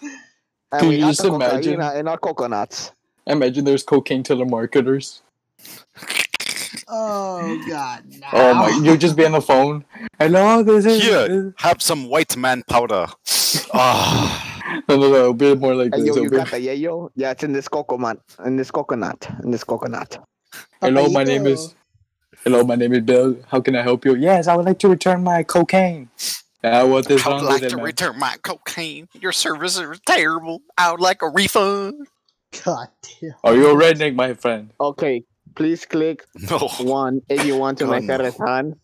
and 0.71 0.79
Can 0.79 0.89
we 0.89 0.95
you 0.97 1.05
just 1.07 1.21
the 1.23 1.33
imagine? 1.33 1.79
cocaine 1.79 1.99
in 1.99 2.07
our 2.07 2.17
coconuts. 2.17 2.91
imagine 3.25 3.65
there's 3.65 3.83
cocaine 3.83 4.23
telemarketers. 4.23 5.21
Oh 6.87 7.65
god. 7.67 8.03
No. 8.07 8.27
Oh 8.33 8.53
my! 8.53 8.69
You 8.83 8.97
just 8.97 9.15
be 9.15 9.25
on 9.25 9.31
the 9.33 9.41
phone. 9.41 9.83
Hello, 10.19 10.61
this 10.63 10.85
is. 10.85 11.01
Here, 11.01 11.53
have 11.57 11.81
some 11.81 12.07
white 12.09 12.37
man 12.37 12.63
powder. 12.69 13.07
Ah, 13.73 14.56
No, 14.89 14.97
no, 14.97 15.11
no. 15.11 15.29
A 15.29 15.33
bit 15.33 15.59
more 15.59 15.75
like 15.75 15.93
Hey, 15.93 16.01
this. 16.01 16.15
yo, 16.15 16.23
you 16.23 16.29
got 16.29 16.51
the 16.51 16.57
yayo? 16.57 17.09
Yeah, 17.15 17.31
it's 17.31 17.43
in 17.43 17.53
this 17.53 17.67
coconut. 17.67 18.19
In 18.45 18.55
this 18.57 18.71
coconut. 18.71 19.27
In 19.43 19.51
this 19.51 19.63
coconut. 19.63 20.19
Hello, 20.81 21.09
my 21.09 21.23
name 21.23 21.47
is. 21.47 21.75
Hello, 22.43 22.63
my 22.63 22.75
name 22.75 22.93
is 22.93 23.01
Bill. 23.01 23.37
How 23.49 23.61
can 23.61 23.75
I 23.75 23.81
help 23.83 24.05
you? 24.05 24.15
Yes, 24.15 24.47
I 24.47 24.55
would 24.55 24.65
like 24.65 24.79
to 24.79 24.89
return 24.89 25.23
my 25.23 25.43
cocaine. 25.43 26.09
Yeah, 26.63 26.83
what 26.83 27.09
is 27.11 27.25
I 27.25 27.29
wrong 27.29 27.39
would 27.41 27.45
like 27.45 27.61
with 27.61 27.63
it, 27.63 27.69
to 27.71 27.75
man? 27.77 27.85
return 27.85 28.19
my 28.19 28.35
cocaine. 28.43 29.07
Your 29.13 29.31
service 29.31 29.77
is 29.79 29.99
terrible. 30.05 30.61
I 30.77 30.91
would 30.91 31.01
like 31.01 31.21
a 31.21 31.29
refund. 31.29 32.07
God 32.65 32.87
damn. 33.21 33.33
Are 33.43 33.55
you 33.55 33.69
a 33.69 33.75
redneck, 33.75 34.15
my 34.15 34.33
friend? 34.33 34.71
Okay, 34.79 35.23
please 35.55 35.85
click 35.85 36.25
No. 36.49 36.59
one 36.81 37.21
if 37.29 37.45
you 37.45 37.57
want 37.57 37.77
to 37.79 37.85
God, 37.85 38.03
make 38.03 38.09
a 38.09 38.17
no. 38.17 38.25
return. 38.25 38.79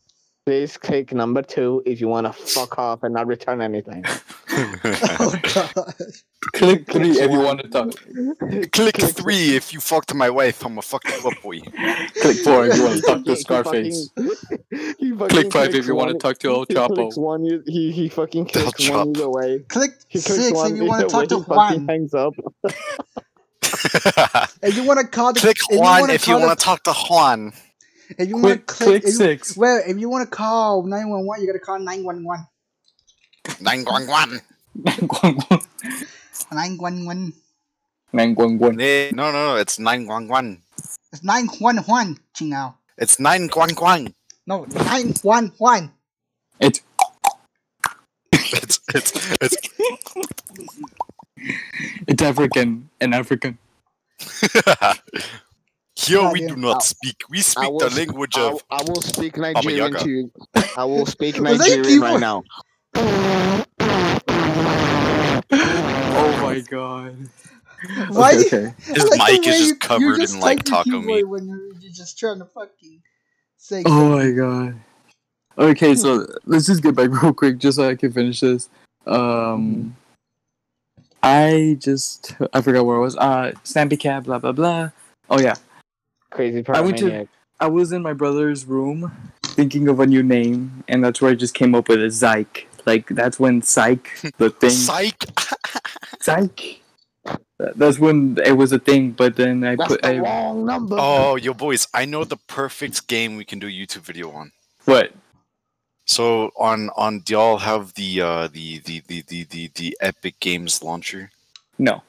Please 0.45 0.75
click 0.77 1.13
number 1.13 1.41
two 1.41 1.81
if 1.85 2.01
you 2.01 2.09
want 2.09 2.27
to 2.27 2.33
fuck 2.33 2.77
off 2.77 3.03
and 3.03 3.13
not 3.13 3.27
return 3.27 3.61
anything. 3.61 4.03
Oh 4.55 5.33
god. 5.55 5.73
Click 6.53 6.85
three 6.91 7.11
if 7.11 7.31
you 7.31 7.39
want 7.39 7.61
to 7.61 7.69
talk. 7.69 8.71
Click 8.71 8.97
three 8.97 9.55
if 9.55 9.73
you 9.73 9.79
fucked 9.79 10.13
my 10.13 10.29
wife. 10.29 10.63
I'ma 10.63 10.81
fuck 10.81 11.03
up, 11.25 11.33
boy. 11.41 11.59
Click 12.21 12.37
four 12.43 12.67
if 12.67 12.75
you 12.75 12.83
want 12.83 12.95
to 12.97 13.01
talk 13.01 13.17
He- 13.19 13.23
to 13.23 13.29
he 13.31 13.35
Scarface. 13.37 14.09
fucking- 14.15 14.95
he 14.99 15.11
fucking 15.11 15.27
Click 15.29 15.51
five 15.53 15.73
if 15.73 15.87
you 15.87 15.95
want 15.95 16.11
to 16.11 16.17
talk 16.19 16.37
to 16.39 16.49
El 16.49 16.65
He 16.67 16.75
clicks 16.75 17.15
Chapo. 17.15 17.17
one. 17.17 17.45
you- 17.45 17.63
He 17.65 17.91
he 17.93 18.09
fucking 18.09 18.47
El 18.53 18.61
clicks 18.71 18.89
one 18.89 19.07
Chapo. 19.07 19.17
either 19.17 19.29
way. 19.29 19.59
Click 19.69 19.91
He 20.09 20.19
six 20.19 20.51
one 20.53 20.73
if 20.73 20.77
you 20.77 20.85
want 20.85 21.01
to 21.01 21.07
talk 21.07 21.27
to 21.29 21.37
Juan. 21.39 21.87
hangs 21.87 22.13
up. 22.13 22.33
If 24.61 24.75
you 24.75 24.83
want 24.83 24.99
to 24.99 25.07
call 25.07 25.33
the 25.33 25.39
Click 25.39 25.57
if 25.69 25.79
Juan 25.79 26.01
wanna 26.01 26.13
if 26.13 26.27
you 26.27 26.37
want 26.37 26.57
to 26.59 26.63
talk 26.63 26.83
to 26.83 26.93
Juan. 26.93 27.53
If 28.17 28.29
you 28.29 28.35
want 28.37 28.45
to 28.45 28.57
Click, 28.59 28.67
click, 28.67 28.87
click 28.87 29.03
if 29.03 29.09
you, 29.09 29.11
six. 29.11 29.57
Well, 29.57 29.81
if 29.85 29.97
you 29.97 30.09
want 30.09 30.29
to 30.29 30.35
call 30.35 30.83
nine 30.83 31.09
one 31.09 31.25
one, 31.25 31.41
you 31.41 31.47
gotta 31.47 31.59
call 31.59 31.79
nine 31.79 32.03
one 32.03 32.23
one. 32.23 32.47
Nine 33.61 33.83
one 33.85 34.07
one. 34.07 34.41
Nine 34.75 35.07
one 36.77 37.05
one. 37.05 37.33
Nine 38.11 38.35
one 38.35 38.57
one. 38.59 38.81
Eh, 38.81 39.11
No, 39.13 39.31
no, 39.31 39.53
no. 39.53 39.55
It's 39.55 39.79
nine 39.79 40.05
one 40.07 40.27
one. 40.27 40.61
It's 41.11 41.23
nine 41.23 41.47
one 41.59 41.77
one. 41.77 42.17
Chingao. 42.35 42.75
It's 42.97 43.19
nine 43.19 43.49
one 43.53 43.73
one. 43.75 44.13
No, 44.45 44.65
nine 44.65 45.13
one 45.21 45.53
one. 45.57 45.91
It's 46.59 46.81
It's 48.31 48.79
it's 48.93 49.37
it's. 49.41 49.57
it's 52.07 52.21
African 52.21 52.89
and 53.01 53.15
African. 53.15 53.57
Here 56.05 56.29
we 56.31 56.39
do 56.41 56.47
Goddamn. 56.49 56.61
not 56.61 56.83
speak. 56.83 57.23
We 57.29 57.41
speak 57.41 57.69
will 57.69 57.79
the 57.79 57.85
s- 57.85 57.97
language 57.97 58.37
I, 58.37 58.41
of. 58.51 58.63
I 58.69 58.81
will 58.83 59.01
speak 59.01 59.37
Nigerian 59.37 59.93
to 59.99 60.09
you. 60.09 60.31
I 60.77 60.83
will 60.85 61.05
speak 61.05 61.39
Nigerian 61.41 62.01
right 62.01 62.19
now. 62.19 62.43
Oh 65.51 66.39
my 66.41 66.59
god. 66.69 67.15
Why? 68.09 68.33
Okay, 68.35 68.45
okay. 68.47 68.73
His 68.83 69.09
like 69.09 69.31
mic 69.31 69.47
is 69.47 69.57
just 69.57 69.69
you- 69.69 69.75
covered 69.77 70.03
you 70.03 70.17
just 70.17 70.35
in 70.35 70.39
like 70.41 70.63
taco 70.63 71.01
meat. 71.01 71.23
When 71.27 71.47
you're, 71.47 71.73
you're 71.79 71.91
just 71.91 72.17
trying 72.17 72.39
to 72.39 72.45
fucking 72.45 73.01
say. 73.57 73.83
Oh 73.85 74.09
my 74.17 74.31
god. 74.31 74.75
Okay, 75.57 75.95
so 75.95 76.25
let's 76.45 76.65
just 76.65 76.81
get 76.81 76.95
back 76.95 77.09
real 77.21 77.33
quick 77.33 77.59
just 77.59 77.77
so 77.77 77.87
I 77.87 77.95
can 77.95 78.11
finish 78.11 78.39
this. 78.39 78.69
Um 79.05 79.95
I 81.21 81.77
just 81.79 82.35
I 82.53 82.61
forgot 82.61 82.85
where 82.85 82.97
I 82.97 82.99
was. 82.99 83.15
Uh 83.17 83.53
Snappy 83.63 83.97
Cat, 83.97 84.23
blah 84.23 84.39
blah 84.39 84.51
blah. 84.53 84.89
Oh 85.29 85.39
yeah. 85.39 85.55
Crazy 86.33 86.63
I 86.67 86.81
went 86.81 86.97
to- 86.97 87.27
I 87.59 87.67
was 87.67 87.91
in 87.91 88.01
my 88.01 88.13
brother's 88.13 88.65
room 88.65 89.11
thinking 89.43 89.87
of 89.87 89.99
a 89.99 90.07
new 90.07 90.23
name 90.23 90.83
and 90.87 91.03
that's 91.03 91.21
where 91.21 91.31
I 91.31 91.35
just 91.35 91.53
came 91.53 91.75
up 91.75 91.87
with 91.87 91.99
a 92.01 92.07
Zyke. 92.07 92.65
Like 92.85 93.07
that's 93.07 93.39
when 93.39 93.61
Psych 93.61 94.09
the 94.37 94.49
thing 94.59 94.71
Psych. 94.71 95.23
Psych 96.21 96.81
That's 97.59 97.99
when 97.99 98.37
it 98.43 98.53
was 98.53 98.71
a 98.73 98.79
thing, 98.79 99.11
but 99.11 99.35
then 99.35 99.63
I 99.63 99.75
That's 99.75 99.87
put 99.87 100.01
the 100.01 100.15
I, 100.15 100.19
wrong 100.19 100.65
number. 100.65 100.97
Oh, 100.99 101.35
yo, 101.35 101.53
boys! 101.53 101.87
I 101.93 102.03
know 102.05 102.23
the 102.25 102.37
perfect 102.47 103.07
game 103.07 103.37
we 103.37 103.45
can 103.45 103.59
do 103.59 103.67
a 103.67 103.71
YouTube 103.71 104.01
video 104.01 104.31
on. 104.31 104.51
what? 104.85 105.13
So 106.05 106.51
on 106.57 106.89
on 106.97 107.19
do 107.19 107.33
y'all 107.33 107.57
have 107.59 107.93
the 107.93 108.21
uh 108.21 108.47
the 108.47 108.79
the 108.79 109.01
the 109.07 109.21
the 109.21 109.43
the, 109.43 109.71
the 109.75 109.97
Epic 110.01 110.39
Games 110.41 110.83
launcher? 110.83 111.31
No. 111.77 112.03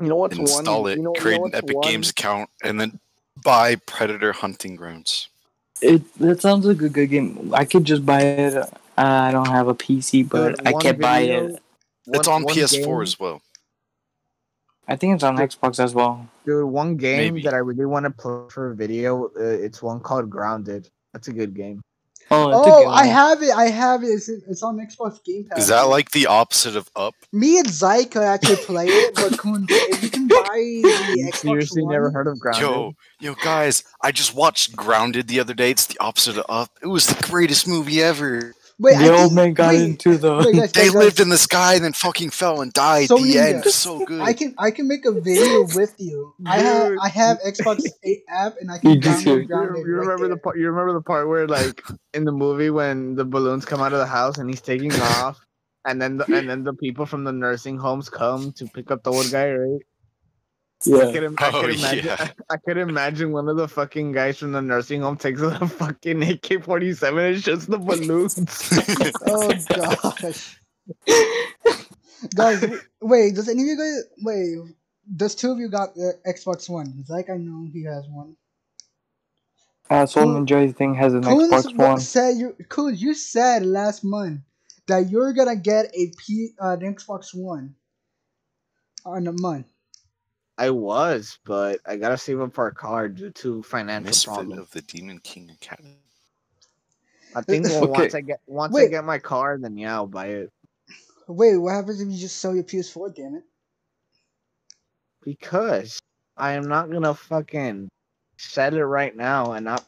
You 0.00 0.08
know 0.08 0.16
what's 0.16 0.36
Install 0.36 0.82
one? 0.82 0.92
it, 0.92 0.96
you 0.98 1.04
know, 1.04 1.12
create 1.12 1.36
you 1.36 1.40
know 1.40 1.46
an 1.46 1.54
Epic 1.54 1.76
one? 1.76 1.88
Games 1.90 2.10
account, 2.10 2.50
and 2.62 2.78
then 2.78 2.98
buy 3.42 3.76
Predator 3.76 4.32
Hunting 4.32 4.76
Grounds. 4.76 5.28
It 5.80 6.02
that 6.18 6.40
sounds 6.40 6.64
like 6.66 6.80
a 6.82 6.88
good 6.88 7.10
game. 7.10 7.52
I 7.54 7.64
could 7.64 7.84
just 7.84 8.04
buy 8.06 8.20
it. 8.22 8.54
Uh, 8.56 8.66
I 8.96 9.32
don't 9.32 9.48
have 9.48 9.68
a 9.68 9.74
PC, 9.74 10.28
but 10.28 10.56
Dude, 10.56 10.66
I 10.68 10.72
one 10.72 10.82
can't 10.82 11.00
buy 11.00 11.20
video- 11.22 11.46
it. 11.48 11.62
it's 12.08 12.28
one- 12.28 12.36
on 12.36 12.42
one 12.44 12.54
PS4 12.54 12.84
game- 12.84 13.02
as 13.02 13.18
well. 13.20 13.42
I 14.88 14.96
think 14.96 15.14
it's 15.14 15.24
on 15.24 15.36
Dude. 15.36 15.50
Xbox 15.50 15.78
as 15.82 15.94
well. 15.94 16.28
Dude, 16.44 16.64
one 16.66 16.96
game 16.96 17.34
Maybe. 17.34 17.42
that 17.44 17.54
I 17.54 17.58
really 17.58 17.86
want 17.86 18.04
to 18.04 18.10
play 18.10 18.42
for 18.50 18.70
a 18.72 18.74
video. 18.74 19.26
Uh, 19.28 19.40
it's 19.42 19.80
one 19.82 20.00
called 20.00 20.28
Grounded. 20.28 20.88
That's 21.12 21.28
a 21.28 21.32
good 21.32 21.54
game. 21.54 21.80
Oh, 22.32 22.50
Oh, 22.52 22.88
I 22.88 23.06
have 23.06 23.42
it. 23.42 23.50
I 23.50 23.66
have 23.66 24.02
it. 24.02 24.06
It's, 24.08 24.28
it's 24.28 24.62
on 24.62 24.78
Xbox 24.78 25.22
Game 25.24 25.44
Pass. 25.44 25.58
Is 25.60 25.68
that 25.68 25.82
like 25.82 26.10
the 26.12 26.26
opposite 26.26 26.76
of 26.76 26.90
Up? 26.96 27.14
me 27.32 27.58
and 27.58 27.66
Zyke 27.66 28.10
could 28.12 28.22
actually 28.22 28.56
play 28.56 28.86
it? 28.86 29.14
But 29.14 29.38
Kun, 29.38 29.66
if 29.68 30.02
you 30.02 30.10
can 30.10 30.28
buy 30.28 30.36
the 30.44 31.30
Xbox 31.32 31.36
seriously 31.36 31.82
One, 31.82 31.92
never 31.92 32.10
heard 32.10 32.26
of 32.26 32.38
Grounded? 32.40 32.62
Yo, 32.62 32.94
yo, 33.20 33.34
guys! 33.42 33.84
I 34.02 34.12
just 34.12 34.34
watched 34.34 34.74
Grounded 34.76 35.28
the 35.28 35.40
other 35.40 35.54
day. 35.54 35.70
It's 35.70 35.86
the 35.86 35.98
opposite 36.00 36.38
of 36.38 36.46
Up. 36.48 36.70
It 36.82 36.86
was 36.88 37.06
the 37.06 37.22
greatest 37.26 37.68
movie 37.68 38.02
ever. 38.02 38.54
Wait, 38.78 38.96
I 38.96 39.04
the 39.08 39.10
old 39.12 39.20
think- 39.22 39.32
man 39.34 39.52
got 39.54 39.68
wait, 39.74 39.82
into 39.82 40.16
the. 40.18 40.36
wait, 40.36 40.54
guys, 40.56 40.72
They 40.72 40.84
guys, 40.86 40.94
lived 40.94 41.16
guys, 41.18 41.24
in 41.24 41.28
the 41.30 41.38
sky 41.38 41.74
and 41.74 41.84
then 41.84 41.92
fucking 41.92 42.30
fell 42.30 42.60
and 42.62 42.72
died. 42.72 43.08
So 43.08 43.16
the 43.18 43.22
Ninja, 43.34 43.54
end. 43.54 43.64
So 43.66 44.04
good. 44.04 44.20
I 44.20 44.32
can 44.32 44.54
I 44.58 44.70
can 44.70 44.88
make 44.88 45.04
a 45.04 45.12
video 45.12 45.62
with 45.74 45.94
you. 45.98 46.34
I 46.46 46.58
have 46.58 46.92
I 47.02 47.08
have 47.08 47.38
Xbox 47.46 47.84
8 48.04 48.18
app 48.28 48.54
and 48.60 48.70
I 48.70 48.78
can 48.78 48.90
You 48.90 48.96
just- 49.00 49.24
download 49.24 49.34
you- 49.34 49.40
You, 49.40 49.46
Grounded. 49.46 49.74
right 49.76 49.84
remember 49.86 50.28
the 50.28 50.36
part? 50.36 50.58
You 50.58 50.66
remember 50.70 50.92
the 50.94 51.02
part 51.02 51.28
where, 51.28 51.46
like, 51.46 51.82
in 52.14 52.24
the 52.24 52.32
movie 52.32 52.70
when 52.70 53.14
the 53.14 53.24
balloons 53.24 53.64
come 53.64 53.80
out 53.80 53.92
of 53.92 53.98
the 53.98 54.06
house 54.06 54.38
and 54.38 54.48
he's 54.48 54.60
taking 54.60 54.92
off, 54.92 55.40
and 55.84 56.00
then 56.00 56.16
the, 56.18 56.24
and 56.34 56.48
then 56.48 56.62
the 56.64 56.74
people 56.74 57.06
from 57.06 57.24
the 57.24 57.32
nursing 57.32 57.76
homes 57.78 58.08
come 58.08 58.52
to 58.52 58.66
pick 58.66 58.90
up 58.90 59.02
the 59.02 59.12
old 59.12 59.30
guy, 59.30 59.50
right? 59.50 59.80
I 60.86 60.90
Yeah. 60.90 61.12
could, 61.12 61.22
im- 61.22 61.34
I, 61.38 61.50
Oh, 61.52 61.60
could 61.60 61.70
imagine, 61.76 62.04
yeah. 62.06 62.28
I 62.50 62.56
could 62.56 62.76
imagine 62.78 63.32
one 63.32 63.48
of 63.48 63.56
the 63.56 63.68
fucking 63.68 64.12
guys 64.12 64.38
from 64.38 64.52
the 64.52 64.62
nursing 64.62 65.00
home 65.02 65.16
takes 65.16 65.40
a 65.40 65.66
fucking 65.68 66.22
AK 66.22 66.64
forty 66.64 66.92
seven 66.94 67.24
and 67.24 67.42
shoots 67.42 67.66
the 67.66 67.78
balloons. 67.78 68.38
Oh 69.26 69.52
gosh. 69.68 70.58
guys, 72.34 72.64
wait. 73.00 73.34
Does 73.34 73.48
any 73.48 73.62
of 73.62 73.68
you 73.68 73.76
guys 73.78 74.02
wait? 74.22 74.74
Does 75.16 75.34
two 75.34 75.52
of 75.52 75.58
you 75.58 75.68
got 75.68 75.94
the 75.94 76.14
Xbox 76.26 76.68
One? 76.68 77.04
Like 77.08 77.30
I 77.30 77.36
know 77.36 77.68
he 77.72 77.84
has 77.84 78.04
one. 78.08 78.36
Uh, 79.90 80.06
Soul 80.06 80.24
Cool. 80.24 80.34
Ninja 80.46 80.56
I 80.68 80.72
think 80.72 80.96
has 80.96 81.12
an 81.14 81.22
Coons 81.22 81.52
Xbox 81.52 81.76
One. 81.76 82.00
said 82.00 82.36
you 82.38 82.56
Coons, 82.68 83.00
you 83.02 83.14
said 83.14 83.64
last 83.66 84.02
month 84.04 84.40
that 84.88 85.10
you're 85.10 85.32
gonna 85.32 85.56
get 85.56 85.86
a 85.94 86.12
P 86.18 86.50
uh, 86.60 86.76
an 86.80 86.94
Xbox 86.94 87.34
One 87.34 87.74
on 89.04 89.26
a 89.26 89.32
month. 89.32 89.66
I 90.62 90.70
was, 90.70 91.40
but 91.44 91.80
I 91.84 91.96
gotta 91.96 92.16
save 92.16 92.40
up 92.40 92.54
for 92.54 92.68
a 92.68 92.72
car 92.74 93.08
due 93.08 93.30
to 93.30 93.64
financial 93.64 94.06
Misfit 94.06 94.32
problems. 94.32 94.60
of 94.60 94.70
the 94.70 94.82
Demon 94.82 95.18
King 95.18 95.50
Academy. 95.50 95.96
I 97.34 97.42
think 97.42 97.64
well, 97.64 97.82
Okay. 97.84 97.90
once 97.90 98.14
I 98.14 98.20
get 98.20 98.40
once 98.46 98.76
I 98.76 98.86
get 98.86 99.04
my 99.04 99.18
car, 99.18 99.58
then 99.58 99.76
yeah, 99.76 99.94
I'll 99.94 100.06
buy 100.06 100.26
it. 100.28 100.52
Wait, 101.26 101.56
what 101.56 101.74
happens 101.74 102.00
if 102.00 102.08
you 102.08 102.16
just 102.16 102.38
sell 102.38 102.54
your 102.54 102.62
PS4? 102.62 103.12
Damn 103.12 103.34
it! 103.34 103.42
Because 105.24 105.98
I 106.36 106.52
am 106.52 106.68
not 106.68 106.92
gonna 106.92 107.14
fucking 107.14 107.88
sell 108.38 108.72
it 108.76 108.80
right 108.82 109.16
now 109.16 109.52
and 109.54 109.64
not 109.64 109.84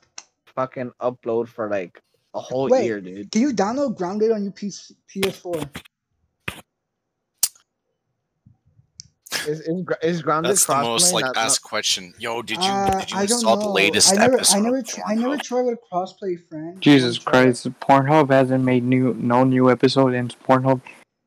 fucking 0.56 0.90
upload 1.00 1.46
for 1.46 1.70
like 1.70 2.02
a 2.34 2.40
whole 2.40 2.68
Wait. 2.68 2.84
year, 2.86 3.00
dude. 3.00 3.30
Can 3.30 3.42
you 3.42 3.52
download 3.52 3.96
Grounded 3.96 4.32
on 4.32 4.42
your 4.42 4.52
PS- 4.52 4.90
PS4? 5.08 5.68
Is 9.46 9.60
is, 9.60 9.86
is 10.02 10.22
grounded 10.22 10.50
That's 10.50 10.64
the 10.64 10.72
crossplay 10.72 10.82
most 10.84 11.12
like 11.12 11.24
not- 11.24 11.34
not- 11.36 11.44
asked 11.46 11.62
question. 11.62 12.14
Yo, 12.18 12.42
did 12.42 12.58
you 12.58 12.70
Uh, 12.70 13.00
did 13.00 13.10
you 13.10 13.16
I 13.18 13.26
don't 13.26 13.42
the 13.60 13.68
latest 13.68 14.12
I 14.12 14.16
never, 14.16 14.34
episode? 14.34 14.56
I 14.56 14.60
never, 14.60 14.78
of 14.78 14.86
tr- 14.86 15.00
I 15.06 15.14
never 15.14 15.36
tried 15.36 15.62
with 15.62 15.78
a 15.78 15.94
crossplay 15.94 16.48
friend. 16.48 16.80
Jesus 16.80 17.18
I 17.26 17.30
never. 17.32 17.44
Christ, 17.44 17.80
Pornhub 17.80 18.30
hasn't 18.30 18.64
made 18.64 18.84
new 18.84 19.14
no 19.14 19.44
new 19.44 19.70
episode, 19.70 20.14
and 20.14 20.34
Pornhub 20.46 20.80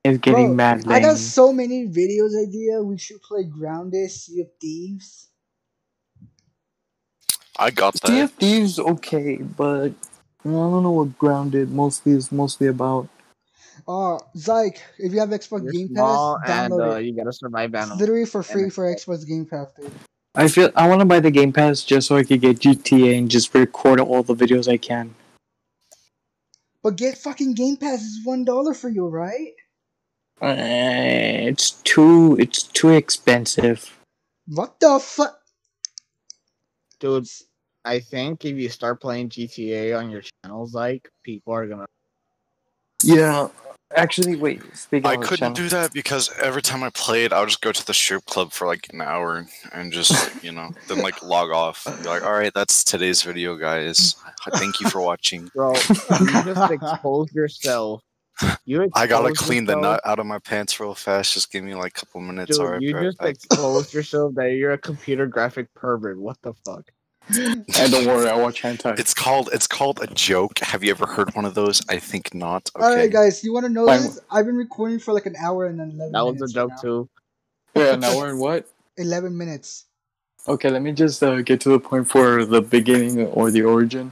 is 0.03 0.17
getting 0.19 0.47
Bro, 0.47 0.55
mad 0.55 0.87
I 0.87 0.99
got 0.99 1.17
so 1.17 1.51
many 1.53 1.87
videos 1.87 2.31
idea. 2.41 2.81
We 2.81 2.97
should 2.97 3.21
play 3.21 3.43
Grounded, 3.43 4.09
Sea 4.11 4.41
of 4.41 4.47
Thieves. 4.59 5.29
I 7.59 7.71
got 7.71 7.93
that. 7.95 8.07
Sea 8.07 8.19
of 8.21 8.31
Thieves 8.31 8.79
okay, 8.79 9.37
but 9.37 9.89
I 9.89 10.49
don't 10.49 10.83
know 10.83 10.91
what 10.91 11.17
Grounded 11.17 11.71
mostly 11.71 12.13
is 12.13 12.31
mostly 12.31 12.67
about. 12.67 13.09
Uh, 13.87 14.19
Zyke, 14.35 14.79
if 14.99 15.13
you 15.13 15.19
have 15.19 15.29
Xbox 15.29 15.63
You're 15.63 15.71
Game 15.71 15.87
Pass, 15.89 15.95
small 15.95 16.35
and 16.45 16.73
download 16.73 16.91
uh, 16.93 16.95
it. 16.97 17.05
you 17.05 17.15
gotta 17.15 17.31
survive 17.31 17.73
It's 17.73 17.81
animals. 17.83 17.99
literally 18.01 18.25
for 18.25 18.43
free 18.43 18.63
And- 18.63 18.73
for 18.73 18.83
Xbox 18.93 19.25
Game 19.25 19.45
Pass, 19.45 19.67
dude. 19.79 19.91
I 20.35 20.47
feel 20.49 20.69
I 20.75 20.87
want 20.87 20.99
to 20.99 21.05
buy 21.05 21.19
the 21.19 21.31
Game 21.31 21.51
Pass 21.53 21.83
just 21.83 22.07
so 22.07 22.15
I 22.15 22.23
could 22.23 22.41
get 22.41 22.59
GTA 22.59 23.17
and 23.17 23.29
just 23.31 23.53
record 23.55 23.99
all 23.99 24.21
the 24.23 24.35
videos 24.35 24.67
I 24.71 24.77
can. 24.77 25.15
But 26.83 26.95
get 26.95 27.17
fucking 27.17 27.53
Game 27.55 27.77
Pass 27.77 28.01
is 28.01 28.19
one 28.23 28.43
dollar 28.45 28.73
for 28.73 28.89
you, 28.89 29.07
right? 29.07 29.53
Uh, 30.39 30.53
it's 30.57 31.71
too 31.71 32.35
it's 32.39 32.61
too 32.63 32.89
expensive. 32.89 33.97
What 34.47 34.79
the 34.79 34.99
fuck? 34.99 35.39
Dude, 36.99 37.27
I 37.85 37.99
think 37.99 38.45
if 38.45 38.57
you 38.57 38.69
start 38.69 39.01
playing 39.01 39.29
GTA 39.29 39.97
on 39.97 40.09
your 40.11 40.21
channels, 40.43 40.73
like 40.75 41.09
people 41.23 41.53
are 41.53 41.65
gonna. 41.67 41.85
Yeah, 43.03 43.47
actually, 43.95 44.35
wait. 44.35 44.61
Speaking 44.75 45.05
I 45.09 45.13
of 45.15 45.21
couldn't 45.21 45.37
channel- 45.37 45.53
do 45.55 45.69
that 45.69 45.93
because 45.93 46.31
every 46.39 46.61
time 46.61 46.83
I 46.83 46.89
played, 46.91 47.33
I 47.33 47.39
would 47.39 47.49
just 47.49 47.61
go 47.61 47.71
to 47.71 47.85
the 47.85 47.93
strip 47.93 48.25
club 48.25 48.51
for 48.51 48.67
like 48.67 48.87
an 48.93 49.01
hour 49.01 49.47
and 49.73 49.91
just, 49.91 50.43
you 50.43 50.51
know, 50.51 50.71
then 50.87 50.99
like 50.99 51.21
log 51.23 51.51
off. 51.51 51.85
And 51.85 52.01
be 52.03 52.09
like, 52.09 52.23
all 52.23 52.33
right, 52.33 52.53
that's 52.53 52.83
today's 52.83 53.21
video, 53.23 53.55
guys. 53.55 54.15
Thank 54.55 54.79
you 54.81 54.89
for 54.89 55.01
watching. 55.01 55.49
Bro, 55.55 55.73
you 55.73 56.43
just 56.43 56.71
exposed 56.71 57.33
yourself. 57.33 58.01
You 58.65 58.87
I 58.93 59.07
gotta 59.07 59.29
exposed 59.29 59.47
clean 59.47 59.65
the 59.65 59.75
nut 59.75 59.99
out 60.05 60.19
of 60.19 60.25
my 60.27 60.37
pants 60.39 60.79
real 60.79 60.93
fast. 60.93 61.33
Just 61.33 61.51
give 61.51 61.63
me 61.63 61.73
like 61.73 61.97
a 61.97 61.99
couple 62.01 62.21
minutes. 62.21 62.57
Dude, 62.57 62.65
all 62.65 62.71
right, 62.73 62.81
you 62.81 62.89
be 62.89 62.93
right 62.93 63.03
just 63.05 63.17
back. 63.17 63.29
exposed 63.29 63.93
yourself 63.93 64.35
that 64.35 64.51
you're 64.53 64.73
a 64.73 64.77
computer 64.77 65.25
graphic 65.25 65.73
pervert. 65.73 66.19
What 66.19 66.37
the 66.43 66.53
fuck? 66.65 66.83
And 67.79 67.91
don't 67.91 68.05
worry, 68.07 68.29
I 68.29 68.35
watch 68.37 68.61
hentai. 68.61 68.97
It's 68.97 69.13
called 69.13 69.49
it's 69.51 69.67
called 69.67 69.99
a 70.01 70.07
joke. 70.07 70.59
Have 70.59 70.83
you 70.83 70.91
ever 70.91 71.05
heard 71.05 71.33
one 71.35 71.45
of 71.45 71.55
those? 71.55 71.81
I 71.89 71.97
think 71.97 72.33
not. 72.33 72.69
Okay. 72.75 72.85
All 72.85 72.95
right, 72.95 73.11
guys, 73.11 73.43
you 73.43 73.53
want 73.53 73.65
to 73.65 73.71
know 73.71 73.85
Fine. 73.85 74.03
this? 74.03 74.19
I've 74.31 74.45
been 74.45 74.55
recording 74.55 74.99
for 74.99 75.13
like 75.13 75.25
an 75.25 75.35
hour 75.37 75.65
and 75.65 75.79
then 75.79 75.91
eleven. 75.91 76.11
That 76.13 76.25
was 76.25 76.41
a 76.41 76.53
joke 76.53 76.71
too. 76.81 77.09
yeah, 77.75 77.95
now 77.95 78.15
we're 78.17 78.29
in 78.29 78.39
what? 78.39 78.67
Eleven 78.95 79.37
minutes. 79.37 79.85
Okay, 80.47 80.69
let 80.69 80.81
me 80.81 80.93
just 80.93 81.21
uh, 81.21 81.41
get 81.41 81.59
to 81.61 81.69
the 81.69 81.79
point 81.79 82.07
for 82.07 82.45
the 82.45 82.61
beginning 82.61 83.25
or 83.27 83.51
the 83.51 83.63
origin. 83.63 84.11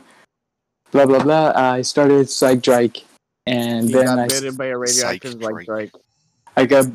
Blah 0.92 1.06
blah 1.06 1.24
blah. 1.24 1.54
I 1.56 1.82
started 1.82 2.30
Psych 2.30 2.62
Drake, 2.62 3.06
and 3.46 3.88
He 3.88 3.94
then 3.94 4.06
got 4.06 4.20
I, 4.20 4.28
bitten 4.28 4.56
by 4.56 4.66
a 4.68 4.78
radioactive 4.78 5.32
Psych 5.34 5.42
like 5.42 5.54
Drake. 5.54 5.68
Drake. 5.68 5.92
I 6.58 6.66
got. 6.66 6.86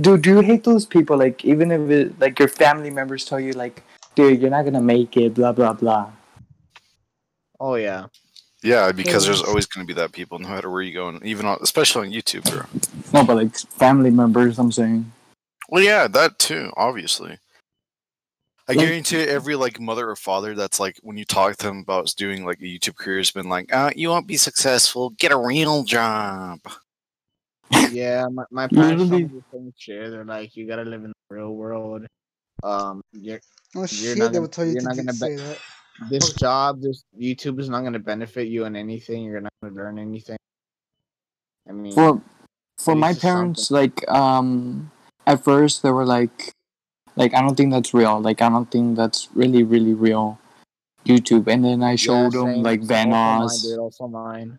Dude, 0.00 0.22
do 0.22 0.30
you 0.30 0.40
hate 0.40 0.64
those 0.64 0.84
people? 0.84 1.16
Like, 1.16 1.44
even 1.44 1.70
if 1.70 1.88
it, 1.88 2.18
like 2.20 2.38
your 2.38 2.48
family 2.48 2.90
members 2.90 3.24
tell 3.24 3.38
you, 3.38 3.52
like, 3.52 3.82
dude, 4.18 4.40
you're 4.40 4.50
not 4.50 4.64
gonna 4.64 4.80
make 4.82 5.16
it. 5.16 5.34
Blah 5.34 5.52
blah 5.52 5.72
blah. 5.72 6.10
Oh 7.60 7.76
yeah. 7.76 8.06
Yeah, 8.62 8.90
because 8.90 9.24
there's 9.24 9.40
always 9.42 9.66
going 9.66 9.86
to 9.86 9.94
be 9.94 9.96
that 10.00 10.10
people, 10.10 10.36
no 10.40 10.48
matter 10.48 10.68
where 10.68 10.82
you 10.82 10.92
go, 10.92 11.06
and 11.08 11.24
even 11.24 11.46
on, 11.46 11.58
especially 11.62 12.08
on 12.08 12.12
YouTube, 12.12 12.42
bro. 12.50 12.62
No, 13.14 13.24
but 13.24 13.36
like 13.36 13.56
family 13.56 14.10
members. 14.10 14.58
I'm 14.58 14.72
saying. 14.72 15.12
Well, 15.68 15.80
yeah, 15.84 16.08
that 16.08 16.40
too, 16.40 16.72
obviously. 16.76 17.38
I 18.68 18.72
Like- 18.72 18.78
guarantee 18.80 19.18
every 19.20 19.54
like 19.54 19.78
mother 19.78 20.10
or 20.10 20.16
father 20.16 20.56
that's 20.56 20.80
like 20.80 20.98
when 21.02 21.16
you 21.16 21.24
talk 21.24 21.56
to 21.58 21.66
them 21.68 21.78
about 21.78 22.12
doing 22.16 22.44
like 22.44 22.58
a 22.58 22.64
YouTube 22.64 22.96
career 22.96 23.18
has 23.18 23.30
been 23.30 23.48
like, 23.48 23.72
uh, 23.72 23.90
you 23.94 24.08
won't 24.08 24.26
be 24.26 24.36
successful. 24.36 25.10
Get 25.10 25.30
a 25.30 25.38
real 25.38 25.84
job. 25.84 26.58
Yeah, 27.92 28.26
my, 28.26 28.42
my 28.50 28.66
parents 28.74 28.96
told 29.02 29.10
Literally- 29.10 29.22
me 29.22 29.28
the 29.52 29.56
same 29.56 29.72
shit. 29.78 30.10
They're 30.10 30.24
like, 30.24 30.56
you 30.56 30.66
gotta 30.66 30.82
live 30.82 31.04
in 31.04 31.12
the 31.30 31.36
real 31.36 31.54
world. 31.54 32.06
Um, 32.62 33.02
you're, 33.12 33.40
Oh 33.76 33.80
You're 33.80 33.88
shit! 33.88 34.18
not 34.18 34.26
They 34.32 34.38
gonna- 34.38 34.40
will 34.40 34.48
tell 34.48 34.64
you 34.64 34.72
you're 34.72 34.80
to 34.80 34.86
not 34.88 34.96
gonna 34.96 35.12
say 35.12 35.36
that. 35.36 35.58
this 36.08 36.32
job, 36.32 36.80
this 36.80 37.04
YouTube 37.18 37.60
is 37.60 37.68
not 37.68 37.82
gonna 37.84 37.98
benefit 37.98 38.48
you 38.48 38.64
in 38.64 38.74
anything. 38.76 39.24
You're 39.24 39.42
not 39.42 39.52
gonna 39.62 39.74
learn 39.74 39.98
anything. 39.98 40.38
I 41.68 41.72
mean, 41.72 41.92
For 41.92 42.20
for 42.78 42.94
my 42.94 43.08
least 43.08 43.18
it's 43.18 43.22
parents, 43.24 43.70
like 43.70 44.08
um, 44.10 44.90
at 45.26 45.44
first 45.44 45.82
they 45.82 45.90
were 45.90 46.06
like, 46.06 46.50
like 47.16 47.34
I 47.34 47.42
don't 47.42 47.56
think 47.56 47.72
that's 47.72 47.92
real. 47.92 48.20
Like 48.20 48.40
I 48.40 48.48
don't 48.48 48.70
think 48.70 48.96
that's 48.96 49.28
really 49.34 49.62
really 49.64 49.92
real. 49.94 50.38
YouTube, 51.06 51.46
and 51.48 51.64
then 51.64 51.82
I 51.82 51.90
yeah, 51.92 51.96
showed 51.96 52.32
them 52.32 52.54
same. 52.54 52.62
like 52.62 52.80
Also 52.80 52.94
mine, 52.94 53.10
Vanoss. 53.12 53.62
dude, 53.62 53.78
also 53.78 54.08
mine. 54.08 54.58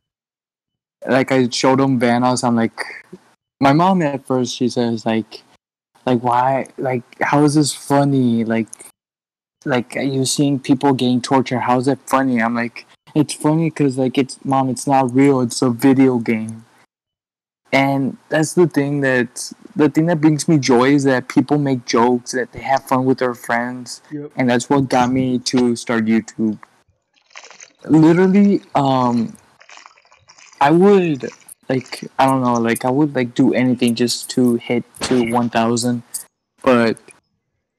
like 1.07 1.31
I 1.31 1.49
showed 1.49 1.80
them 1.80 1.99
Vanoss. 1.99 2.43
I'm 2.43 2.55
like, 2.55 2.80
my 3.59 3.73
mom 3.73 4.01
at 4.01 4.26
first 4.26 4.55
she 4.55 4.69
says 4.69 5.05
like, 5.05 5.43
like 6.05 6.19
why, 6.21 6.67
like 6.77 7.03
how 7.21 7.43
is 7.43 7.55
this 7.55 7.73
funny? 7.73 8.43
Like, 8.43 8.67
like 9.65 9.95
are 9.95 10.01
you 10.01 10.26
seeing 10.26 10.59
people 10.59 10.93
getting 10.93 11.21
tortured? 11.21 11.59
How's 11.59 11.85
that 11.85 11.99
funny? 12.07 12.41
I'm 12.41 12.55
like, 12.55 12.85
it's 13.15 13.34
funny 13.34 13.69
because 13.69 13.97
like 13.97 14.17
it's 14.17 14.43
mom, 14.45 14.69
it's 14.69 14.88
not 14.88 15.13
real. 15.13 15.41
It's 15.41 15.61
a 15.61 15.69
video 15.69 16.17
game, 16.19 16.65
and 17.71 18.17
that's 18.30 18.53
the 18.53 18.67
thing 18.67 19.01
that 19.01 19.51
the 19.76 19.89
thing 19.89 20.07
that 20.07 20.19
brings 20.21 20.47
me 20.47 20.57
joy 20.57 20.93
is 20.95 21.03
that 21.05 21.27
people 21.30 21.57
make 21.57 21.85
jokes 21.85 22.31
that 22.31 22.51
they 22.51 22.59
have 22.61 22.84
fun 22.85 23.05
with 23.05 23.19
their 23.19 23.34
friends 23.34 24.01
Yep. 24.11 24.31
and 24.35 24.49
that's 24.49 24.69
what 24.69 24.89
got 24.89 25.11
me 25.11 25.39
to 25.39 25.76
start 25.76 26.05
YouTube. 26.05 26.59
Literally, 27.85 28.61
um, 28.76 29.38
I 30.59 30.71
would 30.71 31.30
like 31.70 32.04
I 32.18 32.26
don't 32.26 32.41
know, 32.41 32.56
like 32.56 32.86
I 32.86 32.90
would 32.90 33.16
like 33.16 33.36
do 33.36 33.54
anything 33.54 33.96
just 33.96 34.30
to 34.32 34.56
hit 34.56 34.84
to 35.02 35.32
one 35.32 35.50
thousand, 35.50 36.04
but 36.64 36.98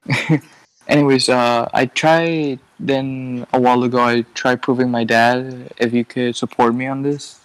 anyways, 0.88 1.28
uh, 1.28 1.68
I 1.74 1.86
tried 1.86 2.60
then 2.78 3.46
a 3.52 3.60
while 3.60 3.82
ago. 3.82 4.00
I 4.00 4.22
tried 4.34 4.62
proving 4.62 4.90
my 4.90 5.04
dad 5.04 5.72
if 5.78 5.92
you 5.92 6.04
could 6.04 6.36
support 6.36 6.74
me 6.74 6.86
on 6.86 7.02
this, 7.02 7.40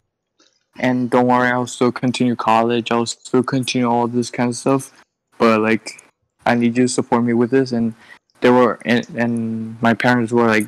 and 0.78 1.10
don't 1.10 1.28
worry, 1.28 1.50
I'll 1.50 1.68
still 1.68 1.92
continue 1.92 2.36
college. 2.36 2.92
I'll 2.92 3.06
still 3.06 3.44
continue 3.44 3.90
all 3.90 4.08
this 4.08 4.30
kind 4.30 4.50
of 4.50 4.56
stuff, 4.56 4.92
but 5.38 5.62
like 5.62 6.04
I 6.46 6.56
need 6.56 6.78
you 6.78 6.84
to 6.84 6.88
support 6.88 7.24
me 7.24 7.34
with 7.34 7.52
this 7.52 7.72
and 7.72 7.94
they 8.42 8.50
were 8.50 8.80
and, 8.86 9.08
and 9.16 9.82
my 9.82 9.94
parents 9.94 10.32
were 10.32 10.48
like 10.48 10.68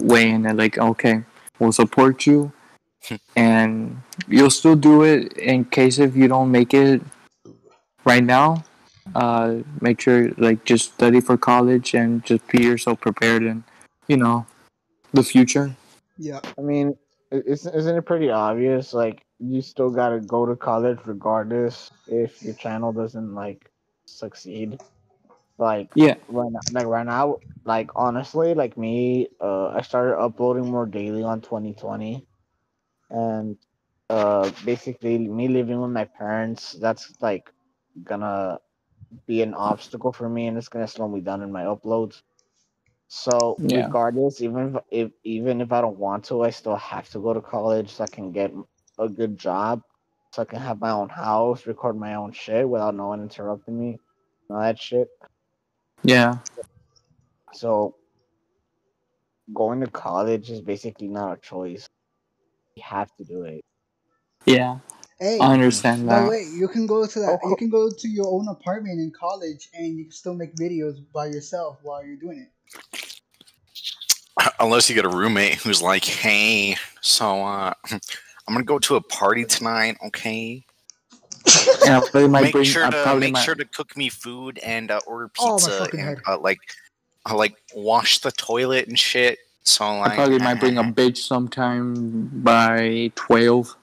weighing 0.00 0.46
and 0.46 0.58
like 0.58 0.76
okay 0.78 1.22
we'll 1.58 1.72
support 1.72 2.26
you 2.26 2.52
and 3.36 4.02
you'll 4.28 4.50
still 4.50 4.76
do 4.76 5.02
it 5.02 5.32
in 5.38 5.64
case 5.64 5.98
if 5.98 6.16
you 6.16 6.28
don't 6.28 6.50
make 6.50 6.72
it 6.74 7.02
right 8.04 8.24
now 8.24 8.62
uh 9.14 9.56
make 9.80 10.00
sure 10.00 10.30
like 10.38 10.64
just 10.64 10.94
study 10.94 11.20
for 11.20 11.36
college 11.36 11.94
and 11.94 12.24
just 12.24 12.46
be 12.48 12.62
yourself 12.62 13.00
prepared 13.00 13.42
and 13.42 13.62
you 14.08 14.16
know 14.16 14.46
the 15.12 15.22
future 15.22 15.74
Yeah. 16.18 16.40
I 16.56 16.62
mean, 16.62 16.94
i- 17.32 17.42
is- 17.44 17.66
isn't 17.66 17.96
it 17.96 18.02
pretty 18.06 18.30
obvious? 18.30 18.94
Like, 18.94 19.24
you 19.40 19.60
still 19.62 19.90
gotta 19.90 20.20
go 20.20 20.46
to 20.46 20.54
college 20.54 20.98
regardless 21.06 21.90
if 22.06 22.40
your 22.42 22.54
channel 22.54 22.92
doesn't 22.92 23.34
like 23.34 23.70
succeed. 24.06 24.78
Like 25.58 25.90
Yeah. 25.94 26.14
right 26.28 26.52
now, 26.52 26.60
like 26.72 26.86
right 26.86 27.06
now, 27.06 27.38
like 27.64 27.90
honestly, 27.96 28.54
like 28.54 28.78
me, 28.78 29.26
uh, 29.40 29.68
I 29.74 29.82
started 29.82 30.16
uploading 30.18 30.70
more 30.70 30.86
daily 30.86 31.22
on 31.22 31.40
2020, 31.40 32.24
and 33.10 33.58
uh, 34.14 34.50
basically 34.64 35.18
me 35.18 35.48
living 35.48 35.80
with 35.80 35.90
my 35.90 36.04
parents, 36.04 36.72
that's 36.74 37.12
like 37.20 37.50
gonna 38.04 38.60
be 39.26 39.42
an 39.42 39.54
obstacle 39.54 40.12
for 40.12 40.28
me, 40.28 40.46
and 40.48 40.58
it's 40.58 40.68
gonna 40.68 40.88
slow 40.88 41.08
me 41.08 41.20
down 41.20 41.42
in 41.42 41.52
my 41.52 41.64
uploads. 41.64 42.22
So 43.08 43.58
Yeah. 43.58 43.88
regardless, 43.88 44.40
even 44.42 44.76
if, 44.76 44.82
if 44.90 45.12
even 45.24 45.60
if 45.60 45.72
I 45.72 45.80
don't 45.82 45.98
want 45.98 46.24
to, 46.26 46.42
I 46.42 46.50
still 46.50 46.76
have 46.76 47.08
to 47.10 47.20
go 47.20 47.34
to 47.34 47.40
college 47.40 47.90
so 47.92 48.04
I 48.04 48.08
can 48.08 48.32
get 48.32 48.52
a 48.98 49.08
good 49.08 49.38
job, 49.38 49.82
so 50.32 50.42
I 50.42 50.46
can 50.46 50.60
have 50.60 50.80
my 50.80 50.90
own 50.90 51.10
house, 51.10 51.66
record 51.66 51.96
my 51.98 52.14
own 52.14 52.32
shit 52.32 52.68
without 52.68 52.94
no 52.94 53.08
one 53.08 53.22
interrupting 53.22 53.78
me, 53.80 54.00
all 54.50 54.60
that 54.60 54.80
shit. 54.80 55.08
Yeah. 56.04 56.38
So 57.52 57.96
going 59.54 59.80
to 59.80 59.88
college 59.88 60.50
is 60.50 60.60
basically 60.62 61.08
not 61.08 61.38
a 61.38 61.40
choice. 61.40 61.86
You 62.76 62.84
have 62.86 63.14
to 63.18 63.24
do 63.24 63.44
it. 63.44 63.62
Yeah. 64.44 64.78
Hey, 65.18 65.38
I 65.40 65.52
understand 65.52 66.08
by 66.08 66.16
the 66.16 66.22
that. 66.22 66.30
way, 66.30 66.46
you 66.52 66.68
can 66.68 66.86
go 66.86 67.06
to 67.06 67.18
that. 67.20 67.38
Oh, 67.42 67.48
You 67.48 67.56
can 67.56 67.70
go 67.70 67.88
to 67.88 68.08
your 68.08 68.26
own 68.26 68.48
apartment 68.48 69.00
in 69.00 69.12
college, 69.18 69.68
and 69.72 69.96
you 69.96 70.04
can 70.04 70.12
still 70.12 70.34
make 70.34 70.54
videos 70.56 71.02
by 71.12 71.26
yourself 71.26 71.78
while 71.82 72.04
you're 72.04 72.16
doing 72.16 72.40
it. 72.40 73.14
Unless 74.58 74.88
you 74.88 74.94
get 74.94 75.04
a 75.04 75.08
roommate 75.08 75.54
who's 75.54 75.80
like, 75.80 76.04
"Hey, 76.04 76.76
so 77.00 77.42
uh, 77.44 77.72
I'm 77.90 78.00
gonna 78.48 78.64
go 78.64 78.78
to 78.80 78.96
a 78.96 79.00
party 79.00 79.44
tonight, 79.44 79.96
okay? 80.06 80.64
And 81.86 81.94
I 81.94 82.00
probably 82.00 82.28
might 82.28 82.42
make 82.42 82.52
bring. 82.52 82.64
sure 82.64 82.90
to 82.90 83.16
make 83.16 83.32
might, 83.32 83.42
sure 83.42 83.54
to 83.54 83.64
cook 83.64 83.96
me 83.96 84.08
food 84.08 84.58
and 84.58 84.90
uh, 84.90 85.00
order 85.06 85.30
Oh, 85.38 85.56
pizza 85.56 85.70
fucking 85.70 86.00
and 86.00 86.20
uh, 86.26 86.38
like, 86.38 86.58
uh, 87.30 87.36
like 87.36 87.54
wash 87.74 88.18
the 88.18 88.32
toilet 88.32 88.88
and 88.88 88.98
shit." 88.98 89.38
So 89.62 89.84
I 89.84 90.16
probably 90.16 90.38
might 90.40 90.54
bring 90.60 90.76
a 90.76 90.82
bitch 90.82 91.18
sometime 91.18 92.30
by 92.42 93.12
twelve. 93.14 93.76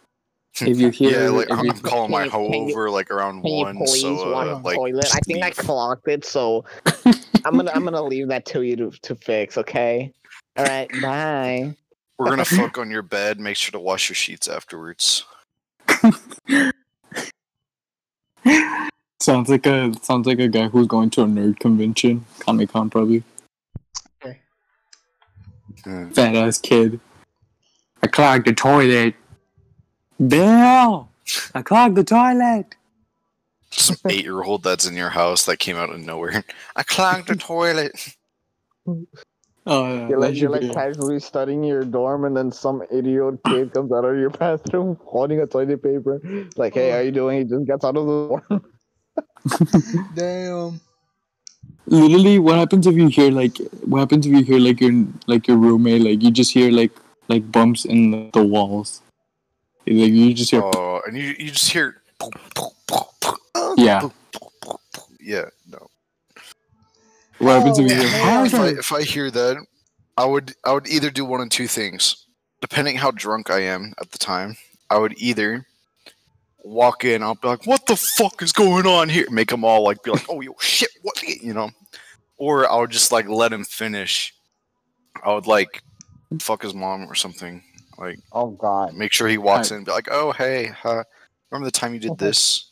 If 0.60 0.78
you 0.80 0.90
hear, 0.92 1.24
yeah, 1.24 1.30
like 1.30 1.50
I'm 1.52 1.66
you, 1.66 1.74
calling 1.74 2.12
my 2.12 2.28
hoe 2.28 2.50
can 2.52 2.68
you- 2.68 2.74
over 2.74 2.90
like 2.90 3.10
around 3.10 3.42
one. 3.42 3.78
please 3.78 4.02
So 4.02 4.34
uh, 4.36 4.60
like, 4.64 4.76
toilet? 4.76 5.08
I 5.16 5.20
think 5.20 5.44
I 5.44 5.48
leave. 5.48 5.56
clogged 5.58 6.08
it, 6.08 6.26
so 6.26 6.66
I'm 7.46 7.56
gonna 7.56 7.72
I'm 7.74 7.84
gonna 7.84 8.04
leave 8.04 8.28
that 8.28 8.46
to 8.48 8.62
you 8.62 8.76
to, 8.76 8.92
to 8.92 9.16
fix. 9.16 9.58
Okay. 9.58 10.12
All 10.58 10.66
right. 10.66 10.90
Bye. 11.02 11.76
we're 12.20 12.30
gonna 12.30 12.44
fuck 12.60 12.78
on 12.78 12.92
your 12.92 13.02
bed. 13.02 13.40
Make 13.40 13.56
sure 13.56 13.72
to 13.72 13.80
wash 13.80 14.10
your 14.10 14.16
sheets 14.16 14.48
afterwards. 14.50 15.24
sounds 19.22 19.50
like 19.50 19.66
a 19.66 19.94
sounds 20.02 20.28
like 20.28 20.40
a 20.40 20.48
guy 20.48 20.68
who's 20.68 20.88
going 20.88 21.10
to 21.12 21.22
a 21.22 21.26
nerd 21.26 21.60
convention, 21.60 22.26
Comic 22.40 22.72
Con 22.72 22.90
probably. 22.90 23.24
Yeah. 25.86 26.10
Fat 26.10 26.36
ass 26.36 26.58
kid. 26.60 27.00
I 28.04 28.08
clogged 28.08 28.46
the 28.48 28.54
toilet. 28.54 29.16
Bill, 30.28 31.10
I 31.56 31.62
clogged 31.62 31.96
the 31.96 32.04
toilet. 32.04 32.76
Some 33.72 33.98
eight 34.10 34.24
year 34.24 34.44
old 34.44 34.64
that's 34.64 34.86
in 34.86 34.96
your 34.96 35.10
house 35.10 35.46
that 35.46 35.60
came 35.60 35.78
out 35.78 35.90
of 35.90 36.00
nowhere. 36.00 36.44
I 36.76 36.84
clogged 36.84 37.28
the 37.28 37.36
toilet. 37.36 37.94
Oh, 38.86 39.96
yeah, 39.96 40.10
You're 40.10 40.20
like 40.20 40.36
you're 40.36 40.50
like 40.50 40.74
casually 40.74 41.20
studying 41.20 41.64
your 41.64 41.84
dorm, 41.84 42.26
and 42.26 42.36
then 42.36 42.52
some 42.52 42.82
idiot 42.92 43.40
kid 43.48 43.74
comes 43.74 43.92
out 43.92 44.06
of 44.06 44.18
your 44.18 44.30
bathroom 44.42 44.98
holding 45.06 45.40
a 45.40 45.48
toilet 45.48 45.82
paper. 45.82 46.20
Like, 46.58 46.74
hey, 46.74 46.90
how 46.92 47.00
you 47.00 47.12
doing? 47.12 47.40
He 47.40 47.44
just 47.46 47.66
gets 47.66 47.86
out 47.86 47.96
of 47.96 48.06
the 48.06 48.42
dorm. 48.50 48.66
Damn. 50.16 50.82
literally 51.88 52.40
what 52.40 52.58
happens 52.58 52.86
if 52.88 52.96
you 52.96 53.08
hear 53.08 53.32
like 53.32 53.58
what 53.86 54.00
happens 54.00 54.26
if 54.26 54.32
you 54.32 54.44
hear 54.44 54.60
like 54.60 54.80
your 54.80 55.06
like 55.28 55.48
your 55.48 55.58
roommate 55.58 56.02
like 56.02 56.22
you 56.22 56.32
just 56.32 56.52
hear 56.54 56.72
like 56.72 56.92
like 57.28 57.52
bumps 57.52 57.84
in 57.86 58.12
the, 58.12 58.30
the 58.34 58.44
walls 59.86 60.02
like 60.04 60.12
you 60.14 60.34
just 60.34 60.52
hear 60.52 60.62
Oh, 60.64 61.02
and 61.08 61.18
you 61.18 61.36
you 61.38 61.52
just 61.52 61.70
hear. 61.72 62.02
Yeah. 63.78 64.10
Yeah. 65.20 65.46
No. 65.68 65.88
what 67.40 67.54
happens 67.58 67.80
if 67.80 67.90
you 67.90 67.96
Oh, 67.98 68.44
hear. 68.44 68.46
If 68.46 68.54
I, 68.56 68.68
if 68.80 68.92
I 68.94 69.02
hear 69.04 69.32
that, 69.32 69.66
I 70.18 70.26
would 70.26 70.54
I 70.66 70.74
would 70.74 70.88
either 70.88 71.10
do 71.10 71.26
one 71.26 71.42
of 71.42 71.50
two 71.50 71.68
things, 71.68 72.26
depending 72.62 72.98
how 72.98 73.12
drunk 73.12 73.50
I 73.50 73.62
am 73.62 73.94
at 74.00 74.12
the 74.12 74.18
time. 74.18 74.56
I 74.90 74.98
would 74.98 75.14
either 75.18 75.66
walk 76.64 77.06
in, 77.06 77.24
I'll 77.24 77.36
be 77.36 77.48
like, 77.48 77.66
"What 77.66 77.86
the 77.88 77.96
fuck 77.96 78.42
is 78.42 78.52
going 78.52 78.86
on 78.86 79.10
here?" 79.10 79.28
Make 79.32 79.50
them 79.50 79.64
all 79.64 79.84
like 79.84 80.04
be 80.04 80.12
like, 80.12 80.26
"Oh, 80.30 80.42
yo, 80.42 80.56
shit, 80.60 80.90
what?" 81.02 81.22
You 81.24 81.54
know, 81.54 81.72
or 82.38 82.70
I 82.70 82.76
would 82.78 82.92
just 82.92 83.12
like 83.12 83.28
let 83.28 83.54
him 83.54 83.64
finish. 83.64 84.34
I 85.24 85.34
would 85.34 85.48
like 85.48 85.82
fuck 86.40 86.62
his 86.64 86.74
mom 86.74 87.10
or 87.10 87.16
something. 87.16 87.64
Like 88.02 88.20
Oh 88.32 88.50
God. 88.50 88.96
make 88.96 89.14
sure 89.14 89.28
he 89.28 89.38
walks 89.38 89.70
in 89.70 89.78
and 89.78 89.86
be 89.86 89.92
like, 89.92 90.08
"Oh, 90.12 90.32
hey, 90.32 90.72
uh, 90.84 91.04
remember 91.52 91.68
the 91.68 91.72
time 91.72 91.94
you 91.94 92.00
did 92.00 92.18
this 92.18 92.72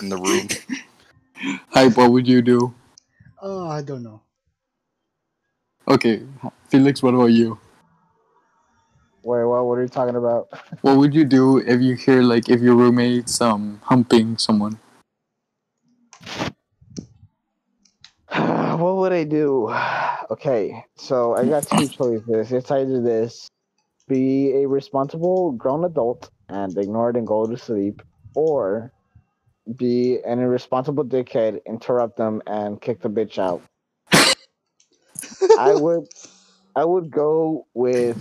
in 0.00 0.08
the 0.08 0.16
room?" 0.16 0.48
hype 1.68 1.96
what 1.96 2.10
would 2.12 2.26
you 2.26 2.40
do 2.40 2.74
Oh, 3.42 3.68
I 3.68 3.82
don't 3.82 4.02
know. 4.02 4.22
okay 5.88 6.22
felix 6.70 7.02
what 7.02 7.14
about 7.14 7.26
you 7.26 7.58
Wait, 9.22 9.44
what? 9.44 9.64
What 9.64 9.78
are 9.78 9.82
you 9.82 9.88
talking 9.88 10.16
about? 10.16 10.48
what 10.82 10.96
would 10.98 11.14
you 11.14 11.24
do 11.24 11.58
if 11.58 11.80
you 11.80 11.94
hear 11.96 12.22
like 12.22 12.48
if 12.48 12.60
your 12.62 12.74
roommate's 12.74 13.40
um 13.40 13.80
humping 13.84 14.38
someone 14.38 14.78
what 18.28 18.96
would 18.96 19.12
I 19.12 19.24
do? 19.24 19.72
Okay, 20.30 20.82
so 20.96 21.34
I 21.36 21.44
got 21.46 21.68
two 21.68 21.86
choices. 21.98 22.50
It's 22.50 22.70
either 22.70 23.02
this 23.02 23.46
be 24.08 24.62
a 24.62 24.68
responsible 24.68 25.52
grown 25.52 25.84
adult 25.84 26.30
and 26.48 26.76
ignore 26.76 27.10
it 27.10 27.16
and 27.16 27.26
go 27.26 27.46
to 27.46 27.56
sleep, 27.56 28.02
or 28.34 28.92
be 29.76 30.18
an 30.26 30.40
irresponsible 30.40 31.04
dickhead, 31.04 31.64
interrupt 31.66 32.16
them, 32.16 32.42
and 32.46 32.80
kick 32.80 33.00
the 33.00 33.08
bitch 33.08 33.38
out. 33.38 33.62
I 35.58 35.74
would 35.74 36.04
I 36.76 36.84
would 36.84 37.10
go 37.10 37.66
with 37.74 38.18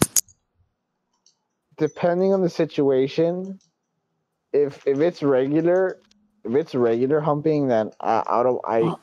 depending 1.77 2.33
on 2.33 2.41
the 2.41 2.49
situation. 2.49 3.59
If 4.53 4.85
if 4.87 4.99
it's 4.99 5.23
regular, 5.23 5.97
if 6.43 6.55
it's 6.55 6.75
regular 6.75 7.19
humping, 7.19 7.67
then 7.67 7.91
I 7.99 8.23
I 8.25 8.43
don't 8.43 8.61
I 8.65 8.95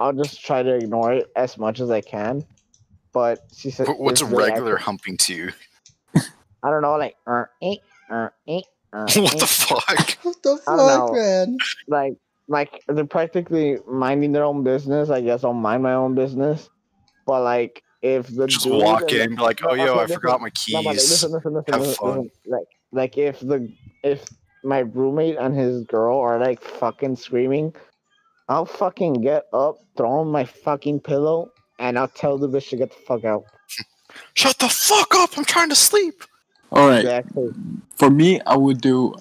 I'll 0.00 0.12
just 0.12 0.44
try 0.44 0.62
to 0.62 0.74
ignore 0.74 1.12
it 1.14 1.28
as 1.36 1.56
much 1.58 1.80
as 1.80 1.90
I 1.90 2.00
can. 2.02 2.44
But 3.12 3.40
she 3.54 3.70
said, 3.70 3.86
But 3.86 4.00
What's 4.00 4.20
a 4.20 4.26
regular 4.26 4.74
act- 4.74 4.84
humping 4.84 5.16
to 5.18 5.34
you? 5.34 5.52
I 6.62 6.70
don't 6.70 6.82
know, 6.82 6.96
like 6.96 7.16
uh, 7.26 7.44
eh, 7.62 7.76
uh, 8.10 8.28
eh, 8.48 8.60
uh, 8.92 9.06
what 9.16 9.34
eh. 9.34 9.38
the 9.38 9.46
fuck? 9.46 10.18
What 10.22 10.42
the 10.42 10.56
fuck, 10.64 11.12
man? 11.12 11.56
like 11.88 12.14
like 12.48 12.82
they're 12.88 13.04
practically 13.04 13.78
minding 13.88 14.32
their 14.32 14.44
own 14.44 14.62
business. 14.64 15.10
I 15.10 15.20
guess 15.20 15.44
I'll 15.44 15.52
mind 15.52 15.82
my 15.82 15.94
own 15.94 16.14
business. 16.14 16.68
But 17.26 17.42
like 17.42 17.82
if 18.02 18.28
the 18.28 18.46
Just 18.46 18.64
dude 18.64 18.82
walk 18.82 19.12
in, 19.12 19.34
be 19.34 19.42
like, 19.42 19.60
No, 19.62 19.68
"Oh, 19.70 19.74
yo, 19.74 19.94
I 19.96 20.04
okay, 20.04 20.14
forgot 20.14 20.40
my 20.40 20.50
No, 20.68 20.82
but, 20.82 20.84
like, 20.84 20.96
keys." 20.96 21.10
listen, 21.10 21.32
listen, 21.32 21.54
listen, 21.54 21.72
Have 21.74 21.80
listen, 21.82 21.94
fun. 21.94 22.18
listen. 22.18 22.30
Like, 22.46 22.68
like 22.92 23.18
if 23.18 23.40
the 23.40 23.72
if 24.02 24.24
my 24.64 24.80
roommate 24.80 25.36
and 25.38 25.56
his 25.56 25.84
girl 25.84 26.18
are 26.18 26.38
like 26.38 26.60
fucking 26.62 27.16
screaming, 27.16 27.74
I'll 28.48 28.66
fucking 28.66 29.14
get 29.14 29.44
up, 29.52 29.76
throw 29.96 30.10
on 30.20 30.28
my 30.28 30.44
fucking 30.44 31.00
pillow, 31.00 31.50
and 31.78 31.98
I'll 31.98 32.08
tell 32.08 32.38
the 32.38 32.48
bitch 32.48 32.70
to 32.70 32.76
get 32.76 32.90
the 32.90 33.02
fuck 33.06 33.24
out. 33.24 33.44
Shut 34.34 34.58
the 34.58 34.68
fuck 34.68 35.14
up! 35.14 35.36
I'm 35.36 35.44
trying 35.44 35.68
to 35.70 35.76
sleep. 35.76 36.22
All 36.72 36.88
right 36.88 37.00
Exactly. 37.00 37.52
for 37.96 38.10
me, 38.10 38.40
I 38.42 38.56
would 38.56 38.80
do 38.80 39.14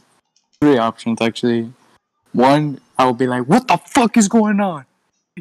three 0.60 0.78
options 0.78 1.22
actually. 1.22 1.72
One, 2.34 2.80
I 2.98 3.06
would 3.06 3.18
be 3.18 3.28
like, 3.28 3.44
"What 3.48 3.68
the 3.68 3.78
fuck 3.78 4.18
is 4.18 4.28
going 4.28 4.60
on? 4.60 4.86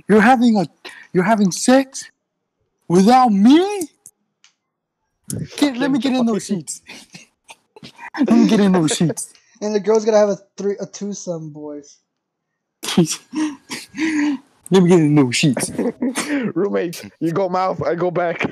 You're 0.09 0.20
having 0.20 0.56
a, 0.59 0.66
you're 1.12 1.24
having 1.24 1.51
sex 1.51 2.10
without 2.89 3.31
me? 3.31 3.89
Get, 5.56 5.76
let 5.76 5.90
me 5.90 5.98
get 5.98 6.12
in 6.14 6.26
those 6.26 6.44
sheets. 6.48 6.82
let 8.18 8.31
me 8.31 8.47
get 8.48 8.60
in 8.60 8.72
those 8.72 8.93
sheets. 8.97 9.32
And 9.60 9.74
the 9.74 9.81
girl's 9.81 10.05
gonna 10.05 10.18
have 10.18 10.28
a 10.28 10.39
three, 10.56 10.76
a 10.81 10.86
twosome, 10.86 11.51
boys. 11.51 11.98
let 12.97 14.82
me 14.82 14.89
get 14.89 15.01
in 15.01 15.14
those 15.14 15.35
sheets. 15.35 15.70
Roommates, 16.55 17.05
you 17.20 17.32
go 17.32 17.48
mouth, 17.48 17.82
I 17.82 17.94
go 17.94 18.10
back. 18.10 18.43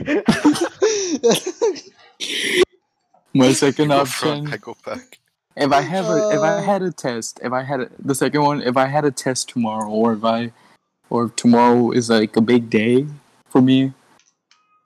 My 3.35 3.53
second 3.65 3.89
Go 3.89 4.05
front, 4.05 4.43
option. 4.43 4.55
I 4.55 4.57
go 4.59 4.77
back. 4.85 5.19
if 5.57 5.73
I 5.73 5.81
have 5.81 6.07
a 6.07 6.31
if 6.31 6.41
I 6.41 6.61
had 6.61 6.83
a 6.83 6.93
test, 6.93 7.41
if 7.43 7.53
I 7.53 7.63
had 7.63 7.81
a, 7.81 7.89
the 7.99 8.15
second 8.15 8.43
one, 8.43 8.63
if 8.63 8.77
I 8.77 8.87
had 8.87 9.05
a 9.05 9.11
test 9.11 9.49
tomorrow, 9.49 9.89
or 9.89 10.13
if 10.13 10.25
I, 10.25 10.53
or 11.11 11.25
if 11.25 11.37
tomorrow 11.37 11.91
is 11.91 12.11
like 12.11 12.37
a 12.37 12.41
big 12.41 12.71
day 12.71 13.07
for 13.49 13.61
me, 13.61 13.93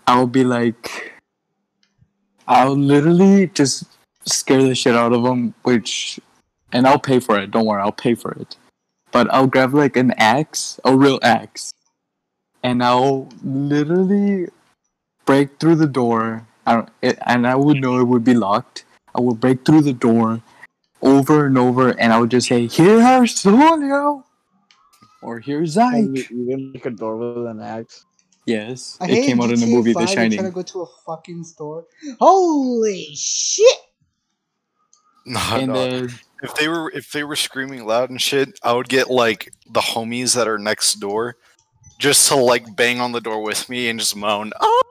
I 0.07 0.21
would 0.21 0.33
be 0.33 0.45
like, 0.45 1.13
I'll 2.47 2.77
literally 2.77 3.49
just 3.49 3.85
scare 4.25 4.63
the 4.63 4.75
shit 4.75 4.95
out 4.95 5.13
of 5.13 5.23
them, 5.23 5.55
which, 5.63 6.21
and 6.73 6.87
I'll 6.87 6.99
pay 6.99 7.21
for 7.21 7.39
it. 7.39 7.51
Don't 7.51 7.67
worry, 7.67 7.83
I'll 7.83 7.93
pay 7.93 8.15
for 8.15 8.33
it. 8.33 8.57
But 9.13 9.33
I'll 9.33 9.47
grab 9.47 9.75
like 9.75 9.97
an 9.97 10.13
axe, 10.17 10.79
a 10.85 10.97
real 10.97 11.19
axe, 11.23 11.73
and 12.63 12.83
I'll 12.83 13.29
literally 13.43 14.49
break 15.25 15.59
through 15.59 15.77
the 15.77 15.87
door. 15.87 16.46
I 16.67 16.75
don't, 16.75 16.89
it, 17.01 17.19
and 17.27 17.47
I 17.47 17.55
would 17.55 17.81
know 17.81 18.01
it 18.01 18.05
would 18.05 18.25
be 18.25 18.35
locked. 18.35 18.85
I 19.15 19.21
would 19.21 19.41
break 19.41 19.65
through 19.65 19.83
the 19.83 19.93
door 19.93 20.43
over 21.01 21.47
and 21.47 21.57
over, 21.57 21.91
and 21.91 22.13
I 22.13 22.19
would 22.19 22.31
just 22.31 22.49
say, 22.49 22.67
"Here's 22.67 23.43
Julio," 23.43 24.25
or 25.23 25.41
"Here's 25.41 25.77
And 25.79 26.17
you, 26.17 26.23
Ike." 26.23 26.31
you 26.31 26.47
can 26.51 26.73
make 26.73 26.87
a 26.87 26.91
door 26.91 27.17
with 27.17 27.47
an 27.47 27.61
axe. 27.63 28.05
Yes, 28.47 28.97
I 29.01 29.07
it 29.11 29.25
came 29.27 29.41
out 29.41 29.51
in 29.51 29.59
the 29.61 29.67
GTA 29.67 29.73
movie 29.73 29.93
The 29.93 30.07
5 30.07 30.19
and 30.19 30.33
trying 30.35 30.45
to 30.47 30.51
go 30.53 30.63
to 30.63 30.83
a 30.83 30.87
fucking 31.05 31.45
store. 31.45 31.87
Holy 32.21 33.15
shit! 33.15 33.79
No, 35.25 35.41
And 35.53 35.69
no. 35.69 35.75
then 35.75 36.05
uh, 36.05 36.09
if 36.43 36.55
they 36.55 36.69
were 36.69 36.91
if 36.93 37.11
they 37.13 37.25
were 37.25 37.37
screaming 37.37 37.85
loud 37.85 38.11
and 38.11 38.21
shit, 38.21 38.59
I 38.63 38.73
would 38.73 38.89
get 38.89 39.11
like 39.11 39.53
the 39.71 39.81
homies 39.81 40.35
that 40.37 40.47
are 40.47 40.59
next 40.59 40.95
door, 40.95 41.37
just 41.99 42.29
to 42.29 42.37
like 42.37 42.77
bang 42.77 43.01
on 43.01 43.13
the 43.13 43.21
door 43.21 43.43
with 43.43 43.69
me 43.69 43.89
and 43.89 43.99
just 43.99 44.15
moan. 44.15 44.53
Oh, 44.61 44.83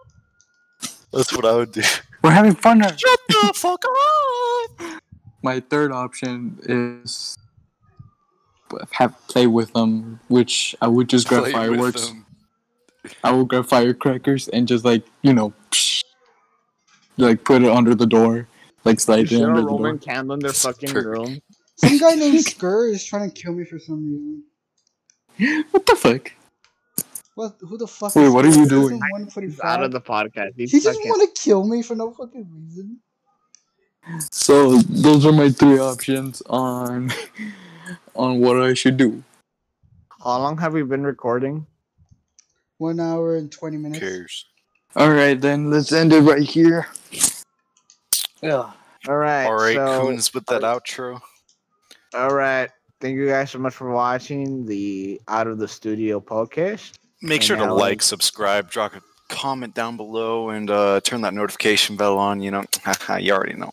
that's 1.16 1.36
what 1.36 1.46
I 1.46 1.56
would 1.56 1.72
do. 1.72 1.82
we're 2.24 2.32
having 2.32 2.56
fun. 2.56 2.80
now." 2.80 2.90
Shut 2.96 3.20
the 3.28 3.54
fuck 3.56 3.84
up! 3.86 5.02
My 5.42 5.60
third 5.60 5.92
option 5.92 6.60
is 6.64 7.38
have 8.92 9.16
play 9.28 9.48
with 9.48 9.74
them, 9.74 10.20
which 10.28 10.76
I 10.82 10.88
would 10.88 11.10
just 11.10 11.28
grab 11.28 11.44
Play 11.44 11.52
fireworks. 11.52 12.14
I 13.24 13.32
would 13.32 13.48
grab 13.48 13.66
firecrackers 13.66 14.48
and 14.50 14.68
just 14.68 14.84
like 14.84 15.04
you 15.22 15.34
know, 15.34 15.54
like 17.18 17.44
put 17.44 17.62
it 17.62 17.70
under 17.70 17.96
the 17.96 18.08
door, 18.08 18.48
like 18.84 19.00
slide 19.00 19.20
it 19.26 19.30
should 19.30 19.44
under 19.44 19.60
a 19.60 19.64
the 19.64 19.70
door. 19.70 19.80
Roman 19.80 20.00
candle 20.00 20.34
in 20.34 20.40
their 20.40 20.54
fucking 20.54 20.90
Perfect. 20.90 21.08
room. 21.08 21.40
Some 21.78 21.98
guy 21.98 22.16
named 22.16 22.38
Skur 22.46 22.92
is 22.92 23.06
trying 23.06 23.32
to 23.32 23.42
kill 23.42 23.54
me 23.54 23.66
for 23.66 23.80
some 23.80 24.44
reason. 25.38 25.66
What 25.72 25.86
the 25.86 25.96
fuck? 25.96 26.32
What? 27.36 27.56
Who 27.60 27.78
the 27.78 27.88
fuck? 27.88 28.16
Wait, 28.16 28.26
is 28.26 28.34
what 28.34 28.46
are 28.46 28.50
you 28.50 28.68
doing? 28.68 29.00
in 29.16 29.44
He's 29.44 29.60
out 29.60 29.84
of 29.84 29.92
the 29.92 30.02
podcast. 30.02 30.54
He's 30.56 30.72
He 30.72 30.80
just 30.80 30.98
fucking- 30.98 31.10
want 31.10 31.36
to 31.36 31.42
kill 31.42 31.68
me 31.68 31.84
for 31.84 31.96
no 31.96 32.12
fucking 32.12 32.48
reason. 32.52 33.00
So 34.32 34.78
those 34.78 35.26
are 35.26 35.32
my 35.32 35.50
three 35.50 35.80
options 35.80 36.42
on 36.48 37.12
on 38.16 38.40
what 38.40 38.62
I 38.62 38.74
should 38.74 38.98
do. 38.98 39.24
How 40.24 40.40
long 40.40 40.58
have 40.60 40.74
we 40.74 40.84
been 40.84 41.04
recording? 41.04 41.66
One 42.78 43.00
hour 43.00 43.36
and 43.36 43.52
twenty 43.52 43.78
Who 43.78 43.84
minutes. 43.84 44.00
cares? 44.00 44.46
All 44.96 45.12
right, 45.12 45.40
then 45.40 45.70
let's 45.72 45.92
end 45.92 46.14
it 46.14 46.22
right 46.22 46.44
here. 46.44 46.88
Yeah. 48.42 48.72
All 49.08 49.18
right. 49.18 49.46
All 49.46 49.56
right, 49.56 49.76
so, 49.76 50.02
Coons 50.02 50.34
with 50.34 50.46
that 50.48 50.62
outro. 50.62 51.20
All 52.14 52.30
right. 52.34 52.70
Thank 53.02 53.18
you 53.18 53.28
guys 53.28 53.52
so 53.52 53.60
much 53.60 53.74
for 53.74 53.92
watching 53.92 54.66
the 54.66 55.20
Out 55.28 55.48
of 55.48 55.58
the 55.60 55.68
Studio 55.68 56.20
podcast. 56.22 56.94
Make 57.22 57.42
sure 57.42 57.58
to 57.58 57.74
like, 57.74 58.02
subscribe, 58.02 58.70
drop 58.70 58.96
a 58.96 59.02
comment 59.30 59.74
down 59.74 59.98
below, 59.98 60.50
and 60.50 60.70
uh, 60.70 61.02
turn 61.02 61.22
that 61.22 61.34
notification 61.34 61.96
bell 61.96 62.18
on. 62.18 62.42
You 62.42 62.52
know, 62.52 62.64
you 63.20 63.34
already 63.34 63.54
know. 63.56 63.72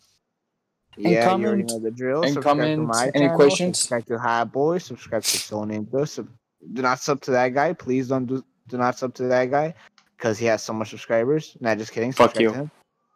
And 0.97 1.07
yeah, 1.07 1.35
you 1.35 1.45
already 1.47 1.63
know 1.63 1.79
the 1.79 1.91
drill. 1.91 2.23
and 2.23 2.33
subscribe 2.33 2.57
to 2.57 2.63
comment 2.63 2.87
my 2.87 3.11
any 3.15 3.25
channel, 3.25 3.35
questions. 3.35 3.79
Subscribe 3.79 4.05
to 4.05 4.17
Hot 4.19 4.51
Boy. 4.51 4.77
Subscribe 4.77 5.23
to 5.23 5.37
Soul 5.37 5.65
Ninja. 5.65 6.07
Sub- 6.07 6.29
do 6.73 6.81
not 6.81 6.99
sub 6.99 7.19
to 7.21 7.31
that 7.31 7.49
guy. 7.53 7.73
Please 7.73 8.07
don't 8.07 8.25
do 8.25 8.43
do 8.67 8.77
not 8.77 8.97
sub 8.97 9.13
to 9.15 9.23
that 9.23 9.51
guy 9.51 9.73
because 10.17 10.37
he 10.37 10.45
has 10.45 10.63
so 10.63 10.71
much 10.73 10.89
subscribers. 10.91 11.57
Nah, 11.59 11.75
just 11.75 11.91
kidding. 11.91 12.11
Fuck 12.11 12.39
you. 12.39 12.69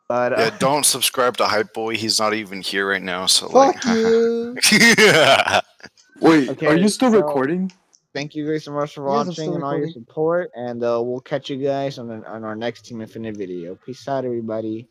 But 0.10 0.34
uh, 0.34 0.36
Yeah, 0.40 0.58
don't 0.60 0.86
subscribe 0.86 1.38
to 1.38 1.46
Hype 1.46 1.74
Boy. 1.74 1.96
He's 1.96 2.20
not 2.20 2.34
even 2.34 2.62
here 2.62 2.90
right 2.90 3.02
now. 3.02 3.26
So 3.28 3.48
Fuck 3.48 3.76
like, 3.86 3.86
you. 3.86 4.58
Wait, 6.20 6.50
Okay, 6.50 6.68
are 6.68 6.76
you 6.78 6.90
still 6.90 7.12
so- 7.12 7.18
recording? 7.18 7.72
Thank 8.18 8.34
you 8.36 8.52
guys 8.52 8.64
so 8.64 8.72
much 8.72 8.96
for 8.96 9.04
Yes, 9.06 9.28
watching 9.28 9.54
and 9.54 9.64
all 9.64 9.78
your 9.78 9.88
support. 9.88 10.50
And 10.56 10.84
uh, 10.84 11.02
we'll 11.04 11.22
catch 11.22 11.50
you 11.52 11.58
guys 11.58 12.00
on, 12.00 12.26
on 12.26 12.44
our 12.44 12.56
next 12.56 12.88
Team 12.88 13.02
Infinite 13.02 13.38
video. 13.38 13.76
Peace 13.76 14.08
out, 14.08 14.26
everybody. 14.26 14.88